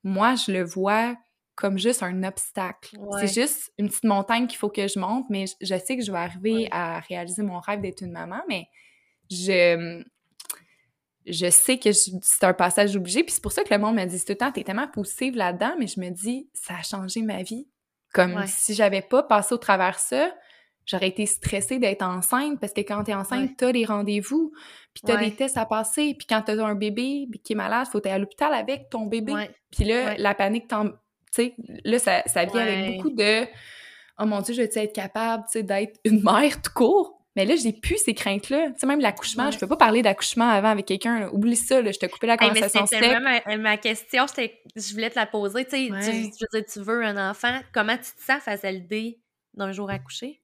moi, 0.03 0.35
je 0.35 0.51
le 0.51 0.63
vois 0.63 1.15
comme 1.55 1.77
juste 1.77 2.01
un 2.03 2.23
obstacle. 2.23 2.97
C'est 3.19 3.33
juste 3.33 3.71
une 3.77 3.87
petite 3.87 4.05
montagne 4.05 4.47
qu'il 4.47 4.57
faut 4.57 4.69
que 4.69 4.87
je 4.87 4.99
monte, 4.99 5.25
mais 5.29 5.45
je, 5.45 5.53
je 5.61 5.79
sais 5.79 5.95
que 5.95 6.03
je 6.03 6.11
vais 6.11 6.17
arriver 6.17 6.67
à 6.71 6.99
réaliser 6.99 7.43
mon 7.43 7.59
rêve 7.59 7.81
d'être 7.81 8.01
une 8.01 8.11
maman, 8.11 8.41
mais 8.49 8.67
je, 9.29 10.03
je 11.25 11.49
sais 11.49 11.77
que 11.77 11.91
c'est 11.91 12.43
un 12.43 12.53
passage 12.53 12.95
obligé, 12.95 13.23
puis 13.23 13.33
c'est 13.33 13.41
pour 13.41 13.51
ça 13.51 13.63
que 13.63 13.73
le 13.73 13.79
monde 13.79 13.95
me 13.95 14.05
dit 14.05 14.19
tout 14.19 14.25
le 14.29 14.35
temps, 14.35 14.51
t'es 14.51 14.63
tellement 14.63 14.87
poussive 14.87 15.35
là-dedans, 15.35 15.75
mais 15.79 15.87
je 15.87 15.99
me 15.99 16.09
dis, 16.09 16.49
ça 16.53 16.75
a 16.79 16.83
changé 16.83 17.21
ma 17.21 17.43
vie. 17.43 17.67
Comme 18.13 18.45
si 18.45 18.73
j'avais 18.73 19.01
pas 19.01 19.23
passé 19.23 19.55
au 19.55 19.57
travers 19.57 19.97
ça, 19.97 20.31
j'aurais 20.85 21.07
été 21.07 21.25
stressée 21.25 21.79
d'être 21.79 22.03
enceinte 22.03 22.59
parce 22.59 22.73
que 22.73 22.81
quand 22.81 23.03
t'es 23.05 23.13
enceinte, 23.13 23.51
t'as 23.57 23.71
des 23.71 23.85
rendez-vous, 23.85 24.51
puis 24.93 25.01
t'as 25.05 25.17
des 25.17 25.33
tests 25.33 25.57
à 25.57 25.65
passer, 25.65 26.13
puis 26.13 26.27
quand 26.27 26.41
t'as 26.41 26.61
un 26.63 26.75
bébé 26.75 27.27
qui 27.43 27.53
est 27.53 27.55
malade, 27.55 27.87
faut 27.91 27.99
aller 27.99 28.13
à 28.13 28.19
l'hôpital 28.19 28.53
avec 28.53 28.89
ton 28.89 29.05
bébé. 29.05 29.33
Puis 29.71 29.85
là, 29.85 30.15
la 30.17 30.35
panique, 30.35 30.67
tu 30.67 30.75
sais, 31.31 31.55
là, 31.83 31.99
ça, 31.99 32.21
ça 32.25 32.45
vient 32.45 32.61
avec 32.61 32.97
beaucoup 32.97 33.09
de 33.09 33.45
«Oh 34.19 34.25
mon 34.25 34.41
Dieu, 34.41 34.53
je 34.53 34.61
vais 34.61 34.69
être 34.83 34.93
capable, 34.93 35.43
tu 35.45 35.53
sais, 35.53 35.63
d'être 35.63 35.99
une 36.03 36.21
mère 36.21 36.61
tout 36.61 36.71
court?» 36.73 37.12
Mais 37.35 37.45
là, 37.45 37.55
j'ai 37.55 37.73
plus 37.73 37.97
ces 37.97 38.13
craintes-là. 38.13 38.67
Tu 38.67 38.79
sais, 38.79 38.85
même 38.85 38.99
l'accouchement, 38.99 39.49
je 39.49 39.57
peux 39.57 39.67
pas 39.67 39.75
parler 39.75 40.01
d'accouchement 40.01 40.49
avant 40.49 40.69
avec 40.69 40.85
quelqu'un. 40.85 41.29
Oublie 41.31 41.55
ça, 41.55 41.81
là, 41.81 41.91
je 41.91 41.97
t'ai 41.97 42.07
coupé 42.07 42.27
la 42.27 42.37
conversation 42.37 42.81
hey, 42.81 42.87
C'était 42.87 43.57
ma, 43.57 43.77
question, 43.77 44.25
je 44.75 44.93
voulais 44.93 45.09
te 45.09 45.15
la 45.15 45.25
poser. 45.25 45.65
Tu 45.65 45.89
sais, 46.01 46.31
tu, 46.37 46.63
tu 46.63 46.79
veux 46.79 47.03
un 47.03 47.29
enfant, 47.31 47.59
comment 47.73 47.97
tu 47.97 48.03
te 48.03 48.23
sens 48.23 48.41
face 48.43 48.63
à 48.63 48.71
l'idée 48.71 49.19
d'un 49.55 49.71
jour 49.71 49.89
accouché? 49.89 50.41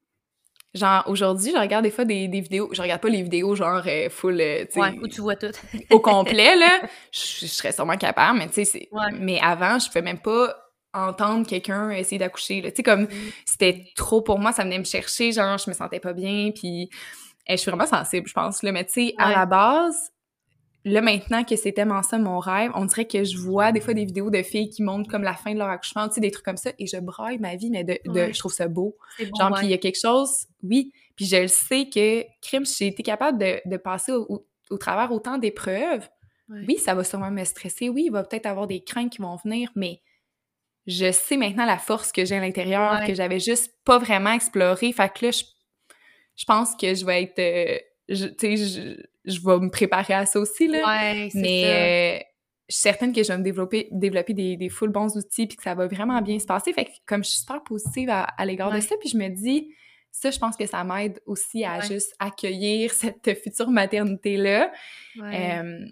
Genre, 0.73 1.03
aujourd'hui, 1.07 1.51
je 1.51 1.59
regarde 1.59 1.83
des 1.83 1.89
fois 1.89 2.05
des, 2.05 2.27
des, 2.27 2.41
vidéos. 2.41 2.69
Je 2.71 2.81
regarde 2.81 3.01
pas 3.01 3.09
les 3.09 3.23
vidéos 3.23 3.55
genre 3.55 3.81
euh, 3.87 4.09
full, 4.09 4.39
euh, 4.39 4.65
tu 4.65 4.73
sais... 4.73 4.79
Ouais, 4.79 4.99
où 5.01 5.07
tu 5.07 5.21
vois 5.21 5.35
tout. 5.35 5.51
au 5.89 5.99
complet, 5.99 6.55
là. 6.55 6.81
Je, 7.11 7.47
serais 7.47 7.71
sûrement 7.71 7.97
capable, 7.97 8.37
mais 8.37 8.47
tu 8.47 8.53
sais, 8.53 8.65
c'est... 8.65 8.89
Mais 9.13 9.39
avant, 9.41 9.79
je 9.79 9.87
pouvais 9.87 10.03
même 10.03 10.19
pas 10.19 10.55
entendre 10.93 11.45
quelqu'un 11.45 11.91
essayer 11.91 12.17
d'accoucher, 12.17 12.61
Tu 12.61 12.71
sais, 12.75 12.83
comme, 12.83 13.03
mm. 13.03 13.09
c'était 13.45 13.85
trop 13.95 14.21
pour 14.21 14.39
moi, 14.39 14.51
ça 14.51 14.63
venait 14.63 14.79
me 14.79 14.83
chercher, 14.83 15.31
genre, 15.31 15.57
je 15.57 15.69
me 15.69 15.75
sentais 15.75 15.99
pas 15.99 16.13
bien, 16.13 16.51
puis... 16.53 16.89
Eh, 17.47 17.53
je 17.53 17.61
suis 17.61 17.71
vraiment 17.71 17.87
sensible, 17.87 18.27
je 18.27 18.33
pense, 18.33 18.61
là. 18.61 18.71
Mais 18.71 18.85
tu 18.85 18.93
sais, 18.93 19.13
à 19.17 19.31
la 19.31 19.47
base, 19.47 20.11
là, 20.85 21.01
maintenant 21.01 21.43
que 21.43 21.55
c'est 21.55 21.71
tellement 21.71 22.03
ça 22.03 22.19
mon 22.19 22.37
rêve, 22.37 22.71
on 22.75 22.85
dirait 22.85 23.07
que 23.07 23.23
je 23.23 23.37
vois 23.37 23.71
des 23.71 23.81
fois 23.81 23.95
des 23.95 24.05
vidéos 24.05 24.29
de 24.29 24.43
filles 24.43 24.69
qui 24.69 24.83
montrent 24.83 25.09
comme 25.09 25.23
la 25.23 25.33
fin 25.33 25.53
de 25.53 25.57
leur 25.57 25.69
accouchement, 25.69 26.07
tu 26.07 26.15
sais, 26.15 26.21
des 26.21 26.29
trucs 26.29 26.45
comme 26.45 26.57
ça, 26.57 26.71
et 26.77 26.85
je 26.85 26.97
braille 26.97 27.39
ma 27.39 27.55
vie, 27.55 27.71
mais 27.71 27.83
de, 27.83 27.97
de 28.05 28.31
je 28.31 28.37
trouve 28.37 28.53
ça 28.53 28.67
beau. 28.67 28.95
Genre, 29.17 29.51
puis 29.55 29.65
il 29.65 29.71
y 29.71 29.73
a 29.73 29.79
quelque 29.79 29.99
chose, 29.99 30.45
oui, 30.63 30.91
puis 31.15 31.25
je 31.25 31.37
le 31.37 31.47
sais 31.47 31.89
que, 31.89 32.23
crime, 32.41 32.65
j'ai 32.65 32.87
été 32.87 33.03
capable 33.03 33.39
de, 33.39 33.59
de 33.65 33.77
passer 33.77 34.11
au, 34.11 34.45
au, 34.69 34.77
travers 34.77 35.11
autant 35.11 35.37
d'épreuves. 35.37 36.07
Oui, 36.67 36.77
ça 36.77 36.95
va 36.95 37.03
sûrement 37.03 37.29
me 37.29 37.43
stresser, 37.43 37.89
oui, 37.89 38.05
il 38.07 38.11
va 38.11 38.23
peut-être 38.23 38.47
avoir 38.47 38.65
des 38.65 38.83
craintes 38.83 39.11
qui 39.11 39.21
vont 39.21 39.35
venir, 39.35 39.71
mais 39.75 40.01
je 40.89 41.11
sais 41.11 41.37
maintenant 41.37 41.65
la 41.65 41.77
force 41.77 42.11
que 42.11 42.25
j'ai 42.25 42.35
à 42.35 42.39
l'intérieur, 42.39 43.05
que 43.05 43.13
j'avais 43.13 43.39
juste 43.39 43.71
pas 43.85 43.99
vraiment 43.99 44.31
exploré. 44.31 44.91
Fait 44.91 45.13
que 45.13 45.27
là, 45.27 45.31
je, 45.31 45.43
je 46.35 46.45
pense 46.45 46.75
que 46.75 46.95
je 46.95 47.05
vais 47.05 47.23
être... 47.23 47.39
Euh, 47.39 47.77
tu 48.07 48.33
sais, 48.39 48.57
je, 48.57 49.03
je 49.23 49.39
vais 49.39 49.59
me 49.59 49.69
préparer 49.69 50.15
à 50.15 50.25
ça 50.25 50.39
aussi, 50.39 50.67
là. 50.67 50.79
Ouais, 50.87 51.29
Mais 51.35 51.63
euh, 51.65 52.23
je 52.69 52.75
suis 52.75 52.81
certaine 52.81 53.13
que 53.13 53.21
je 53.21 53.27
vais 53.27 53.37
me 53.37 53.43
développer, 53.43 53.87
développer 53.91 54.33
des, 54.33 54.57
des 54.57 54.69
full 54.69 54.89
bons 54.89 55.15
outils 55.15 55.45
puis 55.45 55.57
que 55.57 55.63
ça 55.63 55.75
va 55.75 55.85
vraiment 55.85 56.19
bien 56.23 56.39
se 56.39 56.45
passer. 56.45 56.73
Fait 56.73 56.85
que 56.85 56.91
comme 57.05 57.23
je 57.23 57.29
suis 57.29 57.39
super 57.41 57.63
positive 57.63 58.09
à, 58.09 58.45
l'égard 58.45 58.71
de 58.71 58.79
ça, 58.79 58.95
puis 58.99 59.09
je 59.09 59.17
me 59.17 59.29
dis, 59.29 59.71
ça, 60.11 60.31
je 60.31 60.39
pense 60.39 60.57
que 60.57 60.65
ça 60.65 60.83
m'aide 60.83 61.21
aussi 61.27 61.63
à 61.63 61.81
juste 61.81 62.15
accueillir 62.17 62.91
cette 62.93 63.39
future 63.43 63.69
maternité-là. 63.69 64.71
Euh, 65.21 65.85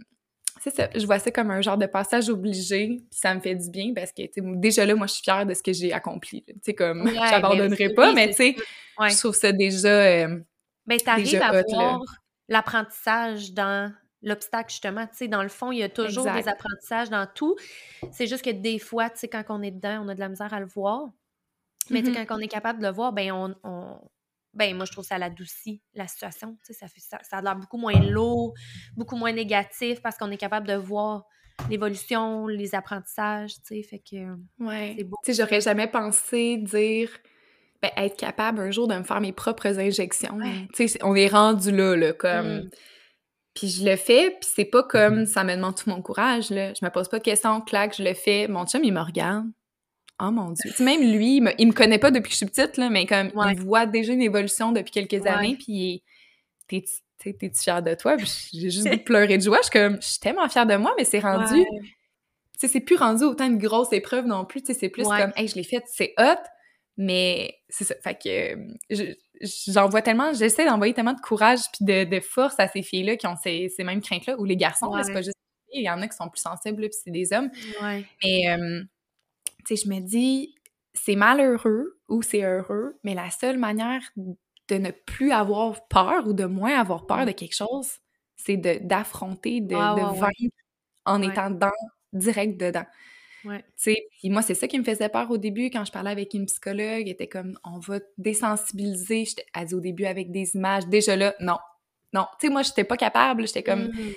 c'est 0.62 0.76
ça, 0.76 0.90
je 0.96 1.06
vois 1.06 1.20
ça 1.20 1.32
comme 1.32 1.52
un 1.52 1.62
genre 1.62 1.78
de 1.78 1.86
passage 1.86 2.30
obligé, 2.30 2.88
puis 3.10 3.20
ça 3.20 3.34
me 3.34 3.40
fait 3.40 3.56
du 3.56 3.70
bien 3.70 3.94
parce 3.94 4.12
que 4.12 4.24
déjà 4.56 4.86
là, 4.86 4.96
moi, 4.96 5.08
je 5.08 5.14
suis 5.14 5.24
fière 5.24 5.46
de 5.46 5.54
ce 5.54 5.64
que 5.64 5.74
j'ai 5.74 5.94
accompli. 5.94 6.44
Tu 6.44 6.54
sais, 6.62 6.74
comme, 6.74 7.10
j'abandonnerai 7.30 7.94
pas, 7.94 8.14
mais 8.14 8.30
tu 8.30 8.36
sais, 8.36 8.56
je 9.00 9.18
trouve 9.18 9.36
ça 9.36 9.52
déjà. 9.52 9.90
Euh, 9.90 10.40
ben, 10.86 10.98
t'arrives 10.98 11.42
à 11.42 11.62
voir 11.64 12.02
l'apprentissage 12.48 13.54
dans 13.54 13.92
l'obstacle, 14.22 14.70
justement. 14.70 15.06
Tu 15.08 15.18
sais, 15.18 15.28
dans 15.28 15.44
le 15.44 15.50
fond, 15.50 15.72
il 15.72 15.80
y 15.80 15.84
a 15.84 15.90
toujours 15.90 16.32
des 16.32 16.48
apprentissages 16.48 17.10
dans 17.10 17.28
tout. 17.34 17.56
C'est 18.12 18.28
juste 18.28 18.44
que 18.44 18.52
des 18.52 18.80
fois, 18.80 19.10
tu 19.10 19.20
sais, 19.20 19.28
quand 19.28 19.44
on 19.50 19.62
est 19.62 19.72
dedans, 19.72 20.04
on 20.06 20.08
a 20.08 20.16
de 20.16 20.20
la 20.20 20.30
misère 20.30 20.54
à 20.54 20.60
le 20.60 20.66
voir. 20.66 21.10
Mais 21.90 22.02
mm-hmm. 22.02 22.26
quand 22.26 22.38
on 22.38 22.40
est 22.40 22.48
capable 22.48 22.80
de 22.80 22.88
le 22.88 22.94
voir, 22.94 23.14
ben 23.14 23.32
on, 23.32 24.00
ben 24.58 24.76
moi 24.76 24.86
je 24.86 24.92
trouve 24.92 25.06
ça 25.06 25.18
l'adoucit 25.18 25.82
la 25.94 26.08
situation 26.08 26.58
tu 26.66 26.74
sais 26.74 26.74
ça 26.74 26.88
fait 26.88 27.00
ça, 27.00 27.20
ça 27.24 27.38
a 27.38 27.42
l'air 27.42 27.56
beaucoup 27.56 27.78
moins 27.78 28.00
lourd 28.00 28.54
beaucoup 28.96 29.16
moins 29.16 29.32
négatif 29.32 30.02
parce 30.02 30.18
qu'on 30.18 30.32
est 30.32 30.38
capable 30.38 30.68
de 30.68 30.76
voir 30.76 31.26
l'évolution 31.70 32.48
les 32.48 32.76
apprentissages 32.76 33.56
tu 33.56 33.76
sais 33.76 33.84
fait 33.84 34.00
que 34.00 34.36
ouais 34.60 34.96
tu 34.98 35.08
sais 35.24 35.34
j'aurais 35.34 35.62
jamais 35.62 35.88
pensé 35.88 36.58
dire 36.58 37.10
ben, 37.82 37.92
être 37.96 38.18
capable 38.18 38.60
un 38.60 38.72
jour 38.72 38.88
de 38.88 38.96
me 38.96 39.04
faire 39.04 39.22
mes 39.22 39.32
propres 39.32 39.80
injections. 39.80 40.40
Tu 40.74 40.88
sais, 40.88 41.00
on 41.04 41.16
est 41.16 41.28
rendu 41.28 41.72
là, 41.72 41.96
là, 41.96 42.14
comme... 42.14 42.58
Mm. 42.58 42.70
Puis 43.54 43.70
je 43.70 43.86
le 43.86 43.96
fais, 43.96 44.30
puis 44.30 44.50
c'est 44.56 44.66
pas 44.66 44.84
comme 44.84 45.26
ça 45.26 45.44
me 45.44 45.56
demande 45.56 45.76
tout 45.76 45.90
mon 45.90 46.00
courage, 46.02 46.52
là. 46.52 46.74
Je 46.80 46.86
me 46.86 46.92
pose 46.92 47.10
pas 47.10 47.18
de 47.18 47.24
questions, 47.24 47.60
claque, 47.62 47.96
je 47.98 48.04
le 48.04 48.14
fais. 48.14 48.48
Mon 48.48 48.68
chum, 48.68 48.84
il 48.84 48.94
me 48.94 49.02
regarde. 49.02 49.48
Oh 50.20 50.32
mon 50.32 50.52
Dieu. 50.52 50.72
même 50.80 51.02
lui, 51.02 51.38
il 51.38 51.68
me, 51.68 51.72
connaît 51.72 52.00
pas 52.00 52.10
depuis 52.10 52.30
que 52.30 52.34
je 52.34 52.38
suis 52.38 52.46
petite, 52.46 52.78
là, 52.78 52.90
mais 52.90 53.06
comme 53.06 53.32
il 53.50 53.60
voit 53.62 53.86
déjà 53.86 54.14
une 54.14 54.22
évolution 54.22 54.72
depuis 54.72 54.92
quelques 54.92 55.26
années, 55.28 55.56
puis 55.56 56.04
t'es-tu 56.68 57.52
fière 57.62 57.84
de 57.84 57.94
toi? 57.94 58.18
J'ai 58.18 58.70
juste 58.70 58.88
de 58.92 58.96
pleurer 58.98 59.38
de 59.38 59.44
joie. 59.44 59.58
Je 59.58 59.70
suis 59.70 59.80
comme, 59.80 60.02
je 60.02 60.08
suis 60.08 60.20
tellement 60.20 60.48
fière 60.50 60.66
de 60.66 60.76
moi, 60.76 60.94
mais 60.98 61.04
c'est 61.04 61.20
rendu... 61.20 61.64
Tu 62.60 62.62
sais, 62.62 62.74
c'est 62.74 62.82
plus 62.82 62.96
rendu 62.96 63.24
autant 63.24 63.46
une 63.46 63.60
grosse 63.60 63.94
épreuve 63.94 64.26
non 64.26 64.44
plus, 64.44 64.62
tu 64.62 64.74
sais, 64.74 64.80
c'est 64.80 64.90
plus 64.90 65.04
comme, 65.04 65.32
hey, 65.36 65.48
je 65.48 65.54
l'ai 65.54 65.64
faite, 65.64 65.84
c'est 65.86 66.16
hot, 66.18 66.42
mais 66.98 67.54
c'est 67.70 67.84
ça. 67.84 67.94
Fait 68.02 68.18
que 68.20 68.58
j'en 69.68 69.88
vois 69.88 70.02
tellement, 70.02 70.34
j'essaie 70.34 70.66
d'envoyer 70.66 70.96
tellement 70.96 71.14
de 71.14 71.22
courage 71.22 71.60
puis 71.72 71.86
de, 71.86 72.06
de, 72.06 72.20
force 72.20 72.56
à 72.58 72.68
ces 72.68 72.82
filles-là 72.82 73.16
qui 73.16 73.28
ont 73.28 73.36
ces, 73.36 73.70
ces 73.70 73.84
mêmes 73.84 74.02
craintes-là, 74.02 74.40
ou 74.40 74.46
les 74.46 74.58
garçons, 74.58 74.92
c'est 75.04 75.14
pas 75.14 75.22
juste 75.22 75.38
il 75.72 75.84
y 75.84 75.90
en 75.90 76.02
a 76.02 76.08
qui 76.08 76.16
sont 76.16 76.30
plus 76.30 76.42
sensibles, 76.42 76.82
puis 76.82 76.98
c'est 77.04 77.12
des 77.12 77.34
hommes. 77.34 77.52
Ouais. 77.82 78.06
Mais, 78.24 78.50
euh, 78.50 78.84
tu 79.68 79.76
sais, 79.76 79.84
je 79.86 79.90
me 79.90 80.00
dis, 80.00 80.56
c'est 80.94 81.16
malheureux 81.16 82.00
ou 82.08 82.22
c'est 82.22 82.44
heureux, 82.44 82.98
mais 83.04 83.14
la 83.14 83.30
seule 83.30 83.58
manière 83.58 84.02
de 84.16 84.76
ne 84.76 84.92
plus 84.92 85.32
avoir 85.32 85.88
peur 85.88 86.28
ou 86.28 86.34
de 86.34 86.46
moins 86.46 86.80
avoir 86.80 87.06
peur 87.06 87.26
de 87.26 87.32
quelque 87.32 87.56
chose, 87.56 87.90
c'est 88.38 88.58
d'affronter, 88.58 89.62
de, 89.62 89.76
de, 89.76 90.20
vaincre 90.20 90.56
en 91.06 91.22
étant 91.22 91.50
dans, 91.50 91.72
direct 92.14 92.60
dedans. 92.60 92.86
Ouais. 93.46 93.64
Moi, 94.26 94.42
c'est 94.42 94.56
ça 94.56 94.68
qui 94.68 94.80
me 94.80 94.84
faisait 94.84 95.10
peur 95.10 95.30
au 95.32 95.38
début 95.38 95.70
quand 95.70 95.86
je 95.86 95.92
parlais 95.92 96.12
avec 96.12 96.34
une 96.34 96.46
psychologue. 96.46 97.04
Elle 97.04 97.10
était 97.10 97.28
comme, 97.28 97.58
on 97.64 97.80
va 97.80 98.00
désensibiliser. 98.18 99.26
Elle 99.54 99.68
dit 99.68 99.76
au 99.76 99.80
début 99.80 100.06
avec 100.06 100.32
des 100.32 100.56
images. 100.56 100.88
Déjà 100.88 101.16
là, 101.16 101.36
non. 101.40 101.58
Non. 102.14 102.26
Tu 102.40 102.48
sais, 102.48 102.54
moi, 102.54 102.64
j'étais 102.64 102.84
pas 102.84 102.98
capable. 102.98 103.48
J'étais 103.48 103.64
comme, 103.64 103.88
mmh. 103.90 104.14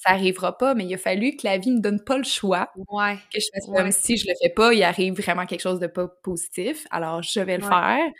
Ça 0.00 0.12
arrivera 0.12 0.56
pas, 0.56 0.74
mais 0.74 0.86
il 0.86 0.94
a 0.94 0.98
fallu 0.98 1.36
que 1.36 1.46
la 1.46 1.58
vie 1.58 1.70
me 1.70 1.80
donne 1.80 2.02
pas 2.02 2.16
le 2.16 2.24
choix. 2.24 2.70
Ouais. 2.88 3.16
Que 3.32 3.38
je 3.38 3.46
fasse 3.52 3.66
comme 3.66 3.90
si 3.92 4.16
je 4.16 4.26
le 4.26 4.32
fais 4.40 4.48
pas, 4.48 4.72
il 4.72 4.82
arrive 4.82 5.20
vraiment 5.20 5.44
quelque 5.44 5.60
chose 5.60 5.78
de 5.78 5.88
pas 5.88 6.08
positif. 6.22 6.86
Alors, 6.90 7.22
je 7.22 7.40
vais 7.40 7.58
le 7.58 7.64
faire. 7.64 8.10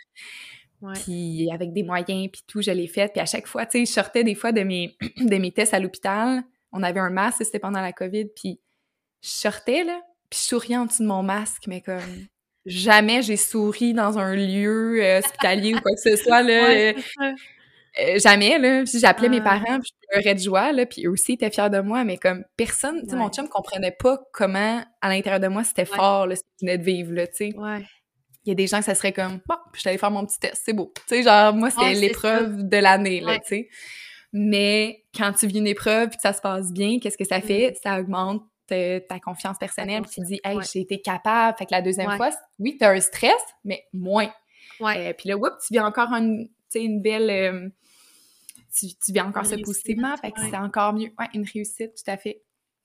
Puis 1.03 1.49
avec 1.51 1.73
des 1.73 1.81
moyens, 1.81 2.29
puis 2.31 2.43
tout, 2.45 2.61
je 2.61 2.69
l'ai 2.69 2.87
fait. 2.87 3.11
Puis 3.11 3.19
à 3.19 3.25
chaque 3.25 3.47
fois, 3.47 3.65
tu 3.65 3.79
sais, 3.79 3.85
je 3.85 3.91
sortais 3.91 4.23
des 4.23 4.35
fois 4.35 4.51
de 4.51 4.61
mes, 4.61 4.95
de 5.17 5.35
mes 5.37 5.51
tests 5.51 5.73
à 5.73 5.79
l'hôpital. 5.79 6.43
On 6.71 6.83
avait 6.83 6.99
un 6.99 7.09
masque, 7.09 7.43
c'était 7.43 7.59
pendant 7.59 7.81
la 7.81 7.93
COVID, 7.93 8.25
puis 8.35 8.59
je 9.23 9.29
sortais, 9.29 9.83
là, 9.83 10.01
puis 10.29 10.39
je 10.39 10.45
souriais 10.45 10.77
en 10.77 10.85
dessous 10.85 11.01
de 11.01 11.07
mon 11.07 11.23
masque, 11.23 11.63
mais 11.67 11.81
comme 11.81 12.27
jamais 12.67 13.23
j'ai 13.23 13.37
souri 13.37 13.93
dans 13.93 14.19
un 14.19 14.35
lieu 14.35 15.03
euh, 15.03 15.17
hospitalier 15.17 15.73
ou 15.73 15.81
quoi 15.81 15.93
que 15.93 16.01
ce 16.01 16.15
soit, 16.15 16.43
là. 16.43 16.93
Euh, 17.99 18.15
euh, 18.15 18.19
jamais, 18.19 18.57
là. 18.57 18.83
Puis 18.83 18.99
j'appelais 18.99 19.29
mes 19.29 19.41
ah. 19.41 19.59
parents, 19.59 19.79
puis 19.79 19.91
je 19.91 20.07
pleurais 20.09 20.35
de 20.35 20.39
joie, 20.39 20.71
là, 20.71 20.85
puis 20.85 21.05
eux 21.05 21.11
aussi 21.11 21.33
étaient 21.33 21.51
fiers 21.51 21.69
de 21.69 21.79
moi, 21.79 22.03
mais 22.03 22.17
comme 22.17 22.43
personne, 22.57 23.01
tu 23.03 23.09
sais, 23.09 23.15
mon 23.15 23.29
chum 23.29 23.47
comprenait 23.49 23.95
pas 23.97 24.19
comment, 24.33 24.83
à 25.01 25.09
l'intérieur 25.09 25.39
de 25.39 25.47
moi, 25.47 25.63
c'était 25.63 25.85
fort, 25.85 26.27
là, 26.27 26.35
ce 26.35 26.41
que 26.41 26.47
je 26.61 26.65
venais 26.65 26.77
de 26.77 26.83
vivre, 26.83 27.13
là, 27.13 27.27
tu 27.27 27.35
sais. 27.35 27.57
Ouais. 27.57 27.83
Il 28.43 28.49
y 28.49 28.51
a 28.51 28.55
des 28.55 28.67
gens 28.67 28.79
que 28.79 28.85
ça 28.85 28.95
serait 28.95 29.13
comme, 29.13 29.39
bon, 29.47 29.55
je 29.73 29.81
suis 29.81 29.89
allée 29.89 29.97
faire 29.97 30.09
mon 30.09 30.25
petit 30.25 30.39
test, 30.39 30.61
c'est 30.65 30.73
beau. 30.73 30.91
Tu 31.07 31.15
sais, 31.15 31.23
genre, 31.23 31.53
moi, 31.53 31.69
c'était 31.69 31.93
l'épreuve 31.93 32.67
de 32.67 32.77
l'année, 32.77 33.19
là, 33.21 33.37
tu 33.39 33.47
sais. 33.47 33.69
Mais 34.33 35.03
quand 35.15 35.33
tu 35.33 35.45
vis 35.45 35.59
une 35.59 35.67
épreuve 35.67 36.09
puis 36.09 36.15
que 36.17 36.21
ça 36.21 36.33
se 36.33 36.41
passe 36.41 36.71
bien, 36.71 36.99
qu'est-ce 36.99 37.17
que 37.17 37.25
ça 37.25 37.39
mmh. 37.39 37.43
fait? 37.43 37.77
Ça 37.83 37.99
augmente 37.99 38.43
ta 39.09 39.19
confiance 39.19 39.57
personnelle, 39.57 40.01
puis 40.03 40.11
tu 40.11 40.21
dis, 40.21 40.39
hey, 40.43 40.57
j'ai 40.73 40.79
été 40.79 41.01
capable. 41.01 41.57
Fait 41.57 41.65
que 41.65 41.71
la 41.71 41.81
deuxième 41.81 42.15
fois, 42.15 42.29
oui, 42.59 42.77
t'as 42.79 42.93
un 42.93 42.99
stress, 42.99 43.41
mais 43.63 43.83
moins. 43.93 44.31
Ouais. 44.79 45.09
Euh, 45.09 45.13
puis 45.13 45.29
là, 45.29 45.37
oups, 45.37 45.49
tu 45.67 45.73
viens 45.73 45.85
encore 45.85 46.11
une, 46.13 46.47
une 46.75 47.01
belle. 47.01 47.29
Euh, 47.29 47.69
tu, 48.73 48.87
tu 48.87 49.11
viens 49.11 49.27
encore 49.27 49.45
ça 49.45 49.55
positivement, 49.57 50.15
fait 50.17 50.31
que 50.31 50.41
c'est 50.41 50.57
encore 50.57 50.93
mieux. 50.93 51.09
Ouais, 51.19 51.27
une 51.33 51.45
réussite, 51.45 51.93
tout 51.95 52.11
à 52.11 52.17
fait. 52.17 52.41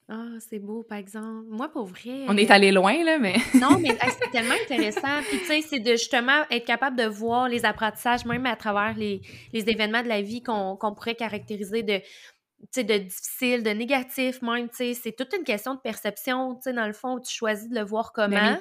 Ah, 0.09 0.37
c'est 0.39 0.59
beau, 0.59 0.83
par 0.83 0.97
exemple. 0.97 1.47
Moi, 1.49 1.67
pour 1.69 1.85
vrai. 1.85 2.25
On 2.29 2.37
est 2.37 2.49
allé 2.49 2.71
loin, 2.71 3.03
là, 3.03 3.17
mais. 3.19 3.35
non, 3.55 3.77
mais 3.77 3.89
c'est 4.19 4.31
tellement 4.31 4.55
intéressant. 4.63 5.21
Puis, 5.27 5.39
tu 5.39 5.45
sais, 5.45 5.61
c'est 5.61 5.79
de 5.79 5.91
justement 5.91 6.43
être 6.49 6.65
capable 6.65 6.95
de 6.95 7.05
voir 7.05 7.49
les 7.49 7.65
apprentissages, 7.65 8.23
même 8.25 8.45
à 8.45 8.55
travers 8.55 8.97
les, 8.97 9.21
les 9.51 9.69
événements 9.69 10.03
de 10.03 10.07
la 10.07 10.21
vie 10.21 10.41
qu'on 10.41 10.77
pourrait 10.95 11.15
caractériser 11.15 11.83
de 11.83 12.01
de 12.75 12.97
difficile, 12.97 13.63
de 13.63 13.69
négatif 13.69 14.41
même, 14.41 14.67
tu 14.69 14.77
sais, 14.77 14.93
c'est 14.95 15.11
toute 15.11 15.31
une 15.37 15.43
question 15.43 15.75
de 15.75 15.79
perception, 15.79 16.55
tu 16.55 16.63
sais, 16.63 16.73
dans 16.73 16.87
le 16.87 16.93
fond, 16.93 17.19
tu 17.19 17.31
choisis 17.33 17.69
de 17.69 17.75
le 17.75 17.83
voir 17.83 18.13
ben 18.15 18.29
comment. 18.29 18.57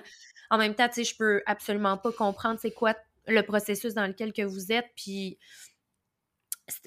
En 0.51 0.59
même 0.59 0.75
temps, 0.75 0.87
tu 0.89 0.97
sais, 0.97 1.05
je 1.05 1.17
peux 1.17 1.43
absolument 1.47 1.97
pas 1.97 2.13
comprendre 2.13 2.59
c'est 2.61 2.73
quoi 2.73 2.95
le 3.27 3.43
processus 3.43 3.95
dans 3.95 4.07
lequel 4.07 4.33
que 4.33 4.43
vous 4.43 4.71
êtes, 4.71 4.87
puis 4.97 5.39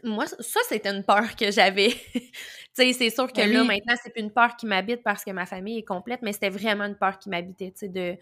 moi, 0.03 0.27
ça, 0.27 0.59
c'était 0.67 0.89
une 0.89 1.03
peur 1.03 1.36
que 1.36 1.51
j'avais. 1.51 1.89
tu 2.13 2.32
sais, 2.73 2.93
c'est 2.93 3.09
sûr 3.09 3.27
que 3.27 3.38
ben 3.38 3.51
là, 3.51 3.63
maintenant, 3.63 3.95
c'est 4.01 4.11
plus 4.11 4.21
une 4.21 4.32
peur 4.32 4.55
qui 4.55 4.65
m'habite 4.65 5.03
parce 5.03 5.23
que 5.23 5.32
ma 5.32 5.45
famille 5.45 5.80
est 5.80 5.86
complète, 5.88 6.21
mais 6.21 6.34
c'était 6.34 6.49
vraiment 6.49 6.86
une 6.86 6.97
peur 6.97 7.17
qui 7.17 7.30
m'habitait, 7.30 7.71
tu 7.71 7.80
sais, 7.80 7.89
de, 7.89 8.17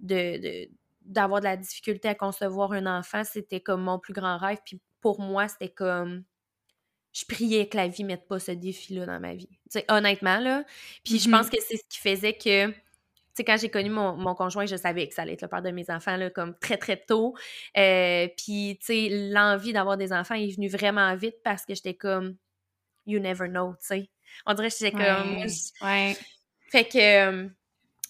de, 0.00 0.68
d'avoir 1.02 1.40
de 1.40 1.44
la 1.44 1.56
difficulté 1.56 2.08
à 2.08 2.14
concevoir 2.14 2.72
un 2.72 2.86
enfant, 2.86 3.24
c'était 3.24 3.60
comme 3.60 3.82
mon 3.82 3.98
plus 3.98 4.14
grand 4.14 4.38
rêve. 4.38 4.58
Puis 4.64 4.80
pour 5.00 5.20
moi, 5.20 5.48
c'était 5.48 5.68
comme 5.68 6.24
je 7.12 7.24
priais 7.24 7.68
que 7.68 7.76
la 7.76 7.88
vie 7.88 8.04
mette 8.04 8.28
pas 8.28 8.38
ce 8.38 8.52
défi-là 8.52 9.06
dans 9.06 9.20
ma 9.20 9.34
vie. 9.34 9.48
sais, 9.68 9.84
honnêtement, 9.88 10.38
là. 10.38 10.64
Puis 11.04 11.18
je 11.18 11.28
pense 11.28 11.46
mm-hmm. 11.46 11.50
que 11.50 11.62
c'est 11.66 11.76
ce 11.76 11.82
qui 11.88 11.98
faisait 11.98 12.34
que, 12.34 12.68
tu 12.70 12.74
sais, 13.38 13.44
quand 13.44 13.56
j'ai 13.56 13.70
connu 13.70 13.90
mon, 13.90 14.34
conjoint, 14.34 14.66
je 14.66 14.76
savais 14.76 15.08
que 15.08 15.14
ça 15.14 15.22
allait 15.22 15.32
être 15.32 15.42
le 15.42 15.48
père 15.48 15.62
de 15.62 15.70
mes 15.70 15.90
enfants, 15.90 16.16
là, 16.16 16.30
comme 16.30 16.56
très, 16.58 16.76
très 16.76 16.96
tôt. 16.96 17.34
Euh, 17.76 18.28
puis, 18.36 18.78
tu 18.80 18.86
sais, 18.86 19.08
l'envie 19.32 19.72
d'avoir 19.72 19.96
des 19.96 20.12
enfants 20.12 20.34
est 20.34 20.54
venue 20.54 20.68
vraiment 20.68 21.14
vite 21.16 21.36
parce 21.42 21.64
que 21.64 21.74
j'étais 21.74 21.94
comme, 21.94 22.36
you 23.06 23.20
never 23.20 23.48
know, 23.48 23.72
tu 23.80 23.86
sais. 23.86 24.10
On 24.46 24.54
dirait 24.54 24.68
que 24.68 24.76
j'étais 24.78 24.92
comme... 24.92 25.44
Ouais. 25.82 26.16
Fait 26.70 26.84
que... 26.84 27.50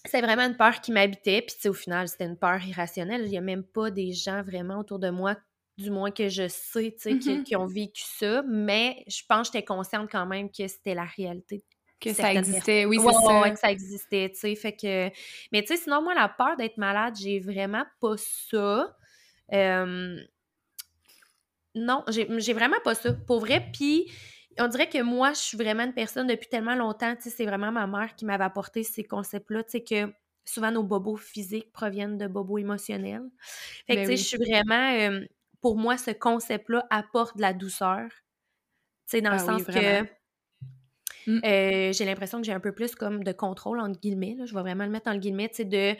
C'est 0.05 0.21
vraiment 0.21 0.43
une 0.43 0.55
peur 0.55 0.79
qui 0.79 0.93
m'habitait, 0.93 1.41
puis 1.41 1.67
au 1.67 1.73
final, 1.73 2.07
c'était 2.07 2.23
une 2.23 2.37
peur 2.37 2.63
irrationnelle. 2.65 3.23
Il 3.25 3.31
n'y 3.31 3.37
a 3.37 3.41
même 3.41 3.65
pas 3.65 3.91
des 3.91 4.13
gens 4.13 4.41
vraiment 4.41 4.79
autour 4.79 4.97
de 4.97 5.09
moi 5.09 5.35
du 5.79 5.91
moins 5.91 6.11
que 6.11 6.27
je 6.27 6.47
sais, 6.47 6.91
tu 6.91 6.99
sais, 6.99 7.13
mm-hmm. 7.13 7.43
qui, 7.43 7.55
ont 7.55 7.65
vécu 7.65 8.03
ça, 8.03 8.43
mais 8.47 9.03
je 9.07 9.21
pense 9.27 9.49
que 9.49 9.53
j'étais 9.53 9.65
consciente 9.65 10.09
quand 10.11 10.25
même 10.25 10.49
que 10.51 10.67
c'était 10.67 10.93
la 10.93 11.05
réalité. 11.05 11.63
Que 11.99 12.13
ça 12.13 12.33
existait, 12.33 12.85
oui, 12.85 12.97
c'est 12.99 13.11
ça. 13.11 13.49
que 13.49 13.59
ça 13.59 13.71
existait, 13.71 14.29
tu 14.29 14.39
sais, 14.39 14.55
fait 14.55 14.73
que... 14.73 15.09
Mais 15.51 15.61
tu 15.61 15.67
sais, 15.67 15.77
sinon, 15.77 16.01
moi, 16.01 16.13
la 16.13 16.29
peur 16.29 16.55
d'être 16.55 16.77
malade, 16.77 17.15
j'ai 17.19 17.39
vraiment 17.39 17.83
pas 17.99 18.15
ça. 18.17 18.95
Non, 21.75 22.03
j'ai 22.07 22.53
vraiment 22.53 22.79
pas 22.83 22.95
ça, 22.95 23.13
pour 23.13 23.41
vrai, 23.41 23.65
puis 23.73 24.11
on 24.57 24.67
dirait 24.67 24.89
que 24.89 25.01
moi, 25.01 25.33
je 25.33 25.39
suis 25.39 25.57
vraiment 25.57 25.83
une 25.83 25.93
personne 25.93 26.27
depuis 26.27 26.47
tellement 26.47 26.75
longtemps, 26.75 27.15
tu 27.15 27.23
sais, 27.23 27.29
c'est 27.29 27.45
vraiment 27.45 27.71
ma 27.71 27.87
mère 27.87 28.15
qui 28.15 28.25
m'avait 28.25 28.43
apporté 28.43 28.83
ces 28.83 29.03
concepts-là, 29.03 29.63
tu 29.63 29.71
sais, 29.71 29.83
que 29.83 30.13
souvent 30.45 30.71
nos 30.71 30.83
bobos 30.83 31.17
physiques 31.17 31.71
proviennent 31.71 32.17
de 32.17 32.27
bobos 32.27 32.57
émotionnels. 32.57 33.29
Fait 33.87 33.95
que, 33.95 33.99
ben 33.99 34.09
tu 34.09 34.17
sais, 34.17 34.17
je 34.17 34.23
suis 34.23 34.37
vraiment 34.37 35.21
pour 35.61 35.77
moi, 35.77 35.97
ce 35.97 36.11
concept-là 36.11 36.87
apporte 36.89 37.37
de 37.37 37.41
la 37.41 37.53
douceur. 37.53 38.07
Tu 38.09 39.17
sais, 39.17 39.21
dans 39.21 39.31
le 39.31 39.35
ah 39.35 39.39
sens 39.39 39.63
que 39.63 40.05
mmh. 41.29 41.41
euh, 41.45 41.93
j'ai 41.93 42.05
l'impression 42.05 42.39
que 42.39 42.45
j'ai 42.45 42.53
un 42.53 42.59
peu 42.59 42.71
plus 42.71 42.95
comme 42.95 43.23
de 43.23 43.31
contrôle, 43.31 43.79
entre 43.79 43.99
guillemets. 43.99 44.35
Là. 44.37 44.45
Je 44.45 44.53
vais 44.53 44.61
vraiment 44.61 44.85
le 44.85 44.91
mettre 44.91 45.09
en 45.09 45.15
guillemets, 45.15 45.49
tu 45.49 45.57
sais, 45.57 45.65
de 45.65 45.95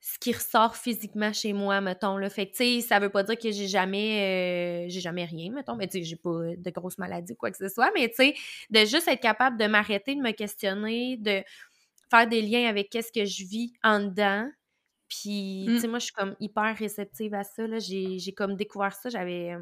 ce 0.00 0.18
qui 0.18 0.32
ressort 0.32 0.76
physiquement 0.76 1.32
chez 1.32 1.52
moi, 1.52 1.80
mettons. 1.80 2.16
Là. 2.16 2.28
Fait 2.28 2.46
que, 2.46 2.52
tu 2.52 2.56
sais, 2.56 2.80
ça 2.80 2.98
veut 2.98 3.08
pas 3.08 3.22
dire 3.22 3.38
que 3.38 3.50
j'ai 3.50 3.68
jamais, 3.68 4.86
euh, 4.86 4.90
j'ai 4.90 5.00
jamais 5.00 5.24
rien, 5.24 5.50
mettons, 5.52 5.76
mais 5.76 5.86
tu 5.86 5.98
sais, 5.98 6.04
j'ai 6.04 6.16
pas 6.16 6.54
de 6.56 6.70
grosses 6.70 6.98
maladies 6.98 7.32
ou 7.32 7.36
quoi 7.36 7.50
que 7.50 7.56
ce 7.56 7.68
soit, 7.68 7.90
mais 7.94 8.08
tu 8.08 8.16
sais, 8.16 8.34
de 8.70 8.80
juste 8.80 9.08
être 9.08 9.22
capable 9.22 9.58
de 9.58 9.66
m'arrêter, 9.66 10.14
de 10.14 10.20
me 10.20 10.32
questionner, 10.32 11.16
de 11.16 11.42
faire 12.10 12.28
des 12.28 12.42
liens 12.42 12.68
avec 12.68 12.90
qu'est-ce 12.90 13.12
que 13.12 13.24
je 13.24 13.44
vis 13.44 13.72
en 13.82 14.00
dedans, 14.00 14.48
puis, 15.08 15.64
tu 15.66 15.72
mmh. 15.72 15.78
sais, 15.78 15.88
moi, 15.88 15.98
je 15.98 16.04
suis 16.06 16.14
comme 16.14 16.34
hyper 16.40 16.76
réceptive 16.76 17.34
à 17.34 17.44
ça. 17.44 17.62
J'ai 17.78 18.32
comme 18.36 18.56
découvert 18.56 18.94
ça. 18.94 19.10
J'avais 19.10 19.54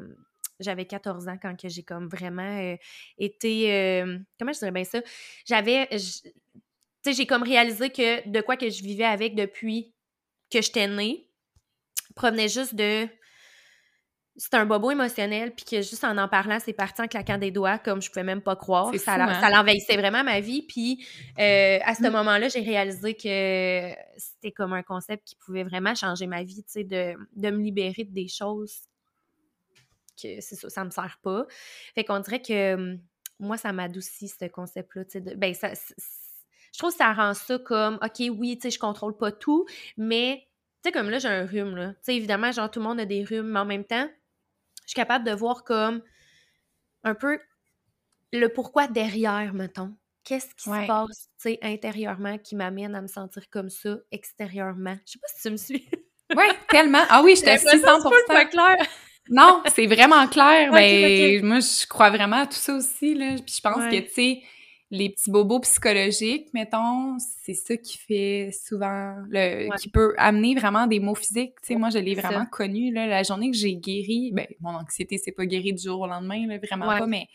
j'avais 0.59 0.85
14 0.85 1.27
ans 1.27 1.37
quand 1.41 1.55
j'ai 1.63 1.83
comme 1.83 2.07
vraiment 2.07 2.75
été... 3.17 4.03
comment 4.39 4.53
je 4.53 4.59
dirais 4.59 4.71
bien 4.71 4.83
ça? 4.83 5.01
J'avais... 5.45 5.87
Tu 5.89 7.11
sais, 7.11 7.13
j'ai 7.13 7.25
comme 7.25 7.43
réalisé 7.43 7.89
que 7.89 8.27
de 8.29 8.41
quoi 8.41 8.55
que 8.55 8.69
je 8.69 8.81
vivais 8.81 9.03
avec 9.03 9.35
depuis 9.35 9.93
que 10.49 10.61
j'étais 10.61 10.87
née 10.87 11.27
provenait 12.15 12.47
juste 12.47 12.75
de 12.75 13.07
c'est 14.35 14.55
un 14.55 14.65
bobo 14.65 14.89
émotionnel, 14.89 15.53
puis 15.53 15.63
que 15.63 15.81
juste 15.83 16.03
en 16.03 16.17
en 16.17 16.27
parlant, 16.27 16.57
c'est 16.59 16.73
parti 16.73 17.01
en 17.03 17.07
claquant 17.07 17.37
des 17.37 17.51
doigts, 17.51 17.77
comme 17.77 18.01
je 18.01 18.09
pouvais 18.09 18.23
même 18.23 18.41
pas 18.41 18.55
croire. 18.55 18.91
Ça, 18.95 19.13
hein? 19.13 19.39
ça 19.39 19.49
l'envahissait 19.51 19.95
vraiment 19.95 20.23
ma 20.23 20.39
vie. 20.39 20.63
Puis 20.63 21.05
euh, 21.39 21.77
à 21.83 21.93
ce 21.93 22.01
mm. 22.01 22.11
moment-là, 22.11 22.47
j'ai 22.47 22.61
réalisé 22.61 23.13
que 23.13 23.93
c'était 24.17 24.51
comme 24.51 24.73
un 24.73 24.81
concept 24.81 25.27
qui 25.27 25.35
pouvait 25.35 25.63
vraiment 25.63 25.93
changer 25.93 26.25
ma 26.25 26.43
vie, 26.43 26.63
tu 26.63 26.71
sais, 26.71 26.83
de, 26.83 27.13
de, 27.35 27.51
me 27.51 27.61
libérer 27.61 28.05
de 28.05 28.11
des 28.11 28.27
choses 28.27 28.79
que 30.23 30.41
ça, 30.41 30.69
ça 30.69 30.83
me 30.83 30.89
sert 30.89 31.19
pas. 31.21 31.45
Fait 31.95 32.03
qu'on 32.03 32.19
dirait 32.19 32.41
que 32.41 32.97
moi, 33.39 33.57
ça 33.57 33.73
m'adoucit, 33.73 34.27
ce 34.27 34.45
concept-là, 34.45 35.03
ben, 35.35 35.53
ça, 35.53 35.73
je 35.73 36.79
trouve 36.79 36.91
que 36.91 36.97
ça 36.97 37.13
rend 37.13 37.33
ça 37.33 37.59
comme, 37.59 37.99
OK, 38.01 38.23
oui, 38.31 38.57
tu 38.57 38.63
sais, 38.63 38.71
je 38.71 38.79
contrôle 38.79 39.15
pas 39.15 39.31
tout, 39.31 39.65
mais, 39.97 40.47
tu 40.83 40.89
sais, 40.89 40.91
comme 40.91 41.09
là, 41.09 41.19
j'ai 41.19 41.27
un 41.27 41.45
rhume, 41.45 41.75
là. 41.75 41.89
Tu 41.93 41.99
sais, 42.03 42.15
évidemment, 42.15 42.51
genre, 42.51 42.69
tout 42.71 42.79
le 42.79 42.85
monde 42.85 42.99
a 42.99 43.05
des 43.05 43.23
rhumes, 43.23 43.47
mais 43.47 43.59
en 43.59 43.65
même 43.65 43.85
temps, 43.85 44.09
je 44.83 44.89
suis 44.89 44.95
capable 44.95 45.25
de 45.25 45.31
voir 45.31 45.63
comme 45.63 46.01
un 47.03 47.15
peu 47.15 47.39
le 48.31 48.47
pourquoi 48.49 48.87
derrière, 48.87 49.53
mettons. 49.53 49.95
Qu'est-ce 50.23 50.55
qui 50.55 50.63
se 50.63 50.87
passe, 50.87 51.29
tu 51.41 51.49
sais, 51.49 51.59
intérieurement 51.61 52.37
qui 52.37 52.55
m'amène 52.55 52.95
à 52.95 53.01
me 53.01 53.07
sentir 53.07 53.49
comme 53.49 53.69
ça 53.69 53.97
extérieurement? 54.11 54.97
Je 55.05 55.11
sais 55.13 55.19
pas 55.19 55.27
si 55.27 55.41
tu 55.41 55.49
me 55.51 55.57
suis. 55.57 55.89
oui, 56.35 56.45
tellement. 56.69 57.03
Ah 57.09 57.21
oui, 57.23 57.35
je 57.39 57.43
t'assiste 57.43 57.85
100%. 57.85 58.49
clair. 58.49 58.87
Non, 59.29 59.61
c'est 59.73 59.87
vraiment 59.87 60.27
clair. 60.27 60.71
mais 60.71 61.39
moi, 61.43 61.59
je 61.59 61.87
crois 61.87 62.09
vraiment 62.09 62.41
à 62.41 62.45
tout 62.45 62.53
ça 62.53 62.75
aussi, 62.75 63.15
là. 63.15 63.35
Puis 63.35 63.55
je 63.55 63.61
pense 63.61 63.83
que, 63.89 63.99
tu 63.99 64.13
sais, 64.13 64.41
les 64.91 65.09
petits 65.09 65.31
bobos 65.31 65.61
psychologiques, 65.61 66.47
mettons, 66.53 67.17
c'est 67.19 67.55
ça 67.55 67.75
qui 67.77 67.97
fait 67.97 68.51
souvent, 68.51 69.15
le, 69.29 69.75
qui 69.77 69.89
peut 69.89 70.13
amener 70.17 70.55
vraiment 70.55 70.85
des 70.85 70.99
maux 70.99 71.15
physiques. 71.15 71.55
Tu 71.61 71.69
sais, 71.69 71.75
moi, 71.75 71.89
je 71.89 71.97
l'ai 71.97 72.13
vraiment 72.13 72.45
connu, 72.45 72.93
là, 72.93 73.07
la 73.07 73.23
journée 73.23 73.49
que 73.49 73.57
j'ai 73.57 73.75
guéri, 73.75 74.31
ben, 74.33 74.45
mon 74.61 74.75
anxiété 74.75 75.17
c'est 75.17 75.31
pas 75.31 75.45
guéri 75.45 75.73
du 75.73 75.81
jour 75.81 76.01
au 76.01 76.07
lendemain, 76.07 76.45
là, 76.47 76.57
vraiment 76.59 76.85
pas, 76.85 77.07
mais 77.07 77.27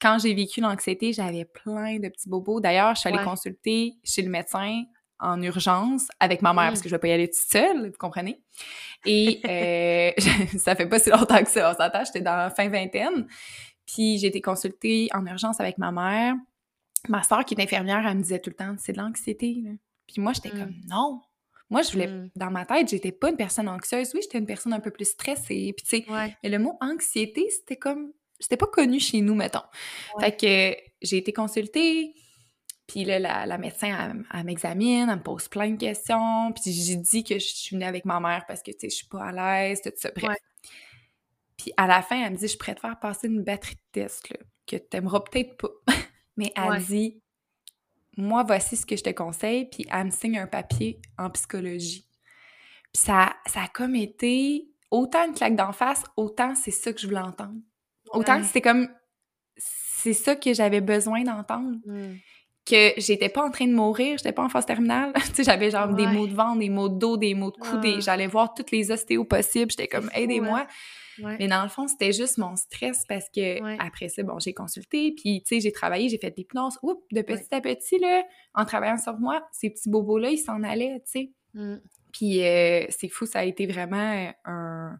quand 0.00 0.18
j'ai 0.20 0.34
vécu 0.34 0.60
l'anxiété, 0.60 1.12
j'avais 1.12 1.44
plein 1.44 2.00
de 2.00 2.08
petits 2.08 2.28
bobos. 2.28 2.60
D'ailleurs, 2.60 2.96
je 2.96 3.00
suis 3.00 3.08
allée 3.08 3.22
consulter 3.22 3.94
chez 4.02 4.22
le 4.22 4.30
médecin 4.30 4.82
en 5.22 5.40
urgence 5.40 6.08
avec 6.20 6.42
ma 6.42 6.52
mère, 6.52 6.68
parce 6.68 6.82
que 6.82 6.88
je 6.88 6.94
vais 6.94 6.98
pas 6.98 7.08
y 7.08 7.12
aller 7.12 7.28
toute 7.28 7.36
seule, 7.36 7.86
vous 7.86 7.98
comprenez? 7.98 8.42
Et 9.06 9.40
euh, 9.48 10.12
ça 10.58 10.76
fait 10.76 10.86
pas 10.86 10.98
si 10.98 11.10
longtemps 11.10 11.42
que 11.42 11.50
ça, 11.50 11.70
on 11.70 11.82
s'entend, 11.82 12.04
j'étais 12.04 12.20
dans 12.20 12.36
la 12.36 12.50
fin 12.50 12.68
vingtaine. 12.68 13.26
Puis 13.86 14.18
j'ai 14.18 14.28
été 14.28 14.40
consultée 14.40 15.08
en 15.14 15.24
urgence 15.26 15.60
avec 15.60 15.78
ma 15.78 15.90
mère 15.90 16.34
ma 17.08 17.22
soeur 17.22 17.44
qui 17.44 17.54
est 17.54 17.62
infirmière, 17.62 18.06
elle 18.06 18.16
me 18.16 18.22
disait 18.22 18.38
tout 18.38 18.50
le 18.50 18.56
temps, 18.56 18.74
c'est 18.78 18.92
de 18.92 18.98
l'anxiété. 18.98 19.62
Puis 20.06 20.20
moi, 20.20 20.32
j'étais 20.32 20.50
comme, 20.50 20.70
mm. 20.70 20.86
non. 20.88 21.20
Moi, 21.70 21.82
je 21.82 21.92
voulais, 21.92 22.06
mm. 22.06 22.30
dans 22.36 22.50
ma 22.50 22.66
tête, 22.66 22.88
j'étais 22.88 23.12
pas 23.12 23.30
une 23.30 23.36
personne 23.36 23.68
anxieuse. 23.68 24.10
Oui, 24.14 24.20
j'étais 24.22 24.38
une 24.38 24.46
personne 24.46 24.72
un 24.72 24.80
peu 24.80 24.90
plus 24.90 25.10
stressée. 25.10 25.74
Puis, 25.76 25.86
tu 25.86 26.04
sais, 26.04 26.34
mais 26.42 26.50
le 26.50 26.58
mot 26.58 26.76
anxiété, 26.80 27.48
c'était 27.50 27.76
comme, 27.76 28.12
c'était 28.38 28.56
pas 28.56 28.66
connu 28.66 29.00
chez 29.00 29.20
nous, 29.20 29.34
mettons. 29.34 29.62
Fait 30.20 30.36
que 30.36 30.76
j'ai 31.00 31.16
été 31.16 31.32
consultée. 31.32 32.14
Puis 32.86 33.04
là, 33.04 33.18
la, 33.18 33.58
médecin, 33.58 34.24
elle, 34.32 34.44
m'examine, 34.44 35.08
elle 35.08 35.16
me 35.16 35.22
pose 35.22 35.48
plein 35.48 35.70
de 35.70 35.76
questions. 35.76 36.52
Puis 36.52 36.72
j'ai 36.72 36.96
dit 36.96 37.24
que 37.24 37.34
je 37.34 37.46
suis 37.46 37.76
venue 37.76 37.86
avec 37.86 38.04
ma 38.04 38.20
mère 38.20 38.44
parce 38.46 38.62
que, 38.62 38.70
tu 38.70 38.80
sais, 38.80 38.90
je 38.90 38.96
suis 38.96 39.06
pas 39.06 39.26
à 39.26 39.32
l'aise, 39.32 39.80
tout 39.82 39.92
ça. 39.96 40.10
Bref. 40.14 40.36
Puis 41.56 41.72
à 41.76 41.86
la 41.86 42.02
fin, 42.02 42.24
elle 42.24 42.32
me 42.32 42.36
dit, 42.36 42.48
je 42.48 42.58
pourrais 42.58 42.74
te 42.74 42.80
faire 42.80 42.98
passer 42.98 43.28
une 43.28 43.42
batterie 43.42 43.76
de 43.76 44.00
test, 44.00 44.28
là, 44.30 44.36
que 44.66 44.76
t'aimeras 44.76 45.20
peut-être 45.20 45.56
pas. 45.56 45.68
mais 46.36 46.52
elle 46.56 46.82
dit 46.82 47.22
Moi, 48.16 48.42
voici 48.42 48.76
ce 48.76 48.84
que 48.84 48.96
je 48.96 49.04
te 49.04 49.10
conseille, 49.10 49.66
puis 49.66 49.86
elle 49.90 50.06
me 50.06 50.10
signe 50.10 50.38
un 50.38 50.46
papier 50.46 51.00
en 51.18 51.30
psychologie. 51.30 52.06
Puis 52.92 53.02
ça, 53.04 53.36
ça 53.46 53.62
a 53.62 53.68
comme 53.68 53.94
été 53.94 54.68
autant 54.90 55.26
une 55.26 55.34
claque 55.34 55.56
d'en 55.56 55.72
face, 55.72 56.02
autant 56.16 56.54
c'est 56.54 56.72
ça 56.72 56.92
que 56.92 57.00
je 57.00 57.06
voulais 57.06 57.20
entendre. 57.20 57.60
Autant 58.10 58.38
que 58.38 58.44
c'était 58.44 58.60
comme 58.60 58.88
c'est 59.56 60.12
ça 60.12 60.34
que 60.34 60.52
j'avais 60.52 60.80
besoin 60.80 61.22
d'entendre. 61.22 61.78
Mmh. 61.86 62.16
Que 62.64 62.92
j'étais 62.96 63.28
pas 63.28 63.44
en 63.44 63.50
train 63.50 63.66
de 63.66 63.72
mourir, 63.72 64.18
j'étais 64.18 64.32
pas 64.32 64.44
en 64.44 64.48
phase 64.48 64.66
terminale. 64.66 65.12
tu 65.14 65.34
sais, 65.34 65.44
j'avais 65.44 65.70
genre 65.70 65.88
des 65.88 66.06
maux 66.06 66.28
de 66.28 66.34
ventre, 66.34 66.58
des 66.58 66.68
maux 66.68 66.88
de 66.88 66.96
dos, 66.96 67.16
des 67.16 67.34
maux 67.34 67.50
de 67.50 67.56
cou, 67.56 67.80
j'allais 68.00 68.28
voir 68.28 68.54
toutes 68.54 68.70
les 68.70 68.90
ostéos 68.92 69.24
possibles, 69.24 69.70
j'étais 69.70 69.88
comme 69.88 70.08
aidez-moi. 70.14 70.66
Mais 71.18 71.48
dans 71.48 71.62
le 71.62 71.68
fond, 71.68 71.88
c'était 71.88 72.12
juste 72.12 72.38
mon 72.38 72.56
stress 72.56 73.04
parce 73.08 73.28
que 73.28 73.78
après 73.80 74.08
ça, 74.08 74.22
bon, 74.22 74.38
j'ai 74.38 74.54
consulté, 74.54 75.12
puis 75.12 75.42
tu 75.42 75.56
sais, 75.56 75.60
j'ai 75.60 75.72
travaillé, 75.72 76.08
j'ai 76.08 76.18
fait 76.18 76.30
des 76.30 76.42
l'hypnose. 76.42 76.78
Oups, 76.82 77.02
de 77.12 77.22
petit 77.22 77.54
à 77.54 77.60
petit, 77.60 77.98
là, 77.98 78.24
en 78.54 78.64
travaillant 78.64 78.98
sur 78.98 79.18
moi, 79.18 79.46
ces 79.52 79.70
petits 79.70 79.90
bobos-là, 79.90 80.30
ils 80.30 80.38
s'en 80.38 80.62
allaient, 80.62 81.02
tu 81.04 81.10
sais. 81.10 81.30
Mmh. 81.54 81.76
Puis 82.12 82.44
euh, 82.44 82.86
c'est 82.90 83.08
fou, 83.08 83.26
ça 83.26 83.40
a 83.40 83.44
été 83.44 83.66
vraiment 83.66 84.32
un... 84.44 84.98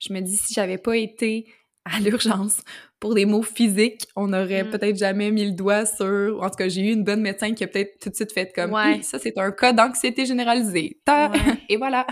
Je 0.00 0.12
me 0.12 0.20
dis, 0.20 0.36
si 0.36 0.54
j'avais 0.54 0.78
pas 0.78 0.96
été 0.96 1.46
à 1.84 2.00
l'urgence 2.00 2.62
pour 2.98 3.14
des 3.14 3.26
mots 3.26 3.42
physiques, 3.42 4.06
on 4.16 4.28
n'aurait 4.28 4.64
mmh. 4.64 4.70
peut-être 4.70 4.96
jamais 4.96 5.30
mis 5.30 5.44
le 5.44 5.52
doigt 5.52 5.84
sur... 5.84 6.40
En 6.42 6.48
tout 6.48 6.56
cas, 6.56 6.68
j'ai 6.68 6.80
eu 6.80 6.92
une 6.92 7.04
bonne 7.04 7.20
médecin 7.20 7.52
qui 7.52 7.64
a 7.64 7.66
peut-être 7.66 7.98
tout 8.00 8.08
de 8.08 8.14
suite 8.14 8.32
fait 8.32 8.52
comme 8.54 8.72
oui, 8.72 9.02
ça, 9.02 9.18
c'est 9.18 9.36
un 9.36 9.52
cas 9.52 9.72
d'anxiété 9.72 10.24
généralisée. 10.24 11.00
Et 11.68 11.76
voilà! 11.76 12.06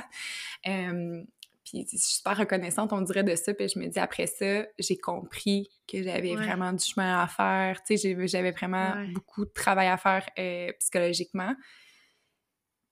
Puis 1.73 1.87
je 1.91 1.97
suis 1.97 2.17
super 2.17 2.37
reconnaissante, 2.37 2.93
on 2.93 3.01
dirait, 3.01 3.25
de 3.25 3.35
ça. 3.35 3.55
Puis 3.55 3.69
je 3.69 3.79
me 3.79 3.87
dis, 3.87 3.99
après 3.99 4.27
ça, 4.27 4.67
j'ai 4.79 4.99
compris 4.99 5.71
que 5.91 6.03
j'avais 6.03 6.35
vraiment 6.35 6.73
du 6.73 6.85
chemin 6.85 7.23
à 7.23 7.27
faire. 7.27 7.83
Tu 7.83 7.97
sais, 7.97 8.27
j'avais 8.27 8.51
vraiment 8.51 8.93
beaucoup 9.15 9.47
de 9.47 9.51
travail 9.51 9.89
à 9.89 9.97
faire 9.97 10.27
euh, 10.39 10.71
psychologiquement. 10.79 11.55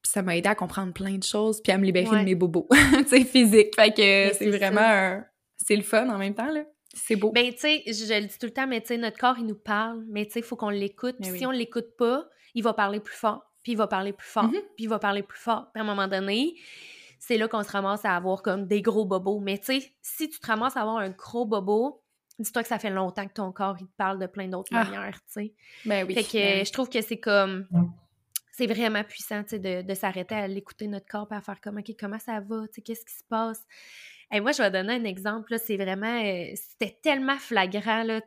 Puis 0.02 0.12
ça 0.12 0.22
m'a 0.22 0.34
aidé 0.34 0.48
à 0.48 0.54
comprendre 0.54 0.94
plein 0.94 1.18
de 1.18 1.22
choses, 1.22 1.60
puis 1.62 1.72
à 1.72 1.78
me 1.78 1.84
libérer 1.84 2.20
de 2.20 2.24
mes 2.24 2.34
bobos, 2.34 2.66
tu 3.00 3.08
sais, 3.08 3.24
physiques. 3.24 3.74
Fait 3.76 3.90
que 3.90 4.34
c'est 4.34 4.50
vraiment... 4.50 5.22
C'est 5.66 5.76
le 5.76 5.82
fun 5.82 6.08
en 6.08 6.18
même 6.18 6.34
temps, 6.34 6.50
là. 6.50 6.64
C'est 6.92 7.16
beau. 7.16 7.30
Ben, 7.30 7.52
tu 7.52 7.60
sais, 7.60 7.82
je, 7.86 8.20
le 8.20 8.26
dis 8.26 8.38
tout 8.38 8.46
le 8.46 8.52
temps, 8.52 8.66
mais 8.66 8.80
tu 8.80 8.88
sais, 8.88 8.96
notre 8.96 9.18
corps, 9.18 9.38
il 9.38 9.46
nous 9.46 9.54
parle, 9.54 10.04
mais 10.08 10.26
tu 10.26 10.32
sais, 10.32 10.40
il 10.40 10.44
faut 10.44 10.56
qu'on 10.56 10.70
l'écoute. 10.70 11.16
Puis 11.20 11.38
si 11.38 11.46
on 11.46 11.50
l'écoute 11.50 11.96
pas, 11.96 12.28
il 12.54 12.64
va 12.64 12.74
parler 12.74 12.98
plus 13.00 13.14
fort, 13.14 13.52
puis 13.62 13.72
il 13.72 13.76
va 13.76 13.86
parler 13.86 14.12
plus 14.12 14.26
fort, 14.26 14.46
mm-hmm. 14.46 14.62
puis 14.74 14.84
il 14.84 14.88
va 14.88 14.98
parler 14.98 15.22
plus 15.22 15.38
fort. 15.38 15.70
Puis 15.72 15.80
à 15.80 15.84
un 15.84 15.86
moment 15.86 16.08
donné, 16.08 16.56
c'est 17.20 17.36
là 17.36 17.46
qu'on 17.46 17.62
se 17.62 17.70
ramasse 17.70 18.04
à 18.04 18.16
avoir 18.16 18.42
comme 18.42 18.66
des 18.66 18.82
gros 18.82 19.04
bobos. 19.04 19.38
Mais 19.38 19.58
tu 19.58 19.80
sais, 19.80 19.92
si 20.02 20.28
tu 20.28 20.40
te 20.40 20.46
ramasses 20.46 20.76
à 20.76 20.80
avoir 20.80 20.96
un 20.96 21.10
gros 21.10 21.46
bobo, 21.46 22.02
dis-toi 22.40 22.62
que 22.62 22.68
ça 22.68 22.78
fait 22.78 22.90
longtemps 22.90 23.26
que 23.26 23.34
ton 23.34 23.52
corps, 23.52 23.76
il 23.78 23.86
te 23.86 23.96
parle 23.96 24.18
de 24.18 24.26
plein 24.26 24.48
d'autres 24.48 24.70
ah. 24.72 24.84
manières, 24.84 25.20
tu 25.26 25.32
sais. 25.32 25.54
Ben 25.84 26.06
oui. 26.06 26.14
Fait 26.14 26.24
que 26.24 26.38
ben 26.38 26.66
je 26.66 26.72
trouve 26.72 26.88
que 26.88 27.00
c'est 27.02 27.20
comme... 27.20 27.66
C'est 28.52 28.66
vraiment 28.66 29.04
puissant, 29.04 29.42
tu 29.42 29.50
sais, 29.50 29.58
de, 29.58 29.80
de 29.80 29.94
s'arrêter 29.94 30.34
à 30.34 30.46
l'écouter 30.46 30.86
notre 30.86 31.06
corps 31.06 31.28
et 31.30 31.34
à 31.34 31.40
faire 31.40 31.60
comme, 31.62 31.78
OK, 31.78 31.94
comment 31.98 32.18
ça 32.18 32.40
va, 32.40 32.66
tu 32.66 32.74
sais, 32.74 32.82
qu'est-ce 32.82 33.06
qui 33.06 33.14
se 33.14 33.24
passe? 33.24 33.64
Et 34.32 34.40
moi, 34.40 34.52
je 34.52 34.62
vais 34.62 34.70
donner 34.70 34.94
un 34.94 35.04
exemple, 35.04 35.56
c'est 35.58 35.76
vraiment... 35.76 36.22
Euh, 36.22 36.54
c'était 36.54 36.98
tellement 37.02 37.36
flagrant, 37.36 38.02
là, 38.04 38.20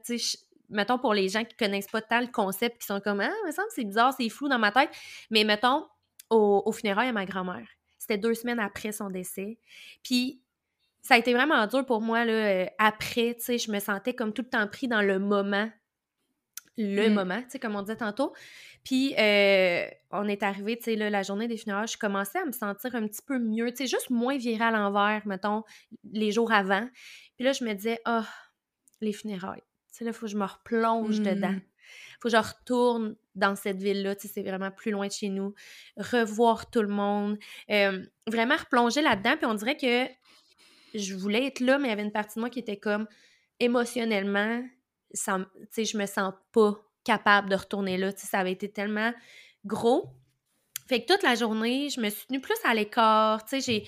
mettons 0.70 0.97
pour 0.97 1.14
les 1.14 1.30
gens 1.30 1.43
qui 1.43 1.56
connaissent 1.56 1.88
pas 1.88 2.01
tant 2.01 2.20
le 2.20 2.28
concept, 2.28 2.82
qui 2.82 2.88
sont 2.88 2.99
comme, 2.99 3.22
ah, 3.22 3.32
me 3.45 3.51
semble 3.51 3.68
c'est 3.74 3.86
bizarre, 3.86 4.14
c'est 4.18 4.30
flou 4.30 4.49
dans 4.49 4.60
ma 4.60 4.72
tête, 4.72 4.89
mais 5.30 5.43
mettons, 5.43 5.86
au, 6.30 6.64
au 6.66 6.72
funérailles 6.72 7.10
à 7.10 7.14
ma 7.14 7.26
grand-mère, 7.26 7.68
c'était 7.99 8.18
deux 8.18 8.34
semaines 8.34 8.60
après 8.60 8.91
son 8.91 9.10
décès, 9.10 9.60
puis 10.04 10.41
ça 11.01 11.16
a 11.16 11.18
été 11.18 11.34
vraiment 11.34 11.68
dur 11.68 11.86
pour 11.86 12.01
moi, 12.01 12.26
là, 12.26 12.34
euh, 12.34 12.66
après, 12.80 13.36
tu 13.36 13.43
sais, 13.43 13.58
je 13.58 13.72
me 13.72 13.80
sentais 13.80 14.14
comme 14.14 14.34
tout 14.34 14.41
le 14.41 14.49
temps 14.49 14.68
pris 14.68 14.88
dans 14.88 15.01
le 15.01 15.20
moment, 15.20 15.70
le 16.78 17.09
mmh. 17.09 17.13
moment, 17.13 17.41
tu 17.41 17.49
sais, 17.49 17.59
comme 17.59 17.76
on 17.76 17.82
disait 17.82 17.97
tantôt. 17.97 18.34
Puis, 18.84 19.15
euh, 19.17 19.86
on 20.11 20.28
est 20.28 20.43
arrivé, 20.43 20.78
tu 20.78 20.84
sais, 20.84 20.95
la 20.95 21.24
journée 21.24 21.47
des 21.47 21.57
funérailles, 21.57 21.88
je 21.88 21.97
commençais 21.97 22.39
à 22.39 22.45
me 22.45 22.51
sentir 22.51 22.95
un 22.95 23.07
petit 23.07 23.21
peu 23.26 23.39
mieux, 23.39 23.69
tu 23.71 23.78
sais, 23.78 23.88
juste 23.88 24.09
moins 24.09 24.38
virée 24.38 24.65
à 24.65 24.71
l'envers, 24.71 25.26
mettons, 25.26 25.63
les 26.11 26.32
jours 26.32 26.51
avant. 26.51 26.88
Puis 27.36 27.45
là, 27.45 27.53
je 27.53 27.63
me 27.63 27.74
disais, 27.74 27.99
ah, 28.05 28.28
les 29.01 29.13
funérailles, 29.13 29.63
tu 29.91 29.99
sais, 29.99 30.03
là, 30.03 30.11
il 30.11 30.13
faut 30.13 30.26
que 30.26 30.32
je 30.32 30.38
me 30.38 30.45
replonge 30.45 31.19
dedans. 31.21 31.51
Mmh. 31.51 31.61
faut 32.19 32.30
que 32.30 32.36
je 32.36 32.38
retourne 32.38 33.15
dans 33.36 33.55
cette 33.55 33.82
ville-là, 33.82 34.15
tu 34.15 34.28
sais, 34.28 34.34
c'est 34.34 34.43
vraiment 34.43 34.71
plus 34.71 34.91
loin 34.91 35.07
de 35.07 35.11
chez 35.11 35.30
nous. 35.30 35.53
Revoir 35.97 36.69
tout 36.69 36.82
le 36.82 36.88
monde, 36.88 37.38
euh, 37.69 38.03
vraiment 38.28 38.55
replonger 38.55 39.01
là-dedans. 39.01 39.38
Puis 39.38 39.45
on 39.45 39.53
dirait 39.53 39.78
que 39.78 40.07
je 40.93 41.15
voulais 41.15 41.47
être 41.47 41.59
là, 41.59 41.78
mais 41.78 41.88
il 41.88 41.91
y 41.91 41.93
avait 41.93 42.03
une 42.03 42.11
partie 42.11 42.36
de 42.36 42.41
moi 42.41 42.49
qui 42.49 42.59
était 42.59 42.78
comme 42.78 43.07
émotionnellement, 43.59 44.63
ça, 45.14 45.39
je 45.76 45.97
me 45.97 46.05
sens 46.05 46.34
pas 46.51 46.76
capable 47.03 47.49
de 47.49 47.55
retourner 47.55 47.97
là. 47.97 48.11
Ça 48.16 48.39
avait 48.39 48.51
été 48.51 48.72
tellement 48.72 49.14
gros. 49.66 50.09
Fait 50.88 51.03
que 51.03 51.14
toute 51.14 51.24
la 51.24 51.36
journée, 51.36 51.89
je 51.89 52.01
me 52.01 52.09
suis 52.09 52.26
tenue 52.28 52.41
plus 52.41 52.57
à 52.64 52.74
l'écart. 52.74 53.45
J'ai 53.51 53.88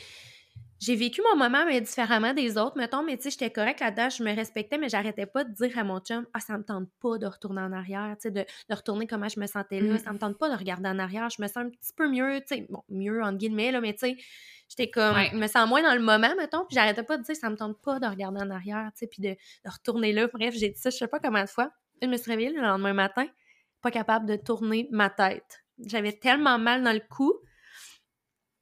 j'ai 0.79 0.95
vécu 0.95 1.21
mon 1.21 1.37
moment, 1.37 1.65
mais 1.65 1.79
différemment 1.79 2.33
des 2.33 2.57
autres, 2.57 2.77
mettons, 2.77 3.03
mais 3.03 3.17
tu 3.17 3.23
sais, 3.23 3.29
j'étais 3.31 3.49
correcte 3.49 3.79
là-dedans, 3.79 4.09
je 4.09 4.23
me 4.23 4.35
respectais, 4.35 4.77
mais 4.77 4.89
j'arrêtais 4.89 5.25
pas 5.25 5.43
de 5.43 5.53
dire 5.53 5.77
à 5.77 5.83
mon 5.83 5.99
chum, 5.99 6.25
ah, 6.33 6.39
ça 6.39 6.57
me 6.57 6.63
tente 6.63 6.89
pas 7.01 7.17
de 7.17 7.25
retourner 7.25 7.61
en 7.61 7.71
arrière, 7.71 8.15
tu 8.17 8.23
sais, 8.23 8.31
de, 8.31 8.41
de, 8.41 8.75
retourner 8.75 9.07
comment 9.07 9.29
je 9.29 9.39
me 9.39 9.47
sentais 9.47 9.79
là, 9.79 9.93
mm. 9.93 9.99
ça 9.99 10.11
me 10.11 10.17
tente 10.17 10.37
pas 10.37 10.49
de 10.49 10.55
regarder 10.55 10.89
en 10.89 10.99
arrière, 10.99 11.29
je 11.29 11.41
me 11.41 11.47
sens 11.47 11.57
un 11.57 11.69
petit 11.69 11.93
peu 11.95 12.09
mieux, 12.09 12.39
tu 12.41 12.55
sais, 12.55 12.67
bon, 12.69 12.83
mieux, 12.89 13.23
entre 13.23 13.37
guillemets, 13.37 13.71
là, 13.71 13.79
mais 13.79 13.93
tu 13.93 13.99
sais, 13.99 14.17
j'étais 14.69 14.91
comme, 14.91 15.15
je 15.31 15.37
me 15.37 15.47
sens 15.47 15.67
moins 15.67 15.81
dans 15.81 15.93
le 15.93 16.01
moment, 16.01 16.35
mettons, 16.37 16.65
puis 16.65 16.75
j'arrêtais 16.75 17.03
pas 17.03 17.17
de 17.17 17.23
dire, 17.23 17.35
ça 17.35 17.49
me 17.49 17.55
tente 17.55 17.81
pas 17.81 17.99
de 17.99 18.07
regarder 18.07 18.41
en 18.41 18.49
arrière, 18.49 18.91
tu 18.93 18.99
sais, 18.99 19.07
puis 19.07 19.21
de, 19.21 19.29
de, 19.29 19.69
retourner 19.71 20.11
là, 20.11 20.27
bref, 20.27 20.53
j'ai 20.57 20.69
dit 20.69 20.79
ça, 20.79 20.89
je 20.89 20.97
sais 20.97 21.07
pas 21.07 21.19
combien 21.19 21.45
de 21.45 21.49
fois, 21.49 21.71
je 22.01 22.07
me 22.07 22.17
suis 22.17 22.29
réveillée 22.29 22.51
le 22.51 22.61
lendemain 22.61 22.93
matin, 22.93 23.27
pas 23.81 23.91
capable 23.91 24.25
de 24.25 24.35
tourner 24.35 24.89
ma 24.91 25.09
tête. 25.09 25.63
J'avais 25.85 26.13
tellement 26.13 26.57
mal 26.57 26.83
dans 26.83 26.93
le 26.93 27.01
cou, 27.09 27.33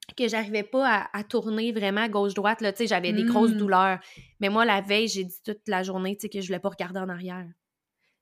que 0.05 0.27
j'arrivais 0.27 0.63
pas 0.63 1.09
à, 1.11 1.23
tourner 1.23 1.71
vraiment 1.71 2.01
à 2.01 2.09
gauche-droite. 2.09 2.61
Là, 2.61 2.71
j'avais 2.79 3.13
des 3.13 3.23
grosses 3.23 3.51
mmh. 3.51 3.57
douleurs. 3.57 3.99
Mais 4.39 4.49
moi, 4.49 4.65
la 4.65 4.81
veille, 4.81 5.07
j'ai 5.07 5.23
dit 5.23 5.41
toute 5.43 5.67
la 5.67 5.83
journée 5.83 6.17
que 6.17 6.41
je 6.41 6.47
voulais 6.47 6.59
pas 6.59 6.69
regarder 6.69 6.99
en 6.99 7.09
arrière. 7.09 7.47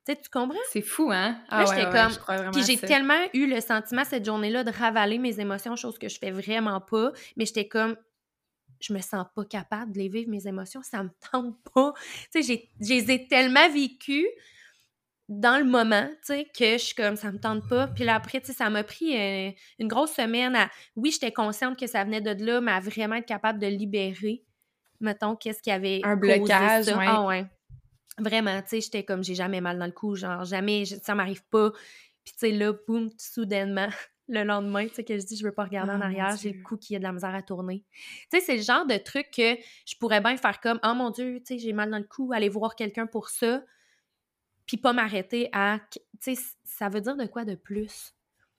tu 0.05 0.15
comprends? 0.31 0.57
C'est 0.69 0.81
fou, 0.81 1.11
hein? 1.11 1.41
Ah, 1.49 1.65
j'étais 1.65 1.89
comme... 1.89 2.51
Puis 2.51 2.63
j'ai 2.63 2.77
tellement 2.77 3.21
eu 3.33 3.47
le 3.47 3.59
sentiment 3.61 4.03
cette 4.03 4.25
journée-là 4.25 4.63
de 4.63 4.71
ravaler 4.71 5.17
mes 5.17 5.39
émotions, 5.39 5.75
chose 5.75 5.97
que 5.97 6.09
je 6.09 6.17
fais 6.19 6.31
vraiment 6.31 6.81
pas. 6.81 7.11
Mais 7.35 7.45
j'étais 7.45 7.67
comme... 7.67 7.95
Je 8.79 8.93
me 8.93 8.99
sens 8.99 9.27
pas 9.35 9.45
capable 9.45 9.91
de 9.91 9.99
les 9.99 10.09
vivre, 10.09 10.29
mes 10.29 10.47
émotions. 10.47 10.81
Ça 10.81 11.03
me 11.03 11.09
tente 11.31 11.55
pas. 11.73 11.93
Tu 12.33 12.43
sais, 12.43 12.69
je 12.79 12.89
les 12.89 13.11
ai 13.11 13.27
tellement 13.27 13.69
vécues 13.69 14.27
dans 15.31 15.57
le 15.57 15.63
moment, 15.63 16.09
tu 16.25 16.33
sais, 16.33 16.47
que 16.53 16.73
je 16.73 16.83
suis 16.83 16.95
comme, 16.95 17.15
ça 17.15 17.31
me 17.31 17.39
tente 17.39 17.65
pas. 17.69 17.87
Puis 17.87 18.03
là, 18.03 18.15
après, 18.15 18.41
tu 18.41 18.47
sais, 18.47 18.53
ça 18.53 18.69
m'a 18.69 18.83
pris 18.83 19.17
euh, 19.17 19.49
une 19.79 19.87
grosse 19.87 20.11
semaine 20.11 20.57
à, 20.57 20.69
oui, 20.97 21.11
j'étais 21.11 21.31
consciente 21.31 21.79
que 21.79 21.87
ça 21.87 22.03
venait 22.03 22.19
de 22.19 22.45
là, 22.45 22.59
mais 22.59 22.73
à 22.73 22.81
vraiment 22.81 23.15
être 23.15 23.25
capable 23.25 23.57
de 23.57 23.67
libérer, 23.67 24.43
mettons, 24.99 25.37
qu'est-ce 25.37 25.61
qu'il 25.61 25.71
y 25.71 25.75
avait. 25.75 26.01
Un 26.03 26.17
blocage, 26.17 26.83
ça. 26.83 26.99
Ah 26.99 27.25
ouais. 27.25 27.45
Vraiment, 28.17 28.61
tu 28.61 28.67
sais, 28.67 28.81
j'étais 28.81 29.05
comme, 29.05 29.23
j'ai 29.23 29.33
jamais 29.33 29.61
mal 29.61 29.79
dans 29.79 29.85
le 29.85 29.93
cou, 29.93 30.15
genre, 30.15 30.43
jamais, 30.43 30.83
ça 30.83 31.15
m'arrive 31.15 31.45
pas. 31.49 31.71
Puis 32.25 32.33
tu 32.33 32.39
sais, 32.39 32.51
là, 32.51 32.73
boum, 32.85 33.09
soudainement, 33.17 33.87
le 34.27 34.43
lendemain, 34.43 34.85
tu 34.89 34.95
sais, 34.95 35.05
que 35.05 35.17
je 35.17 35.25
dis, 35.25 35.37
je 35.37 35.45
veux 35.45 35.53
pas 35.53 35.63
regarder 35.63 35.93
en 35.93 36.01
ah, 36.01 36.07
arrière, 36.07 36.35
j'ai 36.35 36.51
le 36.51 36.61
cou 36.61 36.75
qui 36.75 36.93
a 36.97 36.99
de 36.99 37.03
la 37.03 37.13
misère 37.13 37.33
à 37.33 37.41
tourner. 37.41 37.85
Tu 38.29 38.37
sais, 38.37 38.41
c'est 38.41 38.57
le 38.57 38.63
genre 38.63 38.85
de 38.85 38.97
truc 38.97 39.27
que 39.33 39.55
je 39.85 39.95
pourrais 39.97 40.19
bien 40.19 40.35
faire 40.35 40.59
comme, 40.59 40.81
oh 40.83 40.93
mon 40.93 41.09
Dieu, 41.09 41.37
tu 41.37 41.53
sais, 41.53 41.57
j'ai 41.57 41.71
mal 41.71 41.89
dans 41.89 41.99
le 41.99 42.03
cou, 42.03 42.33
aller 42.33 42.49
voir 42.49 42.75
quelqu'un 42.75 43.07
pour 43.07 43.29
ça 43.29 43.63
puis 44.65 44.77
pas 44.77 44.93
m'arrêter 44.93 45.49
à. 45.53 45.79
Tu 45.91 45.99
sais, 46.35 46.41
ça 46.63 46.89
veut 46.89 47.01
dire 47.01 47.15
de 47.15 47.25
quoi 47.25 47.45
de 47.45 47.55
plus? 47.55 48.13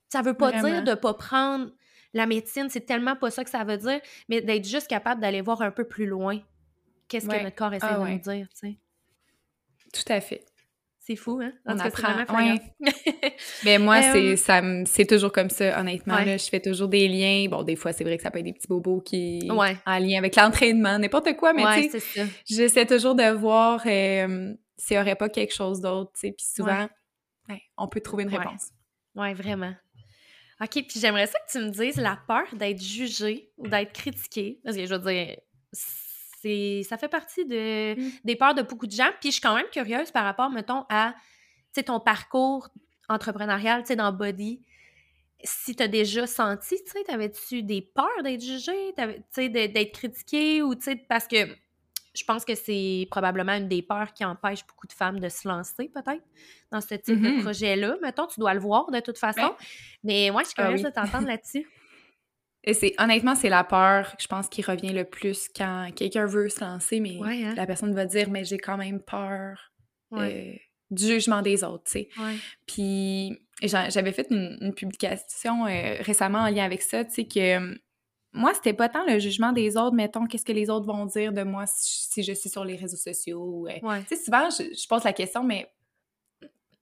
Ça 0.09 0.23
veut 0.23 0.35
pas 0.35 0.53
dire 0.63 0.83
de 0.83 0.95
pas 0.95 1.15
prendre 1.15 1.71
la 2.15 2.27
médecine, 2.27 2.69
c'est 2.69 2.85
tellement 2.85 3.17
pas 3.17 3.31
ça 3.31 3.45
que 3.45 3.51
ça 3.51 3.65
veut 3.65 3.79
dire, 3.79 4.01
mais 4.29 4.43
d'être 4.43 4.67
juste 4.67 4.89
capable 4.89 5.21
d'aller 5.21 5.41
voir 5.41 5.63
un 5.63 5.71
peu 5.71 5.85
plus 5.85 6.07
loin 6.07 6.41
qu'est-ce 7.09 7.27
que 7.27 7.43
notre 7.43 7.57
corps 7.57 7.75
essaie 7.75 7.87
ah 7.89 7.99
de 7.99 8.11
nous 8.11 8.19
dire, 8.19 8.49
tu 8.51 8.69
sais. 8.69 8.77
Tout 9.93 10.13
à 10.13 10.21
fait. 10.21 10.47
C'est 11.05 11.17
fou, 11.17 11.41
hein? 11.43 11.53
On 11.67 11.77
apprend. 11.81 12.15
Mais 13.65 13.79
moi, 13.81 14.01
c'est 14.03 14.37
ça 14.37 14.63
c'est 14.85 15.05
toujours 15.05 15.33
comme 15.33 15.51
ça, 15.51 15.81
honnêtement. 15.81 16.19
Là, 16.19 16.37
je 16.37 16.49
fais 16.49 16.61
toujours 16.61 16.87
des 16.87 17.09
liens. 17.09 17.49
Bon, 17.51 17.65
des 17.65 17.75
fois, 17.75 17.93
c'est 17.93 18.05
vrai 18.05 18.17
que 18.17 18.23
ça 18.23 18.31
peut 18.31 18.39
être 18.39 18.45
des 18.45 18.53
petits 18.53 18.69
bobos 18.69 19.01
qui 19.01 19.49
en 19.51 19.99
lien 19.99 20.19
avec 20.19 20.37
l'entraînement, 20.37 20.99
n'importe 20.99 21.37
quoi, 21.37 21.53
mais 21.53 21.65
tu 21.91 21.99
sais, 21.99 22.27
j'essaie 22.49 22.87
toujours 22.87 23.17
de 23.17 23.29
voir 23.31 23.83
euh, 23.85 24.55
s'il 24.77 24.97
n'y 24.97 25.03
aurait 25.03 25.17
pas 25.17 25.29
quelque 25.29 25.55
chose 25.55 25.81
d'autre, 25.81 26.13
tu 26.15 26.21
sais. 26.21 26.33
Puis 26.33 26.47
souvent, 26.47 26.89
on 27.77 27.89
peut 27.89 28.01
trouver 28.01 28.25
une 28.25 28.35
réponse. 28.35 28.71
Oui, 29.15 29.35
vraiment. 29.35 29.75
OK, 30.61 30.71
puis 30.71 31.01
j'aimerais 31.01 31.27
ça 31.27 31.39
que 31.41 31.51
tu 31.51 31.59
me 31.59 31.71
dises 31.71 31.97
la 31.97 32.17
peur 32.29 32.47
d'être 32.55 32.81
jugé 32.81 33.51
ou 33.57 33.67
d'être 33.67 33.93
critiqué. 33.93 34.61
Parce 34.63 34.77
que 34.77 34.87
je 34.87 34.95
veux 34.95 35.13
dire, 35.13 35.37
c'est, 35.73 36.83
ça 36.85 36.97
fait 36.97 37.09
partie 37.09 37.45
de, 37.45 37.99
mm. 37.99 38.11
des 38.25 38.37
peurs 38.37 38.55
de 38.55 38.63
beaucoup 38.63 38.87
de 38.87 38.93
gens. 38.93 39.11
Puis 39.21 39.31
je 39.31 39.33
suis 39.33 39.41
quand 39.41 39.57
même 39.57 39.69
curieuse 39.73 40.11
par 40.13 40.25
rapport, 40.25 40.51
mettons, 40.51 40.85
à 40.89 41.15
ton 41.85 42.01
parcours 42.01 42.69
entrepreneurial, 43.09 43.83
tu 43.83 43.89
sais, 43.89 43.97
dans 43.97 44.13
Body. 44.13 44.63
Si 45.43 45.75
tu 45.75 45.83
as 45.83 45.89
déjà 45.89 46.27
senti, 46.29 46.77
tu 46.85 46.93
sais, 46.93 47.03
t'avais-tu 47.03 47.65
des 47.65 47.83
peurs 47.83 48.23
d'être 48.23 48.43
jugé, 48.43 48.95
tu 48.97 49.05
sais, 49.31 49.49
d'être 49.49 49.93
critiqué 49.93 50.63
ou, 50.63 50.77
tu 50.77 50.83
sais, 50.83 50.97
parce 51.09 51.27
que 51.27 51.49
je 52.15 52.25
pense 52.25 52.45
que 52.45 52.55
c'est 52.55 53.07
probablement 53.11 53.53
une 53.53 53.69
des 53.69 53.83
peurs 53.83 54.13
qui 54.13 54.25
empêche 54.25 54.67
beaucoup 54.67 54.87
de 54.87 54.93
femmes 54.93 55.19
de 55.19 55.29
se 55.29 55.49
lancer, 55.49 55.89
peut-être, 55.89 56.23
dans 56.71 56.81
ce 56.81 56.95
type 56.95 57.21
de 57.21 57.29
mm-hmm. 57.29 57.43
projet-là. 57.43 57.97
Mettons, 58.03 58.27
tu 58.27 58.39
dois 58.39 58.53
le 58.55 58.61
voir 58.61 58.91
de 58.91 59.01
toute 59.01 59.19
façon. 59.19 59.55
Mais 60.05 60.31
moi, 60.31 60.43
je 60.43 60.49
suis 60.49 60.55
ah 60.59 60.65
curieuse 60.65 60.83
de 60.83 60.91
t'entendre 60.91 61.27
là-dessus. 61.29 61.67
Et 62.65 62.75
c'est 62.75 62.95
honnêtement, 62.99 63.35
c'est 63.35 63.49
la 63.49 63.65
peur, 63.65 64.15
je 64.21 64.27
pense, 64.27 64.49
qui 64.49 64.63
revient 64.63 64.93
le 64.93 65.05
plus 65.05 65.49
quand 65.55 65.89
quelqu'un 65.97 66.27
veut 66.27 66.49
se 66.49 66.61
lancer, 66.61 67.01
mais 67.01 67.19
hein. 67.23 67.55
la 67.57 67.67
personne 67.67 67.93
va 67.93 68.07
dire, 68.07 68.31
mais 68.31 68.45
j'ai 68.45 68.59
quand 68.59 68.77
même 68.77 69.01
peur 69.01 69.73
euh, 70.13 70.53
du 70.91 71.05
jugement 71.05 71.43
des 71.43 71.65
autres, 71.65 71.85
tu 71.85 71.93
sais. 71.93 72.09
Puis 72.67 73.41
j'avais 73.63 74.13
fait 74.13 74.29
une, 74.31 74.73
publication 74.75 75.67
euh, 75.67 75.97
récemment 76.01 76.41
en 76.41 76.51
lien 76.51 76.65
avec 76.65 76.83
ça, 76.83 77.05
tu 77.05 77.15
sais, 77.15 77.25
que 77.25 77.77
moi, 78.33 78.55
c'était 78.55 78.73
pas 78.73 78.89
tant 78.89 79.05
le 79.05 79.19
jugement 79.19 79.53
des 79.53 79.77
autres, 79.77 79.95
mettons, 79.95 80.27
qu'est-ce 80.27 80.45
que 80.45 80.53
les 80.53 80.71
autres 80.71 80.87
vont 80.87 81.05
dire 81.07 81.33
de 81.33 81.43
moi 81.43 81.65
si, 81.67 82.23
je 82.23 82.33
suis 82.33 82.49
sur 82.49 82.65
les 82.65 82.77
réseaux 82.77 82.97
sociaux. 82.97 83.67
Euh, 83.69 84.01
tu 84.09 84.17
sais, 84.17 84.25
souvent, 84.25 84.49
je, 84.49 84.89
pose 84.89 85.05
la 85.05 85.13
question, 85.13 85.45
mais 85.45 85.71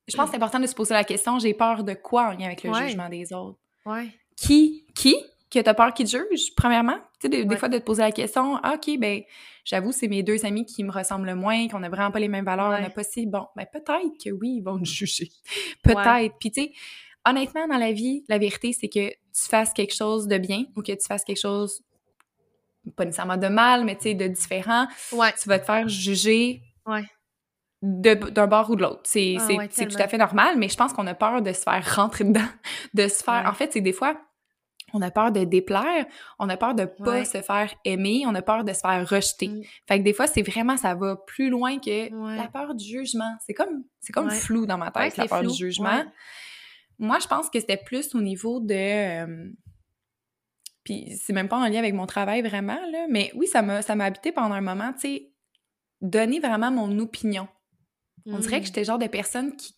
je 0.06 0.16
pense 0.16 0.26
que 0.26 0.30
c'est 0.30 0.36
important 0.36 0.60
de 0.60 0.66
se 0.66 0.74
poser 0.74 0.94
la 0.94 1.04
question, 1.04 1.38
j'ai 1.38 1.54
peur 1.54 1.82
de 1.82 1.94
quoi 1.94 2.28
en 2.28 2.32
lien 2.32 2.46
avec 2.46 2.62
le 2.62 2.72
jugement 2.72 3.08
des 3.08 3.32
autres? 3.32 3.58
Ouais. 3.84 4.08
Qui? 4.36 4.86
Qui? 4.94 5.16
Que 5.50 5.58
t'as 5.58 5.74
peur 5.74 5.92
qu'ils 5.92 6.06
te 6.06 6.16
jugent, 6.16 6.54
premièrement? 6.56 6.98
Tu 7.20 7.28
sais, 7.28 7.44
des 7.44 7.56
fois, 7.56 7.68
de 7.68 7.78
te 7.78 7.84
poser 7.84 8.02
la 8.02 8.12
question, 8.12 8.56
ah, 8.62 8.74
OK, 8.74 8.96
ben, 8.98 9.22
j'avoue, 9.64 9.90
c'est 9.90 10.06
mes 10.06 10.22
deux 10.22 10.46
amis 10.46 10.64
qui 10.64 10.84
me 10.84 10.92
ressemblent 10.92 11.26
le 11.26 11.34
moins, 11.34 11.66
qu'on 11.66 11.80
n'a 11.80 11.88
vraiment 11.88 12.12
pas 12.12 12.20
les 12.20 12.28
mêmes 12.28 12.44
valeurs, 12.44 12.68
on 12.78 12.80
n'a 12.80 12.90
pas 12.90 13.02
si... 13.02 13.26
Bon, 13.26 13.48
ben, 13.56 13.66
peut-être 13.72 14.24
que 14.24 14.30
oui, 14.30 14.58
ils 14.58 14.62
vont 14.62 14.78
me 14.78 14.84
juger. 14.84 15.30
peut-être. 15.82 16.36
Puis, 16.38 16.52
tu 16.52 16.62
sais, 16.62 16.72
honnêtement, 17.26 17.66
dans 17.68 17.78
la 17.78 17.92
vie, 17.92 18.24
la 18.28 18.38
vérité, 18.38 18.72
c'est 18.72 18.88
que 18.88 19.10
tu 19.10 19.48
fasses 19.48 19.72
quelque 19.72 19.94
chose 19.94 20.26
de 20.26 20.38
bien 20.38 20.64
ou 20.76 20.82
que 20.82 20.92
tu 20.92 21.06
fasses 21.06 21.24
quelque 21.24 21.40
chose, 21.40 21.82
pas 22.96 23.04
nécessairement 23.04 23.36
de 23.36 23.48
mal, 23.48 23.84
mais 23.84 23.96
tu 23.96 24.02
sais, 24.02 24.14
de 24.14 24.26
différent, 24.26 24.86
ouais. 25.12 25.32
tu 25.40 25.48
vas 25.48 25.58
te 25.58 25.64
faire 25.64 25.88
juger 25.88 26.62
ouais. 26.86 27.04
d'un 27.82 28.46
bord 28.46 28.70
ou 28.70 28.76
de 28.76 28.82
l'autre. 28.82 29.02
C'est 29.04 29.36
ah 29.38 29.68
tout 29.68 29.96
à 29.98 30.08
fait 30.08 30.18
normal, 30.18 30.56
mais 30.58 30.68
je 30.68 30.76
pense 30.76 30.92
qu'on 30.92 31.06
a 31.06 31.14
peur 31.14 31.42
de 31.42 31.52
se 31.52 31.62
faire 31.62 31.96
rentrer 31.96 32.24
dedans, 32.24 32.48
de 32.94 33.08
se 33.08 33.22
faire... 33.22 33.44
En 33.46 33.54
fait, 33.54 33.72
c'est 33.72 33.80
des 33.80 33.92
fois, 33.92 34.16
on 34.92 35.02
a 35.02 35.10
peur 35.10 35.30
de 35.30 35.44
déplaire, 35.44 36.06
on 36.38 36.48
a 36.48 36.56
peur 36.56 36.74
de 36.74 36.84
pas 36.84 37.24
se 37.24 37.42
faire 37.42 37.72
aimer, 37.84 38.24
on 38.26 38.34
a 38.34 38.42
peur 38.42 38.64
de 38.64 38.72
se 38.72 38.80
faire 38.80 39.08
rejeter. 39.08 39.48
Mm. 39.48 39.62
Fait 39.86 39.98
que 39.98 40.04
des 40.04 40.12
fois, 40.12 40.26
c'est 40.26 40.42
vraiment, 40.42 40.76
ça 40.76 40.94
va 40.94 41.16
plus 41.16 41.50
loin 41.50 41.78
que 41.78 42.36
la 42.36 42.48
peur 42.48 42.74
du 42.74 42.84
jugement. 42.84 43.36
C'est 43.46 43.54
comme, 43.54 43.84
c'est 44.00 44.12
comme 44.12 44.30
flou 44.30 44.66
dans 44.66 44.78
ma 44.78 44.90
tête, 44.90 45.16
la 45.16 45.28
peur 45.28 45.42
du 45.42 45.54
jugement. 45.54 46.04
Moi, 47.00 47.18
je 47.18 47.26
pense 47.26 47.50
que 47.50 47.58
c'était 47.58 47.76
plus 47.78 48.14
au 48.14 48.20
niveau 48.20 48.60
de... 48.60 48.74
Euh, 48.74 49.50
puis 50.84 51.18
c'est 51.20 51.32
même 51.32 51.48
pas 51.48 51.56
en 51.56 51.66
lien 51.66 51.78
avec 51.78 51.94
mon 51.94 52.06
travail 52.06 52.42
vraiment, 52.42 52.78
là, 52.92 53.06
mais 53.08 53.32
oui, 53.34 53.46
ça 53.46 53.62
m'a, 53.62 53.82
ça 53.82 53.94
m'a 53.96 54.04
habité 54.04 54.32
pendant 54.32 54.54
un 54.54 54.60
moment, 54.60 54.92
tu 54.92 55.00
sais, 55.00 55.32
donner 56.00 56.40
vraiment 56.40 56.70
mon 56.70 56.98
opinion. 56.98 57.48
On 58.26 58.38
dirait 58.38 58.58
que 58.58 58.64
mm. 58.64 58.66
j'étais 58.66 58.84
genre 58.84 58.98
de 58.98 59.06
personne 59.06 59.56
qui, 59.56 59.74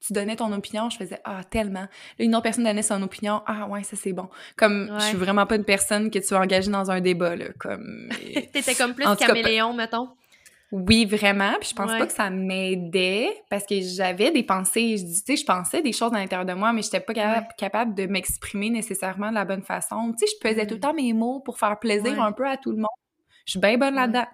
tu 0.00 0.12
donnais 0.12 0.36
ton 0.36 0.52
opinion, 0.52 0.90
je 0.90 0.96
faisais 0.96 1.20
ah 1.24 1.44
tellement. 1.44 1.82
Là, 1.82 1.88
une 2.18 2.34
autre 2.34 2.42
personne 2.42 2.64
donnait 2.64 2.82
son 2.82 3.02
opinion, 3.02 3.42
ah 3.46 3.68
ouais, 3.68 3.82
ça 3.84 3.96
c'est 3.96 4.12
bon. 4.12 4.28
Comme 4.56 4.90
je 4.98 5.04
suis 5.06 5.16
vraiment 5.16 5.46
pas 5.46 5.56
une 5.56 5.64
personne 5.64 6.10
que 6.10 6.18
tu 6.18 6.34
vas 6.34 6.40
engager 6.40 6.70
dans 6.70 6.90
un 6.90 7.00
débat 7.00 7.36
là, 7.36 7.46
comme 7.58 8.08
T'étais 8.52 8.74
comme 8.74 8.94
plus 8.94 9.06
caméléon 9.16 9.74
mettons. 9.74 10.08
Oui, 10.72 11.04
vraiment. 11.04 11.52
Puis 11.60 11.68
je 11.70 11.74
pense 11.74 11.90
pas 11.90 12.06
que 12.06 12.12
ça 12.12 12.30
m'aidait 12.30 13.28
parce 13.50 13.64
que 13.66 13.80
j'avais 13.82 14.30
des 14.30 14.42
pensées. 14.42 14.96
Je 14.96 15.04
disais, 15.04 15.36
je 15.36 15.44
pensais 15.44 15.82
des 15.82 15.92
choses 15.92 16.14
à 16.14 16.16
l'intérieur 16.16 16.46
de 16.46 16.54
moi, 16.54 16.72
mais 16.72 16.80
j'étais 16.80 17.00
pas 17.00 17.12
capable, 17.58 17.94
de 17.94 18.06
m'exprimer 18.06 18.70
nécessairement 18.70 19.28
de 19.28 19.34
la 19.34 19.44
bonne 19.44 19.62
façon. 19.62 20.12
Tu 20.18 20.26
sais, 20.26 20.32
je 20.34 20.40
pesais 20.40 20.66
tout 20.66 20.74
le 20.74 20.78
mm. 20.78 20.80
temps 20.80 20.94
mes 20.94 21.12
mots 21.12 21.40
pour 21.40 21.58
faire 21.58 21.78
plaisir 21.78 22.20
un 22.22 22.32
peu 22.32 22.48
à 22.48 22.56
tout 22.56 22.70
le 22.70 22.78
monde. 22.78 22.86
Je 23.44 23.52
suis 23.52 23.60
bien 23.60 23.76
bonne 23.76 23.94
là-dedans. 23.94 24.26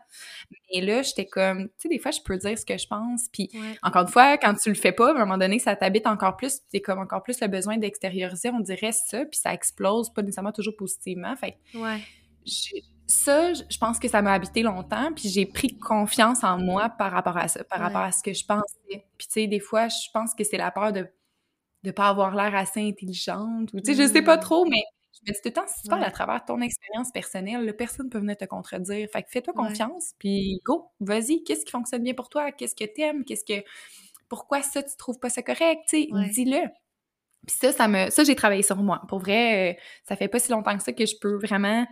Mais 0.73 0.81
là, 0.81 1.03
j'étais 1.03 1.27
comme, 1.27 1.69
tu 1.69 1.75
sais, 1.79 1.89
des 1.89 1.99
fois, 1.99 2.13
je 2.13 2.21
peux 2.25 2.37
dire 2.37 2.57
ce 2.57 2.65
que 2.65 2.79
je 2.79 2.87
pense. 2.87 3.27
Puis, 3.33 3.51
encore 3.83 4.03
une 4.03 4.09
fois, 4.09 4.39
quand 4.39 4.55
tu 4.55 4.69
le 4.69 4.77
fais 4.77 4.93
pas, 4.93 5.09
à 5.09 5.17
un 5.17 5.19
moment 5.19 5.39
donné, 5.39 5.59
ça 5.59 5.75
t'habite 5.75 6.07
encore 6.07 6.37
plus. 6.37 6.61
Puis, 6.71 6.81
comme 6.83 7.01
encore 7.01 7.25
plus 7.25 7.41
le 7.41 7.49
besoin 7.49 7.79
d'extérioriser, 7.79 8.51
on 8.51 8.61
dirait 8.61 8.93
ça. 8.93 9.25
Puis, 9.25 9.41
ça 9.41 9.53
explose, 9.53 10.13
pas 10.13 10.23
nécessairement 10.23 10.53
toujours 10.53 10.77
positivement. 10.77 11.35
Fait 11.37 11.57
ouais. 11.75 12.01
Ça, 13.09 13.53
je 13.55 13.79
pense 13.79 13.99
que 13.99 14.07
ça 14.07 14.23
m'a 14.23 14.33
habité 14.33 14.63
longtemps. 14.63 15.13
Puis, 15.15 15.29
j'ai 15.29 15.47
pris 15.47 15.79
confiance 15.79 16.45
en 16.45 16.59
moi 16.59 16.89
par 16.91 17.11
rapport 17.11 17.37
à 17.37 17.49
ça, 17.49 17.65
par 17.65 17.81
rapport 17.81 18.03
à 18.03 18.13
ce 18.13 18.23
que 18.23 18.33
je 18.33 18.45
pensais. 18.45 18.63
Puis, 19.17 19.27
tu 19.27 19.27
sais, 19.29 19.47
des 19.47 19.61
fois, 19.61 19.89
je 19.89 20.09
pense 20.13 20.35
que 20.35 20.45
c'est 20.45 20.59
la 20.59 20.71
peur 20.71 20.93
de 20.93 21.09
de 21.85 21.93
pas 21.93 22.09
avoir 22.09 22.35
l'air 22.35 22.57
assez 22.57 22.81
intelligente 22.81 23.73
ou 23.73 23.79
tu 23.79 23.95
sais 23.95 24.03
je 24.03 24.13
sais 24.13 24.21
pas 24.21 24.37
mmh. 24.37 24.41
trop 24.41 24.65
mais 24.65 24.83
je 25.25 25.31
me 25.31 25.35
dis 25.35 25.41
tout 25.41 25.49
le 25.49 25.53
temps, 25.53 25.67
si 25.67 25.83
tu 25.83 25.89
parles 25.89 26.05
à 26.05 26.11
travers 26.11 26.45
ton 26.45 26.61
expérience 26.61 27.11
personnelle, 27.11 27.75
personne 27.77 28.09
peut 28.09 28.19
venir 28.19 28.37
te 28.37 28.45
contredire. 28.45 29.09
Fait 29.13 29.23
que 29.23 29.29
fais-toi 29.31 29.53
confiance, 29.53 30.15
puis 30.19 30.61
go, 30.65 30.91
vas-y, 31.01 31.43
qu'est-ce 31.45 31.65
qui 31.65 31.73
fonctionne 31.73 32.03
bien 32.03 32.15
pour 32.15 32.29
toi? 32.29 32.53
Qu'est-ce 32.53 32.75
que 32.75 32.85
t'aimes? 32.85 33.25
Qu'est-ce 33.25 33.45
que... 33.45 33.65
Pourquoi 34.29 34.63
ça, 34.63 34.83
tu 34.83 34.97
trouves 34.97 35.19
pas 35.19 35.31
ça 35.31 35.43
correct? 35.43 35.81
Tu 35.89 36.03
sais, 36.03 36.09
dis-le. 36.33 36.69
Puis 37.47 37.57
ça, 37.59 37.73
ça 37.73 37.89
me... 37.89 38.11
Ça, 38.11 38.25
j'ai 38.25 38.37
travaillé 38.37 38.63
sur 38.63 38.77
moi. 38.77 39.03
Pour 39.09 39.21
vrai, 39.21 39.73
euh, 39.73 39.81
ça 40.05 40.17
fait 40.17 40.29
pas 40.29 40.39
si 40.39 40.53
longtemps 40.53 40.77
que 40.77 40.83
ça 40.83 40.93
que 40.93 41.07
je 41.07 41.17
peux 41.21 41.37
vraiment... 41.39 41.87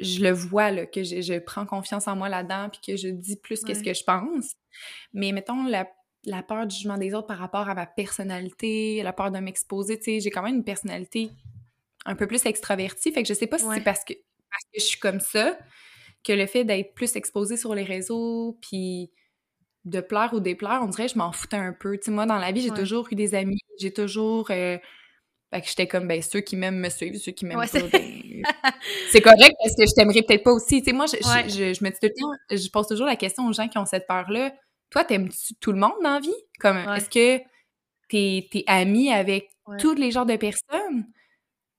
Je, 0.00 0.24
le 0.24 0.32
vois, 0.32 0.72
là, 0.72 0.86
que 0.86 1.04
je, 1.04 1.38
prends 1.38 1.64
confiance 1.64 2.08
en 2.08 2.16
moi 2.16 2.28
là-dedans, 2.28 2.68
puis 2.68 2.80
que 2.84 2.96
je 2.96 3.08
dis 3.08 3.36
plus 3.36 3.62
qu'est-ce 3.62 3.84
que 3.84 3.94
je 3.94 4.02
pense. 4.02 4.56
Mais 5.12 5.32
mettons, 5.32 5.64
la 5.64 5.88
la 6.24 6.42
peur 6.42 6.66
du 6.66 6.74
jugement 6.74 6.98
des 6.98 7.14
autres 7.14 7.26
par 7.26 7.38
rapport 7.38 7.68
à 7.68 7.74
ma 7.74 7.86
personnalité, 7.86 9.02
la 9.02 9.12
peur 9.12 9.30
de 9.30 9.38
m'exposer, 9.38 9.98
tu 9.98 10.04
sais, 10.04 10.20
j'ai 10.20 10.30
quand 10.30 10.42
même 10.42 10.56
une 10.56 10.64
personnalité 10.64 11.30
un 12.04 12.14
peu 12.14 12.26
plus 12.26 12.44
extraverti. 12.46 13.12
Fait 13.12 13.22
que 13.22 13.28
je 13.28 13.34
sais 13.34 13.46
pas 13.46 13.58
si 13.58 13.66
c'est 13.72 13.80
parce 13.82 14.04
que, 14.04 14.14
parce 14.50 14.64
que 14.64 14.80
je 14.80 14.84
suis 14.84 15.00
comme 15.00 15.20
ça 15.20 15.58
que 16.24 16.32
le 16.32 16.46
fait 16.46 16.64
d'être 16.64 16.94
plus 16.94 17.16
exposée 17.16 17.56
sur 17.56 17.74
les 17.74 17.84
réseaux, 17.84 18.58
puis 18.60 19.10
de 19.84 20.00
plaire 20.00 20.34
ou 20.34 20.40
déplaire, 20.40 20.80
on 20.82 20.88
dirait 20.88 21.06
que 21.06 21.12
je 21.12 21.18
m'en 21.18 21.32
foutais 21.32 21.56
un 21.56 21.72
peu. 21.72 21.96
Tu 21.96 22.06
sais, 22.06 22.10
moi, 22.10 22.26
dans 22.26 22.36
la 22.36 22.52
vie, 22.52 22.60
j'ai 22.60 22.70
toujours 22.70 23.08
eu 23.10 23.14
des 23.14 23.34
amis, 23.34 23.60
j'ai 23.78 23.92
toujours... 23.92 24.50
Euh, 24.50 24.78
fait 25.52 25.62
que 25.62 25.68
j'étais 25.68 25.86
comme, 25.86 26.06
ben, 26.06 26.20
ceux 26.20 26.40
qui 26.40 26.56
m'aiment 26.56 26.78
me 26.78 26.90
suivent, 26.90 27.16
ceux 27.16 27.32
qui 27.32 27.46
m'aiment 27.46 27.58
pas, 27.58 27.80
ben, 27.90 28.42
c'est 29.10 29.22
correct 29.22 29.54
parce 29.62 29.74
que 29.76 29.86
je 29.86 29.94
t'aimerais 29.94 30.22
peut-être 30.22 30.44
pas 30.44 30.52
aussi. 30.52 30.82
Tu 30.82 30.90
sais, 30.90 30.92
moi, 30.92 31.06
je, 31.06 31.16
je, 31.16 31.84
me 31.84 31.90
dis 31.90 31.96
tout 32.00 32.06
le 32.06 32.20
temps, 32.20 32.32
je 32.50 32.70
pose 32.70 32.86
toujours 32.86 33.06
la 33.06 33.16
question 33.16 33.46
aux 33.46 33.52
gens 33.52 33.66
qui 33.68 33.78
ont 33.78 33.86
cette 33.86 34.06
peur-là. 34.06 34.52
Toi, 34.90 35.04
t'aimes-tu 35.04 35.54
tout 35.54 35.72
le 35.72 35.78
monde 35.78 35.94
dans 36.02 36.14
la 36.14 36.20
vie? 36.20 36.34
Comme, 36.60 36.76
est-ce 36.76 37.08
que 37.08 37.42
t'es 38.08 38.48
es 38.54 38.64
ami 38.66 39.10
avec 39.10 39.50
tous 39.78 39.94
les 39.94 40.10
genres 40.10 40.26
de 40.26 40.36
personnes? 40.36 41.06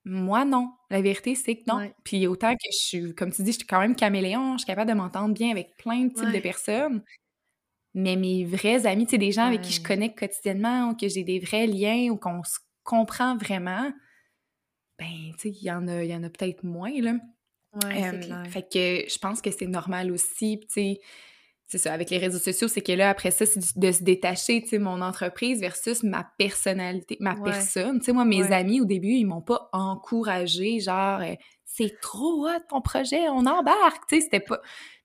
Moi, 0.06 0.46
non. 0.46 0.72
La 0.90 1.02
vérité, 1.02 1.36
c'est 1.36 1.56
que 1.56 1.64
non. 1.68 1.91
Puis 2.04 2.26
autant 2.26 2.54
que 2.54 2.72
je 2.72 2.78
suis, 2.78 3.16
comme 3.16 3.32
tu 3.32 3.44
dis, 3.44 3.52
je 3.52 3.58
suis 3.58 3.68
quand 3.68 3.80
même 3.80 3.96
caméléon, 3.96 4.54
je 4.54 4.60
suis 4.60 4.68
capable 4.68 4.90
de 4.90 4.96
m'entendre 4.96 5.34
bien 5.34 5.52
avec 5.52 5.76
plein 5.78 6.06
de 6.06 6.14
types 6.14 6.32
de 6.32 6.40
personnes. 6.40 7.04
Mais 7.94 8.16
mes 8.16 8.46
vrais 8.46 8.86
amis, 8.88 9.06
tu 9.06 9.12
sais, 9.12 9.18
des 9.18 9.32
gens 9.32 9.46
avec 9.46 9.62
qui 9.62 9.74
je 9.74 9.82
connecte 9.82 10.18
quotidiennement 10.18 10.90
ou 10.90 10.96
que 10.96 11.08
j'ai 11.08 11.24
des 11.24 11.40
vrais 11.40 11.68
liens 11.68 12.10
ou 12.12 12.18
qu'on 12.18 12.44
se 12.44 12.58
comprend 12.90 13.38
vraiment, 13.38 13.91
ben, 14.98 15.32
tu 15.34 15.40
sais, 15.40 15.49
il 15.49 15.64
y 15.64 15.72
en 15.72 15.88
a, 15.88 16.03
y 16.03 16.16
en 16.16 16.24
a 16.24 16.30
peut-être 16.30 16.64
moins, 16.64 16.94
là. 17.02 17.16
Ouais, 17.84 18.48
Fait 18.49 18.64
que 18.64 19.10
je 19.10 19.18
pense 19.20 19.41
que 19.41 19.52
c'est 19.52 19.68
normal 19.68 20.11
aussi, 20.11 20.60
tu 20.61 20.68
sais 20.70 21.02
c'est 21.70 21.78
ça, 21.78 21.94
avec 21.94 22.10
les 22.10 22.18
réseaux 22.18 22.40
sociaux, 22.40 22.68
c'est 22.68 22.82
que 22.82 22.91
là, 22.91 23.11
après 23.11 23.30
ça, 23.30 23.45
c'est 23.45 23.78
de 23.78 23.91
se 23.91 24.02
détacher, 24.02 24.64
tu 24.64 24.70
sais, 24.70 24.80
mon 24.80 25.02
entreprise 25.02 25.60
versus 25.60 26.02
ma 26.02 26.28
personnalité, 26.40 27.16
ma 27.20 27.36
personne. 27.36 27.99
Tu 27.99 28.06
sais, 28.06 28.11
moi, 28.11 28.26
mes 28.26 28.52
amis, 28.52 28.82
au 28.82 28.86
début, 28.86 29.11
ils 29.11 29.26
m'ont 29.26 29.44
pas 29.44 29.70
encouragé, 29.72 30.80
genre, 30.80 31.22
euh, 31.22 31.36
c'est 31.66 31.94
trop 32.02 32.48
hot 32.48 32.60
ton 32.70 32.82
projet, 32.82 33.30
on 33.30 33.45
embarque, 33.45 34.07
tu 34.10 34.16
sais, 34.16 34.22
c'était 34.22 34.40
pas... 34.40 34.60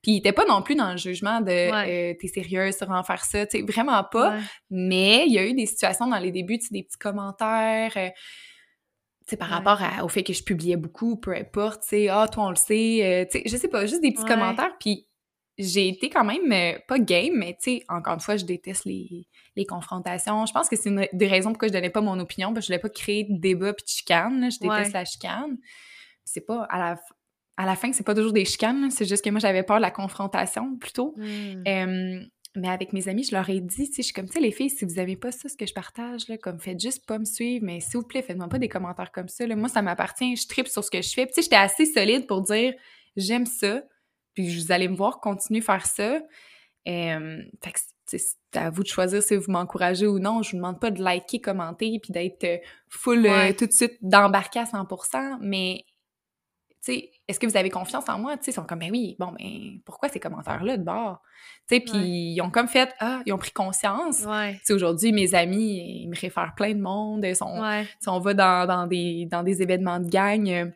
Puis 0.05 0.13
il 0.13 0.17
était 0.19 0.33
pas 0.33 0.45
non 0.45 0.63
plus 0.63 0.77
dans 0.77 0.93
le 0.93 0.97
jugement 0.97 1.41
de 1.41 1.51
euh, 1.51 2.15
t'es 2.21 2.29
sérieuse 2.29 2.77
sur 2.77 2.89
en 2.91 3.03
faire 3.03 3.25
ça, 3.25 3.45
tu 3.45 3.59
sais, 3.59 3.65
vraiment 3.65 4.05
pas. 4.05 4.37
Mais 4.71 5.25
il 5.27 5.33
y 5.33 5.39
a 5.39 5.45
eu 5.45 5.55
des 5.55 5.67
situations 5.67 6.07
dans 6.07 6.19
les 6.19 6.31
débuts, 6.31 6.59
tu 6.59 6.67
sais, 6.67 6.73
des 6.73 6.85
petits 6.85 6.99
commentaires... 6.99 7.93
Euh, 7.97 8.11
tu 9.27 9.31
sais, 9.31 9.37
par 9.39 9.49
rapport 9.49 9.81
au 10.03 10.09
fait 10.09 10.23
que 10.23 10.35
je 10.35 10.45
publiais 10.45 10.77
beaucoup, 10.77 11.17
peu 11.17 11.35
importe, 11.35 11.81
tu 11.83 11.89
sais, 11.89 12.09
ah, 12.11 12.29
toi, 12.31 12.45
on 12.45 12.51
le 12.51 12.57
sait, 12.57 13.27
tu 13.33 13.39
sais, 13.39 13.45
je 13.47 13.57
sais 13.57 13.69
pas, 13.69 13.87
juste 13.87 14.03
des 14.03 14.13
petits 14.13 14.27
commentaires, 14.27 14.77
puis 14.79 15.09
j'ai 15.57 15.89
été 15.89 16.11
quand 16.11 16.25
même 16.25 16.53
euh, 16.53 16.79
pas 16.87 16.99
game, 16.99 17.33
mais 17.35 17.55
tu 17.55 17.79
sais, 17.79 17.85
encore 17.89 18.15
une 18.15 18.21
fois, 18.21 18.37
je 18.37 18.45
déteste 18.45 18.85
les, 18.85 19.27
les 19.57 19.65
confrontations. 19.65 20.45
Je 20.47 20.53
pense 20.53 20.69
que 20.69 20.77
c'est 20.77 20.91
une 20.91 21.07
des 21.13 21.27
raisons 21.27 21.51
pourquoi 21.51 21.69
je 21.69 21.73
donnais 21.73 21.91
pas 21.91 22.01
mon 22.01 22.19
opinion, 22.19 22.53
parce 22.53 22.67
que 22.67 22.73
je 22.73 22.77
voulais 22.77 22.83
pas 22.83 22.91
créer 22.91 23.25
de 23.25 23.39
débat 23.39 23.73
puis 23.73 23.85
de 23.85 23.89
chicane. 23.89 24.51
Je 24.51 24.59
déteste 24.59 24.93
la 24.93 25.05
chicane. 25.05 25.57
C'est 26.25 26.45
pas 26.45 26.65
à 26.65 26.79
la 26.79 27.01
à 27.57 27.67
la 27.67 27.77
fin, 27.77 27.93
c'est 27.93 28.05
pas 28.05 28.15
toujours 28.15 28.33
des 28.33 28.45
chicanes, 28.45 28.91
c'est 28.91 29.05
juste 29.05 29.25
que 29.25 29.31
moi 29.31 29.41
j'avais 29.41 29.63
peur 29.63 29.77
de 29.77 29.83
la 29.83 29.91
confrontation 29.91 30.77
plutôt. 30.77 31.15
Mmh. 31.17 32.27
mais 32.57 32.69
avec 32.69 32.93
mes 32.93 33.09
amis, 33.09 33.25
je 33.25 33.35
leur 33.35 33.49
ai 33.51 33.61
dit, 33.61 33.89
tu 33.89 33.95
sais, 33.95 34.03
je 34.03 34.03
suis 34.03 34.13
comme, 34.13 34.27
tu 34.27 34.35
sais, 34.35 34.41
les 34.41 34.53
filles, 34.53 34.71
si 34.71 34.85
vous 34.85 34.99
aimez 35.01 35.17
pas 35.17 35.33
ça, 35.33 35.49
ce 35.49 35.57
que 35.57 35.67
je 35.67 35.75
partage, 35.75 36.29
là, 36.29 36.39
comme, 36.39 36.61
faites 36.61 36.81
juste 36.81 37.05
pas 37.05 37.19
me 37.19 37.25
suivre, 37.25 37.65
mais 37.65 37.81
s'il 37.81 37.99
vous 37.99 38.07
plaît, 38.07 38.23
faites-moi 38.23 38.49
pas 38.49 38.59
des 38.59 38.69
commentaires 38.69 39.11
comme 39.11 39.29
ça, 39.29 39.47
là. 39.47 39.57
Moi, 39.57 39.69
ça 39.69 39.83
m'appartient, 39.83 40.37
je 40.37 40.47
tripe 40.47 40.69
sur 40.69 40.85
ce 40.85 40.91
que 40.91 41.03
je 41.03 41.13
fais. 41.13 41.27
tu 41.27 41.35
sais, 41.35 41.43
j'étais 41.43 41.57
assez 41.57 41.85
solide 41.85 42.27
pour 42.29 42.43
dire, 42.43 42.75
j'aime 43.17 43.47
ça, 43.47 43.83
puis 44.35 44.57
vous 44.57 44.73
allez 44.73 44.89
me 44.89 44.97
voir 44.97 45.21
continuer 45.21 45.61
à 45.61 45.63
faire 45.63 45.87
ça. 45.87 46.21
Euh, 46.87 47.43
fait 47.63 47.73
que 47.73 47.81
c'est 48.07 48.21
à 48.55 48.71
vous 48.71 48.83
de 48.83 48.89
choisir 48.89 49.23
si 49.23 49.37
vous 49.37 49.51
m'encouragez 49.51 50.07
ou 50.07 50.19
non. 50.19 50.43
Je 50.43 50.51
vous 50.51 50.57
demande 50.57 50.81
pas 50.81 50.91
de 50.91 51.03
liker, 51.03 51.41
commenter, 51.41 51.99
puis 52.03 52.13
d'être 52.13 52.45
euh, 52.45 52.59
full 52.89 53.27
euh, 53.27 53.53
tout 53.53 53.67
de 53.67 53.73
suite 53.73 53.97
d'embarquer 54.03 54.61
à 54.61 54.65
100%, 54.65 55.39
mais 55.41 55.85
est-ce 56.89 57.41
que 57.41 57.47
vous 57.47 57.57
avez 57.57 57.71
confiance 57.71 58.09
en 58.09 58.19
moi? 58.19 58.37
Ils 58.47 58.53
sont 58.53 58.65
comme, 58.65 58.81
ben 58.81 58.91
oui, 58.91 59.17
bon, 59.19 59.33
ben 59.39 59.81
pourquoi 59.85 60.09
ces 60.09 60.21
commentaires-là 60.21 60.77
de 60.77 60.83
bord? 60.83 61.21
Puis 61.67 61.83
ils 61.95 62.41
ont 62.43 62.51
comme 62.51 62.69
fait, 62.69 62.95
ah, 63.01 63.23
ils 63.27 63.33
ont 63.33 63.39
pris 63.39 63.53
conscience. 63.53 64.25
Aujourd'hui, 64.71 65.13
mes 65.13 65.35
amis, 65.35 66.03
ils 66.03 66.09
me 66.09 66.19
réfèrent 66.19 66.55
plein 66.55 66.75
de 66.75 66.81
monde. 66.81 67.25
Ils 67.25 67.37
sont, 67.37 67.63
si 68.01 68.09
on 68.09 68.21
va 68.21 68.35
dans, 68.35 68.67
dans, 68.67 68.87
des, 68.87 69.27
dans 69.31 69.43
des 69.43 69.63
événements 69.63 70.01
de 70.01 70.09
gang, 70.09 70.73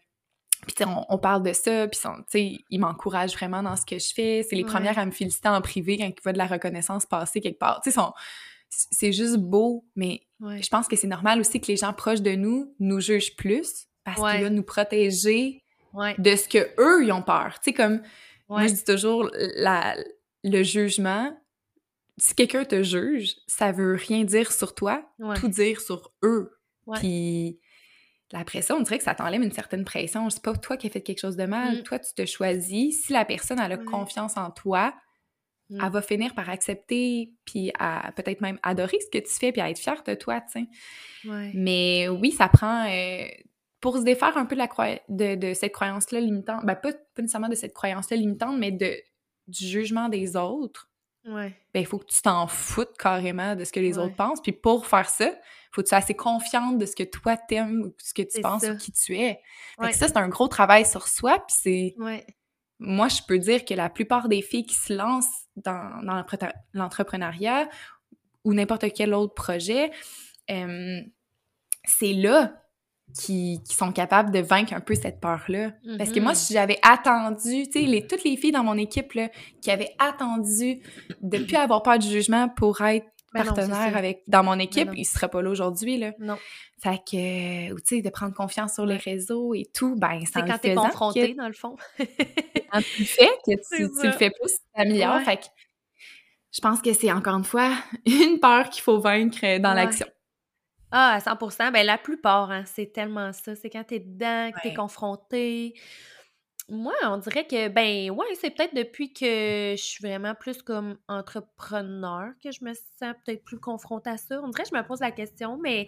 puis 0.66 0.84
on, 0.84 1.04
on, 1.08 1.18
parle 1.18 1.42
de 1.42 1.52
ça, 1.52 1.86
puis 1.88 2.64
ils 2.70 2.78
m'encouragent 2.78 3.34
vraiment 3.34 3.62
dans 3.62 3.76
ce 3.76 3.86
que 3.86 3.98
je 3.98 4.12
fais. 4.12 4.44
C'est 4.48 4.56
les 4.56 4.64
premières 4.64 4.98
à 4.98 5.06
me 5.06 5.10
féliciter 5.10 5.48
en 5.48 5.60
privé 5.60 5.98
quand 5.98 6.06
il 6.06 6.14
voient 6.22 6.32
de 6.32 6.38
la 6.38 6.46
reconnaissance 6.46 7.06
passer 7.06 7.40
quelque 7.40 7.58
part. 7.58 7.82
C'est 8.70 9.12
juste 9.12 9.38
beau, 9.38 9.86
mais 9.94 10.22
je 10.40 10.68
pense 10.68 10.88
que 10.88 10.96
c'est 10.96 11.06
normal 11.06 11.40
aussi 11.40 11.60
que 11.60 11.68
les 11.68 11.76
gens 11.76 11.92
proches 11.92 12.22
de 12.22 12.32
nous 12.32 12.74
nous 12.80 13.00
jugent 13.00 13.36
plus 13.36 13.86
parce 14.04 14.20
qu'ils 14.20 14.42
veulent 14.42 14.54
nous 14.54 14.62
protéger 14.62 15.62
de 15.94 16.36
ce 16.36 16.48
que 16.48 16.68
eux 16.78 17.04
ils 17.04 17.12
ont 17.12 17.22
peur. 17.22 17.54
Tu 17.62 17.70
sais, 17.70 17.72
comme 17.72 18.02
moi 18.48 18.66
je 18.66 18.74
dis 18.74 18.84
toujours, 18.84 19.30
la, 19.56 19.96
le 20.44 20.62
jugement, 20.62 21.36
si 22.16 22.34
quelqu'un 22.34 22.64
te 22.64 22.82
juge, 22.82 23.36
ça 23.46 23.72
veut 23.72 23.94
rien 23.94 24.24
dire 24.24 24.52
sur 24.52 24.74
toi, 24.74 25.08
tout 25.36 25.48
dire 25.48 25.80
sur 25.80 26.12
eux. 26.22 26.52
Puis 26.94 27.60
après 28.32 28.62
ça, 28.62 28.74
on 28.76 28.80
dirait 28.80 28.98
que 28.98 29.04
ça 29.04 29.14
t'enlève 29.14 29.42
une 29.42 29.52
certaine 29.52 29.84
pression. 29.84 30.28
C'est 30.30 30.42
pas 30.42 30.54
toi 30.54 30.76
qui 30.76 30.86
as 30.86 30.90
fait 30.90 31.00
quelque 31.00 31.20
chose 31.20 31.36
de 31.36 31.44
mal. 31.44 31.78
Mm. 31.78 31.82
Toi, 31.84 31.98
tu 31.98 32.12
te 32.14 32.26
choisis. 32.26 33.04
Si 33.04 33.12
la 33.12 33.24
personne 33.24 33.58
a 33.58 33.76
confiance 33.76 34.36
en 34.36 34.50
toi, 34.50 34.94
mm. 35.70 35.80
elle 35.82 35.92
va 35.92 36.02
finir 36.02 36.34
par 36.34 36.50
accepter, 36.50 37.32
puis 37.44 37.70
à 37.78 38.12
peut-être 38.16 38.40
même 38.40 38.58
adorer 38.62 38.98
ce 39.00 39.18
que 39.18 39.24
tu 39.24 39.32
fais, 39.32 39.52
puis 39.52 39.60
à 39.60 39.70
être 39.70 39.78
fière 39.78 40.02
de 40.02 40.14
toi, 40.14 40.40
tu 40.40 40.60
sais. 41.24 41.52
Mais 41.54 42.08
oui, 42.08 42.32
ça 42.32 42.48
prend... 42.48 42.86
Euh, 42.86 43.26
pour 43.80 43.96
se 43.96 44.02
défaire 44.02 44.36
un 44.36 44.46
peu 44.46 44.56
de, 44.56 44.60
la 44.60 45.00
de, 45.08 45.34
de 45.36 45.54
cette 45.54 45.72
croyance-là 45.72 46.20
limitante, 46.20 46.64
ben 46.64 46.74
pas, 46.74 46.92
pas, 46.92 47.22
nécessairement 47.22 47.48
de 47.48 47.54
cette 47.54 47.74
croyance-là 47.74 48.16
limitante, 48.16 48.58
mais 48.58 48.72
de, 48.72 48.96
du 49.46 49.66
jugement 49.66 50.08
des 50.08 50.36
autres, 50.36 50.90
ben 51.24 51.52
il 51.74 51.86
faut 51.86 51.98
que 51.98 52.06
tu 52.06 52.22
t'en 52.22 52.46
foutes 52.46 52.96
carrément 52.98 53.54
de 53.54 53.64
ce 53.64 53.72
que 53.72 53.80
les 53.80 53.98
autres 53.98 54.16
pensent. 54.16 54.40
Puis 54.40 54.52
pour 54.52 54.86
faire 54.86 55.10
ça, 55.10 55.30
faut 55.70 55.82
que 55.82 55.86
tu 55.86 55.90
sois 55.90 55.98
assez 55.98 56.14
confiante 56.14 56.78
de 56.78 56.86
ce 56.86 56.96
que 56.96 57.02
toi 57.02 57.36
t'aimes 57.36 57.82
ou 57.82 57.94
ce 57.98 58.14
que 58.14 58.22
tu 58.22 58.40
penses 58.40 58.64
ou 58.64 58.76
qui 58.76 58.92
tu 58.92 59.16
es. 59.16 59.40
Fait 59.80 59.90
que 59.90 59.96
ça, 59.96 60.08
c'est 60.08 60.16
un 60.16 60.28
gros 60.28 60.48
travail 60.48 60.86
sur 60.86 61.06
soi, 61.06 61.38
puis 61.46 61.56
c'est... 61.60 61.94
Moi, 62.80 63.08
je 63.08 63.22
peux 63.26 63.38
dire 63.38 63.64
que 63.64 63.74
la 63.74 63.90
plupart 63.90 64.28
des 64.28 64.40
filles 64.40 64.64
qui 64.64 64.76
se 64.76 64.92
lancent 64.92 65.48
dans, 65.56 66.00
dans 66.04 66.24
l'entrepreneuriat 66.74 67.68
ou 68.44 68.54
n'importe 68.54 68.92
quel 68.94 69.14
autre 69.14 69.34
projet, 69.34 69.90
c'est 70.46 72.12
là 72.12 72.62
qui, 73.14 73.60
qui, 73.68 73.74
sont 73.74 73.92
capables 73.92 74.30
de 74.30 74.40
vaincre 74.40 74.72
un 74.74 74.80
peu 74.80 74.94
cette 74.94 75.20
peur-là. 75.20 75.72
Parce 75.96 76.10
que 76.10 76.20
moi, 76.20 76.34
si 76.34 76.52
j'avais 76.52 76.78
attendu, 76.82 77.66
tu 77.68 77.80
sais, 77.80 77.86
les, 77.86 78.06
toutes 78.06 78.24
les 78.24 78.36
filles 78.36 78.52
dans 78.52 78.64
mon 78.64 78.76
équipe 78.76 79.12
là, 79.14 79.28
qui 79.62 79.70
avaient 79.70 79.94
attendu 79.98 80.80
de 81.20 81.38
plus 81.38 81.56
avoir 81.56 81.82
peur 81.82 81.98
du 81.98 82.08
jugement 82.08 82.48
pour 82.48 82.80
être 82.82 83.06
Ben 83.34 83.44
partenaire 83.44 83.96
avec 83.96 84.22
dans 84.26 84.42
mon 84.44 84.58
équipe, 84.58 84.88
non. 84.88 84.94
ils 84.96 85.04
seraient 85.04 85.28
pas 85.28 85.42
là 85.42 85.50
aujourd'hui, 85.50 85.98
là. 85.98 86.12
Non. 86.18 86.36
Fait 86.82 86.98
que, 86.98 87.72
ou 87.72 87.80
tu 87.80 87.96
sais, 87.96 88.02
de 88.02 88.08
prendre 88.10 88.34
confiance 88.34 88.74
sur 88.74 88.86
les 88.86 88.96
réseaux 88.96 89.52
et 89.54 89.64
tout, 89.74 89.96
ben, 89.96 90.20
C'est 90.32 90.42
quand 90.46 90.58
t'es 90.58 90.74
confronté, 90.74 91.32
que- 91.32 91.38
dans 91.38 91.48
le 91.48 91.52
fond. 91.54 91.76
quand 91.98 92.80
tu 92.80 93.00
le 93.00 93.04
fais, 93.06 93.28
que 93.46 93.52
tu, 93.76 93.90
tu 94.00 94.06
le 94.06 94.12
fais 94.12 94.30
plus, 94.30 94.52
tu 94.52 94.58
t'améliores. 94.74 95.16
Ouais. 95.16 95.24
Fait 95.24 95.36
que 95.38 95.44
je 96.52 96.60
pense 96.60 96.80
que 96.80 96.92
c'est 96.94 97.10
encore 97.12 97.36
une 97.36 97.44
fois 97.44 97.70
une 98.06 98.38
peur 98.40 98.70
qu'il 98.70 98.82
faut 98.82 99.00
vaincre 99.00 99.38
euh, 99.44 99.58
dans 99.58 99.70
Ouais. 99.70 99.74
l'action. 99.84 100.06
Ah, 100.90 101.14
à 101.14 101.20
100% 101.20 101.70
Ben, 101.70 101.84
la 101.84 101.98
plupart, 101.98 102.50
hein, 102.50 102.64
c'est 102.66 102.92
tellement 102.92 103.32
ça. 103.32 103.54
C'est 103.54 103.70
quand 103.70 103.84
t'es 103.84 104.00
dedans, 104.00 104.50
que 104.52 104.60
t'es 104.62 104.74
confronté. 104.74 105.74
Moi, 106.70 106.94
on 107.04 107.16
dirait 107.16 107.46
que, 107.46 107.68
ben, 107.68 108.10
ouais, 108.10 108.26
c'est 108.40 108.50
peut-être 108.50 108.74
depuis 108.74 109.12
que 109.12 109.74
je 109.76 109.82
suis 109.82 110.06
vraiment 110.06 110.34
plus 110.34 110.62
comme 110.62 110.98
entrepreneur 111.08 112.32
que 112.42 112.52
je 112.52 112.62
me 112.62 112.74
sens 112.74 113.14
peut-être 113.24 113.42
plus 113.44 113.58
confrontée 113.58 114.10
à 114.10 114.18
ça. 114.18 114.40
On 114.42 114.48
dirait 114.48 114.64
que 114.64 114.70
je 114.72 114.76
me 114.76 114.86
pose 114.86 115.00
la 115.00 115.10
question, 115.10 115.58
mais 115.62 115.86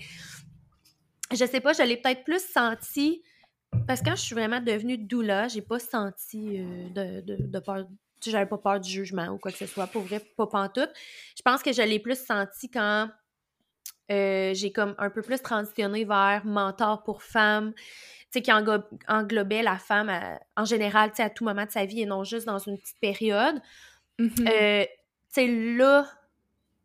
je 1.33 1.45
sais 1.45 1.61
pas, 1.61 1.73
je 1.73 1.83
l'ai 1.83 1.97
peut-être 1.97 2.25
plus 2.25 2.43
senti 2.43 3.23
parce 3.87 4.01
que 4.01 4.07
quand 4.07 4.17
je 4.17 4.23
suis 4.23 4.35
vraiment 4.35 4.61
devenue 4.61 4.99
doula, 4.99 5.49
j'ai 5.49 5.63
pas 5.63 5.79
senti 5.79 6.59
euh, 6.59 6.89
de, 6.91 7.21
de, 7.21 7.37
de 7.47 7.59
peur. 7.59 7.87
Tu 8.21 8.27
sais, 8.27 8.31
j'avais 8.33 8.49
pas 8.49 8.59
peur 8.59 8.81
du 8.81 8.91
jugement 8.91 9.29
ou 9.29 9.39
quoi 9.39 9.51
que 9.51 9.59
ce 9.59 9.67
soit. 9.67 9.87
Pour 9.87 10.03
vrai, 10.03 10.21
pas 10.37 10.47
pantoute. 10.47 10.91
Je 11.37 11.43
pense 11.43 11.63
que 11.63 11.73
je 11.73 11.83
l'ai 11.83 11.99
plus 11.99 12.19
senti 12.19 12.71
quand 12.71 13.09
euh, 14.11 14.53
j'ai 14.55 14.73
comme 14.73 14.95
un 14.99 15.11
peu 15.11 15.23
plus 15.23 15.41
transitionné 15.41 16.05
vers 16.05 16.45
mentor 16.45 17.03
pour 17.05 17.23
femmes, 17.23 17.73
tu 17.75 17.83
sais, 18.31 18.43
qui 18.43 18.51
englo- 18.51 18.85
englobait 19.09 19.63
la 19.63 19.79
femme 19.79 20.09
à- 20.09 20.41
en 20.57 20.65
général, 20.65 21.11
tu 21.11 21.17
sais, 21.17 21.23
à 21.23 21.31
tout 21.31 21.45
moment 21.45 21.65
de 21.67 21.71
sa 21.71 21.85
vie 21.85 22.03
et 22.03 22.07
non 22.07 22.25
juste 22.25 22.47
dans 22.47 22.59
une 22.59 22.79
petite 22.79 22.99
période. 23.01 23.61
Mhm. 24.19 24.31
Euh, 24.49 24.85
tu 24.85 24.89
sais, 25.29 25.47
là, 25.77 26.07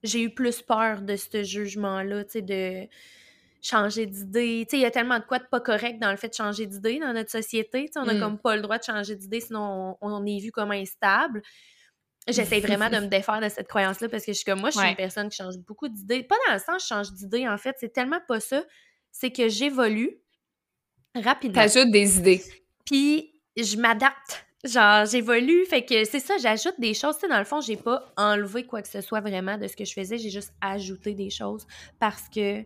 j'ai 0.03 0.21
eu 0.21 0.33
plus 0.33 0.61
peur 0.61 1.01
de 1.01 1.15
ce 1.15 1.43
jugement-là, 1.43 2.23
tu 2.25 2.31
sais, 2.31 2.41
de 2.41 2.87
changer 3.61 4.05
d'idée. 4.05 4.65
Tu 4.69 4.71
sais, 4.75 4.77
il 4.77 4.83
y 4.83 4.85
a 4.85 4.91
tellement 4.91 5.17
de 5.17 5.23
quoi 5.25 5.39
de 5.39 5.45
pas 5.45 5.59
correct 5.59 5.97
dans 5.99 6.11
le 6.11 6.17
fait 6.17 6.29
de 6.29 6.35
changer 6.35 6.67
d'idée 6.67 6.99
dans 6.99 7.13
notre 7.13 7.31
société. 7.31 7.85
Tu 7.87 7.93
sais, 7.93 7.99
on 7.99 8.07
a 8.07 8.13
Mm. 8.13 8.19
comme 8.19 8.37
pas 8.39 8.55
le 8.55 8.61
droit 8.61 8.77
de 8.77 8.83
changer 8.83 9.15
d'idée, 9.15 9.39
sinon 9.41 9.97
on, 10.01 10.13
on 10.13 10.25
est 10.27 10.39
vu 10.39 10.51
comme 10.51 10.71
instable. 10.71 11.41
J'essaie 12.27 12.59
vraiment 12.61 12.89
de 12.89 12.97
me 12.97 13.07
défaire 13.07 13.39
de 13.41 13.49
cette 13.49 13.67
croyance-là 13.67 14.09
parce 14.09 14.25
que 14.25 14.31
je 14.33 14.37
suis 14.37 14.45
comme 14.45 14.59
moi, 14.59 14.69
je 14.69 14.75
suis 14.77 14.83
Ouais. 14.83 14.91
une 14.91 14.95
personne 14.97 15.29
qui 15.29 15.37
change 15.37 15.57
beaucoup 15.59 15.87
d'idées. 15.87 16.23
Pas 16.23 16.35
dans 16.47 16.53
le 16.53 16.59
sens 16.59 16.81
je 16.83 16.87
change 16.87 17.11
d'idée, 17.13 17.47
en 17.47 17.57
fait, 17.57 17.75
c'est 17.79 17.93
tellement 17.93 18.19
pas 18.27 18.39
ça. 18.39 18.63
C'est 19.11 19.31
que 19.31 19.47
j'évolue 19.47 20.17
rapidement. 21.15 21.61
T'ajoutes 21.61 21.91
des 21.91 22.17
idées. 22.17 22.41
Puis 22.85 23.33
je 23.57 23.77
m'adapte. 23.77 24.45
Genre, 24.63 25.05
j'évolue. 25.05 25.63
Fait 25.65 25.85
que 25.85 26.03
c'est 26.05 26.19
ça, 26.19 26.37
j'ajoute 26.39 26.73
des 26.79 26.93
choses. 26.95 27.15
Tu 27.15 27.21
sais, 27.21 27.27
dans 27.27 27.37
le 27.37 27.45
fond, 27.45 27.61
j'ai 27.61 27.77
pas 27.77 28.11
enlevé 28.17 28.65
quoi 28.65 28.81
que 28.81 28.87
ce 28.87 28.99
soit 29.01 29.21
vraiment 29.21 29.57
de 29.59 29.67
ce 29.67 29.75
que 29.75 29.85
je 29.85 29.93
faisais. 29.93 30.17
J'ai 30.17 30.31
juste 30.31 30.53
ajouté 30.59 31.13
des 31.13 31.29
choses 31.29 31.67
parce 31.99 32.27
que, 32.29 32.63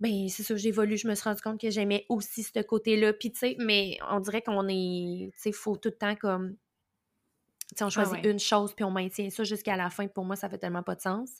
ben, 0.00 0.28
c'est 0.28 0.44
ça, 0.44 0.54
j'évolue. 0.56 0.96
Je 0.96 1.08
me 1.08 1.14
suis 1.16 1.24
rendu 1.24 1.42
compte 1.42 1.60
que 1.60 1.68
j'aimais 1.70 2.06
aussi 2.08 2.44
ce 2.44 2.60
côté-là. 2.62 3.12
Puis, 3.12 3.32
tu 3.32 3.38
sais, 3.40 3.56
mais 3.58 3.98
on 4.08 4.20
dirait 4.20 4.40
qu'on 4.42 4.68
est. 4.68 5.32
Tu 5.34 5.38
sais, 5.40 5.52
faut 5.52 5.76
tout 5.76 5.88
le 5.88 5.96
temps 5.98 6.14
comme. 6.14 6.54
On 7.80 7.90
choisit 7.90 8.14
ouais. 8.14 8.30
une 8.30 8.38
chose 8.38 8.72
puis 8.74 8.84
on 8.84 8.90
maintient 8.90 9.30
ça 9.30 9.44
jusqu'à 9.44 9.76
la 9.76 9.90
fin. 9.90 10.06
Pour 10.06 10.24
moi, 10.24 10.36
ça 10.36 10.48
fait 10.48 10.58
tellement 10.58 10.82
pas 10.82 10.94
de 10.94 11.00
sens. 11.00 11.30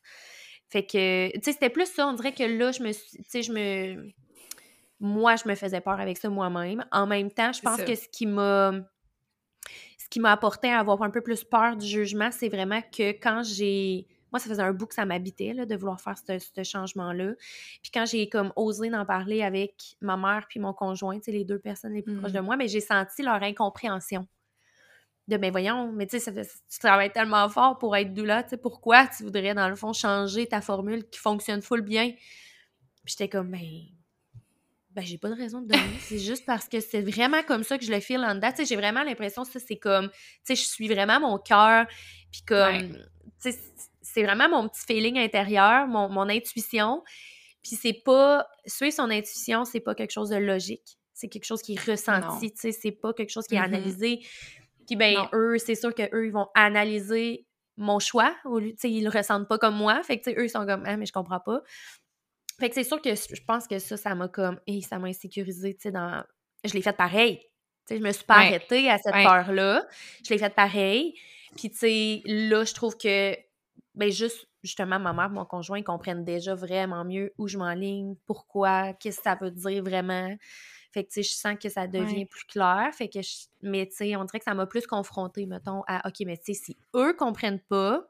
Fait 0.69 0.85
que, 0.85 1.33
tu 1.33 1.41
sais, 1.43 1.53
c'était 1.53 1.71
plus 1.71 1.87
ça. 1.87 2.07
On 2.09 2.15
dirait 2.15 2.33
que 2.33 2.43
là, 2.43 2.73
je 2.73 2.83
me 2.83 2.93
suis. 2.93 3.19
Tu 3.19 3.25
sais, 3.29 3.43
je 3.43 3.53
me. 3.53 4.13
Moi, 5.01 5.37
je 5.37 5.49
me 5.49 5.55
faisais 5.55 5.81
peur 5.81 6.01
avec 6.01 6.17
ça 6.17 6.29
moi-même. 6.31 6.85
En 6.91 7.07
même 7.07 7.31
temps, 7.31 7.53
je 7.53 7.61
pense 7.61 7.83
que 7.83 7.95
ce 7.95 8.09
qui 8.09 8.27
m'a 8.27 8.73
ce 10.05 10.09
qui 10.11 10.21
m'a 10.21 10.33
apporté 10.33 10.71
à 10.71 10.81
avoir 10.81 11.03
un 11.03 11.11
peu 11.11 11.23
plus 11.23 11.45
peur 11.45 11.77
du 11.77 11.87
jugement, 11.87 12.31
c'est 12.31 12.49
vraiment 12.49 12.83
que 12.83 13.13
quand 13.13 13.43
j'ai. 13.43 14.07
Moi, 14.33 14.41
ça 14.41 14.49
faisait 14.49 14.63
un 14.63 14.73
bout 14.73 14.87
que 14.87 14.95
ça 14.95 15.05
m'habitait, 15.05 15.53
là, 15.53 15.65
de 15.65 15.77
vouloir 15.77 16.01
faire 16.01 16.19
ce, 16.19 16.63
changement-là. 16.65 17.35
Puis 17.83 17.93
quand 17.95 18.05
j'ai 18.05 18.29
comme 18.29 18.53
osé 18.57 18.91
d'en 18.91 19.07
parler 19.07 19.43
avec 19.43 19.97
ma 20.01 20.17
mère 20.17 20.47
puis 20.49 20.59
mon 20.59 20.73
conjoint, 20.73 21.17
tu 21.19 21.27
sais, 21.27 21.31
les 21.31 21.45
deux 21.45 21.61
personnes 21.61 21.93
les 21.93 22.03
plus 22.03 22.17
proches 22.17 22.33
de 22.33 22.41
moi, 22.41 22.57
mais 22.57 22.67
j'ai 22.67 22.81
senti 22.81 23.23
leur 23.23 23.41
incompréhension. 23.43 24.27
De, 25.27 25.39
ben 25.39 25.51
voyons, 25.51 25.91
mais 25.93 26.07
tu 26.07 26.21
sais, 26.21 26.33
tu 26.33 26.79
travailles 26.79 27.11
tellement 27.13 27.49
fort 27.49 27.79
pour 27.79 27.97
être 27.97 28.13
doula, 28.13 28.43
tu 28.43 28.51
sais, 28.51 28.57
pourquoi 28.59 29.07
tu 29.07 29.23
voudrais, 29.23 29.55
dans 29.55 29.69
le 29.71 29.77
fond, 29.77 29.93
changer 29.95 30.47
ta 30.47 30.61
formule 30.61 31.09
qui 31.09 31.19
fonctionne 31.19 31.63
full 31.63 31.81
bien? 31.81 32.11
Puis 32.11 33.13
j'étais 33.17 33.29
comme, 33.31 33.51
ben, 33.51 33.61
ben 34.91 35.03
j'ai 35.05 35.17
pas 35.19 35.31
de 35.31 35.35
raison 35.35 35.61
de 35.63 35.69
donner. 35.69 35.99
c'est 35.99 36.19
juste 36.19 36.45
parce 36.45 36.69
que 36.69 36.79
c'est 36.81 37.01
vraiment 37.01 37.43
comme 37.43 37.65
ça 37.65 37.79
que 37.79 37.85
je 37.85 37.91
le 37.93 38.01
feel 38.01 38.19
en 38.25 38.35
dedans. 38.35 38.51
Tu 38.51 38.59
sais, 38.59 38.65
j'ai 38.67 38.77
vraiment 38.77 39.03
l'impression 39.03 39.45
que 39.45 39.51
ça, 39.51 39.61
c'est 39.67 39.77
comme, 39.79 40.09
tu 40.11 40.17
sais, 40.45 40.57
je 40.57 40.63
suis 40.69 40.89
vraiment 40.89 41.19
mon 41.21 41.39
cœur, 41.39 41.87
puis 42.31 42.43
comme, 42.47 42.59
Ouais. 42.59 42.91
tu 43.43 43.51
sais, 43.53 43.59
c'est 44.03 44.23
vraiment 44.23 44.49
mon 44.51 44.69
petit 44.69 44.85
feeling 44.87 45.19
intérieur, 45.19 45.87
mon, 45.89 46.09
mon 46.11 46.29
intuition. 46.29 47.03
Puis 47.63 47.77
c'est 47.77 48.03
pas, 48.05 48.47
suivre 48.67 48.93
son 48.95 49.11
intuition, 49.11 49.65
c'est 49.65 49.81
pas 49.81 49.95
quelque 49.95 50.13
chose 50.13 50.29
de 50.29 50.37
logique. 50.37 50.99
C'est 51.15 51.29
quelque 51.29 51.47
chose 51.47 51.63
qui 51.63 51.75
est 51.75 51.81
ressenti, 51.91 52.53
tu 52.53 52.61
sais, 52.61 52.73
c'est 52.73 52.93
pas 52.93 53.15
quelque 53.15 53.31
chose 53.31 53.47
qui 53.47 53.55
est 53.55 53.59
Mhm. 53.59 53.75
analysé. 53.75 54.21
Puis 54.87 54.97
ben, 54.97 55.15
Non. 55.15 55.29
eux, 55.33 55.59
c'est 55.59 55.75
sûr 55.75 55.95
qu'eux, 55.95 56.27
ils 56.27 56.33
vont 56.33 56.49
analyser 56.55 57.47
mon 57.77 57.99
choix, 57.99 58.35
au 58.45 58.59
lieu, 58.59 58.71
tu 58.71 58.77
sais, 58.79 58.91
ils 58.91 59.03
le 59.03 59.11
ressentent 59.11 59.49
pas 59.49 59.59
comme 59.59 59.75
moi. 59.77 60.03
Fait 60.03 60.19
que, 60.19 60.25
tu 60.25 60.31
sais, 60.31 60.39
eux, 60.39 60.45
ils 60.45 60.51
sont 60.51 60.65
comme, 60.67 60.85
ah, 60.87 60.97
mais 60.97 61.07
je 61.07 61.13
comprends 61.13 61.41
pas. 61.41 61.61
Fait 62.61 62.69
que 62.69 62.75
c'est 62.77 62.85
sûr 62.85 63.03
que 63.03 63.15
je 63.15 63.45
pense 63.47 63.67
que 63.67 63.79
ça, 63.81 63.97
ça 63.97 64.15
m'a 64.15 64.29
comme, 64.29 64.61
et 64.67 64.81
ça 64.81 64.99
m'a 64.99 65.09
insécurisé, 65.09 65.75
tu 65.75 65.83
sais, 65.83 65.91
dans. 65.91 66.23
Je 66.63 66.73
l'ai 66.73 66.83
fait 66.83 66.97
pareil. 66.97 67.39
Tu 67.87 67.95
sais, 67.95 67.99
je 67.99 68.03
me 68.05 68.13
suis 68.13 68.25
pas 68.25 68.39
Ouais. 68.39 68.47
arrêtée 68.47 68.89
à 68.91 68.99
cette 68.99 69.13
Ouais. 69.15 69.25
peur-là. 69.25 69.87
Je 70.25 70.31
l'ai 70.33 70.39
fait 70.39 70.55
pareil. 70.55 71.15
Puis, 71.57 71.71
tu 71.71 71.77
sais, 71.79 72.23
là, 72.25 72.65
je 72.65 72.73
trouve 72.75 72.97
que, 72.97 73.37
ben, 73.95 74.11
juste, 74.11 74.47
justement, 74.63 74.99
ma 75.01 75.13
mère, 75.13 75.31
mon 75.31 75.45
conjoint, 75.45 75.79
ils 75.79 75.85
comprennent 75.85 76.25
déjà 76.25 76.55
vraiment 76.55 77.05
mieux 77.05 77.33
où 77.39 77.49
je 77.49 77.59
m'enligne, 77.59 78.15
pourquoi, 78.27 78.93
qu'est-ce 78.95 79.19
que 79.19 79.23
ça 79.25 79.37
veut 79.41 79.51
dire 79.51 79.83
vraiment. 79.83 80.35
Fait 80.95 81.03
que, 81.05 81.09
tu 81.11 81.23
sais, 81.23 81.29
je 81.29 81.35
sens 81.35 81.57
que 81.61 81.69
ça 81.69 81.87
devient 81.89 82.19
Ouais. 82.21 82.25
plus 82.25 82.45
clair. 82.45 82.89
Fait 82.97 83.09
que, 83.09 83.21
je- 83.21 83.47
mais, 83.63 83.87
tu 83.87 83.97
sais, 83.97 84.17
on 84.17 84.25
dirait 84.25 84.39
que 84.39 84.45
ça 84.45 84.55
m'a 84.55 84.65
plus 84.67 84.87
confrontée, 84.87 85.45
mettons, 85.45 85.83
à, 85.89 86.07
OK, 86.09 86.15
mais, 86.25 86.37
tu 86.39 86.55
sais, 86.55 86.61
si 86.65 86.77
eux 86.95 87.13
comprennent 87.15 87.61
pas, 87.69 88.09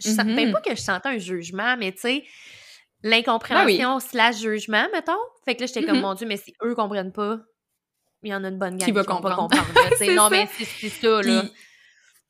je 0.00 0.08
sens, 0.10 0.26
ben, 0.26 0.46
Mhm. 0.48 0.52
pas 0.52 0.60
que 0.60 0.74
je 0.76 0.80
sentais 0.82 1.08
un 1.08 1.18
jugement, 1.18 1.76
mais, 1.78 1.92
tu 1.92 2.00
sais, 2.00 2.24
l'incompréhension 3.02 4.00
slash 4.00 4.36
jugement, 4.40 4.86
mettons. 4.92 5.12
Fait 5.44 5.54
que 5.54 5.60
là, 5.62 5.66
j'étais 5.66 5.84
comme, 5.84 5.96
Mhm. 5.96 6.02
mon 6.02 6.14
Dieu, 6.14 6.26
mais 6.26 6.36
si 6.36 6.54
eux 6.62 6.74
comprennent 6.74 7.12
pas, 7.12 7.38
il 8.22 8.30
y 8.30 8.34
en 8.34 8.42
a 8.44 8.48
une 8.48 8.58
bonne 8.58 8.76
gang 8.76 8.86
Qui 8.86 8.92
va 8.92 9.02
vont 9.02 9.06
pas 9.20 9.34
comprendre. 9.36 9.48
comprendre. 9.48 9.64
non, 10.16 10.24
ça. 10.24 10.30
mais 10.30 10.48
c'est 10.56 10.64
c'est 10.64 10.88
ça, 10.88 11.22
là. 11.22 11.42
Puis, 11.42 11.52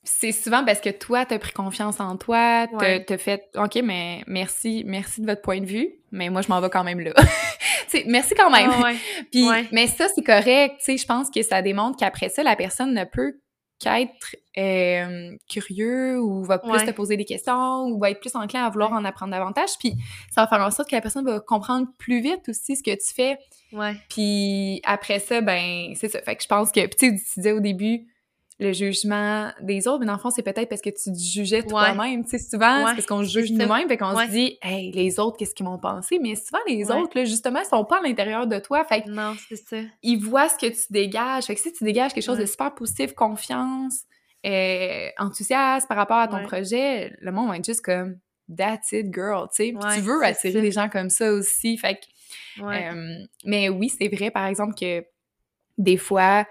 c'est 0.04 0.32
souvent 0.32 0.64
parce 0.64 0.80
que 0.80 0.90
toi, 0.90 1.24
t'as 1.24 1.38
pris 1.38 1.52
confiance 1.52 1.98
en 2.00 2.16
toi, 2.16 2.66
t'as 2.68 2.76
Ouais. 2.76 3.18
fait 3.18 3.48
«OK, 3.56 3.76
mais 3.82 4.22
merci, 4.26 4.82
merci 4.86 5.20
de 5.20 5.26
votre 5.26 5.42
point 5.42 5.60
de 5.60 5.66
vue, 5.66 5.88
mais 6.12 6.28
moi, 6.30 6.42
je 6.42 6.48
m'en 6.48 6.60
vais 6.60 6.70
quand 6.70 6.84
même 6.84 7.00
là.» 7.00 7.12
merci 8.06 8.34
quand 8.34 8.50
même. 8.50 8.70
Ouais. 8.82 8.96
Puis, 9.32 9.48
Ouais. 9.48 9.66
mais 9.72 9.86
ça, 9.86 10.06
c'est 10.14 10.24
correct. 10.24 10.76
Je 10.86 11.04
pense 11.06 11.30
que 11.30 11.42
ça 11.42 11.62
démontre 11.62 11.96
qu'après 11.98 12.28
ça, 12.28 12.42
la 12.42 12.56
personne 12.56 12.92
ne 12.94 13.04
peut 13.04 13.40
qu'être 13.80 14.36
euh, 14.56 15.32
curieux 15.50 16.20
ou 16.20 16.44
va 16.44 16.58
plus 16.58 16.84
te 16.84 16.90
poser 16.92 17.16
des 17.16 17.24
questions 17.24 17.82
ou 17.86 17.98
va 17.98 18.10
être 18.10 18.20
plus 18.20 18.34
enclin 18.36 18.64
à 18.64 18.70
vouloir 18.70 18.92
en 18.92 19.04
apprendre 19.04 19.32
davantage. 19.32 19.70
Puis, 19.78 19.94
ça 20.30 20.42
va 20.42 20.46
faire 20.46 20.64
en 20.64 20.70
sorte 20.70 20.88
que 20.90 20.94
la 20.94 21.02
personne 21.02 21.24
va 21.24 21.40
comprendre 21.40 21.88
plus 21.98 22.20
vite 22.20 22.48
aussi 22.48 22.76
ce 22.76 22.82
que 22.82 22.92
tu 22.92 23.12
fais. 23.14 23.36
Ouais. 23.72 23.94
Puis 24.08 24.80
après 24.84 25.18
ça, 25.18 25.40
ben, 25.40 25.92
c'est 25.96 26.08
ça. 26.08 26.20
Fait 26.22 26.36
que 26.36 26.42
je 26.42 26.48
pense 26.48 26.70
que, 26.70 26.86
tu 26.86 27.12
disais 27.12 27.52
au 27.52 27.60
début, 27.60 28.06
le 28.60 28.72
jugement 28.72 29.50
des 29.60 29.88
autres, 29.88 29.98
mais 30.00 30.06
dans 30.06 30.12
le 30.12 30.18
fond, 30.20 30.30
c'est 30.30 30.42
peut-être 30.42 30.68
parce 30.68 30.80
que 30.80 30.90
tu 30.90 31.12
te 31.12 31.18
jugeais 31.18 31.62
toi-même. 31.64 32.22
Tu 32.24 32.30
sais, 32.30 32.38
souvent, 32.38 32.78
Ouais, 32.84 32.90
c'est 32.90 32.94
parce 32.96 33.06
qu'on 33.06 33.22
juge 33.24 33.50
nous-mêmes, 33.50 33.88
fait 33.88 33.96
qu'on 33.96 34.14
Ouais. 34.14 34.26
se 34.26 34.30
dit, 34.30 34.58
hey, 34.62 34.92
les 34.92 35.18
autres, 35.18 35.36
qu'est-ce 35.38 35.54
qu'ils 35.56 35.66
vont 35.66 35.78
penser? 35.78 36.18
Mais 36.20 36.36
souvent, 36.36 36.60
les 36.68 36.88
autres, 36.90 37.18
là, 37.18 37.24
justement, 37.24 37.58
ils 37.60 37.66
sont 37.66 37.84
pas 37.84 37.98
à 37.98 38.02
l'intérieur 38.02 38.46
de 38.46 38.58
toi. 38.60 38.84
Fait 38.84 39.04
Non, 39.06 39.34
c'est 39.48 39.56
ça. 39.56 39.76
qu'ils 40.02 40.20
voient 40.20 40.48
ce 40.48 40.54
que 40.56 40.66
tu 40.72 40.82
dégages. 40.90 41.44
Fait 41.46 41.54
que 41.56 41.60
si 41.60 41.72
tu 41.72 41.82
dégages 41.82 42.14
quelque 42.14 42.24
chose 42.24 42.38
de 42.38 42.46
super 42.46 42.72
positif, 42.74 43.12
confiance, 43.14 44.04
euh, 44.46 45.08
enthousiasme 45.18 45.86
par 45.88 45.96
rapport 45.96 46.18
à 46.18 46.28
ton 46.28 46.42
projet, 46.44 47.12
le 47.20 47.32
monde 47.32 47.48
va 47.48 47.56
être 47.56 47.64
juste 47.64 47.84
comme, 47.84 48.18
that's 48.56 48.92
it, 48.92 49.12
girl, 49.12 49.48
tu 49.54 49.72
sais. 49.72 49.74
Tu 49.94 50.00
veux 50.00 50.22
attirer 50.22 50.60
des 50.60 50.70
gens 50.70 50.88
comme 50.88 51.10
ça 51.10 51.32
aussi. 51.32 51.76
Fait 51.76 51.94
que 51.96 52.62
euh, 52.62 53.24
mais 53.44 53.68
oui, 53.68 53.88
c'est 53.88 54.06
vrai, 54.08 54.30
par 54.30 54.46
exemple, 54.46 54.74
que 54.78 55.04
des 55.76 55.96
fois, 55.96 56.46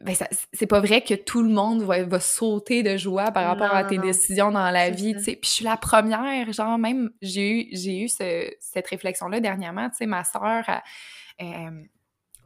ben 0.00 0.14
c'est 0.52 0.66
pas 0.66 0.80
vrai 0.80 1.02
que 1.02 1.14
tout 1.14 1.42
le 1.42 1.50
monde 1.50 1.82
va, 1.82 2.02
va 2.04 2.20
sauter 2.20 2.82
de 2.82 2.96
joie 2.96 3.30
par 3.32 3.46
rapport 3.46 3.74
à 3.74 3.84
tes 3.84 3.96
non. 3.98 4.02
décisions 4.04 4.50
dans 4.50 4.70
la 4.70 4.90
vie, 4.90 5.14
tu 5.14 5.22
sais. 5.24 5.32
Puis 5.36 5.48
je 5.48 5.54
suis 5.56 5.64
la 5.64 5.76
première, 5.76 6.50
genre, 6.52 6.78
même, 6.78 7.10
j'ai 7.20 7.50
eu, 7.50 7.68
j'ai 7.72 8.00
eu 8.00 8.08
ce- 8.08 8.50
cette 8.60 8.86
réflexion-là 8.88 9.40
dernièrement, 9.40 9.90
tu 9.90 9.96
sais, 9.96 10.06
ma 10.06 10.24
sœur, 10.24 10.64
euh, 11.42 11.70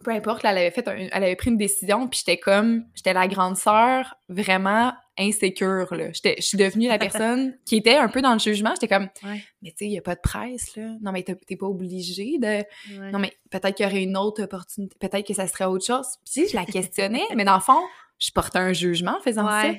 peu 0.05 0.13
importe, 0.13 0.43
là, 0.43 0.53
elle 0.53 0.59
avait 0.59 0.71
fait 0.71 0.87
elle 0.87 1.11
avait 1.13 1.35
pris 1.35 1.51
une 1.51 1.57
décision, 1.57 2.07
puis 2.07 2.21
j'étais 2.21 2.39
comme, 2.39 2.85
j'étais 2.95 3.13
la 3.13 3.27
grande 3.27 3.57
sœur 3.57 4.17
vraiment 4.29 4.93
insécure, 5.19 5.95
là. 5.95 6.11
je 6.13 6.41
suis 6.41 6.59
devenue 6.59 6.89
la 6.89 6.99
personne 7.01 7.57
qui 7.65 7.77
était 7.77 7.97
un 7.97 8.09
peu 8.09 8.23
dans 8.23 8.33
le 8.33 8.39
jugement. 8.39 8.73
J'étais 8.75 8.95
comme, 8.95 9.09
mais 9.25 9.71
tu 9.71 9.77
sais, 9.77 9.87
il 9.87 9.93
y 9.93 9.99
a 9.99 10.03
pas 10.03 10.15
de 10.15 10.21
presse, 10.21 10.77
là. 10.77 10.89
Non, 11.01 11.13
mais 11.13 11.23
t'es 11.23 11.57
pas 11.57 11.67
obligé 11.67 12.39
de... 12.39 12.65
Non, 13.11 13.19
mais 13.19 13.33
peut-être 13.51 13.75
qu'il 13.77 13.87
y 13.87 13.89
aurait 13.89 14.03
une 14.03 14.17
autre 14.17 14.43
opportunité. 14.43 14.97
Peut-être 15.01 15.27
que 15.27 15.35
ça 15.35 15.47
serait 15.47 15.65
autre 15.65 15.85
chose. 15.85 16.07
Puis 16.25 16.49
je 16.49 16.57
la 16.57 16.65
questionnais, 16.67 17.25
mais 17.35 17.45
dans 17.45 17.55
le 17.55 17.61
fond, 17.61 17.81
je 18.19 18.31
portais 18.31 18.59
un 18.59 18.73
jugement 18.73 19.19
en 19.19 19.21
faisant 19.21 19.49
ça. 19.49 19.73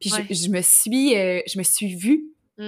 Puis 0.00 0.10
je, 0.30 0.48
me 0.48 0.62
suis, 0.62 1.16
euh, 1.16 1.40
je 1.46 1.58
me 1.58 1.64
suis 1.64 1.94
vue 1.94 2.24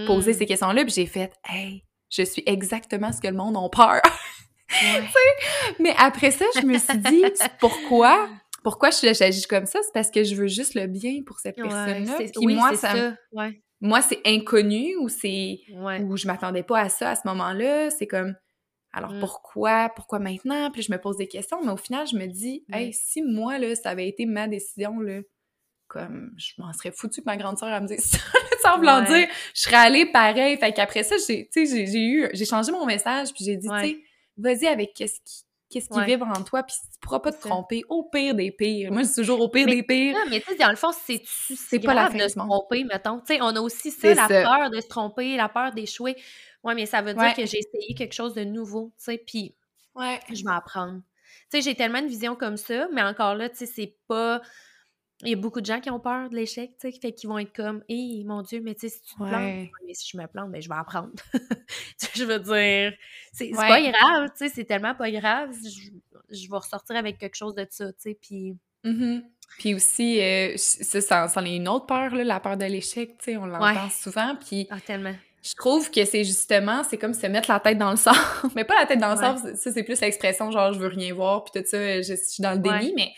poser 0.06 0.32
hmm. 0.32 0.34
ces 0.34 0.46
questions-là, 0.46 0.84
puis 0.84 0.92
j'ai 0.94 1.06
fait, 1.06 1.32
hey, 1.48 1.84
je 2.10 2.22
suis 2.22 2.42
exactement 2.46 3.12
ce 3.12 3.20
que 3.20 3.28
le 3.28 3.36
monde 3.36 3.56
a 3.56 3.68
peur. 3.68 4.00
mais 5.78 5.94
après 5.98 6.30
ça, 6.30 6.44
je 6.56 6.66
me 6.66 6.78
suis 6.78 6.98
dit, 6.98 7.24
pourquoi? 7.58 8.28
Pourquoi 8.62 8.90
j'agis 8.90 9.46
comme 9.46 9.66
ça? 9.66 9.80
C'est 9.82 9.92
parce 9.92 10.10
que 10.10 10.22
je 10.22 10.34
veux 10.34 10.46
juste 10.46 10.74
le 10.74 10.86
bien 10.86 11.22
pour 11.24 11.38
cette 11.38 11.56
personne-là. 11.56 12.18
Puis 12.34 12.54
moi, 12.54 12.76
ça, 12.76 13.14
moi, 13.80 14.02
c'est 14.02 14.20
inconnu 14.26 14.96
ou 14.96 15.08
c'est 15.08 15.60
ou 16.02 16.16
je 16.16 16.26
m'attendais 16.26 16.62
pas 16.62 16.80
à 16.80 16.88
ça 16.88 17.10
à 17.10 17.14
ce 17.16 17.22
moment-là. 17.24 17.90
C'est 17.90 18.06
comme 18.06 18.34
alors 18.92 19.12
mmh. 19.12 19.20
pourquoi, 19.20 19.88
pourquoi 19.94 20.18
maintenant? 20.18 20.70
Puis 20.70 20.82
je 20.82 20.92
me 20.92 20.98
pose 20.98 21.16
des 21.16 21.28
questions, 21.28 21.62
mais 21.64 21.70
au 21.70 21.76
final, 21.76 22.06
je 22.06 22.16
me 22.16 22.26
dis, 22.26 22.64
hey, 22.72 22.92
si 22.92 23.22
moi, 23.22 23.56
là, 23.58 23.74
ça 23.76 23.90
avait 23.90 24.08
été 24.08 24.26
ma 24.26 24.48
décision, 24.48 24.98
là, 25.00 25.20
comme 25.86 26.32
je 26.36 26.52
m'en 26.58 26.72
serais 26.72 26.90
foutu 26.90 27.20
que 27.20 27.26
ma 27.26 27.36
grande 27.36 27.58
sœur 27.58 27.68
elle 27.68 27.82
me 27.82 27.88
dise 27.88 28.04
ça, 28.04 28.18
sans 28.62 28.76
vouloir 28.76 29.04
dire, 29.04 29.28
je 29.54 29.62
serais 29.62 29.76
allée 29.76 30.06
pareil. 30.06 30.56
Fait 30.56 30.72
qu'après 30.72 31.04
ça, 31.04 31.16
j'ai, 31.26 31.48
j'ai 31.54 32.04
eu, 32.04 32.28
j'ai 32.32 32.44
changé 32.44 32.72
mon 32.72 32.84
message, 32.84 33.32
puis 33.32 33.44
j'ai 33.44 33.56
dit, 33.56 33.68
tu 33.68 33.88
sais, 33.88 33.98
vas-y 34.40 34.66
avec 34.66 34.94
qu'est-ce 34.94 35.20
qui 35.24 35.44
qu'est-ce 35.70 35.88
qui 35.88 36.04
vibre 36.04 36.26
en 36.26 36.42
toi, 36.42 36.64
puis 36.64 36.74
tu 36.92 36.98
pourras 37.00 37.20
pas 37.20 37.32
te 37.32 37.40
tromper 37.40 37.84
au 37.88 38.02
pire 38.02 38.34
des 38.34 38.50
pires. 38.50 38.92
Moi, 38.92 39.04
je 39.04 39.14
toujours 39.14 39.40
au 39.40 39.48
pire 39.48 39.66
des 39.66 39.84
pires. 39.84 40.14
Non, 40.14 40.24
mais 40.28 40.40
tu 40.40 40.46
sais, 40.46 40.56
dans 40.56 40.68
le 40.68 40.76
fond, 40.76 40.90
c'est 40.92 41.22
c'est 41.24 41.78
pas 41.78 41.94
la 41.94 42.08
de 42.08 42.28
se 42.28 42.36
tromper, 42.36 42.84
mettons. 42.84 43.20
Tu 43.20 43.34
sais, 43.34 43.40
on 43.40 43.54
a 43.54 43.60
aussi 43.60 43.90
ça, 43.90 44.12
la 44.14 44.26
peur 44.26 44.70
de 44.70 44.80
se 44.80 44.88
tromper, 44.88 45.36
la 45.36 45.48
peur 45.48 45.72
d'échouer. 45.72 46.16
Ouais, 46.64 46.74
mais 46.74 46.86
ça 46.86 47.00
veut 47.00 47.14
dire 47.14 47.34
que 47.34 47.46
j'ai 47.46 47.58
essayé 47.58 47.94
quelque 47.96 48.12
chose 48.12 48.34
de 48.34 48.44
nouveau, 48.44 48.92
tu 48.98 49.04
sais, 49.04 49.18
puis 49.18 49.54
ouais. 49.94 50.20
je 50.28 50.44
vais 50.44 50.52
apprendre. 50.52 51.00
Tu 51.50 51.58
sais, 51.58 51.62
j'ai 51.62 51.74
tellement 51.74 52.02
de 52.02 52.08
visions 52.08 52.34
comme 52.34 52.56
ça, 52.56 52.88
mais 52.92 53.02
encore 53.02 53.34
là, 53.34 53.48
tu 53.48 53.56
sais, 53.56 53.66
c'est 53.66 53.96
pas 54.08 54.42
il 55.22 55.28
y 55.28 55.32
a 55.32 55.36
beaucoup 55.36 55.60
de 55.60 55.66
gens 55.66 55.80
qui 55.80 55.90
ont 55.90 56.00
peur 56.00 56.30
de 56.30 56.36
l'échec, 56.36 56.70
tu 56.80 56.90
sais, 56.90 56.98
fait 56.98 57.12
qu'ils 57.12 57.28
vont 57.28 57.38
être 57.38 57.54
comme, 57.54 57.82
hé, 57.88 58.22
mon 58.24 58.42
Dieu, 58.42 58.60
mais 58.62 58.74
tu 58.74 58.88
sais, 58.88 58.88
si 58.88 59.02
tu 59.02 59.14
te 59.14 59.18
plantes, 59.18 59.68
mais 59.86 59.94
si 59.94 60.10
je 60.10 60.16
me 60.16 60.26
plante, 60.26 60.50
ben, 60.50 60.62
je 60.62 60.68
vais 60.68 60.76
apprendre. 60.76 61.10
je 62.14 62.24
veux 62.24 62.38
dire, 62.38 62.94
c'est 63.32 63.50
pas 63.50 63.80
grave, 63.80 64.30
tu 64.30 64.36
sais, 64.36 64.48
c'est 64.48 64.64
tellement 64.64 64.94
pas 64.94 65.10
grave, 65.10 65.50
je, 66.30 66.50
vais 66.50 66.56
ressortir 66.56 66.96
avec 66.96 67.18
quelque 67.18 67.36
chose 67.36 67.54
de 67.54 67.66
ça, 67.68 67.92
tu 67.92 67.98
sais, 67.98 68.18
puis. 68.20 68.56
Mm-hmm. 68.84 69.22
Puis 69.58 69.74
aussi, 69.74 70.20
euh, 70.22 70.54
ça, 70.56 71.28
ça, 71.28 71.42
est 71.42 71.56
une 71.56 71.68
autre 71.68 71.86
peur, 71.86 72.14
là, 72.14 72.24
la 72.24 72.40
peur 72.40 72.56
de 72.56 72.64
l'échec, 72.64 73.18
tu 73.18 73.24
sais, 73.24 73.36
on 73.36 73.46
l'entend 73.46 73.90
souvent, 73.90 74.36
puis. 74.36 74.66
Ah, 74.70 74.80
tellement. 74.80 75.14
Je 75.42 75.54
trouve 75.54 75.90
que 75.90 76.04
c'est 76.04 76.22
justement, 76.22 76.82
c'est 76.84 76.98
comme 76.98 77.14
se 77.14 77.26
mettre 77.26 77.50
la 77.50 77.60
tête 77.60 77.78
dans 77.78 77.90
le 77.90 77.96
sang. 77.98 78.12
mais 78.54 78.64
pas 78.64 78.74
la 78.78 78.86
tête 78.86 79.00
dans 79.00 79.14
le 79.14 79.16
sang, 79.16 79.36
ça, 79.36 79.72
c'est 79.72 79.82
plus 79.82 80.00
l'expression 80.00 80.50
genre, 80.50 80.72
je 80.72 80.78
veux 80.78 80.88
rien 80.88 81.12
voir, 81.12 81.44
puis 81.44 81.60
tout 81.60 81.68
ça, 81.68 82.00
je, 82.00 82.14
suis 82.14 82.42
dans 82.42 82.52
le 82.52 82.58
déni, 82.58 82.94
mais. 82.96 83.12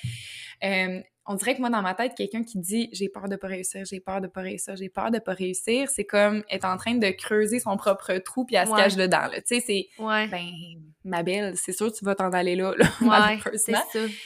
Euh, 0.65 1.03
on 1.27 1.35
dirait 1.35 1.55
que 1.55 1.61
moi, 1.61 1.71
dans 1.71 1.83
ma 1.83 1.95
tête, 1.95 2.15
quelqu'un 2.17 2.43
qui 2.43 2.59
dit 2.59 2.89
j'ai 2.93 3.09
peur 3.09 3.29
de 3.29 3.37
pas 3.37 3.47
réussir, 3.47 3.85
j'ai 3.85 4.01
peur 4.01 4.21
de 4.21 4.27
pas 4.27 4.41
réussir, 4.41 4.75
j'ai 4.75 4.89
peur 4.89 5.11
de 5.11 5.19
pas 5.19 5.35
réussir, 5.35 5.89
c'est 5.89 6.05
comme 6.05 6.43
être 6.51 6.65
en 6.65 6.77
train 6.77 6.95
de 6.95 7.11
creuser 7.11 7.61
son 7.61 7.77
propre 7.77 8.19
trou 8.19 8.45
puis 8.45 8.57
elle 8.57 8.67
se 8.67 8.75
cache 8.75 8.97
dedans. 8.97 9.29
Tu 9.31 9.41
sais, 9.45 9.61
c'est 9.61 9.89
ben 9.99 10.51
ma 11.05 11.23
belle, 11.23 11.57
c'est 11.57 11.73
sûr 11.73 11.93
tu 11.93 12.05
vas 12.05 12.15
t'en 12.15 12.31
aller 12.31 12.57
là, 12.57 12.75
là 12.77 12.87
c'est 13.57 13.73
ça. 13.73 13.83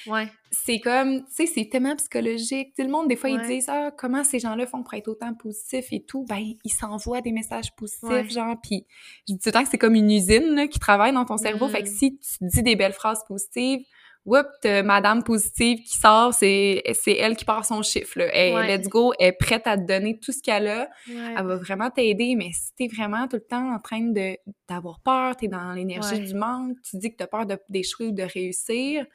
Ouais. 0.06 0.28
C'est 0.50 0.78
comme, 0.78 1.24
tu 1.24 1.32
sais, 1.32 1.46
c'est 1.46 1.68
tellement 1.68 1.96
psychologique. 1.96 2.72
Tout 2.76 2.84
le 2.84 2.88
monde, 2.88 3.08
des 3.08 3.16
fois, 3.16 3.28
ils 3.28 3.42
disent 3.42 3.68
ah 3.68 3.90
comment 3.96 4.24
ces 4.24 4.38
gens-là 4.38 4.66
font 4.66 4.82
pour 4.82 4.94
être 4.94 5.08
autant 5.08 5.34
positifs 5.34 5.92
et 5.92 6.00
tout? 6.00 6.24
Ben 6.24 6.42
ils 6.64 6.70
s'envoient 6.70 7.20
des 7.20 7.32
messages 7.32 7.74
positifs, 7.76 8.30
genre. 8.30 8.56
Puis 8.62 8.86
je 9.28 9.34
dis 9.34 9.38
tout 9.38 9.48
le 9.48 9.52
temps 9.52 9.62
que 9.62 9.68
c'est 9.68 9.78
comme 9.78 9.96
une 9.96 10.10
usine 10.10 10.54
là, 10.54 10.66
qui 10.66 10.78
travaille 10.78 11.12
dans 11.12 11.26
ton 11.26 11.36
cerveau. 11.36 11.68
Fait 11.68 11.82
que 11.82 11.88
mm. 11.88 11.92
si 11.92 12.18
tu 12.18 12.36
dis 12.40 12.62
des 12.62 12.76
belles 12.76 12.94
phrases 12.94 13.22
positives 13.28 13.84
whoop, 14.26 14.46
madame 14.84 15.22
positive 15.22 15.78
qui 15.82 15.96
sort, 15.96 16.34
c'est 16.34 16.82
elle 17.06 17.36
qui 17.36 17.44
part 17.44 17.64
son 17.64 17.82
chiffre. 17.82 18.18
Là. 18.18 18.26
Elle, 18.34 18.66
let's 18.66 18.88
go, 18.88 19.12
elle 19.18 19.28
est 19.28 19.32
prête 19.32 19.66
à 19.66 19.78
te 19.78 19.86
donner 19.86 20.18
tout 20.18 20.32
ce 20.32 20.42
qu'elle 20.42 20.68
a. 20.68 20.88
Elle 21.08 21.46
va 21.46 21.56
vraiment 21.56 21.90
t'aider, 21.90 22.34
mais 22.36 22.50
si 22.52 22.74
t'es 22.74 22.88
vraiment 22.88 23.28
tout 23.28 23.36
le 23.36 23.46
temps 23.46 23.72
en 23.72 23.78
train 23.78 24.00
de 24.00 24.36
d'avoir 24.68 25.00
peur, 25.00 25.36
t'es 25.36 25.48
dans 25.48 25.72
l'énergie 25.72 26.20
du 26.20 26.34
manque, 26.34 26.76
tu 26.82 26.98
dis 26.98 27.10
que 27.10 27.16
t'as 27.16 27.28
peur 27.28 27.46
d'échouer 27.70 28.08
ou 28.08 28.12
de 28.12 28.24
réussir, 28.24 29.06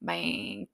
ben 0.00 0.64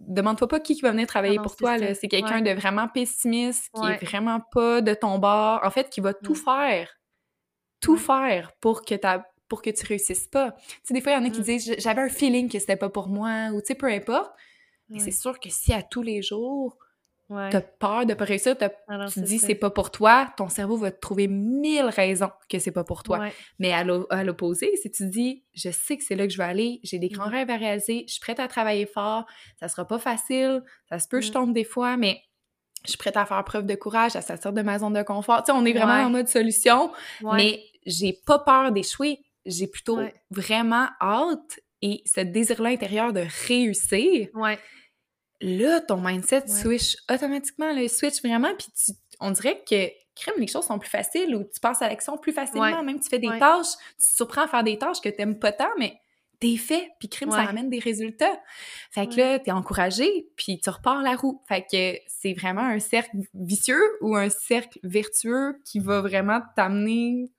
demande-toi 0.00 0.48
pas 0.48 0.60
qui, 0.60 0.74
qui 0.74 0.82
va 0.82 0.90
venir 0.90 1.06
travailler 1.06 1.38
ah 1.38 1.42
pour 1.42 1.56
toi. 1.56 1.76
C'est 1.94 2.08
quelqu'un 2.08 2.40
de 2.40 2.50
vraiment 2.50 2.88
pessimiste, 2.88 3.70
qui 3.74 3.86
est 3.86 4.04
vraiment 4.04 4.40
pas 4.52 4.80
de 4.80 4.94
ton 4.94 5.18
bord, 5.18 5.60
en 5.64 5.70
fait, 5.70 5.90
qui 5.90 6.00
va 6.00 6.14
tout 6.14 6.32
mm. 6.32 6.36
faire, 6.36 6.90
tout 7.80 7.96
faire 7.96 8.52
pour 8.60 8.84
que 8.84 8.94
ta 8.94 9.26
pour 9.48 9.62
que 9.62 9.70
tu 9.70 9.84
réussisses 9.86 10.26
pas. 10.26 10.52
Tu 10.52 10.78
sais, 10.84 10.94
des 10.94 11.00
fois, 11.00 11.12
il 11.12 11.14
y 11.16 11.18
en 11.18 11.24
a 11.24 11.30
qui 11.30 11.40
mm. 11.40 11.44
disent 11.44 11.74
«j'avais 11.78 12.02
un 12.02 12.08
feeling 12.08 12.50
que 12.50 12.58
c'était 12.58 12.76
pas 12.76 12.90
pour 12.90 13.08
moi» 13.08 13.48
ou 13.54 13.60
tu 13.60 13.68
sais, 13.68 13.74
peu 13.74 13.86
importe. 13.86 14.32
Mais 14.88 15.00
c'est 15.00 15.10
sûr 15.10 15.40
que 15.40 15.50
si 15.50 15.72
à 15.72 15.82
tous 15.82 16.02
les 16.02 16.22
jours, 16.22 16.78
tu 17.28 17.34
t'as 17.50 17.60
peur 17.60 18.06
de 18.06 18.14
pas 18.14 18.24
réussir, 18.24 18.56
tu 18.56 18.68
te 18.68 19.20
dis 19.20 19.40
c'est 19.40 19.56
pas 19.56 19.70
pour 19.70 19.90
toi, 19.90 20.32
ton 20.36 20.48
cerveau 20.48 20.76
va 20.76 20.92
te 20.92 21.00
trouver 21.00 21.26
mille 21.26 21.86
raisons 21.86 22.30
que 22.48 22.60
c'est 22.60 22.70
pas 22.70 22.84
pour 22.84 23.02
toi. 23.02 23.26
Mais 23.58 23.72
à 23.72 23.82
l'opposé, 23.82 24.70
si 24.80 24.90
tu 24.92 25.08
dis 25.08 25.44
je 25.52 25.70
sais 25.70 25.96
que 25.96 26.04
c'est 26.04 26.14
là 26.14 26.26
que 26.26 26.32
je 26.32 26.38
vais 26.38 26.44
aller, 26.44 26.80
j'ai 26.84 26.98
des 27.00 27.08
grands 27.08 27.26
mm. 27.28 27.32
rêves 27.32 27.50
à 27.50 27.56
réaliser, 27.56 28.04
je 28.06 28.12
suis 28.12 28.20
prête 28.20 28.38
à 28.38 28.46
travailler 28.46 28.86
fort, 28.86 29.26
ça 29.58 29.66
sera 29.66 29.86
pas 29.86 29.98
facile, 29.98 30.62
ça 30.88 31.00
se 31.00 31.08
peut 31.08 31.20
je 31.20 31.30
mm. 31.30 31.32
tombe 31.32 31.52
des 31.52 31.64
fois, 31.64 31.96
mais 31.96 32.22
je 32.84 32.90
suis 32.90 32.98
prête 32.98 33.16
à 33.16 33.26
faire 33.26 33.42
preuve 33.42 33.66
de 33.66 33.74
courage, 33.74 34.14
à 34.14 34.22
sortir 34.22 34.52
de 34.52 34.62
ma 34.62 34.78
zone 34.78 34.92
de 34.92 35.02
confort. 35.02 35.42
Tu 35.42 35.46
sais, 35.46 35.58
on 35.58 35.64
est 35.64 35.72
vraiment 35.72 36.06
en 36.06 36.10
mode 36.10 36.28
solution, 36.28 36.92
mais 37.22 37.60
j'ai 37.84 38.12
pas 38.24 38.38
peur 38.38 38.70
d'échouer 38.70 39.25
j'ai 39.46 39.66
plutôt 39.66 40.00
vraiment 40.30 40.88
hâte 41.00 41.60
et 41.82 42.02
ce 42.06 42.20
désir-là 42.20 42.70
intérieur 42.70 43.12
de 43.12 43.24
réussir. 43.46 44.28
Ouais. 44.34 44.58
Là, 45.40 45.80
ton 45.80 46.00
mindset 46.00 46.48
switch 46.48 46.96
automatiquement, 47.10 47.72
le 47.72 47.88
switch 47.88 48.22
vraiment, 48.22 48.54
puis 48.56 48.68
on 49.20 49.30
dirait 49.30 49.62
que 49.68 49.90
crème, 50.14 50.36
les 50.38 50.46
choses 50.46 50.64
sont 50.64 50.78
plus 50.78 50.88
faciles 50.88 51.34
ou 51.36 51.44
tu 51.44 51.60
passes 51.60 51.82
à 51.82 51.88
l'action 51.88 52.16
plus 52.16 52.32
facilement, 52.32 52.82
même 52.82 52.98
tu 52.98 53.08
fais 53.08 53.18
des 53.18 53.38
tâches, 53.38 53.76
tu 53.90 53.96
te 53.96 54.16
surprends 54.16 54.44
à 54.44 54.48
faire 54.48 54.64
des 54.64 54.78
tâches 54.78 55.00
que 55.00 55.10
t'aimes 55.10 55.38
pas 55.38 55.52
tant, 55.52 55.68
mais 55.78 56.00
t'es 56.40 56.56
fait, 56.56 56.90
puis 56.98 57.08
crime, 57.08 57.30
ça 57.30 57.42
amène 57.42 57.70
des 57.70 57.78
résultats. 57.78 58.40
Fait 58.90 59.06
que 59.06 59.16
là, 59.16 59.38
t'es 59.38 59.50
encouragé, 59.52 60.28
puis 60.36 60.58
tu 60.58 60.70
repars 60.70 61.02
la 61.02 61.16
roue. 61.16 61.42
Fait 61.48 61.62
que 61.62 61.98
c'est 62.06 62.34
vraiment 62.34 62.62
un 62.62 62.78
cercle 62.78 63.16
vicieux 63.34 63.82
ou 64.00 64.16
un 64.16 64.28
cercle 64.28 64.78
vertueux 64.82 65.60
qui 65.64 65.78
va 65.78 66.00
vraiment 66.00 66.40
t'amener 66.54 67.30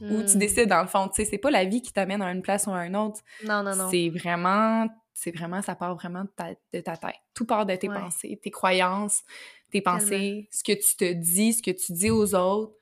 où 0.00 0.22
tu 0.22 0.36
hmm. 0.36 0.38
décides 0.38 0.68
dans 0.68 0.82
le 0.82 0.88
fond. 0.88 1.08
Tu 1.08 1.16
sais, 1.16 1.24
c'est 1.24 1.38
pas 1.38 1.50
la 1.50 1.64
vie 1.64 1.82
qui 1.82 1.92
t'amène 1.92 2.22
à 2.22 2.30
une 2.32 2.42
place 2.42 2.66
ou 2.66 2.72
à 2.72 2.86
une 2.86 2.96
autre. 2.96 3.20
Non, 3.44 3.62
non, 3.62 3.76
non. 3.76 3.88
C'est 3.90 4.08
vraiment, 4.08 4.86
c'est 5.14 5.34
vraiment, 5.34 5.62
ça 5.62 5.74
part 5.74 5.94
vraiment 5.94 6.24
de 6.24 6.30
ta, 6.34 6.50
de 6.72 6.80
ta 6.80 6.96
tête. 6.96 7.16
Tout 7.34 7.46
part 7.46 7.66
de 7.66 7.76
tes 7.76 7.88
pensées, 7.88 8.38
tes 8.42 8.50
croyances, 8.50 9.22
tes 9.70 9.80
pensées, 9.80 10.48
ce 10.50 10.64
que 10.64 10.72
tu 10.72 10.96
te 10.96 11.12
dis, 11.12 11.52
ce 11.54 11.62
que 11.62 11.70
tu 11.70 11.92
dis 11.92 12.10
aux 12.10 12.34
autres. 12.34 12.74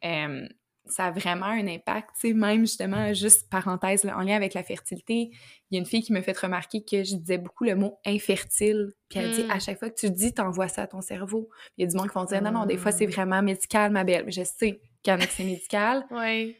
ça 0.00 1.06
a 1.06 1.10
vraiment 1.10 1.46
un 1.46 1.66
impact, 1.68 2.10
tu 2.20 2.28
sais, 2.28 2.34
même 2.34 2.60
justement, 2.60 3.12
juste 3.14 3.48
parenthèse, 3.48 4.04
en 4.04 4.20
lien 4.22 4.36
avec 4.36 4.52
la 4.54 4.62
fertilité, 4.62 5.30
il 5.70 5.74
y 5.74 5.76
a 5.76 5.78
une 5.78 5.86
fille 5.86 6.02
qui 6.02 6.12
me 6.12 6.20
fait 6.20 6.36
remarquer 6.36 6.84
que 6.84 7.04
je 7.04 7.16
disais 7.16 7.38
beaucoup 7.38 7.64
le 7.64 7.76
mot 7.76 7.98
infertile, 8.04 8.92
puis 9.08 9.20
elle 9.20 9.32
dit, 9.32 9.44
à 9.48 9.56
hmm. 9.56 9.60
chaque 9.60 9.78
fois 9.78 9.90
que 9.90 9.98
tu 9.98 10.10
dis, 10.10 10.34
t'envoies 10.34 10.68
ça 10.68 10.82
à 10.82 10.86
ton 10.86 11.00
cerveau. 11.00 11.48
Il 11.76 11.82
y 11.82 11.86
a 11.86 11.90
du 11.90 11.96
monde 11.96 12.08
qui 12.08 12.14
vont 12.14 12.24
dire, 12.24 12.42
non, 12.42 12.50
non, 12.50 12.66
des 12.66 12.76
fois, 12.76 12.92
c'est 12.92 13.06
ah. 13.06 13.10
vraiment 13.10 13.42
médical, 13.42 13.92
ma 13.92 14.04
belle, 14.04 14.24
mais 14.26 14.32
je 14.32 14.42
sais, 14.44 14.80
qu'en 15.04 15.20
accès 15.20 15.44
médical. 15.44 16.04
Oui. 16.10 16.56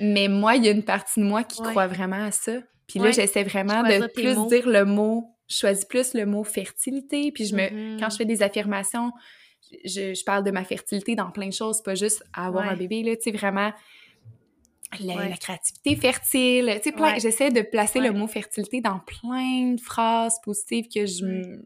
Mais 0.00 0.28
moi, 0.28 0.56
il 0.56 0.64
y 0.64 0.68
a 0.68 0.72
une 0.72 0.82
partie 0.82 1.20
de 1.20 1.24
moi 1.24 1.44
qui 1.44 1.62
croit 1.62 1.86
vraiment 1.86 2.24
à 2.24 2.30
ça. 2.30 2.52
Puis 2.88 2.98
là, 2.98 3.10
j'essaie 3.10 3.44
vraiment 3.44 3.82
de 3.82 4.06
plus 4.08 4.48
dire 4.48 4.68
le 4.68 4.84
mot, 4.84 5.30
je 5.48 5.56
choisis 5.56 5.84
plus 5.84 6.14
le 6.14 6.26
mot 6.26 6.42
fertilité. 6.44 7.30
Puis 7.32 7.46
je 7.46 7.54
me, 7.54 7.62
mm-hmm. 7.62 8.00
quand 8.00 8.10
je 8.10 8.16
fais 8.16 8.24
des 8.24 8.42
affirmations, 8.42 9.12
je, 9.84 10.14
je, 10.14 10.24
parle 10.24 10.44
de 10.44 10.50
ma 10.50 10.64
fertilité 10.64 11.14
dans 11.14 11.30
plein 11.30 11.48
de 11.48 11.52
choses, 11.52 11.82
pas 11.82 11.94
juste 11.94 12.24
avoir 12.32 12.68
un 12.68 12.76
bébé, 12.76 13.02
là, 13.02 13.16
tu 13.16 13.22
sais, 13.22 13.30
vraiment 13.30 13.72
la, 15.00 15.36
créativité 15.36 15.96
fertile. 15.96 16.80
Tu 16.82 16.90
sais, 16.90 17.20
j'essaie 17.20 17.50
de 17.50 17.62
placer 17.62 18.00
le 18.00 18.12
mot 18.12 18.26
fertilité 18.26 18.80
dans 18.80 19.00
plein 19.00 19.72
de 19.72 19.80
phrases 19.80 20.40
positives 20.42 20.86
que 20.88 21.04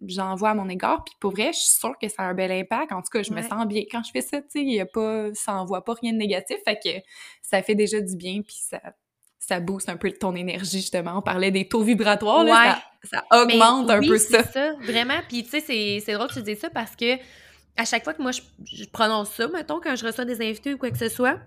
j'envoie 0.07 0.51
à 0.51 0.55
mon 0.55 0.69
égard. 0.69 1.05
Puis 1.05 1.15
pour 1.21 1.33
vrai, 1.33 1.53
je 1.53 1.59
suis 1.59 1.79
sûre 1.79 1.95
que 2.01 2.09
ça 2.09 2.23
a 2.23 2.27
un 2.27 2.35
bel 2.35 2.53
impact. 2.53 2.93
En 2.93 3.03
tout 3.03 3.11
cas, 3.13 3.23
je 3.23 3.33
me 3.33 3.43
sens 3.43 3.67
bien. 3.67 3.83
Quand 3.91 4.03
je 4.03 4.11
fais 4.11 4.21
ça, 4.21 4.41
tu 4.41 4.49
sais, 4.51 4.61
il 4.61 4.75
y 4.75 4.81
a 4.81 4.87
pas, 4.87 5.33
ça 5.35 5.55
envoie 5.55 5.85
pas 5.85 5.95
rien 5.95 6.13
de 6.13 6.19
négatif. 6.19 6.57
Fait 6.65 6.79
que 6.83 6.91
ça 7.43 7.63
fait 7.63 7.75
déjà 7.75 8.01
du 8.01 8.17
bien. 8.17 8.43
Puis 8.43 8.57
ça, 8.61 8.81
ça 9.39 9.61
booste 9.61 9.89
un 9.89 9.97
peu 9.97 10.11
ton 10.13 10.35
énergie, 10.35 10.81
justement. 10.81 11.19
On 11.19 11.23
parlait 11.23 11.51
des 11.51 11.69
taux 11.69 11.83
vibratoires, 11.83 12.45
là, 12.45 12.83
ça, 13.03 13.25
augmente 13.33 13.91
un 13.91 14.01
peu 14.01 14.19
ça. 14.19 14.43
ça. 14.45 14.75
Vraiment. 14.83 15.21
Puis 15.29 15.45
tu 15.45 15.61
sais, 15.61 16.01
c'est 16.01 16.13
drôle 16.13 16.29
que 16.29 16.35
tu 16.35 16.43
dis 16.43 16.57
ça 16.57 16.71
parce 16.71 16.95
que 16.95 17.17
à 17.77 17.85
chaque 17.85 18.03
fois 18.05 18.13
que 18.13 18.21
moi, 18.21 18.33
je, 18.33 18.41
je 18.65 18.85
prononce 18.87 19.31
ça, 19.31 19.47
mettons, 19.49 19.81
quand 19.81 19.95
je 19.95 20.05
reçois 20.05 20.25
des 20.25 20.41
invités 20.43 20.75
ou 20.75 20.79
quoi 20.79 20.91
que 20.91 20.99
ce 20.99 21.09
soit, 21.09 21.39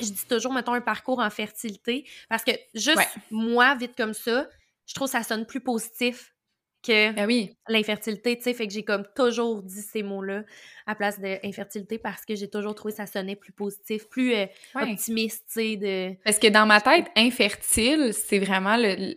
je 0.00 0.06
dis 0.06 0.26
toujours, 0.28 0.52
mettons, 0.52 0.74
un 0.74 0.80
parcours 0.80 1.20
en 1.20 1.30
fertilité, 1.30 2.04
parce 2.28 2.44
que 2.44 2.52
juste 2.74 3.08
moi, 3.30 3.74
vite 3.74 3.96
comme 3.96 4.14
ça, 4.14 4.46
je 4.86 4.94
trouve 4.94 5.08
que 5.08 5.12
ça 5.12 5.22
sonne 5.22 5.46
plus 5.46 5.60
positif 5.60 6.34
que 6.82 7.12
ben 7.12 7.26
oui. 7.26 7.56
l'infertilité, 7.68 8.36
tu 8.36 8.42
sais, 8.42 8.52
fait 8.52 8.66
que 8.66 8.72
j'ai 8.72 8.84
comme 8.84 9.04
toujours 9.16 9.62
dit 9.62 9.80
ces 9.80 10.02
mots-là 10.02 10.42
à 10.86 10.94
place 10.94 11.18
d'infertilité 11.18 11.96
parce 11.96 12.26
que 12.26 12.34
j'ai 12.34 12.50
toujours 12.50 12.74
trouvé 12.74 12.92
ça 12.92 13.06
sonnait 13.06 13.36
plus 13.36 13.52
positif, 13.52 14.06
plus 14.10 14.34
euh, 14.34 14.46
optimiste, 14.74 15.44
tu 15.48 15.54
sais, 15.54 15.76
de... 15.76 16.14
Parce 16.24 16.38
que 16.38 16.48
dans 16.48 16.66
ma 16.66 16.82
tête, 16.82 17.06
infertile, 17.16 18.12
c'est 18.12 18.38
vraiment 18.38 18.76
le, 18.76 19.14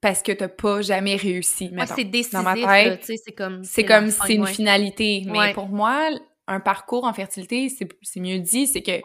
parce 0.00 0.22
que 0.22 0.32
t'as 0.32 0.48
pas 0.48 0.82
jamais 0.82 1.16
réussi. 1.16 1.70
Ouais, 1.72 1.86
c'est 1.86 2.04
décisif, 2.04 2.32
dans 2.32 2.42
ma 2.42 2.54
tête, 2.54 3.04
c'est 3.04 3.32
comme... 3.32 3.62
C'est 3.62 3.84
comme, 3.84 4.10
c'est 4.10 4.34
une 4.34 4.46
finalité. 4.46 5.24
Mais 5.26 5.52
pour 5.54 5.68
moi, 5.68 6.10
un 6.48 6.60
parcours 6.60 7.04
en 7.04 7.12
fertilité, 7.12 7.68
c'est 7.68 8.20
mieux 8.20 8.40
dit, 8.40 8.66
c'est 8.66 8.82
que 8.82 9.00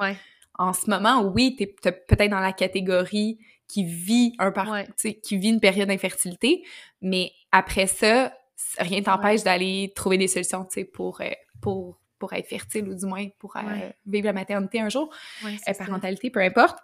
en 0.60 0.74
ce 0.74 0.90
moment, 0.90 1.22
oui, 1.22 1.56
t'es 1.56 1.68
peut-être 1.68 2.30
dans 2.30 2.40
la 2.40 2.54
catégorie 2.54 3.40
qui 3.68 3.84
vit 3.84 4.34
un 4.40 4.52
parcours, 4.52 4.78
qui 5.24 5.38
vit 5.38 5.50
une 5.50 5.60
période 5.60 5.88
d'infertilité, 5.88 6.64
mais 7.02 7.32
après 7.52 7.88
ça, 7.88 8.34
rien 8.78 9.02
t'empêche 9.02 9.44
d'aller 9.44 9.92
trouver 9.96 10.18
des 10.18 10.28
solutions, 10.28 10.64
tu 10.66 10.82
sais, 10.82 10.86
pour, 10.86 11.22
euh, 11.22 11.30
pour, 11.62 12.00
pour 12.20 12.34
être 12.34 12.48
fertile 12.48 12.88
ou 12.88 12.96
du 12.96 13.06
moins 13.06 13.28
pour 13.40 13.56
euh, 13.58 13.62
vivre 14.06 14.26
la 14.26 14.34
maternité 14.34 14.80
un 14.80 14.90
jour, 14.90 15.14
euh, 15.46 15.74
parentalité, 15.78 16.30
peu 16.30 16.42
importe. 16.42 16.78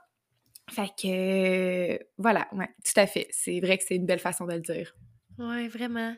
Fait 0.69 0.89
que, 1.01 1.99
voilà, 2.17 2.47
ouais, 2.53 2.69
tout 2.83 2.99
à 2.99 3.07
fait. 3.07 3.27
C'est 3.31 3.59
vrai 3.59 3.77
que 3.77 3.83
c'est 3.87 3.95
une 3.95 4.05
belle 4.05 4.19
façon 4.19 4.45
de 4.45 4.53
le 4.53 4.59
dire. 4.59 4.95
Ouais, 5.39 5.67
vraiment. 5.67 6.15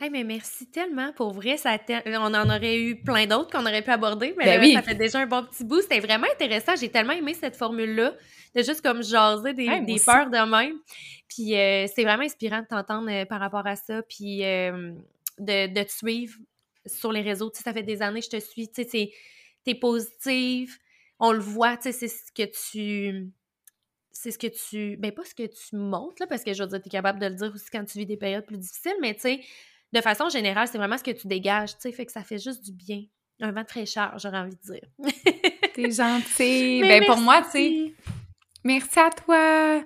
Hey, 0.00 0.10
mais 0.10 0.22
merci 0.22 0.66
tellement. 0.70 1.12
Pour 1.12 1.32
vrai, 1.32 1.56
ça 1.56 1.76
on 2.06 2.34
en 2.34 2.48
aurait 2.48 2.78
eu 2.78 3.02
plein 3.02 3.26
d'autres 3.26 3.50
qu'on 3.50 3.66
aurait 3.66 3.82
pu 3.82 3.90
aborder, 3.90 4.32
mais 4.38 4.58
ben 4.58 4.72
ça 4.74 4.82
fait 4.82 4.94
déjà 4.94 5.18
un 5.18 5.26
bon 5.26 5.44
petit 5.44 5.64
bout. 5.64 5.80
C'était 5.80 5.98
vraiment 5.98 6.28
intéressant. 6.32 6.76
J'ai 6.76 6.88
tellement 6.88 7.14
aimé 7.14 7.34
cette 7.34 7.56
formule-là, 7.56 8.14
de 8.54 8.62
juste 8.62 8.80
comme 8.80 9.02
jaser 9.02 9.54
des, 9.54 9.80
des 9.80 9.96
peurs 9.98 10.30
de 10.30 10.48
même. 10.48 10.78
Puis 11.28 11.56
euh, 11.56 11.86
c'est 11.92 12.04
vraiment 12.04 12.22
inspirant 12.22 12.60
de 12.60 12.66
t'entendre 12.66 13.10
euh, 13.10 13.24
par 13.24 13.40
rapport 13.40 13.66
à 13.66 13.74
ça, 13.74 14.02
puis 14.02 14.44
euh, 14.44 14.92
de, 15.40 15.66
de, 15.66 15.82
te 15.82 15.90
suivre 15.90 16.38
sur 16.86 17.10
les 17.10 17.22
réseaux. 17.22 17.50
Tu 17.50 17.58
sais, 17.58 17.64
ça 17.64 17.72
fait 17.72 17.82
des 17.82 18.00
années 18.00 18.20
que 18.20 18.26
je 18.26 18.38
te 18.38 18.40
suis. 18.40 18.68
Tu 18.70 18.84
sais, 18.84 19.10
t'es 19.64 19.74
positive. 19.74 20.76
On 21.18 21.32
le 21.32 21.40
voit, 21.40 21.76
tu 21.76 21.90
sais, 21.90 21.92
c'est 21.92 22.08
ce 22.08 22.30
que 22.32 22.44
tu 22.44 23.32
c'est 24.12 24.30
ce 24.30 24.38
que 24.38 24.46
tu. 24.46 24.96
Ben, 24.96 25.10
pas 25.10 25.24
ce 25.24 25.34
que 25.34 25.46
tu 25.46 25.74
montres, 25.74 26.16
là, 26.20 26.28
parce 26.28 26.44
que 26.44 26.52
je 26.52 26.62
veux 26.62 26.68
dire, 26.68 26.80
tu 26.80 26.88
es 26.88 26.90
capable 26.90 27.18
de 27.18 27.26
le 27.26 27.34
dire 27.34 27.52
aussi 27.52 27.68
quand 27.70 27.84
tu 27.84 27.98
vis 27.98 28.06
des 28.06 28.16
périodes 28.16 28.46
plus 28.46 28.58
difficiles, 28.58 28.96
mais 29.00 29.14
tu 29.14 29.20
sais, 29.22 29.40
de 29.92 30.00
façon 30.00 30.28
générale, 30.28 30.68
c'est 30.70 30.78
vraiment 30.78 30.98
ce 30.98 31.04
que 31.04 31.10
tu 31.10 31.26
dégages, 31.26 31.70
tu 31.70 31.80
sais, 31.80 31.92
fait 31.92 32.06
que 32.06 32.12
ça 32.12 32.22
fait 32.22 32.38
juste 32.38 32.64
du 32.64 32.72
bien. 32.72 33.02
Un 33.40 33.52
vent 33.52 33.62
de 33.62 33.68
fraîcheur, 33.68 34.18
j'aurais 34.18 34.38
envie 34.38 34.56
de 34.56 34.72
dire. 34.72 34.88
T'es 35.74 35.90
gentil. 35.90 36.80
ben, 36.80 37.04
pour 37.06 37.18
moi, 37.18 37.42
tu 37.42 37.50
sais, 37.50 37.94
merci 38.64 38.98
à 38.98 39.10
toi. 39.10 39.84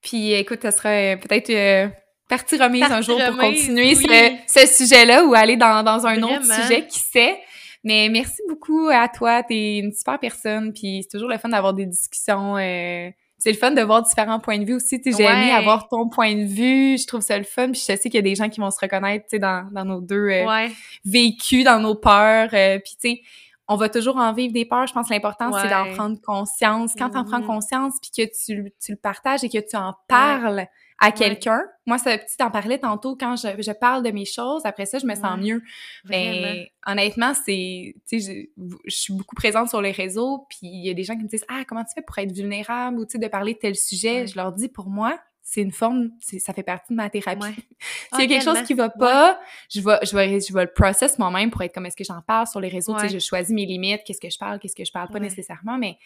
Puis, 0.00 0.32
écoute, 0.32 0.62
ça 0.62 0.70
sera 0.70 0.88
euh, 0.90 1.16
peut-être 1.16 1.50
euh, 1.50 1.88
partie 2.28 2.56
remise 2.56 2.84
un 2.84 3.00
jour 3.00 3.20
pour 3.24 3.38
continuer 3.38 3.94
ce, 3.94 4.66
sujet-là 4.66 5.24
ou 5.24 5.34
aller 5.34 5.56
dans, 5.56 6.06
un 6.06 6.22
autre 6.22 6.44
sujet, 6.44 6.86
qui 6.86 6.98
sait. 6.98 7.38
Mais 7.84 8.08
merci 8.08 8.40
beaucoup 8.48 8.88
à 8.88 9.08
toi. 9.08 9.42
T'es 9.42 9.78
une 9.78 9.92
super 9.92 10.18
personne. 10.18 10.72
Puis, 10.72 11.02
c'est 11.02 11.16
toujours 11.16 11.28
le 11.28 11.38
fun 11.38 11.48
d'avoir 11.48 11.74
des 11.74 11.86
discussions. 11.86 12.56
Euh, 12.56 13.10
c'est 13.42 13.50
le 13.50 13.58
fun 13.58 13.72
de 13.72 13.82
voir 13.82 14.02
différents 14.02 14.38
points 14.38 14.58
de 14.60 14.64
vue 14.64 14.74
aussi. 14.74 15.02
J'ai 15.04 15.24
aimé 15.24 15.50
avoir 15.50 15.88
ton 15.88 16.08
point 16.08 16.32
de 16.32 16.44
vue. 16.44 16.96
Je 16.96 17.04
trouve 17.08 17.22
ça 17.22 17.36
le 17.36 17.42
fun. 17.42 17.72
Puis 17.72 17.80
je 17.80 17.86
sais 17.86 17.98
qu'il 17.98 18.14
y 18.14 18.18
a 18.18 18.22
des 18.22 18.36
gens 18.36 18.48
qui 18.48 18.60
vont 18.60 18.70
se 18.70 18.78
reconnaître, 18.78 19.36
dans, 19.36 19.68
dans 19.72 19.84
nos 19.84 20.00
deux 20.00 20.28
euh, 20.28 20.68
vécus, 21.04 21.64
dans 21.64 21.80
nos 21.80 21.96
peurs. 21.96 22.50
Euh, 22.52 22.78
puis 22.78 22.94
tu 23.00 23.10
sais, 23.16 23.22
on 23.66 23.74
va 23.74 23.88
toujours 23.88 24.16
en 24.16 24.32
vivre 24.32 24.52
des 24.52 24.64
peurs. 24.64 24.86
Je 24.86 24.92
pense 24.92 25.08
que 25.08 25.12
l'important, 25.12 25.50
c'est 25.60 25.68
d'en 25.68 25.92
prendre 25.92 26.20
conscience. 26.20 26.92
Quand 26.96 27.10
tu 27.10 27.18
en 27.18 27.24
prends 27.24 27.40
mm-hmm. 27.40 27.46
conscience, 27.46 27.94
puis 28.00 28.12
que 28.16 28.30
tu, 28.30 28.72
tu 28.80 28.92
le 28.92 28.98
partages 28.98 29.42
et 29.42 29.48
que 29.48 29.58
tu 29.58 29.74
en 29.74 29.96
parles, 30.06 30.68
à 31.02 31.10
quelqu'un. 31.10 31.62
Moi, 31.84 31.98
ça, 31.98 32.16
tu 32.16 32.36
t'en 32.38 32.50
parlais 32.50 32.78
tantôt 32.78 33.16
quand 33.16 33.34
je, 33.34 33.60
je, 33.60 33.72
parle 33.72 34.04
de 34.04 34.10
mes 34.12 34.24
choses. 34.24 34.62
Après 34.64 34.86
ça, 34.86 34.98
je 34.98 35.06
me 35.06 35.16
sens 35.16 35.36
mieux. 35.36 35.60
Mais 36.04 36.70
honnêtement, 36.86 37.32
c'est, 37.34 37.96
tu 38.08 38.20
sais, 38.20 38.46
je, 38.56 38.62
je, 38.86 38.96
suis 38.96 39.12
beaucoup 39.12 39.34
présente 39.34 39.68
sur 39.68 39.82
les 39.82 39.90
réseaux, 39.90 40.46
puis 40.48 40.60
il 40.62 40.86
y 40.86 40.90
a 40.90 40.94
des 40.94 41.02
gens 41.02 41.16
qui 41.16 41.24
me 41.24 41.28
disent 41.28 41.44
ah 41.48 41.64
comment 41.66 41.82
tu 41.82 41.92
fais 41.94 42.02
pour 42.02 42.16
être 42.18 42.32
vulnérable 42.32 42.98
ou 42.98 43.04
tu 43.04 43.12
sais 43.12 43.18
de 43.18 43.26
parler 43.26 43.54
de 43.54 43.58
tel 43.58 43.74
sujet. 43.74 44.28
Je 44.28 44.36
leur 44.36 44.52
dis 44.52 44.68
pour 44.68 44.88
moi, 44.88 45.18
c'est 45.42 45.60
une 45.60 45.72
forme, 45.72 46.10
ça 46.20 46.52
fait 46.52 46.62
partie 46.62 46.92
de 46.92 46.96
ma 46.96 47.10
thérapie. 47.10 47.42
S'il 48.14 48.20
y 48.20 48.34
a 48.34 48.38
quelque 48.38 48.44
chose 48.44 48.62
qui 48.62 48.74
va 48.74 48.88
pas, 48.88 49.40
je 49.68 49.80
vais, 49.80 49.98
je 50.04 50.16
vais, 50.16 50.40
je 50.40 50.52
vais 50.52 50.62
le 50.62 50.72
process 50.72 51.18
moi-même 51.18 51.50
pour 51.50 51.62
être 51.62 51.74
comme 51.74 51.86
est-ce 51.86 51.96
que 51.96 52.04
j'en 52.04 52.22
parle 52.22 52.46
sur 52.46 52.60
les 52.60 52.68
réseaux. 52.68 52.94
Tu 52.94 53.00
sais, 53.00 53.08
je 53.08 53.18
choisis 53.18 53.52
mes 53.52 53.66
limites, 53.66 54.02
qu'est-ce 54.06 54.20
que 54.20 54.30
je 54.30 54.38
parle, 54.38 54.60
qu'est-ce 54.60 54.76
que 54.76 54.84
je 54.84 54.92
parle 54.92 55.08
pas 55.08 55.18
nécessairement, 55.18 55.78
mais 55.78 55.98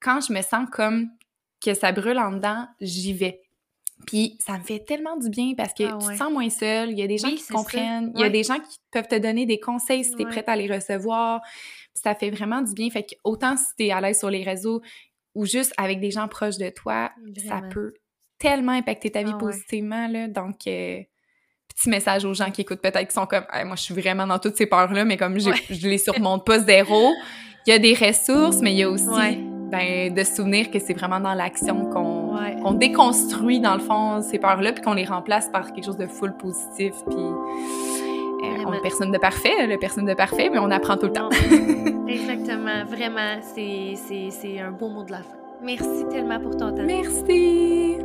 quand 0.00 0.20
je 0.20 0.32
me 0.32 0.42
sens 0.42 0.68
comme 0.72 1.08
que 1.64 1.74
ça 1.74 1.92
brûle 1.92 2.18
en 2.18 2.32
dedans, 2.32 2.66
j'y 2.80 3.12
vais. 3.12 3.42
Puis 4.06 4.36
ça 4.40 4.58
me 4.58 4.62
fait 4.62 4.80
tellement 4.80 5.16
du 5.16 5.28
bien 5.30 5.52
parce 5.56 5.72
que 5.74 5.84
ah 5.84 5.98
tu 6.00 6.08
te 6.08 6.16
sens 6.16 6.32
moins 6.32 6.48
seul, 6.50 6.90
il 6.90 6.98
y 6.98 7.02
a 7.02 7.06
des 7.06 7.18
gens 7.18 7.28
qui 7.28 7.44
te 7.44 7.52
comprennent, 7.52 8.12
il 8.14 8.20
y 8.20 8.24
a 8.24 8.30
des 8.30 8.42
gens 8.42 8.58
qui 8.58 8.78
peuvent 8.90 9.08
te 9.08 9.18
donner 9.18 9.46
des 9.46 9.60
conseils 9.60 10.04
si 10.04 10.14
tu 10.14 10.22
es 10.22 10.26
prête 10.26 10.48
à 10.48 10.56
les 10.56 10.72
recevoir. 10.72 11.40
ça 11.94 12.14
fait 12.14 12.30
vraiment 12.30 12.62
du 12.62 12.72
bien. 12.72 12.90
Fait 12.90 13.02
que 13.02 13.14
autant 13.24 13.56
si 13.56 13.66
tu 13.76 13.84
es 13.86 13.92
à 13.92 14.00
l'aise 14.00 14.18
sur 14.18 14.30
les 14.30 14.42
réseaux 14.42 14.80
ou 15.34 15.46
juste 15.46 15.72
avec 15.76 16.00
des 16.00 16.10
gens 16.10 16.28
proches 16.28 16.58
de 16.58 16.70
toi, 16.70 17.10
ça 17.46 17.60
peut 17.70 17.94
tellement 18.38 18.72
impacter 18.72 19.10
ta 19.10 19.22
vie 19.22 19.32
ah 19.34 19.38
positivement. 19.38 20.08
Là. 20.08 20.26
Donc, 20.26 20.66
euh, 20.66 21.00
petit 21.68 21.88
message 21.88 22.24
aux 22.24 22.34
gens 22.34 22.50
qui 22.50 22.62
écoutent 22.62 22.80
peut-être 22.80 23.06
qui 23.06 23.14
sont 23.14 23.26
comme 23.26 23.44
moi 23.66 23.76
je 23.76 23.82
suis 23.82 23.94
vraiment 23.94 24.26
dans 24.26 24.38
toutes 24.38 24.56
ces 24.56 24.66
peurs-là, 24.66 25.04
mais 25.04 25.16
comme 25.16 25.38
je, 25.38 25.50
je 25.70 25.88
les 25.88 25.98
surmonte 25.98 26.44
pas 26.44 26.58
zéro. 26.58 27.12
Il 27.66 27.70
y 27.70 27.72
a 27.74 27.78
des 27.78 27.94
ressources, 27.94 28.60
mais 28.62 28.72
il 28.72 28.78
y 28.78 28.82
a 28.82 28.90
aussi 28.90 29.04
ben, 29.70 30.12
de 30.12 30.24
se 30.24 30.36
souvenir 30.36 30.70
que 30.70 30.78
c'est 30.78 30.94
vraiment 30.94 31.20
dans 31.20 31.34
l'action 31.34 31.88
qu'on 31.90 32.19
déconstruit, 32.74 33.60
dans 33.60 33.74
le 33.74 33.80
fond, 33.80 34.20
ces 34.22 34.38
peurs-là, 34.38 34.72
puis 34.72 34.82
qu'on 34.82 34.94
les 34.94 35.04
remplace 35.04 35.48
par 35.48 35.72
quelque 35.72 35.84
chose 35.84 35.98
de 35.98 36.06
full 36.06 36.32
positif, 36.34 36.94
puis... 37.08 37.18
Euh, 38.42 38.64
on 38.66 38.72
est 38.72 38.80
personne 38.80 39.12
de 39.12 39.18
parfait, 39.18 39.66
le 39.66 39.76
personne 39.76 40.06
de 40.06 40.14
parfait, 40.14 40.48
mais 40.50 40.58
on 40.58 40.70
apprend 40.70 40.96
tout 40.96 41.06
le 41.06 41.12
temps. 41.12 41.28
Exactement, 42.08 42.84
vraiment, 42.86 43.38
c'est 43.42 44.60
un 44.60 44.70
beau 44.70 44.88
mot 44.88 45.04
de 45.04 45.12
la 45.12 45.18
fin. 45.18 45.36
Merci 45.62 46.06
tellement 46.10 46.40
pour 46.40 46.56
ton 46.56 46.74
temps. 46.74 46.82
Merci. 46.86 47.98